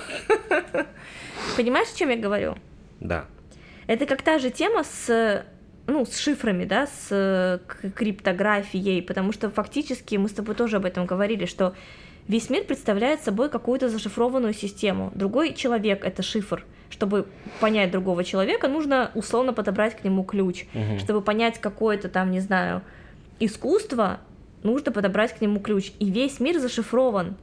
Понимаешь, 1.57 1.89
о 1.95 1.97
чем 1.97 2.11
я 2.11 2.17
говорю? 2.17 2.57
Да. 2.99 3.27
Это 3.87 4.05
как 4.07 4.23
та 4.23 4.39
же 4.41 4.51
тема 4.51 4.83
с 4.83 5.45
ну, 5.87 6.05
с 6.05 6.19
шифрами, 6.19 6.65
да, 6.65 6.87
с 6.87 7.09
э, 7.11 7.59
криптографией, 7.95 9.03
потому 9.03 9.33
что 9.33 9.51
фактически 9.51 10.17
мы 10.17 10.29
с 10.29 10.33
тобой 10.33 10.55
тоже 10.55 10.77
об 10.77 10.85
этом 10.85 11.07
говорили, 11.07 11.47
что 11.47 11.75
весь 12.27 12.51
мир 12.51 12.65
представляет 12.65 13.23
собой 13.23 13.49
какую-то 13.49 13.89
зашифрованную 13.89 14.53
систему. 14.53 15.13
Другой 15.15 15.55
человек— 15.55 16.05
это 16.05 16.23
шифр. 16.23 16.65
Чтобы 16.91 17.27
понять 17.61 17.91
другого 17.91 18.25
человека, 18.25 18.69
нужно 18.69 19.11
условно 19.15 19.53
подобрать 19.53 19.97
к 19.97 20.05
нему 20.05 20.25
ключ. 20.25 20.67
Мгм. 20.73 20.99
Чтобы 20.99 21.21
понять 21.21 21.61
какое-то 21.61 22.09
там, 22.09 22.31
не 22.31 22.41
знаю, 22.41 22.83
искусство, 23.41 24.21
нужно 24.63 24.93
подобрать 24.93 25.37
к 25.37 25.41
нему 25.41 25.61
ключ. 25.61 25.93
И 25.99 26.11
весь 26.11 26.41
мир 26.41 26.59
зашифрован 26.59 27.37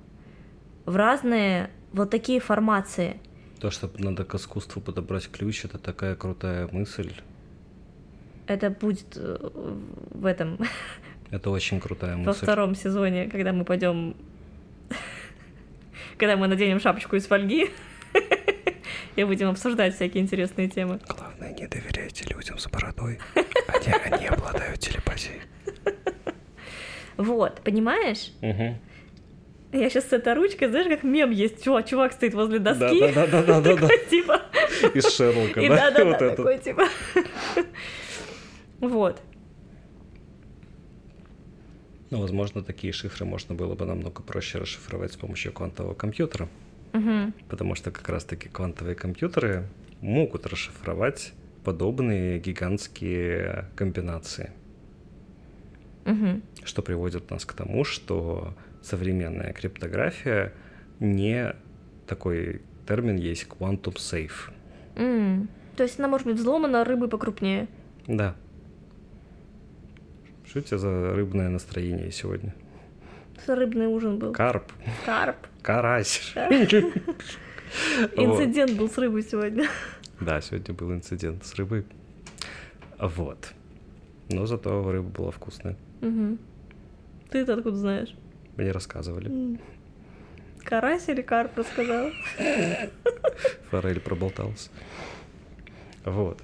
в 0.85 0.95
разные 0.95 1.69
вот 1.91 2.09
такие 2.09 2.39
формации. 2.39 3.19
То, 3.59 3.69
что 3.71 3.89
надо 3.97 4.25
к 4.25 4.35
искусству 4.35 4.81
подобрать 4.81 5.29
ключ, 5.29 5.65
это 5.65 5.77
такая 5.77 6.15
крутая 6.15 6.67
мысль. 6.71 7.11
Это 8.47 8.69
будет 8.69 9.15
э, 9.15 9.37
в 10.11 10.25
этом 10.25 10.57
Это 11.31 11.49
очень 11.49 11.79
крутая 11.79 12.15
во 12.17 12.23
мысль. 12.23 12.43
втором 12.43 12.75
сезоне, 12.75 13.27
когда 13.29 13.53
мы 13.53 13.65
пойдем, 13.65 14.15
когда 16.17 16.35
мы 16.37 16.47
наденем 16.47 16.79
шапочку 16.79 17.15
из 17.15 17.25
фольги 17.25 17.71
и 19.15 19.23
будем 19.23 19.49
обсуждать 19.49 19.95
всякие 19.95 20.21
интересные 20.23 20.69
темы. 20.69 20.99
Главное, 21.07 21.53
не 21.53 21.67
доверяйте 21.67 22.25
людям 22.33 22.57
с 22.59 22.67
бородой. 22.67 23.19
Они, 23.67 23.93
они 24.05 24.27
обладают 24.27 24.79
телепатией. 24.79 25.41
Вот, 27.17 27.61
понимаешь? 27.61 28.31
Угу. 28.41 28.77
Я 29.79 29.89
сейчас 29.89 30.09
с 30.09 30.13
этой 30.13 30.33
ручкой, 30.33 30.67
знаешь, 30.67 30.87
как 30.87 31.03
мем 31.03 31.31
есть, 31.31 31.63
чувак, 31.63 31.87
чувак 31.89 32.13
стоит 32.13 32.33
возле 32.35 32.59
Да, 32.59 32.75
доски, 32.75 32.99
да, 32.99 33.11
да, 33.11 33.25
да, 33.25 33.41
да, 33.41 33.61
да, 33.61 33.75
да. 33.75 33.97
типа, 34.09 34.41
Из 34.93 35.15
Шерлока, 35.15 35.61
да? 35.61 35.91
да-да-да, 35.91 36.05
Вот 36.05 36.21
это. 36.21 36.35
такой, 36.35 36.57
типа. 36.59 36.87
Вот. 38.83 39.21
Ну, 42.09 42.19
возможно, 42.19 42.61
такие 42.63 42.91
шифры 42.93 43.25
можно 43.25 43.55
было 43.55 43.75
бы 43.75 43.85
намного 43.85 44.21
проще 44.21 44.59
расшифровать 44.59 45.13
с 45.13 45.15
помощью 45.15 45.53
квантового 45.53 45.93
компьютера, 45.93 46.49
Мгм. 46.91 47.33
потому 47.49 47.75
что 47.75 47.91
как 47.91 48.07
раз-таки 48.09 48.49
квантовые 48.49 48.95
компьютеры 48.95 49.67
могут 50.01 50.45
расшифровать 50.45 51.33
подобные 51.63 52.39
гигантские 52.39 53.69
комбинации, 53.75 54.51
Мгм. 56.05 56.43
что 56.63 56.81
приводит 56.81 57.31
нас 57.31 57.45
к 57.45 57.53
тому, 57.53 57.85
что 57.85 58.53
современная 58.81 59.53
криптография 59.53 60.53
не 60.99 61.55
такой 62.05 62.61
термин 62.85 63.15
есть 63.15 63.47
quantum 63.47 63.95
safe. 63.95 64.51
М. 64.97 65.47
То 65.77 65.83
есть 65.83 65.97
она 65.99 66.09
может 66.09 66.27
быть 66.27 66.35
взломана 66.35 66.83
рыбой 66.83 67.07
покрупнее. 67.07 67.67
Да. 68.05 68.35
Что 70.53 70.59
у 70.59 70.63
тебя 70.65 70.77
за 70.77 71.15
рыбное 71.15 71.49
настроение 71.49 72.11
сегодня? 72.11 72.53
Рыбный 73.47 73.87
ужин 73.87 74.19
был. 74.19 74.33
Карп, 74.33 74.71
Карп. 75.03 75.35
карась. 75.63 76.31
Инцидент 78.15 78.73
был 78.73 78.87
с 78.87 78.99
рыбой 78.99 79.23
сегодня. 79.23 79.67
Да, 80.21 80.41
сегодня 80.41 80.75
был 80.75 80.93
инцидент 80.93 81.43
с 81.43 81.55
рыбой. 81.55 81.87
Вот. 82.99 83.51
Но 84.29 84.45
зато 84.45 84.91
рыба 84.91 85.09
была 85.09 85.31
вкусная. 85.31 85.75
Мгм. 86.01 86.37
Ты-то 87.31 87.55
откуда 87.55 87.75
знаешь? 87.75 88.15
Мне 88.55 88.69
рассказывали. 88.69 89.57
Карась 90.63 91.09
или 91.09 91.23
карп 91.23 91.57
рассказал? 91.57 92.11
Форель 93.71 93.99
проболтался. 93.99 94.69
Вот. 96.05 96.39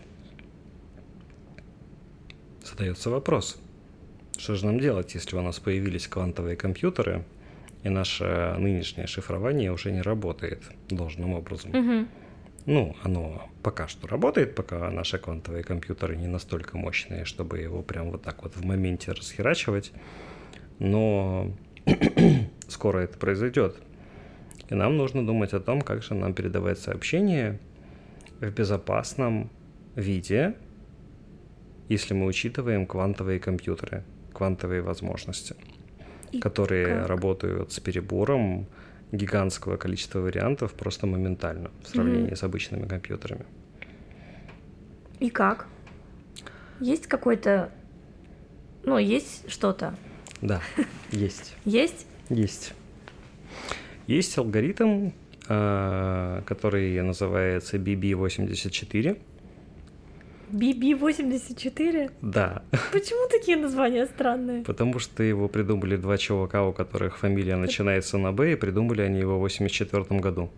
Задается 2.64 3.12
вопрос. 3.12 3.62
Что 4.40 4.56
же 4.56 4.66
нам 4.66 4.80
делать, 4.80 5.16
если 5.16 5.36
у 5.36 5.42
нас 5.42 5.60
появились 5.60 6.08
квантовые 6.08 6.56
компьютеры, 6.56 7.26
и 7.84 7.90
наше 7.90 8.56
нынешнее 8.58 9.06
шифрование 9.06 9.70
уже 9.70 9.92
не 9.92 10.02
работает 10.02 10.64
должным 10.88 11.34
образом? 11.34 11.72
Мгм. 11.72 12.08
Ну, 12.66 12.96
оно 13.04 13.50
пока 13.64 13.90
что 13.90 14.08
работает, 14.08 14.56
пока 14.56 14.90
наши 14.92 15.18
квантовые 15.18 15.66
компьютеры 15.66 16.16
не 16.16 16.28
настолько 16.28 16.78
мощные, 16.78 17.26
чтобы 17.26 17.60
его 17.60 17.82
прям 17.82 18.12
вот 18.12 18.22
так 18.22 18.44
вот 18.44 18.56
в 18.56 18.64
моменте 18.64 19.12
расхерачивать. 19.12 19.92
Но 20.80 21.52
скоро 22.70 23.00
это 23.00 23.18
произойдет. 23.18 23.76
И 24.70 24.74
нам 24.74 24.96
нужно 24.96 25.26
думать 25.26 25.52
о 25.52 25.60
том, 25.60 25.82
как 25.82 26.02
же 26.02 26.14
нам 26.14 26.34
передавать 26.34 26.80
сообщения 26.80 27.60
в 28.40 28.50
безопасном 28.52 29.50
виде, 29.96 30.56
если 31.90 32.14
мы 32.14 32.26
учитываем 32.26 32.86
квантовые 32.86 33.42
компьютеры, 33.42 34.06
квантовые 34.34 34.82
возможности, 34.82 35.56
И 36.32 36.40
которые 36.40 37.00
как? 37.00 37.08
работают 37.08 37.72
с 37.72 37.80
перебором 37.80 38.68
гигантского 39.12 39.78
количества 39.78 40.20
вариантов 40.20 40.74
просто 40.74 41.08
моментально 41.08 41.72
в 41.84 41.88
сравнении 41.88 42.28
Мгм. 42.28 42.36
с 42.36 42.44
обычными 42.44 42.88
компьютерами. 42.88 43.46
И 45.20 45.30
как? 45.30 45.68
Есть 46.80 47.08
какой-то... 47.08 47.72
Ну, 48.84 48.98
есть 48.98 49.50
что-то? 49.50 49.96
Да, 50.42 50.62
есть. 51.12 51.56
Есть? 51.66 52.06
Есть. 52.30 52.74
Есть 54.08 54.38
алгоритм, 54.38 55.10
а, 55.48 56.42
который 56.44 57.02
называется 57.02 57.78
BB84. 57.78 59.20
BB-84? 60.52 62.12
Да, 62.22 62.62
Почему 62.92 63.28
такие 63.30 63.58
названия 63.58 64.06
странные? 64.06 64.64
потому 64.64 65.00
что 65.00 65.24
его 65.24 65.48
придумали 65.48 65.96
два 65.96 66.18
чувака, 66.18 66.64
у 66.66 66.74
которых 66.74 67.18
фамилия 67.18 67.56
начинается 67.56 68.18
на 68.18 68.32
Б, 68.32 68.54
и 68.54 68.56
придумали 68.56 69.02
они 69.02 69.20
его 69.20 69.38
в 69.38 69.42
84 69.42 70.04
году. 70.20 70.50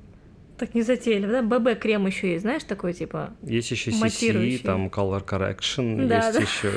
Так 0.58 0.76
не 0.76 0.82
затейливо, 0.84 1.32
да? 1.32 1.42
ББ 1.42 1.80
крем 1.80 2.06
еще 2.08 2.32
есть, 2.32 2.44
знаешь, 2.44 2.64
такой 2.64 2.94
типа... 2.94 3.34
Есть 3.42 3.72
еще. 3.72 3.92
CC, 3.92 4.60
там 4.64 4.88
Color 4.88 5.26
Correction, 5.26 6.08
Да, 6.08 6.28
есть 6.28 6.34
да. 6.38 6.42
еще... 6.44 6.72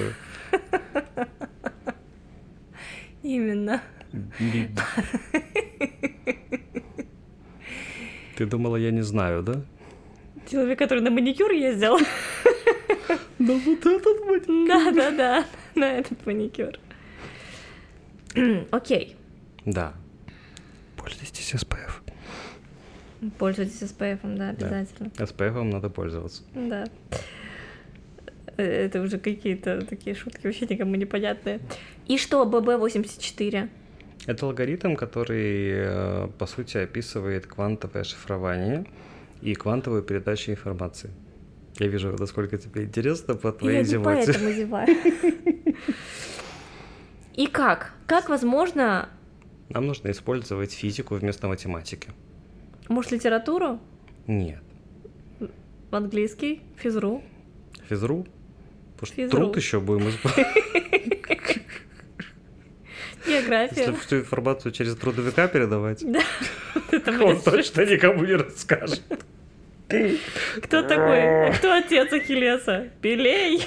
Именно. 3.22 3.82
Ты 8.36 8.46
думала, 8.46 8.76
я 8.76 8.90
не 8.90 9.02
знаю, 9.02 9.42
да? 9.42 9.62
Человек, 10.50 10.78
который 10.78 11.00
на 11.00 11.10
маникюр 11.10 11.50
ездил. 11.52 11.98
Да 13.38 13.52
вот 13.52 13.84
этот 13.86 14.20
вот. 14.24 14.42
Да, 14.68 14.90
да, 14.92 15.10
да, 15.10 15.44
на 15.74 15.98
этот 15.98 16.24
маникюр. 16.24 16.78
Окей. 18.70 19.16
Да. 19.66 19.94
Пользуйтесь 20.96 21.52
SPF. 21.52 21.92
Пользуйтесь 23.38 23.82
SPF, 23.82 24.20
да, 24.36 24.50
обязательно. 24.50 25.08
SPF 25.16 25.62
надо 25.62 25.90
пользоваться. 25.90 26.42
Да. 26.54 26.84
Э, 28.56 28.86
Это 28.86 29.00
уже 29.02 29.18
какие-то 29.18 29.84
такие 29.84 30.14
шутки 30.16 30.46
вообще 30.46 30.66
никому 30.66 30.94
непонятные. 30.94 31.60
И 32.06 32.18
что, 32.18 32.44
ББ-84? 32.44 33.68
Это 34.26 34.46
алгоритм, 34.46 34.94
который, 34.94 35.70
э, 35.74 36.28
по 36.38 36.46
сути, 36.46 36.78
описывает 36.78 37.46
квантовое 37.46 38.04
шифрование 38.04 38.86
и 39.44 39.54
квантовую 39.54 40.02
передачу 40.02 40.50
информации. 40.50 41.10
Я 41.78 41.88
вижу, 41.88 42.16
насколько 42.18 42.56
тебе 42.58 42.84
интересно 42.84 43.34
по 43.34 43.52
твоей 43.52 43.78
Я 43.78 43.84
зевоте. 43.84 44.24
поэтому 44.26 44.52
зеваю. 44.60 44.88
И 47.34 47.46
как? 47.46 47.92
Как 48.06 48.28
возможно, 48.28 49.08
Нам 49.68 49.86
нужно 49.86 50.10
использовать 50.10 50.72
физику 50.72 51.14
вместо 51.16 51.48
математики. 51.48 52.08
может, 52.88 53.12
литературу, 53.12 53.80
Нет. 54.26 54.62
английский, 55.90 56.60
физру? 56.76 57.22
Физру? 57.88 58.26
Потому 58.94 59.06
что 59.06 59.16
Физру. 59.16 59.36
труд 59.38 59.56
еще 59.56 59.80
будем 59.80 60.08
использовать. 60.10 60.46
География. 63.26 63.80
Если 63.82 63.94
всю 63.96 64.16
информацию 64.18 64.72
через 64.72 64.96
трудовика 64.96 65.48
передавать, 65.48 66.02
Да. 66.05 66.20
Он 67.22 67.40
точно 67.40 67.82
никому 67.86 68.24
не 68.24 68.34
расскажет. 68.34 69.02
Кто 69.88 70.82
такой? 70.82 71.52
Кто 71.59 71.72
отец 71.72 72.12
Ахиллеса? 72.12 72.88
Пелей. 73.01 73.62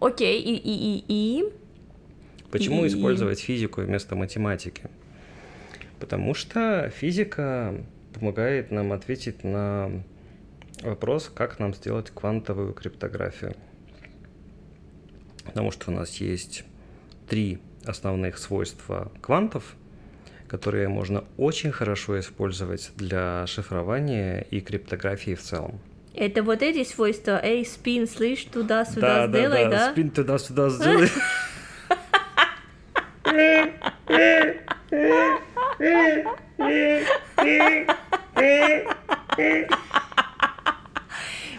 Окей, 0.00 0.40
и, 0.40 0.54
и, 0.56 0.98
и, 0.98 1.04
и... 1.08 1.52
Почему 2.50 2.84
И- 2.84 2.88
использовать 2.88 3.40
физику 3.40 3.82
вместо 3.82 4.16
математики? 4.16 4.82
Потому 5.98 6.34
что 6.34 6.90
физика 6.96 7.74
помогает 8.14 8.70
нам 8.70 8.92
ответить 8.92 9.44
на 9.44 10.02
вопрос, 10.82 11.30
как 11.34 11.58
нам 11.58 11.74
сделать 11.74 12.10
квантовую 12.10 12.72
криптографию. 12.72 13.54
Потому 15.50 15.70
что 15.72 15.90
у 15.90 15.94
нас 15.94 16.16
есть 16.16 16.64
три 17.28 17.58
основных 17.84 18.38
свойства 18.38 19.10
квантов, 19.20 19.74
которые 20.46 20.88
можно 20.88 21.24
очень 21.36 21.72
хорошо 21.72 22.18
использовать 22.20 22.92
для 22.96 23.44
шифрования 23.46 24.46
и 24.50 24.60
криптографии 24.60 25.34
в 25.34 25.42
целом. 25.42 25.80
Это 26.14 26.44
вот 26.44 26.62
эти 26.62 26.84
свойства. 26.84 27.40
Эй, 27.42 27.66
спин, 27.66 28.08
слышь, 28.08 28.44
туда-сюда 28.44 29.26
сделай, 29.26 29.68
да? 29.68 29.90
спин 29.92 30.10
туда-сюда 30.10 30.70
сделай. 30.70 31.08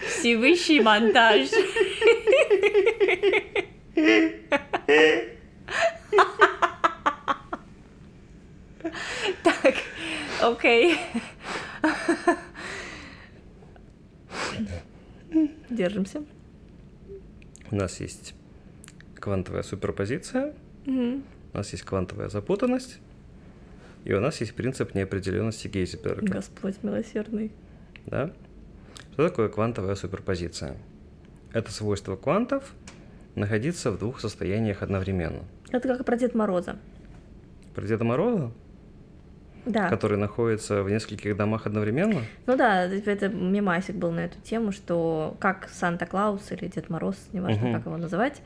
Всевышний 0.06 0.80
монтаж. 0.80 1.48
Так, 9.42 9.74
окей. 10.40 10.96
Держимся. 15.70 16.24
У 17.70 17.76
нас 17.76 18.00
есть 18.00 18.34
квантовая 19.14 19.62
суперпозиция, 19.62 20.54
у 20.86 21.22
нас 21.54 21.72
есть 21.72 21.84
квантовая 21.84 22.28
запутанность, 22.28 22.98
и 24.04 24.12
у 24.12 24.20
нас 24.20 24.40
есть 24.40 24.54
принцип 24.54 24.94
неопределенности 24.94 25.68
Гейзенберга. 25.68 26.26
Господь 26.26 26.82
милосердный. 26.82 27.52
Да? 28.06 28.32
Что 29.12 29.28
такое 29.28 29.48
квантовая 29.48 29.94
суперпозиция? 29.94 30.76
Это 31.52 31.70
свойство 31.70 32.16
квантов 32.16 32.74
находиться 33.34 33.90
в 33.90 33.98
двух 33.98 34.20
состояниях 34.20 34.82
одновременно. 34.82 35.40
Это 35.70 35.88
как 35.88 36.04
про 36.04 36.16
Дед 36.16 36.34
Мороза. 36.34 36.76
Про 37.74 37.86
Деда 37.86 38.04
Мороза, 38.04 38.50
Да. 39.64 39.88
который 39.88 40.18
находится 40.18 40.82
в 40.82 40.90
нескольких 40.90 41.36
домах 41.36 41.66
одновременно, 41.66 42.20
Ну 42.46 42.56
да, 42.56 42.84
это 42.84 43.28
мемасик 43.28 43.94
был 43.96 44.10
на 44.10 44.20
эту 44.20 44.38
тему, 44.42 44.72
что 44.72 45.36
как 45.40 45.68
Санта-Клаус 45.72 46.52
или 46.52 46.66
Дед 46.68 46.90
Мороз, 46.90 47.16
неважно, 47.32 47.62
Мгм. 47.68 47.74
как 47.74 47.86
его 47.86 47.96
называть, 47.96 48.42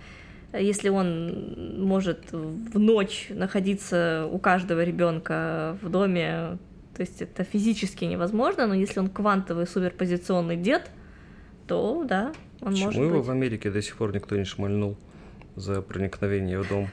если 0.53 0.89
он 0.89 1.81
может 1.85 2.31
в 2.33 2.79
ночь 2.79 3.27
находиться 3.31 4.29
у 4.31 4.39
каждого 4.39 4.85
ребенка 4.85 5.77
в 5.83 5.91
доме, 5.91 6.59
то 6.95 7.01
есть 7.01 7.21
это 7.21 7.43
физически 7.45 8.05
невозможно, 8.05 8.67
но 8.67 8.75
если 8.75 9.01
он 9.01 9.09
квантовый 9.09 9.67
суперпозиционный 9.67 10.57
дед, 10.57 10.89
то 11.67 12.05
да, 12.05 12.33
он 12.61 12.73
почему 12.73 12.87
может 12.87 13.03
его 13.03 13.19
быть. 13.19 13.27
в 13.27 13.31
Америке 13.31 13.71
до 13.71 13.83
сих 13.83 13.97
пор 13.97 14.15
никто 14.15 14.37
не 14.37 14.45
шмальнул 14.45 14.97
за 15.57 15.83
проникновение 15.83 16.61
в 16.61 16.69
дом? 16.69 16.89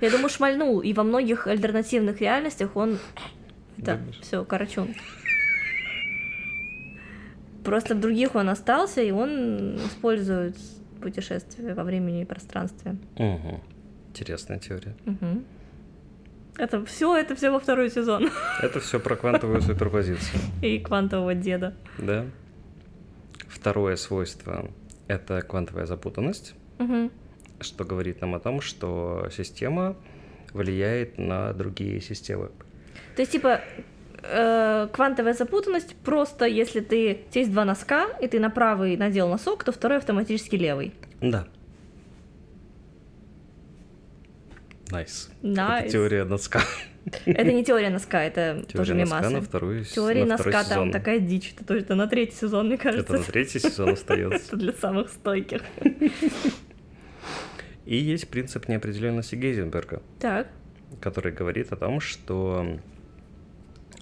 Я 0.00 0.10
думаю, 0.10 0.28
шмальнул, 0.28 0.80
и 0.80 0.92
во 0.92 1.02
многих 1.02 1.46
альтернативных 1.46 2.20
реальностях 2.20 2.76
он... 2.76 2.98
Да, 3.78 3.98
все, 4.22 4.44
Карачун. 4.44 4.94
Просто 7.64 7.94
в 7.94 8.00
других 8.00 8.34
он 8.34 8.48
остался, 8.48 9.02
и 9.02 9.10
он 9.10 9.76
использует 9.76 10.56
путешествия 11.00 11.74
во 11.74 11.84
времени 11.84 12.22
и 12.22 12.24
пространстве. 12.24 12.96
Угу. 13.16 13.60
Интересная 14.10 14.58
теория. 14.58 14.94
Мгм. 15.04 15.44
Это 16.58 16.84
все, 16.86 17.16
это 17.16 17.34
все 17.34 17.50
во 17.50 17.58
второй 17.58 17.90
сезон. 17.90 18.30
Это 18.62 18.80
все 18.80 18.98
про 18.98 19.16
квантовую 19.16 19.60
суперпозицию. 19.60 20.40
И 20.62 20.78
квантового 20.78 21.34
деда. 21.34 21.74
Да. 21.98 22.24
Второе 23.66 23.96
свойство— 23.96 24.70
это 25.08 25.42
квантовая 25.42 25.86
запутанность, 25.86 26.54
Мгм. 26.78 27.10
что 27.58 27.84
говорит 27.84 28.20
нам 28.20 28.36
о 28.36 28.38
том, 28.38 28.60
что 28.60 29.26
система 29.32 29.96
влияет 30.52 31.18
на 31.18 31.52
другие 31.52 32.00
системы. 32.00 32.52
То 33.16 33.22
есть, 33.22 33.32
типа, 33.32 33.60
э, 34.22 34.88
квантовая 34.92 35.34
запутанность 35.34 35.96
просто 35.96 36.44
если 36.44 36.78
ты... 36.78 37.24
У 37.26 37.32
тебя 37.32 37.40
есть 37.40 37.50
два 37.50 37.64
носка, 37.64 38.06
и 38.22 38.28
ты 38.28 38.38
на 38.38 38.50
правый 38.50 38.96
надел 38.96 39.28
носок, 39.28 39.64
то 39.64 39.72
второй 39.72 39.98
автоматически 39.98 40.54
левый. 40.54 40.94
Да. 41.20 41.48
Nice. 44.92 45.28
Nice. 45.42 45.80
Это 45.80 45.88
теория 45.90 46.22
носка. 46.22 46.60
Это 47.24 47.52
не 47.52 47.64
теория 47.64 47.90
носка, 47.90 48.22
это 48.24 48.64
тоже 48.72 48.92
Теория 48.92 49.04
носка 49.04 49.18
мемасы. 49.20 49.34
на 49.36 49.40
вторую 49.40 49.84
Теория 49.84 50.24
на 50.24 50.36
носка 50.36 50.64
там 50.64 50.90
такая 50.90 51.20
дичь. 51.20 51.52
Это 51.54 51.64
тоже 51.64 51.86
на 51.94 52.06
третий 52.08 52.34
сезон, 52.36 52.66
мне 52.66 52.76
кажется. 52.78 53.12
Это 53.14 53.18
на 53.18 53.24
третий 53.32 53.60
сезон 53.60 53.90
остается. 53.90 54.46
Это 54.48 54.56
для 54.56 54.72
самых 54.72 55.08
стойких. 55.10 55.62
И 57.84 57.96
есть 57.96 58.28
принцип 58.28 58.68
неопределенности 58.68 59.36
Гейзенберга, 59.36 60.02
Так. 60.18 60.48
который 61.00 61.30
говорит 61.32 61.72
о 61.72 61.76
том, 61.76 62.00
что 62.00 62.80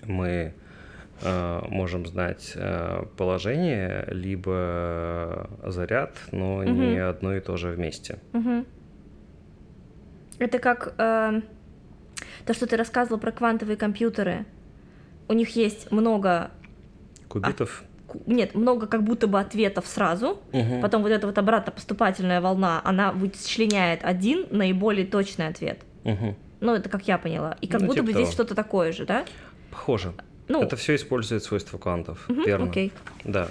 мы 0.02 0.54
э, 1.20 1.60
можем 1.68 2.06
знать 2.06 2.52
э, 2.56 3.04
положение, 3.18 4.06
либо 4.08 5.50
заряд, 5.66 6.16
но 6.32 6.64
не 6.64 6.96
Мгм. 6.96 7.08
одно 7.10 7.36
и 7.36 7.40
то 7.40 7.58
же 7.58 7.70
вместе. 7.72 8.18
Мгм. 8.32 8.64
Это 10.38 10.58
как 10.58 10.94
э, 10.98 11.40
то, 12.46 12.54
что 12.54 12.66
ты 12.66 12.76
рассказывал 12.76 13.18
про 13.18 13.32
квантовые 13.32 13.76
компьютеры. 13.76 14.44
У 15.28 15.32
них 15.32 15.56
есть 15.56 15.90
много, 15.90 16.50
Кубитов. 17.28 17.84
ку- 18.06 18.22
нет, 18.26 18.54
много 18.54 18.86
как 18.86 19.02
будто 19.02 19.26
бы 19.26 19.40
ответов 19.40 19.86
сразу. 19.86 20.40
Мгм. 20.52 20.80
Потом 20.82 21.02
вот 21.02 21.10
эта 21.12 21.26
вот 21.26 21.38
обратно 21.38 21.72
поступательная 21.72 22.40
волна, 22.40 22.80
она 22.84 23.12
вычленяет 23.12 24.04
один 24.04 24.46
наиболее 24.50 25.06
точный 25.06 25.48
ответ. 25.48 25.80
Мгм. 26.04 26.36
Ну, 26.60 26.74
это 26.74 26.88
как 26.88 27.06
я 27.08 27.18
поняла. 27.18 27.56
И 27.60 27.66
как 27.66 27.80
Ну, 27.80 27.86
будто 27.88 28.00
типа 28.00 28.06
бы 28.06 28.12
здесь 28.12 28.28
того. 28.28 28.32
что-то 28.32 28.54
такое 28.54 28.92
же, 28.92 29.04
да? 29.06 29.24
Похоже. 29.70 30.12
Ну, 30.48 30.62
Это 30.62 30.76
все 30.76 30.94
использует 30.94 31.42
свойства 31.42 31.78
квантов. 31.78 32.28
мгм, 32.28 32.44
Верно. 32.44 32.70
окей. 32.70 32.92
Да. 33.24 33.48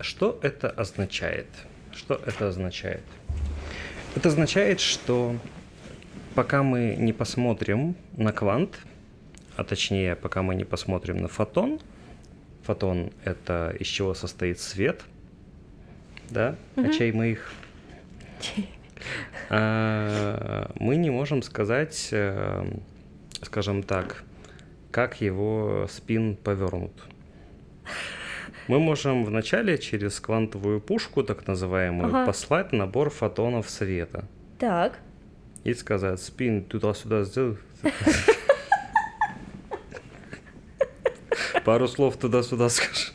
Что 0.00 0.38
это 0.42 0.68
означает? 0.70 1.46
Что 1.92 2.14
это 2.26 2.48
означает? 2.48 3.02
Это 4.14 4.28
означает, 4.28 4.80
что 4.80 5.36
пока 6.34 6.62
мы 6.62 6.96
не 6.98 7.12
посмотрим 7.12 7.96
на 8.16 8.32
квант, 8.32 8.78
а 9.56 9.64
точнее, 9.64 10.16
пока 10.16 10.42
мы 10.42 10.54
не 10.54 10.64
посмотрим 10.64 11.18
на 11.18 11.28
фотон, 11.28 11.80
фотон— 12.62 13.12
это 13.24 13.74
из 13.78 13.86
чего 13.86 14.12
состоит 14.14 14.60
свет, 14.60 15.02
да, 16.28 16.56
Мгм. 16.76 16.88
очей 16.90 17.12
мы 17.12 17.32
их, 17.32 17.52
а, 19.50 20.70
мы 20.76 20.96
не 20.96 21.10
можем 21.10 21.42
сказать, 21.42 22.08
э, 22.12 22.64
скажем 23.42 23.82
так, 23.82 24.24
как 24.90 25.22
его 25.22 25.86
спин 25.90 26.36
повернут. 26.36 26.92
Мы 28.72 28.78
можем 28.80 29.26
вначале 29.26 29.76
через 29.76 30.18
квантовую 30.18 30.80
пушку, 30.80 31.22
так 31.22 31.46
называемую, 31.46 32.08
Ага. 32.08 32.24
послать 32.24 32.72
набор 32.72 33.10
фотонов 33.10 33.68
света 33.68 34.24
Так. 34.58 34.98
и 35.62 35.74
сказать 35.74 36.18
спин 36.22 36.64
туда-сюда 36.64 37.24
сделай. 37.24 37.58
Пару 41.66 41.86
слов 41.86 42.16
туда-сюда 42.16 42.70
скажи. 42.70 43.12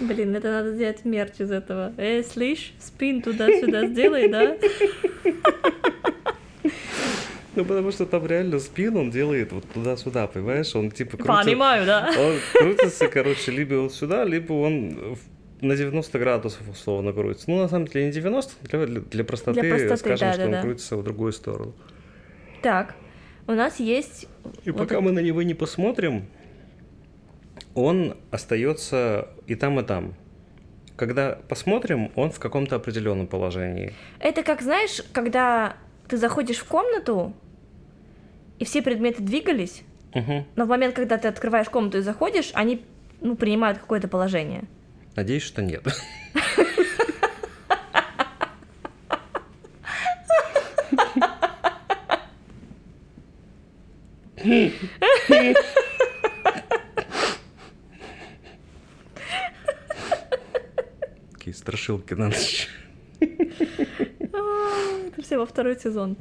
Блин, 0.00 0.36
это 0.36 0.50
надо 0.50 0.74
сделать 0.74 1.04
мерч 1.04 1.34
из 1.40 1.50
этого. 1.50 1.92
Эй, 1.96 2.22
слышь, 2.24 2.72
спин 2.78 3.22
туда-сюда 3.22 3.86
сделай, 3.86 4.28
да? 4.28 4.56
Ну, 7.56 7.64
потому 7.64 7.90
что 7.90 8.04
там 8.06 8.26
реально 8.26 8.58
спин 8.58 8.96
он 8.96 9.10
делает 9.10 9.50
вот 9.52 9.64
туда-сюда, 9.72 10.26
понимаешь? 10.26 10.74
Он 10.76 10.90
типа 10.90 11.16
крутится... 11.16 11.44
Понимаю, 11.44 11.86
да. 11.86 12.10
Он 12.18 12.34
крутится, 12.52 13.08
короче, 13.08 13.50
либо 13.50 13.74
вот 13.76 13.94
сюда, 13.94 14.24
либо 14.24 14.52
он 14.52 15.16
на 15.60 15.74
90 15.74 16.18
градусов 16.18 16.68
условно 16.68 17.12
крутится. 17.12 17.50
Ну, 17.50 17.58
на 17.58 17.68
самом 17.68 17.86
деле 17.86 18.06
не 18.06 18.12
90, 18.12 18.68
для, 18.68 18.86
для- 18.86 19.24
простоты, 19.24 19.60
Для 19.60 19.70
простоты, 19.70 19.96
скажем, 19.96 20.32
что 20.32 20.38
да-да-да. 20.38 20.58
он 20.58 20.62
крутится 20.62 20.96
в 20.96 21.02
другую 21.02 21.32
сторону. 21.32 21.74
Так, 22.62 22.94
у 23.46 23.52
нас 23.52 23.80
есть... 23.80 24.28
И 24.64 24.70
вот 24.70 24.78
пока 24.78 25.00
мы 25.00 25.12
на 25.12 25.20
него 25.20 25.42
не 25.42 25.54
посмотрим, 25.54 26.26
он 27.74 28.16
остается 28.30 29.28
и 29.46 29.54
там, 29.54 29.80
и 29.80 29.82
там. 29.82 30.14
Когда 30.96 31.38
посмотрим, 31.48 32.10
он 32.16 32.30
в 32.30 32.38
каком-то 32.38 32.76
определенном 32.76 33.26
положении. 33.26 33.92
Это 34.18 34.42
как, 34.42 34.62
знаешь, 34.62 35.02
когда 35.12 35.76
ты 36.08 36.16
заходишь 36.16 36.58
в 36.58 36.64
комнату, 36.64 37.34
и 38.58 38.64
все 38.64 38.82
предметы 38.82 39.22
двигались, 39.22 39.82
Мгм. 40.14 40.46
но 40.56 40.64
в 40.64 40.68
момент, 40.68 40.94
когда 40.94 41.18
ты 41.18 41.28
открываешь 41.28 41.68
комнату 41.68 41.98
и 41.98 42.02
заходишь, 42.02 42.50
они 42.54 42.82
ну, 43.20 43.36
принимают 43.36 43.78
какое-то 43.78 44.08
положение. 44.08 44.64
Надеюсь, 45.14 45.42
что 45.42 45.62
нет. 45.62 45.82
Такие 61.32 61.54
страшилки 61.54 62.14
на 62.14 62.26
ночь. 62.26 62.68
Это 63.20 65.22
все 65.22 65.38
во 65.38 65.46
второй 65.46 65.78
сезон. 65.78 66.16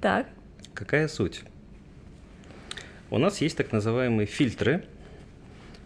Так, 0.00 0.26
Какая 0.74 1.08
суть? 1.08 1.42
У 3.10 3.18
нас 3.18 3.40
есть 3.40 3.56
так 3.56 3.72
называемые 3.72 4.26
фильтры, 4.26 4.84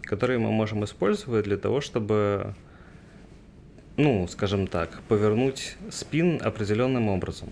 которые 0.03 0.39
мы 0.39 0.51
можем 0.51 0.85
использовать 0.85 1.43
для 1.43 1.57
того, 1.57 1.81
чтобы, 1.81 2.55
ну, 3.97 4.27
скажем 4.27 4.67
так, 4.67 5.01
повернуть 5.09 5.75
спин 5.91 6.39
определенным 6.41 7.09
образом. 7.09 7.51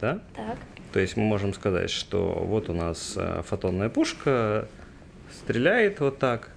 Да? 0.00 0.22
так. 0.34 0.58
То 0.92 1.00
есть 1.00 1.16
мы 1.16 1.24
можем 1.24 1.54
сказать, 1.54 1.90
что 1.90 2.32
вот 2.32 2.68
у 2.68 2.74
нас 2.74 3.14
э, 3.16 3.42
фотонная 3.46 3.88
пушка 3.88 4.68
стреляет 5.32 6.00
вот 6.00 6.18
так, 6.18 6.50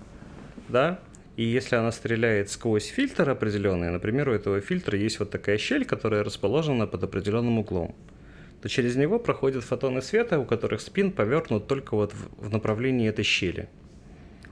да, 0.67 0.99
и 1.37 1.43
если 1.43 1.75
она 1.75 1.91
стреляет 1.91 2.49
сквозь 2.49 2.85
фильтр 2.85 3.29
определенный, 3.29 3.91
например, 3.91 4.29
у 4.29 4.33
этого 4.33 4.61
фильтра 4.61 4.97
есть 4.97 5.19
вот 5.19 5.31
такая 5.31 5.57
щель, 5.57 5.85
которая 5.85 6.23
расположена 6.23 6.87
под 6.87 7.03
определенным 7.03 7.59
углом, 7.59 7.95
то 8.65 8.69
через 8.69 8.95
него 8.95 9.19
проходят 9.19 9.63
фотоны 9.63 10.01
света, 10.01 10.39
у 10.39 10.43
которых 10.43 10.81
спин 10.81 11.11
повернут 11.11 11.67
только 11.67 11.93
вот 11.95 12.13
в 12.13 12.47
в 12.47 12.51
направлении 12.51 13.07
этой 13.07 13.23
щели. 13.23 13.67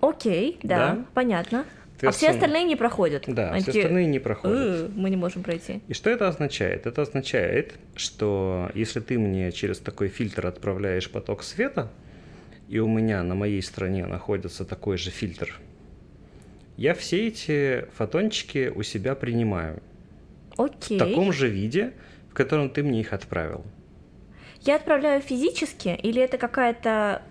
Окей, 0.02 0.60
да, 0.62 0.78
Да? 0.78 1.06
понятно. 1.16 1.66
А 2.04 2.12
все 2.12 2.30
остальные 2.30 2.66
не 2.66 2.76
проходят. 2.76 3.24
Да, 3.26 3.50
Они 3.50 3.62
все 3.64 3.72
остальные 3.72 4.06
не 4.06 4.20
проходят. 4.20 4.58
«Э, 4.60 4.90
Мы 4.96 5.10
не 5.10 5.16
можем 5.16 5.42
пройти. 5.42 5.82
И 5.88 5.94
что 5.96 6.12
это 6.12 6.28
означает? 6.28 6.86
Это 6.86 7.02
означает, 7.02 7.74
что 7.96 8.70
если 8.76 9.00
ты 9.00 9.18
мне 9.18 9.52
через 9.52 9.80
такой 9.80 10.10
фильтр 10.10 10.46
отправляешь 10.46 11.10
поток 11.10 11.42
света, 11.42 11.90
и 12.70 12.78
у 12.78 12.88
меня 12.88 13.24
на 13.24 13.34
моей 13.34 13.64
стороне 13.64 14.06
находится 14.06 14.64
такой 14.64 14.98
же 14.98 15.10
фильтр, 15.10 15.60
я 16.78 16.94
все 16.94 17.30
эти 17.30 17.86
фотончики 17.98 18.72
у 18.76 18.84
себя 18.84 19.16
принимаю 19.16 19.82
Окей. 20.56 21.00
в 21.00 21.04
таком 21.04 21.34
же 21.34 21.50
виде, 21.50 21.94
в 22.30 22.36
котором 22.36 22.70
ты 22.70 22.84
мне 22.84 23.00
их 23.00 23.12
отправил. 23.12 23.66
Я 24.66 24.78
отправляю 24.78 25.22
физически, 25.22 25.90
или 25.90 26.22
это 26.22 26.38
какая-то... 26.38 27.22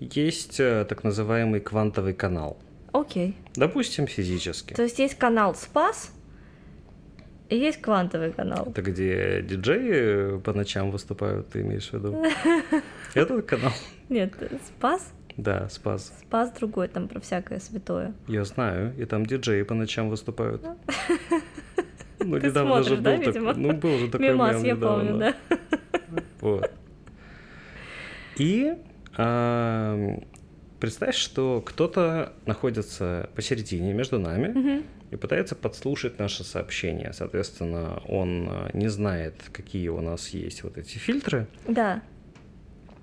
Есть 0.00 0.60
э, 0.60 0.84
так 0.86 1.02
называемый 1.02 1.60
квантовый 1.60 2.12
канал. 2.12 2.58
Окей. 2.92 3.36
Допустим, 3.54 4.06
физически. 4.06 4.74
То 4.74 4.82
есть 4.82 4.98
есть 4.98 5.14
канал 5.14 5.54
Спас, 5.54 6.12
и 7.48 7.56
есть 7.56 7.80
квантовый 7.80 8.32
канал. 8.32 8.66
Это 8.68 8.82
где 8.82 9.40
диджеи 9.40 10.38
по 10.40 10.52
ночам 10.52 10.90
выступают, 10.90 11.48
ты 11.48 11.62
имеешь 11.62 11.88
в 11.88 11.94
виду? 11.94 12.22
Этот 13.14 13.46
канал? 13.46 13.72
Нет, 14.10 14.34
Спас? 14.66 15.10
Да, 15.38 15.68
спас. 15.70 16.12
Спас 16.20 16.50
другой, 16.50 16.88
там 16.88 17.08
про 17.08 17.20
всякое 17.20 17.60
святое. 17.60 18.12
Я 18.26 18.44
знаю, 18.44 18.92
и 18.98 19.04
там 19.04 19.24
диджеи 19.24 19.62
по 19.62 19.72
ночам 19.72 20.10
выступают. 20.10 20.62
Ну, 22.20 22.40
Ты 22.40 22.48
недавно 22.48 22.82
же 22.82 22.96
был 22.96 23.22
такой, 23.22 23.54
ну, 23.54 23.72
был 23.72 23.98
же 23.98 24.08
такой 24.08 24.30
Мимас, 24.30 24.56
мем 24.56 24.64
я 24.64 24.74
недавно. 24.74 25.34
Вот. 26.56 26.70
И 28.36 28.74
ам, 29.16 30.22
представь, 30.80 31.16
что 31.16 31.60
кто-то 31.64 32.32
находится 32.46 33.28
посередине 33.34 33.92
между 33.92 34.18
нами 34.18 34.48
Мгм. 34.48 34.84
и 35.10 35.16
пытается 35.16 35.54
подслушать 35.56 36.18
наше 36.18 36.44
сообщение. 36.44 37.12
Соответственно, 37.12 38.00
он 38.06 38.46
а, 38.48 38.70
не 38.74 38.88
знает, 38.88 39.34
какие 39.52 39.88
у 39.88 40.00
нас 40.00 40.28
есть 40.30 40.62
вот 40.62 40.78
эти 40.78 40.98
фильтры, 40.98 41.46
Да. 41.66 42.02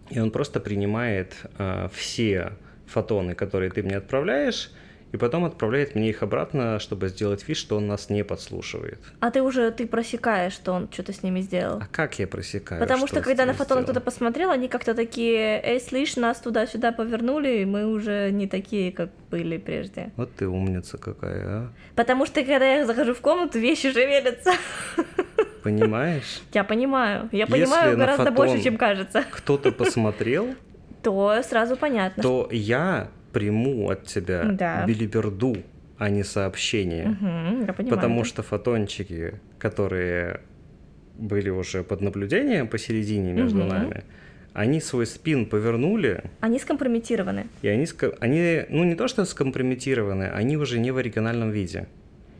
и 0.09 0.19
он 0.19 0.31
просто 0.31 0.59
принимает 0.59 1.34
а, 1.57 1.89
все 1.89 2.53
фотоны, 2.88 3.35
которые 3.35 3.72
ты 3.72 3.84
мне 3.84 3.97
отправляешь, 3.97 4.72
и 5.15 5.17
потом 5.17 5.45
отправляет 5.45 5.95
мне 5.95 6.09
их 6.09 6.23
обратно, 6.23 6.77
чтобы 6.77 7.07
сделать 7.07 7.47
вид, 7.47 7.55
что 7.55 7.77
он 7.77 7.87
нас 7.87 8.09
не 8.09 8.25
подслушивает. 8.25 8.99
А 9.21 9.31
ты 9.31 9.41
уже 9.41 9.71
ты 9.71 9.87
просекаешь, 9.87 10.51
что 10.51 10.73
он 10.73 10.89
что-то 10.91 11.13
с 11.13 11.23
ними 11.23 11.39
сделал. 11.39 11.77
А 11.77 11.87
как 11.89 12.19
я 12.19 12.27
просекаю? 12.27 12.81
Потому 12.81 13.07
что, 13.07 13.21
с 13.21 13.23
когда 13.23 13.45
на 13.45 13.53
сделал? 13.53 13.83
кто-то 13.83 14.01
посмотрел, 14.01 14.51
они 14.51 14.67
как-то 14.67 14.93
такие, 14.93 15.61
эй, 15.63 15.79
слышь, 15.79 16.17
нас 16.17 16.41
туда-сюда 16.41 16.91
повернули, 16.91 17.61
и 17.61 17.65
мы 17.65 17.85
уже 17.87 18.29
не 18.31 18.45
такие, 18.45 18.91
как 18.91 19.09
были 19.31 19.57
прежде. 19.57 20.11
Вот 20.17 20.35
ты 20.35 20.49
умница 20.49 20.97
какая, 20.97 21.45
а? 21.47 21.71
Потому 21.95 22.25
что, 22.25 22.43
когда 22.43 22.65
я 22.65 22.85
захожу 22.85 23.13
в 23.13 23.21
комнату, 23.21 23.57
вещи 23.57 23.93
шевелятся. 23.93 24.51
Понимаешь? 25.63 26.41
Я 26.53 26.65
понимаю. 26.65 27.29
Я 27.31 27.45
Если 27.45 27.53
понимаю 27.53 27.91
на 27.97 28.05
гораздо 28.05 28.23
фотон- 28.25 28.35
больше, 28.35 28.61
чем 28.61 28.75
кажется. 28.77 29.23
Кто-то 29.31 29.71
посмотрел, 29.71 30.55
То 31.03 31.41
сразу 31.43 31.77
понятно. 31.77 32.21
то 32.21 32.49
я 32.51 33.11
приму 33.36 33.90
от 33.90 34.06
тебя 34.06 34.44
Да. 34.45 34.86
билиберду, 34.86 35.57
а 35.98 36.10
не 36.10 36.24
сообщение. 36.24 37.06
Мгм, 37.10 37.66
я 37.68 37.74
понимаю. 37.74 37.90
Потому 37.95 38.24
что 38.24 38.44
фотончики, 38.44 39.34
которые 39.60 40.40
были 41.18 41.49
уже 41.49 41.84
под 41.84 41.99
наблюдением 42.02 42.68
посередине 42.70 43.34
между 43.34 43.60
Мгм. 43.60 43.68
нами, 43.68 44.03
они 44.53 44.80
свой 44.80 45.06
спин 45.06 45.45
повернули, 45.48 46.24
Они 46.40 46.60
скомпрометированы. 46.60 47.48
и 47.62 47.68
они, 47.68 47.86
они, 48.22 48.62
ну 48.70 48.86
не 48.86 48.95
то 48.95 49.10
что 49.10 49.26
скомпрометированы, 49.26 50.30
они 50.30 50.56
уже 50.56 50.80
не 50.80 50.91
в 50.91 50.98
оригинальном 50.98 51.52
виде. 51.52 51.88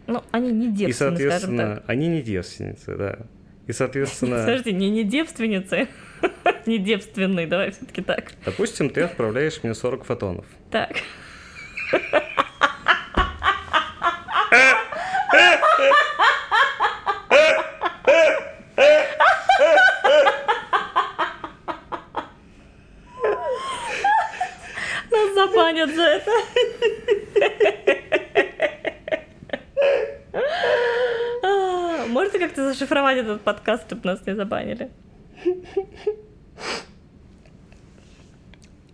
Ну, 0.08 0.22
они 0.32 0.52
не 0.54 0.68
и, 0.68 0.72
девственны, 0.72 1.18
скажем 1.18 1.18
соответственно, 1.18 1.84
они 1.88 2.08
не 2.08 2.22
девственницы, 2.22 2.96
да. 2.96 3.18
И, 3.68 3.74
соответственно, 3.74 4.38
Подожди, 4.46 4.72
не, 4.72 4.90
не 4.90 5.04
девственницы. 5.04 5.88
не 6.66 6.78
девственные, 6.78 7.48
давай 7.48 7.72
все 7.72 7.86
таки 7.86 8.02
так. 8.02 8.34
допустим, 8.46 8.90
ты 8.90 9.02
отправляешь 9.02 9.60
мне 9.64 9.74
40 9.74 10.06
фотонов. 10.06 10.46
Так. 10.72 10.92
Нас 25.12 25.34
забанят 25.34 25.96
за 25.96 26.04
это. 26.04 26.32
А, 31.44 32.06
Можно 32.08 32.40
как-то 32.40 32.74
зашифровать 32.74 33.18
этот 33.18 33.42
подкаст, 33.42 33.86
чтобы 33.88 34.02
нас 34.06 34.26
не 34.26 34.36
забанили? 34.36 34.90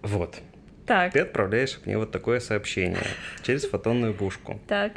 Вот. 0.02 0.40
Так, 0.86 1.14
Ты 1.14 1.20
отправляешь 1.20 1.80
мне 1.86 1.98
вот 1.98 2.12
такое 2.12 2.40
сообщение 2.40 3.04
через 3.44 3.66
фотонную 3.66 4.14
пушку. 4.14 4.60
так. 4.68 4.94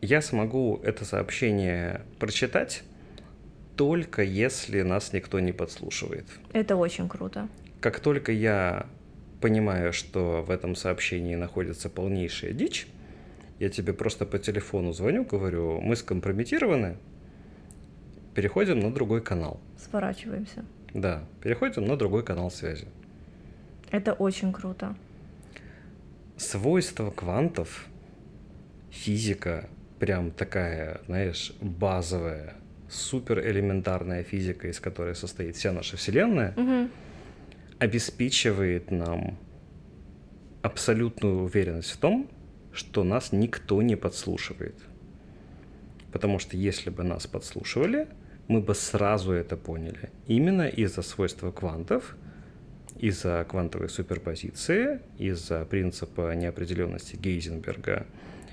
Я 0.00 0.20
смогу 0.20 0.80
это 0.84 1.06
сообщение 1.06 2.02
прочитать 2.18 2.82
только 3.76 4.22
если 4.22 4.82
нас 4.82 5.12
никто 5.12 5.40
не 5.40 5.52
подслушивает. 5.52 6.26
Это 6.52 6.76
очень 6.76 7.08
круто. 7.08 7.48
Как 7.80 8.00
только 8.00 8.32
я 8.32 8.86
понимаю, 9.40 9.92
что 9.92 10.42
в 10.42 10.50
этом 10.50 10.76
сообщении 10.76 11.34
находится 11.34 11.90
полнейшая 11.90 12.52
дичь, 12.52 12.86
я 13.58 13.68
тебе 13.68 13.92
просто 13.92 14.26
по 14.26 14.38
телефону 14.38 14.92
звоню, 14.92 15.24
говорю, 15.24 15.80
мы 15.80 15.96
скомпрометированы, 15.96 16.96
переходим 18.34 18.80
на 18.80 18.92
другой 18.92 19.22
канал. 19.22 19.60
Сворачиваемся. 19.78 20.64
Да, 20.94 21.24
переходим 21.42 21.84
на 21.84 21.96
другой 21.96 22.22
канал 22.24 22.50
связи. 22.50 22.86
Это 23.90 24.12
очень 24.12 24.52
круто. 24.52 24.96
Свойства 26.36 27.10
квантов, 27.10 27.86
физика, 28.90 29.68
прям 29.98 30.30
такая, 30.30 31.00
знаешь, 31.06 31.52
базовая, 31.60 32.54
супер 32.88 33.40
элементарная 33.40 34.22
физика, 34.22 34.68
из 34.68 34.80
которой 34.80 35.14
состоит 35.14 35.56
вся 35.56 35.72
наша 35.72 35.96
Вселенная, 35.96 36.54
Мгм. 36.56 36.90
обеспечивает 37.78 38.90
нам 38.90 39.36
абсолютную 40.62 41.42
уверенность 41.42 41.90
в 41.90 41.96
том, 41.98 42.28
что 42.72 43.04
нас 43.04 43.32
никто 43.32 43.82
не 43.82 43.96
подслушивает. 43.96 44.76
Потому 46.12 46.38
что 46.38 46.56
если 46.56 46.90
бы 46.90 47.02
нас 47.04 47.26
подслушивали, 47.26 48.08
мы 48.48 48.60
бы 48.60 48.74
сразу 48.74 49.32
это 49.32 49.56
поняли. 49.56 50.10
Именно 50.26 50.68
из-за 50.68 51.02
свойства 51.02 51.50
квантов, 51.50 52.16
из-за 52.98 53.44
квантовой 53.48 53.88
суперпозиции, 53.88 55.00
из-за 55.18 55.64
принципа 55.64 56.34
неопределенности 56.34 57.16
Гейзенберга 57.16 58.06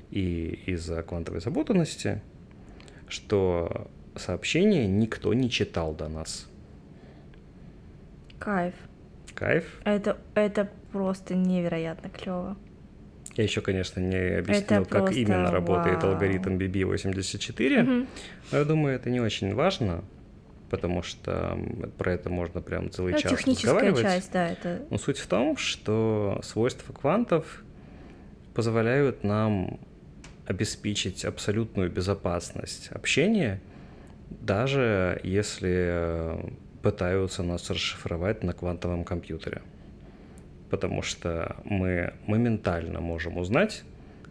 и 0.09 0.61
из-за 0.65 1.03
квантовой 1.03 1.41
запутанности, 1.41 2.21
что 3.07 3.89
сообщение 4.15 4.87
никто 4.87 5.33
не 5.33 5.49
читал 5.49 5.93
до 5.93 6.07
нас. 6.07 6.49
Кайф. 8.39 8.73
Кайф. 9.35 9.79
Это, 9.83 10.17
это 10.35 10.69
просто 10.91 11.35
невероятно 11.35 12.09
клево. 12.09 12.57
Я 13.35 13.43
еще, 13.43 13.61
конечно, 13.61 13.99
не 13.99 14.17
объяснил, 14.37 14.81
Это 14.81 14.89
как 14.89 15.11
именно 15.13 15.51
работает 15.51 16.03
вау. 16.03 16.11
алгоритм 16.13 16.57
BB84, 16.57 17.81
Мгм. 17.83 18.07
но 18.51 18.57
я 18.57 18.65
думаю, 18.65 18.95
это 18.95 19.09
не 19.09 19.21
очень 19.21 19.53
важно, 19.55 20.03
потому 20.69 21.01
что 21.01 21.57
про 21.97 22.13
это 22.13 22.29
можно 22.29 22.61
прям 22.61 22.91
целый 22.91 23.13
Ну, 23.13 23.19
час 23.19 23.31
техническая 23.31 23.73
разговаривать. 23.73 24.03
часть, 24.03 24.31
да, 24.33 24.49
это... 24.49 24.81
Но 24.89 24.97
суть 24.97 25.17
в 25.17 25.27
том, 25.27 25.55
что 25.57 26.39
свойства 26.43 26.91
квантов 26.93 27.63
позволяют 28.53 29.23
нам 29.23 29.79
обеспечить 30.45 31.23
абсолютную 31.23 31.89
безопасность 31.89 32.89
общения, 32.91 33.61
даже 34.29 35.19
если 35.23 35.69
э, 35.71 36.49
пытаются 36.81 37.43
нас 37.43 37.69
расшифровать 37.69 38.43
на 38.43 38.51
квантовом 38.53 39.05
компьютере. 39.05 39.61
Потому 40.71 41.01
что 41.01 41.57
мы 41.65 42.13
моментально 42.27 43.01
можем 43.01 43.37
узнать, 43.37 43.83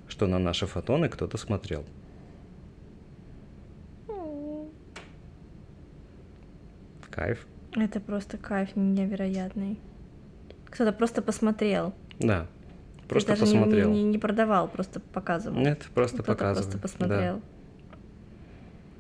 что 0.09 0.27
на 0.27 0.39
наши 0.39 0.67
фотоны 0.67 1.11
кто-то 1.11 1.37
смотрел. 1.37 1.85
Кайф. 7.11 7.47
Это 7.77 8.01
просто 8.01 8.39
кайф 8.39 8.71
невероятный. 8.75 9.79
Кто-то 10.67 10.93
просто 10.93 11.23
посмотрел. 11.23 11.93
Да. 12.19 12.47
Просто 13.09 13.35
Ты 13.35 13.41
даже 13.41 13.53
не- 13.53 13.59
посмотрел. 13.59 13.91
Не, 13.91 14.03
не 14.05 14.19
продавал, 14.19 14.69
просто 14.69 15.01
показывал. 15.01 15.59
Нет, 15.59 15.89
просто 15.95 16.19
Кто-то 16.23 16.33
показываю. 16.33 16.71
просто 16.71 16.79
посмотрел. 16.79 17.43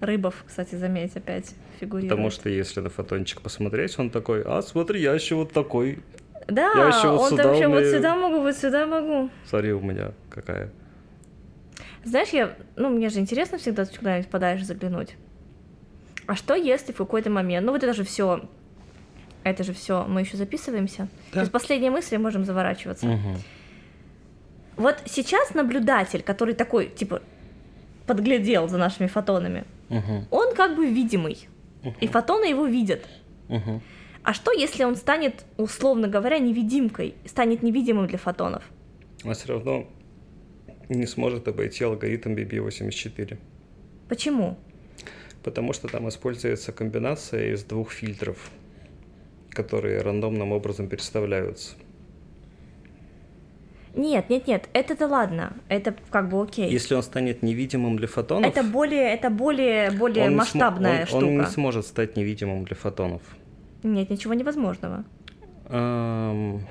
Рыбов, 0.00 0.44
кстати, 0.46 0.74
заметь, 0.74 1.16
опять 1.16 1.54
фигурирует. 1.78 2.10
Потому 2.10 2.30
что 2.30 2.48
если 2.48 2.80
на 2.80 2.90
фотончик 2.90 3.40
посмотреть, 3.40 3.98
он 3.98 4.10
такой, 4.10 4.42
а 4.42 4.60
смотри, 4.62 5.00
я 5.00 5.14
еще 5.14 5.36
вот 5.36 5.52
такой. 5.52 6.00
Да, 6.48 6.72
я 6.74 6.86
ещё 6.88 7.12
вот 7.12 7.20
он 7.22 7.30
сюда 7.30 7.42
там 7.42 7.52
вообще 7.52 7.68
вот 7.68 7.76
умею. 7.78 7.94
сюда 7.96 8.16
могу, 8.16 8.40
вот 8.40 8.56
сюда 8.56 8.86
могу. 8.86 9.30
Смотри, 9.46 9.72
у 9.72 9.80
меня 9.80 10.12
какая. 10.30 10.70
Знаешь, 12.04 12.28
я, 12.30 12.54
ну, 12.76 12.88
мне 12.88 13.08
же 13.10 13.20
интересно 13.20 13.58
всегда 13.58 13.84
куда-нибудь 13.84 14.28
подаешь 14.30 14.64
заглянуть. 14.64 15.16
А 16.26 16.34
что 16.34 16.54
если 16.54 16.92
в 16.92 16.96
какой-то 16.96 17.28
момент, 17.30 17.66
ну 17.66 17.72
вот 17.72 17.82
это 17.82 17.92
же 17.92 18.04
все, 18.04 18.48
это 19.44 19.64
же 19.64 19.72
все, 19.74 20.04
мы 20.08 20.20
еще 20.22 20.36
записываемся. 20.36 21.08
Да. 21.30 21.34
То 21.34 21.40
есть 21.40 21.52
последние 21.52 21.90
мысли 21.90 22.16
можем 22.16 22.44
заворачиваться. 22.44 23.06
Мгм. 23.06 23.36
Вот 24.76 24.96
сейчас 25.06 25.54
наблюдатель, 25.54 26.22
который 26.22 26.54
такой, 26.54 26.86
типа, 26.86 27.20
подглядел 28.06 28.66
за 28.68 28.78
нашими 28.78 29.06
фотонами, 29.08 29.64
Мгм. 29.88 30.26
он 30.30 30.54
как 30.54 30.74
бы 30.76 30.86
видимый, 30.86 31.48
и 32.00 32.06
фотоны 32.06 32.44
его 32.46 32.64
видят. 32.66 33.06
Мгм. 33.48 33.82
А 34.22 34.34
что, 34.34 34.52
если 34.52 34.84
он 34.84 34.97
станет, 34.97 35.44
условно 35.56 36.09
говоря, 36.09 36.38
невидимкой, 36.38 37.14
станет 37.24 37.62
невидимым 37.62 38.06
для 38.06 38.18
фотонов? 38.18 38.62
А 39.24 39.32
все 39.32 39.48
равно 39.48 39.86
не 40.88 41.06
сможет 41.06 41.48
обойти 41.48 41.84
алгоритм 41.84 42.34
BB84. 42.34 43.38
Почему? 44.09 44.59
Потому 45.42 45.72
что 45.72 45.88
там 45.88 46.09
используется 46.09 46.72
комбинация 46.72 47.55
из 47.55 47.64
двух 47.64 47.92
фильтров, 47.92 48.51
которые 49.51 50.02
рандомным 50.02 50.52
образом 50.52 50.88
переставляются. 50.88 51.76
Нет, 53.94 54.30
нет, 54.30 54.47
нет, 54.47 54.68
это-то 54.72 55.09
ладно, 55.09 55.56
это 55.68 55.94
как 56.10 56.28
бы 56.28 56.40
окей. 56.40 56.70
Если 56.70 56.94
он 56.94 57.02
станет 57.02 57.42
невидимым 57.42 57.97
для 57.97 58.06
фотонов, 58.06 58.48
Это 58.56 58.62
более, 58.62 59.12
это 59.12 59.30
более, 59.30 59.90
более 59.90 60.26
он 60.26 60.36
масштабная 60.36 61.01
он- 61.01 61.06
штука. 61.06 61.24
Он 61.24 61.38
не 61.38 61.47
сможет 61.47 61.86
стать 61.86 62.16
невидимым 62.16 62.64
для 62.64 62.76
фотонов. 62.76 63.22
Нет, 63.82 64.11
ничего 64.11 64.35
невозможного. 64.35 65.05
Эм, 65.69 66.66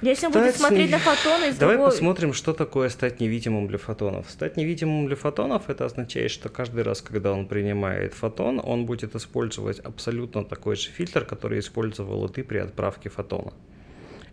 Если 0.00 0.26
он 0.26 0.32
будет 0.32 0.50
Стать 0.50 0.56
смотреть 0.56 0.86
не- 0.86 0.92
на 0.92 0.98
фотоны 0.98 1.48
из 1.50 1.56
Давай 1.58 1.76
другой... 1.76 1.90
посмотрим, 1.92 2.32
что 2.32 2.52
такое 2.52 2.88
стать 2.88 3.20
невидимым 3.20 3.66
для 3.66 3.78
фотонов. 3.78 4.30
Стать 4.30 4.56
невидимым 4.56 5.06
для 5.06 5.16
фотонов 5.16 5.68
это 5.68 5.84
означает, 5.84 6.30
что 6.30 6.48
каждый 6.48 6.82
раз, 6.84 7.02
когда 7.02 7.32
он 7.32 7.46
принимает 7.46 8.14
фотон, 8.14 8.60
он 8.62 8.86
будет 8.86 9.14
использовать 9.16 9.80
абсолютно 9.80 10.44
такой 10.44 10.76
же 10.76 10.90
фильтр, 10.90 11.24
который 11.24 11.58
использовал 11.58 12.24
и 12.26 12.32
ты 12.32 12.44
при 12.44 12.58
отправке 12.58 13.08
фотона. 13.08 13.52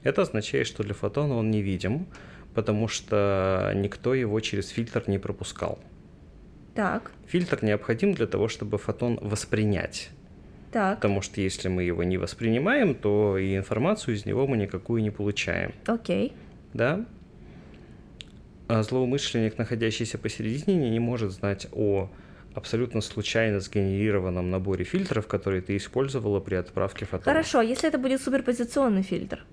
Это 0.04 0.22
означает, 0.22 0.68
что 0.68 0.84
для 0.84 0.94
фотона 0.94 1.36
он 1.36 1.50
невидим, 1.50 2.06
потому 2.54 2.88
что 2.88 3.72
никто 3.76 4.14
его 4.14 4.40
через 4.40 4.70
фильтр 4.70 5.04
не 5.08 5.18
пропускал. 5.18 5.80
Так, 6.76 7.12
Фильтр 7.28 7.64
необходим 7.64 8.14
для 8.14 8.28
того, 8.28 8.48
чтобы 8.50 8.78
фотон 8.78 9.18
воспринять. 9.22 10.12
Так, 10.76 10.98
Потому 10.98 11.22
что 11.22 11.40
если 11.40 11.70
мы 11.70 11.84
его 11.84 12.04
не 12.04 12.18
воспринимаем, 12.18 12.96
то 12.96 13.38
и 13.38 13.56
информацию 13.56 14.16
из 14.16 14.26
него 14.26 14.46
мы 14.46 14.58
никакую 14.58 15.02
не 15.02 15.10
получаем. 15.10 15.72
окей. 15.88 16.34
да? 16.74 17.06
А 18.68 18.84
злоумышленник, 18.84 19.58
находящийся 19.58 20.18
посередине, 20.18 20.90
не 20.90 21.00
может 21.00 21.32
знать 21.32 21.68
о 21.72 22.10
абсолютно 22.54 23.00
случайно 23.00 23.62
сгенерированном 23.62 24.52
наборе 24.52 24.84
фильтров, 24.84 25.28
которые 25.28 25.62
ты 25.62 25.78
использовала 25.78 26.42
при 26.42 26.56
отправке 26.56 27.06
фотона. 27.06 27.24
Хорошо, 27.24 27.62
если 27.62 27.88
это 27.88 27.98
будет 27.98 28.22
суперпозиционный 28.22 29.04
фильтр, 29.04 29.46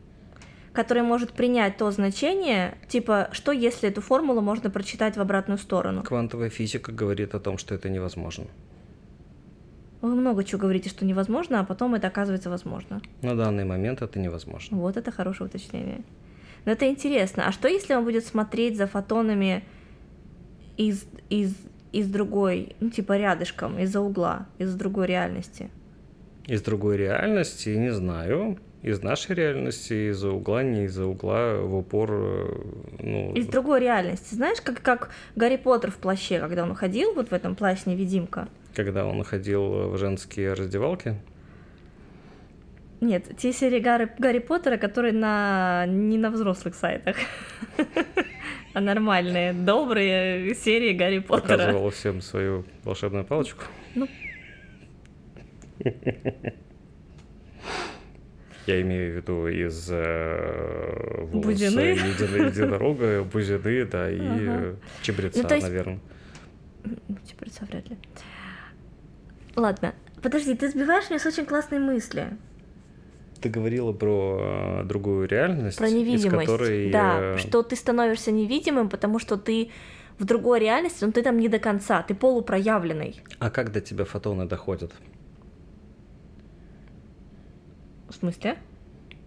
который 0.72 1.04
может 1.04 1.34
принять 1.34 1.76
то 1.76 1.88
значение, 1.92 2.78
типа, 2.88 3.28
что 3.30 3.52
если 3.52 3.88
эту 3.90 4.00
формулу 4.00 4.40
можно 4.40 4.70
прочитать 4.70 5.16
в 5.16 5.20
обратную 5.20 5.58
сторону? 5.58 6.02
Квантовая 6.02 6.50
физика 6.50 6.90
говорит 6.90 7.36
о 7.36 7.38
том, 7.38 7.58
что 7.58 7.76
это 7.76 7.88
невозможно. 7.88 8.46
Вы 10.02 10.16
много 10.16 10.42
чего 10.42 10.60
говорите, 10.60 10.90
что 10.90 11.04
невозможно, 11.04 11.60
а 11.60 11.64
потом 11.64 11.94
это 11.94 12.08
оказывается 12.08 12.50
возможно. 12.50 13.00
На 13.22 13.36
данный 13.36 13.64
момент 13.64 14.02
это 14.02 14.18
невозможно. 14.18 14.76
Вот 14.76 14.96
это 14.96 15.12
хорошее 15.12 15.48
уточнение. 15.48 16.02
Но 16.64 16.72
это 16.72 16.88
интересно. 16.88 17.44
А 17.46 17.52
что 17.52 17.68
если 17.68 17.94
он 17.94 18.04
будет 18.04 18.26
смотреть 18.26 18.76
за 18.76 18.88
фотонами 18.88 19.62
из, 20.76 21.04
из, 21.30 21.54
из 21.92 22.08
другой, 22.08 22.74
ну 22.80 22.90
типа 22.90 23.16
рядышком, 23.16 23.78
из-за 23.78 24.00
угла, 24.00 24.48
из 24.58 24.74
другой 24.74 25.06
реальности? 25.06 25.70
Из 26.48 26.62
другой 26.62 26.96
реальности, 26.96 27.68
не 27.68 27.92
знаю. 27.92 28.58
Из 28.82 29.00
нашей 29.00 29.36
реальности, 29.36 30.10
из-за 30.10 30.32
угла, 30.32 30.64
не 30.64 30.86
из-за 30.86 31.06
угла, 31.06 31.58
в 31.58 31.76
упор, 31.76 32.10
э, 32.12 32.62
ну... 32.98 33.32
Из 33.34 33.46
другой 33.46 33.78
реальности. 33.78 34.34
Знаешь, 34.34 34.60
как, 34.60 34.82
как 34.82 35.10
Гарри 35.36 35.54
Поттер 35.54 35.92
в 35.92 35.98
плаще, 35.98 36.40
когда 36.40 36.64
он 36.64 36.74
ходил 36.74 37.14
вот 37.14 37.30
в 37.30 37.32
этом 37.32 37.54
плащ-невидимка? 37.54 38.48
Когда 38.74 39.06
он 39.06 39.22
ходил 39.24 39.90
в 39.90 39.98
женские 39.98 40.54
раздевалки. 40.54 41.16
Нет, 43.00 43.36
те 43.36 43.52
серии 43.52 43.80
Гарри, 43.80 44.08
Гарри 44.18 44.38
Поттера, 44.38 44.76
которые 44.76 45.12
на, 45.12 45.86
не 45.88 46.16
на 46.18 46.30
взрослых 46.30 46.74
сайтах, 46.76 47.16
а 48.74 48.80
нормальные, 48.80 49.52
добрые 49.52 50.54
серии 50.54 50.92
Гарри 50.92 51.18
Поттера. 51.18 51.58
Показывал 51.58 51.90
всем 51.90 52.20
свою 52.20 52.64
волшебную 52.84 53.24
палочку. 53.24 53.64
Ну. 53.96 54.06
Я 58.68 58.80
имею 58.82 59.12
в 59.12 59.16
виду 59.16 59.48
из 59.48 59.88
э, 59.90 61.26
волоса 61.32 61.48
Бузины? 61.48 61.80
едино- 61.96 62.46
единорога, 62.46 63.24
бузины, 63.24 63.84
да, 63.86 64.08
и 64.08 64.20
Ага. 64.20 64.76
чебреца, 65.02 65.42
Ну, 65.42 65.54
есть- 65.54 65.66
наверное. 65.66 65.98
Чебреца 67.28 67.64
вряд 67.66 67.90
ли. 67.90 67.96
Ладно, 69.56 69.94
подожди, 70.22 70.54
ты 70.54 70.68
сбиваешь 70.68 71.10
меня 71.10 71.18
с 71.18 71.26
очень 71.26 71.44
классной 71.44 71.78
мысли. 71.78 72.36
Ты 73.40 73.48
говорила 73.48 73.92
про 73.92 74.82
э, 74.82 74.84
другую 74.84 75.28
реальность, 75.28 75.78
Про 75.78 75.88
из 75.88 75.94
невидимость. 75.94 76.46
которой... 76.46 76.90
Да, 76.92 77.18
э, 77.20 77.38
что 77.38 77.62
ты 77.62 77.74
становишься 77.74 78.30
невидимым, 78.30 78.88
потому 78.88 79.18
что 79.18 79.36
ты 79.36 79.70
в 80.18 80.24
другой 80.24 80.60
реальности, 80.60 81.04
но 81.04 81.10
ты 81.10 81.22
там 81.22 81.38
не 81.38 81.48
до 81.48 81.58
конца, 81.58 82.02
ты 82.02 82.14
полупроявленный. 82.14 83.20
А 83.40 83.50
как 83.50 83.72
до 83.72 83.80
тебя 83.80 84.04
фотоны 84.04 84.46
доходят? 84.46 84.92
В 88.08 88.14
смысле? 88.14 88.58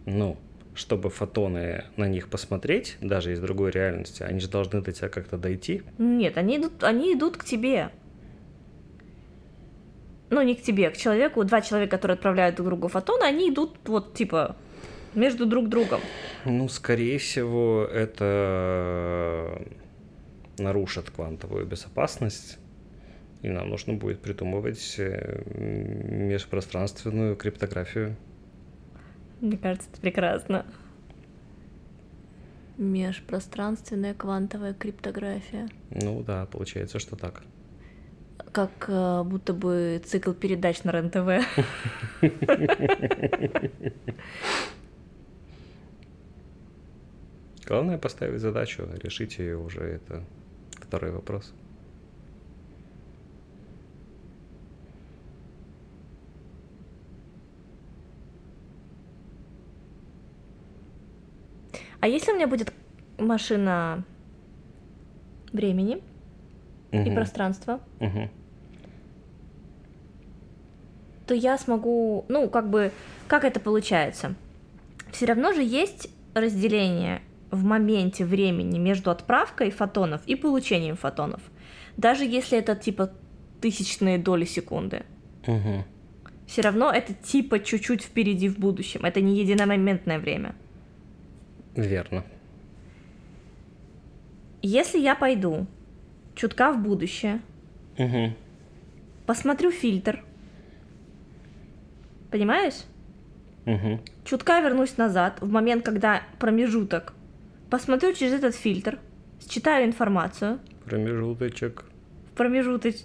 Ну, 0.05 0.37
чтобы 0.75 1.09
фотоны 1.09 1.85
на 1.97 2.07
них 2.07 2.29
посмотреть, 2.29 2.97
даже 3.01 3.33
из 3.33 3.39
другой 3.39 3.71
реальности, 3.71 4.23
они 4.23 4.39
же 4.39 4.49
должны 4.49 4.81
до 4.81 4.91
тебя 4.91 5.09
как-то 5.09 5.37
дойти. 5.37 5.81
Нет, 5.97 6.37
они 6.37 6.57
идут, 6.57 6.83
они 6.83 7.13
идут 7.13 7.37
к 7.37 7.43
тебе. 7.43 7.91
Ну, 10.29 10.41
не 10.41 10.55
к 10.55 10.61
тебе, 10.61 10.89
к 10.89 10.97
человеку. 10.97 11.43
Два 11.43 11.61
человека, 11.61 11.97
которые 11.97 12.15
отправляют 12.15 12.55
друг 12.55 12.67
другу 12.69 12.87
фотоны, 12.87 13.23
они 13.23 13.49
идут 13.49 13.77
вот 13.85 14.13
типа 14.13 14.55
между 15.13 15.45
друг 15.45 15.69
другом. 15.69 16.01
Ну, 16.45 16.67
скорее 16.67 17.17
всего, 17.17 17.87
это 17.91 19.61
нарушит 20.57 21.09
квантовую 21.09 21.65
безопасность, 21.65 22.57
и 23.41 23.49
нам 23.49 23.69
нужно 23.69 23.93
будет 23.93 24.21
придумывать 24.21 24.95
э, 24.97 25.43
межпространственную 25.45 27.35
криптографию. 27.35 28.15
Мне 29.41 29.57
кажется, 29.57 29.89
это 29.91 30.01
прекрасно. 30.01 30.65
Межпространственная 32.77 34.13
квантовая 34.13 34.73
криптография. 34.73 35.69
Ну 35.91 36.23
да, 36.23 36.45
получается, 36.45 36.99
что 36.99 37.15
так. 37.15 37.43
Как 38.55 38.85
э, 38.87 39.23
будто 39.23 39.53
бы 39.53 40.01
цикл 40.05 40.31
передач 40.31 40.81
на 40.85 40.91
РЕН-ТВ. 40.91 41.27
Главное 47.67 47.97
поставить 47.97 48.39
задачу, 48.39 48.87
решить 49.03 49.39
ее 49.39 49.57
уже 49.57 49.81
это 49.81 50.23
второй 50.79 51.11
вопрос. 51.11 51.53
А 61.99 62.07
если 62.07 62.31
у 62.31 62.35
меня 62.35 62.47
будет 62.47 62.71
машина 63.17 64.05
времени 65.51 66.01
и 66.91 66.97
Мгм. 66.99 67.15
пространства, 67.15 67.81
Мгм. 67.99 68.29
То 71.25 71.33
я 71.33 71.57
смогу, 71.57 72.25
ну, 72.27 72.49
как 72.49 72.69
бы, 72.69 72.91
как 73.27 73.43
это 73.43 73.59
получается? 73.59 74.35
Все 75.11 75.25
равно 75.25 75.53
же 75.53 75.63
есть 75.63 76.09
разделение 76.33 77.21
в 77.51 77.63
моменте 77.63 78.25
времени 78.25 78.77
между 78.77 79.11
отправкой 79.11 79.71
фотонов 79.71 80.21
и 80.25 80.35
получением 80.35 80.95
фотонов. 80.97 81.41
Даже 81.97 82.25
если 82.25 82.57
это 82.57 82.75
типа 82.75 83.11
тысячные 83.61 84.17
доли 84.17 84.45
секунды. 84.45 85.03
Мгм. 85.47 85.85
Все 86.47 86.61
равно 86.61 86.91
это 86.91 87.13
типа 87.13 87.59
чуть-чуть 87.59 88.03
впереди 88.03 88.49
в 88.49 88.59
будущем. 88.59 89.05
Это 89.05 89.21
не 89.21 89.39
единомоментное 89.39 90.19
время. 90.19 90.53
Верно. 91.75 92.23
Если 94.61 94.99
я 94.99 95.15
пойду 95.15 95.67
чутка 96.35 96.71
в 96.71 96.81
будущее, 96.81 97.41
Мгм. 97.97 98.35
посмотрю 99.25 99.71
фильтр, 99.71 100.23
понимаешь? 102.31 102.83
Мгм. 103.65 104.01
Чутка 104.23 104.59
вернусь 104.61 104.97
назад, 104.97 105.39
в 105.41 105.49
момент, 105.51 105.83
когда 105.83 106.21
промежуток, 106.39 107.13
посмотрю 107.69 108.13
через 108.13 108.33
этот 108.33 108.55
фильтр, 108.55 108.99
считаю 109.49 109.85
информацию, 109.85 110.59
Промежуточек. 110.85 111.83
в 112.31 112.37
промежуточ... 112.37 112.97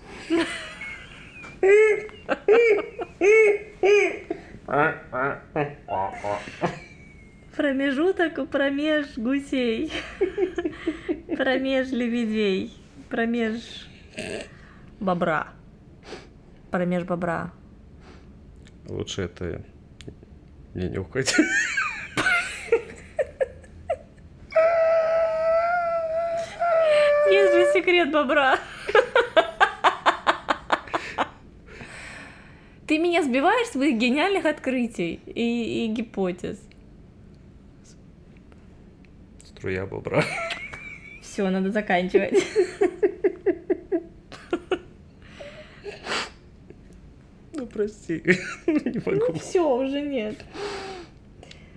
Промежуток 7.57 8.49
промеж 8.49 9.07
гусей, 9.17 9.93
промеж 11.37 11.91
лебедей, 11.91 12.73
промеж 13.09 13.89
бобра, 15.01 15.49
промеж 16.71 17.05
бобра. 17.05 17.53
Лучше 18.91 19.23
это 19.23 19.63
не 20.75 20.89
нюхать. 20.89 21.33
Есть 27.31 27.55
же 27.55 27.73
секрет 27.73 28.11
бобра. 28.11 28.59
Ты 32.89 32.99
меня 32.99 33.23
сбиваешь 33.23 33.69
с 33.69 33.73
своих 33.73 33.97
гениальных 33.97 34.45
открытий 34.45 35.21
и, 35.25 35.85
и 35.85 35.89
гипотез. 35.93 36.61
Струя 39.45 39.87
бобра. 39.87 40.25
Все, 41.23 41.49
надо 41.49 41.71
заканчивать. 41.71 42.35
Ну, 47.61 47.67
прости. 47.67 48.23
Не 48.67 49.03
могу. 49.05 49.39
Все, 49.39 49.61
уже 49.61 50.01
нет. 50.01 50.43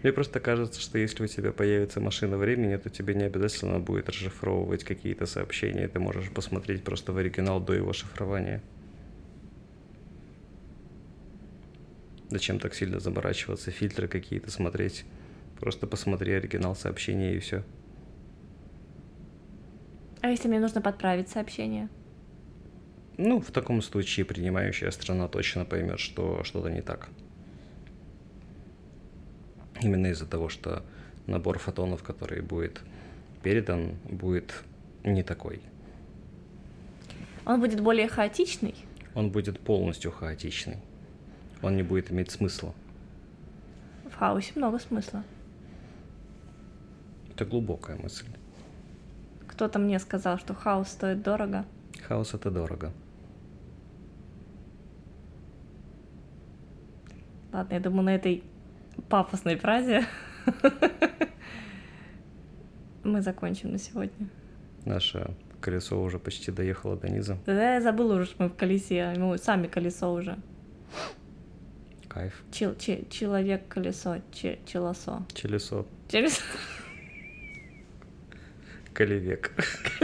Мне 0.01 0.13
просто 0.13 0.39
кажется, 0.39 0.79
что 0.79 0.97
если 0.97 1.25
у 1.25 1.27
тебя 1.27 1.51
появится 1.51 1.99
машина 1.99 2.37
времени, 2.37 2.77
то 2.77 2.89
тебе 2.89 3.13
не 3.13 3.25
обязательно 3.25 3.79
будет 3.79 4.07
расшифровывать 4.07 4.85
какие-то 4.85 5.25
сообщения. 5.25 5.89
Ты 5.89 5.99
можешь 5.99 6.29
посмотреть 6.29 6.85
просто 6.85 7.11
в 7.11 7.17
оригинал 7.17 7.59
до 7.59 7.73
его 7.73 7.91
шифрования. 7.91 8.61
Зачем 12.29 12.59
так 12.59 12.73
сильно 12.73 13.01
заморачиваться, 13.01 13.69
фильтры 13.69 14.07
какие-то 14.07 14.51
смотреть? 14.51 15.03
Просто 15.59 15.85
посмотри 15.85 16.31
оригинал 16.31 16.77
сообщения 16.77 17.35
и 17.35 17.39
все. 17.39 17.61
А 20.21 20.29
если 20.29 20.47
мне 20.47 20.61
нужно 20.61 20.79
подправить 20.79 21.27
сообщение? 21.27 21.89
Ну, 23.17 23.39
в 23.39 23.51
таком 23.51 23.81
случае 23.81 24.25
принимающая 24.25 24.89
страна 24.91 25.27
точно 25.27 25.65
поймет, 25.65 25.99
что 25.99 26.43
что-то 26.43 26.69
не 26.69 26.81
так. 26.81 27.09
Именно 29.81 30.07
из-за 30.07 30.25
того, 30.25 30.49
что 30.49 30.83
набор 31.27 31.59
фотонов, 31.59 32.01
который 32.01 32.41
будет 32.41 32.81
передан, 33.43 33.97
будет 34.09 34.63
не 35.03 35.23
такой. 35.23 35.61
Он 37.45 37.59
будет 37.59 37.81
более 37.81 38.07
хаотичный? 38.07 38.73
Он 39.13 39.29
будет 39.29 39.59
полностью 39.59 40.11
хаотичный. 40.11 40.77
Он 41.61 41.75
не 41.75 41.83
будет 41.83 42.11
иметь 42.11 42.31
смысла. 42.31 42.73
В 44.09 44.15
хаосе 44.15 44.53
много 44.55 44.79
смысла. 44.79 45.23
Это 47.31 47.45
глубокая 47.45 47.97
мысль. 47.97 48.27
Кто-то 49.47 49.77
мне 49.77 49.99
сказал, 49.99 50.39
что 50.39 50.53
хаос 50.53 50.89
стоит 50.89 51.21
дорого. 51.21 51.65
Хаос 52.07 52.33
это 52.33 52.49
дорого. 52.49 52.91
Ладно, 57.53 57.73
я 57.75 57.79
думаю, 57.79 58.03
на 58.03 58.15
этой 58.15 58.43
пафосной 59.09 59.55
фразе 59.57 60.05
мы 63.03 63.21
закончим 63.21 63.71
на 63.71 63.77
сегодня. 63.77 64.27
Наше 64.85 65.33
колесо 65.61 66.01
уже 66.01 66.19
почти 66.19 66.51
доехало 66.51 66.97
до 66.97 67.09
низа. 67.09 67.37
Да 67.45 67.75
я 67.75 67.81
забыла 67.81 68.15
уже, 68.15 68.25
что 68.25 68.43
мы 68.43 68.49
в 68.49 68.55
колесе, 68.55 69.13
мы 69.17 69.37
сами 69.37 69.67
колесо 69.67 70.11
уже. 70.13 70.37
Кайф. 72.07 72.43
Чел- 72.51 72.75
че- 72.75 73.05
человек-колесо, 73.09 74.17
че- 74.31 74.59
челосо. 74.65 75.23
Челесо. 75.33 75.85
Через... 76.09 76.41
Колевек. 78.93 79.51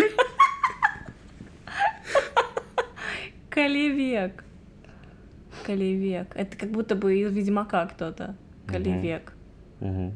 Колевек. 3.49 4.43
Колевек. 5.73 6.31
Это 6.35 6.57
как 6.57 6.71
будто 6.71 6.95
бы 6.95 7.15
из 7.19 7.31
Ведьмака 7.31 7.85
кто-то. 7.85 8.35
Колевек. 8.65 9.33
Угу. 9.81 10.15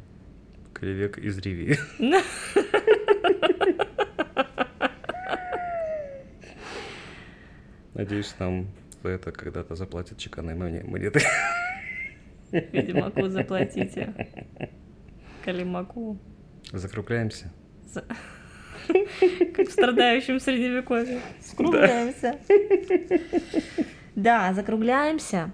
Колевек 0.73 1.19
из 1.19 1.37
Риви. 1.37 1.77
Надеюсь, 7.93 8.33
нам 8.39 8.67
за 9.03 9.09
это 9.09 9.31
когда-то 9.31 9.75
заплатят 9.75 10.17
чеканной 10.17 10.55
моне- 10.55 10.83
монеты. 10.83 11.21
Ведьмаку 12.51 13.27
заплатите. 13.29 14.13
Калимаку. 15.45 16.17
Закругляемся. 16.71 17.51
За- 17.91 18.05
Как 19.55 19.67
в 19.67 19.71
страдающем 19.71 20.39
средневековье. 20.39 21.19
Скругляемся. 21.41 22.39
Да, 22.47 22.55
закругляемся. 24.15 25.51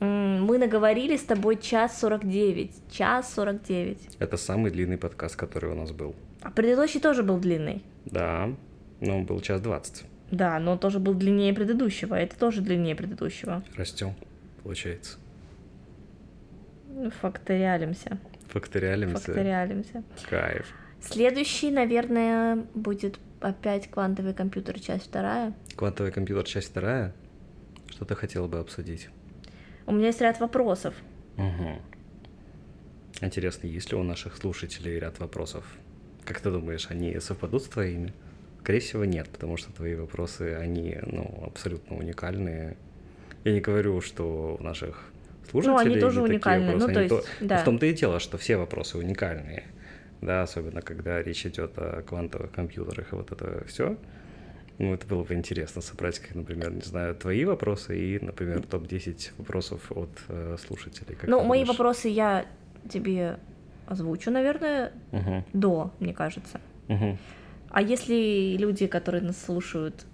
М, 0.00 0.44
Мы 0.44 0.58
наговорили 0.58 1.16
с 1.16 1.22
тобой 1.22 1.56
час 1.56 1.98
сорок 1.98 2.28
девять. 2.28 2.72
Час 2.90 3.32
сорок 3.32 3.62
девять. 3.62 4.08
Это 4.18 4.36
самый 4.36 4.70
длинный 4.70 4.98
подкаст, 4.98 5.36
который 5.36 5.70
у 5.70 5.74
нас 5.74 5.92
был. 5.92 6.14
А 6.42 6.50
предыдущий 6.50 7.00
тоже 7.00 7.22
был 7.22 7.38
длинный. 7.38 7.82
Да, 8.04 8.50
но 9.00 9.18
он 9.18 9.24
был 9.24 9.40
час 9.40 9.60
двадцать. 9.60 10.04
Да, 10.30 10.58
но 10.58 10.72
он 10.72 10.78
тоже 10.78 10.98
был 10.98 11.14
длиннее 11.14 11.54
предыдущего. 11.54 12.14
Это 12.14 12.36
тоже 12.38 12.60
длиннее 12.60 12.94
предыдущего. 12.94 13.62
Растем, 13.76 14.14
получается. 14.62 15.16
Факториалимся. 17.20 18.18
Факториалимся. 18.48 19.16
Факториалимся. 19.16 20.02
Кайф. 20.28 20.66
Следующий, 21.00 21.70
наверное, 21.70 22.64
будет 22.74 23.18
опять 23.40 23.90
квантовый 23.90 24.34
компьютер, 24.34 24.78
часть 24.80 25.04
вторая. 25.06 25.52
Квантовый 25.76 26.12
компьютер, 26.12 26.44
часть 26.44 26.68
вторая. 26.68 27.12
Что 27.88 28.04
ты 28.04 28.14
хотела 28.14 28.46
бы 28.46 28.58
обсудить? 28.58 29.08
У 29.86 29.92
меня 29.92 30.06
есть 30.06 30.20
ряд 30.20 30.40
вопросов. 30.40 30.94
Угу. 31.36 31.82
Интересно, 33.20 33.66
есть 33.66 33.90
ли 33.92 33.96
у 33.96 34.02
наших 34.02 34.36
слушателей 34.36 34.98
ряд 34.98 35.18
вопросов? 35.18 35.64
Как 36.24 36.40
ты 36.40 36.50
думаешь, 36.50 36.86
они 36.90 37.18
совпадут 37.20 37.64
с 37.64 37.68
твоими? 37.68 38.12
Скорее 38.60 38.80
всего, 38.80 39.04
нет, 39.04 39.28
потому 39.28 39.56
что 39.56 39.72
твои 39.72 39.94
вопросы, 39.94 40.54
они, 40.54 40.96
ну, 41.02 41.44
абсолютно 41.46 41.96
уникальные. 41.96 42.76
Я 43.44 43.52
не 43.52 43.60
говорю, 43.60 44.00
что 44.00 44.56
у 44.58 44.62
наших 44.62 45.12
слушателей 45.50 45.76
Ну, 45.76 45.90
они 45.92 46.00
тоже 46.00 46.22
уникальные, 46.22 46.76
ну, 46.76 46.86
вопросы, 46.86 46.94
то 46.94 47.00
они 47.00 47.14
есть, 47.14 47.28
да. 47.40 47.58
В 47.58 47.64
том-то 47.64 47.86
и 47.86 47.92
дело, 47.92 48.20
что 48.20 48.38
все 48.38 48.56
вопросы 48.56 48.96
уникальные, 48.96 49.64
да, 50.22 50.42
особенно 50.42 50.80
когда 50.80 51.22
речь 51.22 51.44
идет 51.44 51.72
о 51.76 52.02
квантовых 52.02 52.52
компьютерах 52.52 53.12
и 53.12 53.16
вот 53.16 53.32
это 53.32 53.64
все. 53.66 53.98
Ну, 54.78 54.92
это 54.92 55.06
было 55.06 55.22
бы 55.22 55.34
интересно 55.34 55.80
собрать, 55.82 56.18
как, 56.18 56.34
например, 56.34 56.72
не 56.72 56.80
знаю, 56.82 57.14
твои 57.14 57.44
вопросы 57.44 57.96
и, 57.96 58.18
например, 58.18 58.62
топ-10 58.66 59.32
вопросов 59.38 59.92
от 59.92 60.10
э, 60.28 60.56
слушателей. 60.58 61.14
Как 61.14 61.28
ну, 61.30 61.38
мои 61.44 61.60
думаешь? 61.60 61.68
вопросы 61.68 62.08
я 62.08 62.46
тебе 62.90 63.38
озвучу, 63.86 64.30
наверное, 64.30 64.92
Мгм, 65.12 65.44
до, 65.52 65.92
мне 66.00 66.12
кажется. 66.12 66.60
мгм. 66.88 67.18
А 67.70 67.82
если 67.82 68.56
люди, 68.58 68.86
которые 68.86 69.22
нас 69.22 69.40
слушают, 69.40 70.06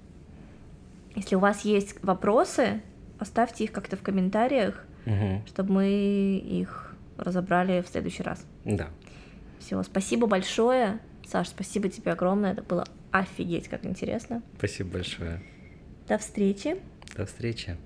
если 1.15 1.37
у 1.37 1.41
вас 1.41 1.63
есть 1.65 2.03
вопросы, 2.03 2.83
оставьте 3.19 3.65
их 3.65 3.73
как-то 3.73 3.97
в 3.97 4.03
комментариях, 4.03 4.85
Мгм. 5.07 5.43
чтобы 5.47 5.73
мы 5.73 5.89
их 6.39 6.95
разобрали 7.17 7.83
в 7.83 7.89
следующий 7.89 8.23
раз. 8.23 8.45
Да. 8.65 8.89
Все, 9.59 9.83
спасибо 9.83 10.27
большое. 10.27 11.01
Саш, 11.27 11.49
спасибо 11.49 11.89
тебе 11.89 12.13
огромное. 12.13 12.53
Это 12.53 12.63
было 12.63 12.85
Офигеть, 13.11 13.69
как 13.69 13.85
интересно. 13.85 14.43
Спасибо 14.57 14.91
большое. 14.95 15.41
До 16.09 16.19
встречи. 16.19 16.77
До 17.17 17.27
встречи. 17.27 17.77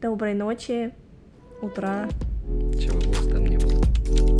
Доброй 0.00 0.34
ночи, 0.34 0.92
утра. 1.62 2.08
Чего 2.78 2.98
бы 2.98 3.30
там 3.30 3.44
не 3.46 3.58
было. 3.58 4.39